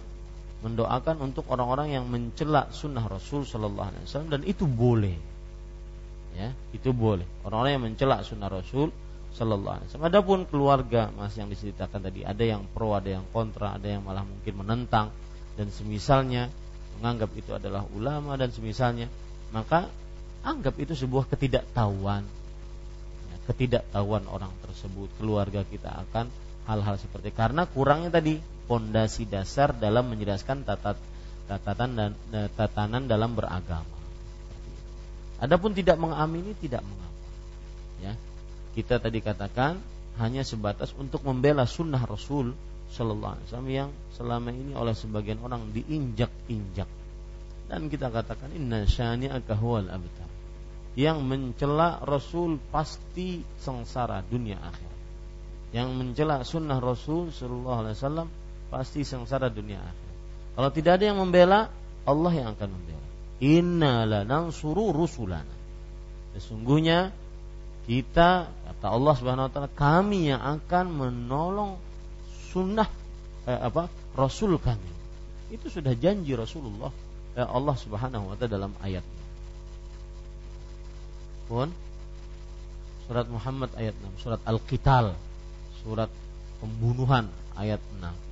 mendoakan 0.61 1.25
untuk 1.25 1.49
orang-orang 1.49 1.97
yang 1.97 2.05
mencela 2.05 2.69
sunnah 2.69 3.05
Rasul 3.09 3.49
Shallallahu 3.49 3.89
Alaihi 3.91 4.05
Wasallam 4.05 4.31
dan 4.31 4.43
itu 4.45 4.69
boleh, 4.69 5.17
ya 6.37 6.53
itu 6.77 6.93
boleh. 6.93 7.25
Orang-orang 7.49 7.73
yang 7.81 7.85
mencela 7.89 8.21
sunnah 8.21 8.53
Rasul 8.53 8.93
Shallallahu 9.33 9.77
Alaihi 9.81 9.89
Wasallam. 9.89 10.09
Adapun 10.13 10.39
keluarga 10.45 11.09
mas 11.17 11.33
yang 11.41 11.49
diceritakan 11.49 12.01
tadi 12.05 12.27
ada 12.29 12.45
yang 12.45 12.69
pro, 12.77 12.93
ada 12.93 13.09
yang 13.09 13.25
kontra, 13.33 13.81
ada 13.81 13.89
yang 13.89 14.05
malah 14.05 14.25
mungkin 14.27 14.55
menentang 14.61 15.09
dan 15.57 15.69
semisalnya 15.73 16.53
menganggap 17.01 17.33
itu 17.33 17.57
adalah 17.57 17.89
ulama 17.97 18.37
dan 18.37 18.53
semisalnya 18.53 19.09
maka 19.51 19.89
anggap 20.45 20.77
itu 20.77 20.93
sebuah 20.93 21.29
ketidaktahuan 21.33 22.23
ya, 23.29 23.37
ketidaktahuan 23.49 24.25
orang 24.29 24.53
tersebut 24.65 25.09
keluarga 25.17 25.65
kita 25.65 25.89
akan 26.09 26.29
hal-hal 26.69 26.97
seperti 27.01 27.33
karena 27.33 27.65
kurangnya 27.65 28.13
tadi 28.13 28.37
pondasi 28.71 29.27
dasar 29.27 29.75
dalam 29.75 30.15
menjelaskan 30.15 30.63
tatat, 30.63 30.95
tatatan 31.51 31.91
dan 31.99 32.11
eh, 32.31 32.47
tatanan 32.55 33.11
dalam 33.11 33.35
beragama. 33.35 33.99
Adapun 35.43 35.75
tidak 35.75 35.99
mengamini 35.99 36.55
tidak 36.55 36.87
mengapa. 36.87 37.21
Ya. 37.99 38.15
Kita 38.79 39.03
tadi 39.03 39.19
katakan 39.19 39.83
hanya 40.23 40.47
sebatas 40.47 40.95
untuk 40.95 41.27
membela 41.27 41.67
sunnah 41.67 42.07
Rasul 42.07 42.55
Shallallahu 42.95 43.35
Alaihi 43.35 43.47
Wasallam 43.51 43.71
yang 43.71 43.91
selama 44.15 44.51
ini 44.55 44.73
oleh 44.79 44.95
sebagian 44.95 45.43
orang 45.43 45.71
diinjak-injak 45.75 46.87
dan 47.71 47.87
kita 47.87 48.11
katakan 48.11 48.51
inna 48.51 48.83
syani'aka 48.83 49.55
huwal 49.55 49.87
abtar 49.87 50.27
yang 50.99 51.23
mencela 51.23 52.03
Rasul 52.03 52.59
pasti 52.75 53.47
sengsara 53.63 54.27
dunia 54.27 54.59
akhir 54.59 54.91
yang 55.71 55.95
mencela 55.95 56.43
sunnah 56.43 56.83
Rasul 56.83 57.31
Shallallahu 57.31 57.81
Alaihi 57.87 57.97
Wasallam 57.97 58.29
pasti 58.71 59.03
sengsara 59.03 59.51
dunia 59.51 59.83
akhir 59.83 60.11
kalau 60.55 60.71
tidak 60.71 61.03
ada 61.03 61.05
yang 61.11 61.19
membela 61.19 61.69
Allah 62.07 62.33
yang 62.33 62.49
akan 62.55 62.69
membela 62.71 63.07
inna 63.43 64.07
lanansuru 64.07 64.95
rusulana 64.95 65.57
sesungguhnya 66.39 67.11
kita 67.91 68.47
kata 68.47 68.87
Allah 68.87 69.15
Subhanahu 69.19 69.47
wa 69.49 69.53
taala 69.53 69.71
kami 69.73 70.31
yang 70.31 70.39
akan 70.39 70.87
menolong 70.95 71.75
sunnah 72.55 72.87
eh, 73.51 73.59
apa 73.59 73.91
Rasul 74.15 74.59
kami. 74.63 74.91
Itu 75.51 75.67
sudah 75.67 75.95
janji 75.99 76.35
Rasulullah 76.39 76.95
eh, 77.35 77.43
Allah 77.43 77.75
Subhanahu 77.75 78.31
wa 78.31 78.35
taala 78.39 78.51
dalam 78.51 78.73
ayat. 78.79 79.03
Pun 81.51 81.75
surat 83.11 83.27
Muhammad 83.27 83.75
ayat 83.75 83.99
6, 83.99 84.23
surat 84.23 84.41
Al-Qital, 84.47 85.19
surat 85.83 86.07
pembunuhan 86.63 87.27
ayat 87.59 87.83
6. 87.99 88.30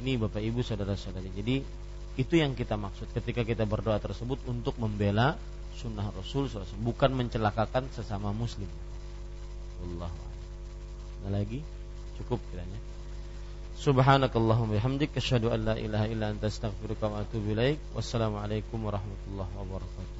Ini 0.00 0.16
Bapak 0.16 0.40
Ibu 0.40 0.64
saudara-saudari. 0.64 1.28
Jadi 1.36 1.56
itu 2.16 2.34
yang 2.34 2.56
kita 2.56 2.80
maksud 2.80 3.12
ketika 3.12 3.44
kita 3.44 3.68
berdoa 3.68 4.00
tersebut 4.00 4.40
untuk 4.48 4.74
membela 4.80 5.36
sunnah 5.76 6.08
Rasul 6.12 6.48
SAW, 6.48 6.64
bukan 6.80 7.12
mencelakakan 7.12 7.88
sesama 7.92 8.32
Muslim. 8.32 8.68
Allah. 9.80 10.12
Ada 11.24 11.40
lagi? 11.40 11.60
Cukup 12.20 12.40
kiranya. 12.52 12.80
Subhanakallahumma 13.80 14.76
bihamdik 14.76 15.16
asyhadu 15.16 15.48
an 15.48 15.72
la 15.72 15.74
ilaha 15.80 16.04
illa 16.04 16.32
anta 16.32 16.52
astaghfiruka 16.52 17.08
wa 17.08 17.24
atubu 17.24 17.56
ilaik. 17.56 17.80
Wassalamualaikum 17.96 18.76
warahmatullahi 18.76 19.52
wabarakatuh. 19.56 20.19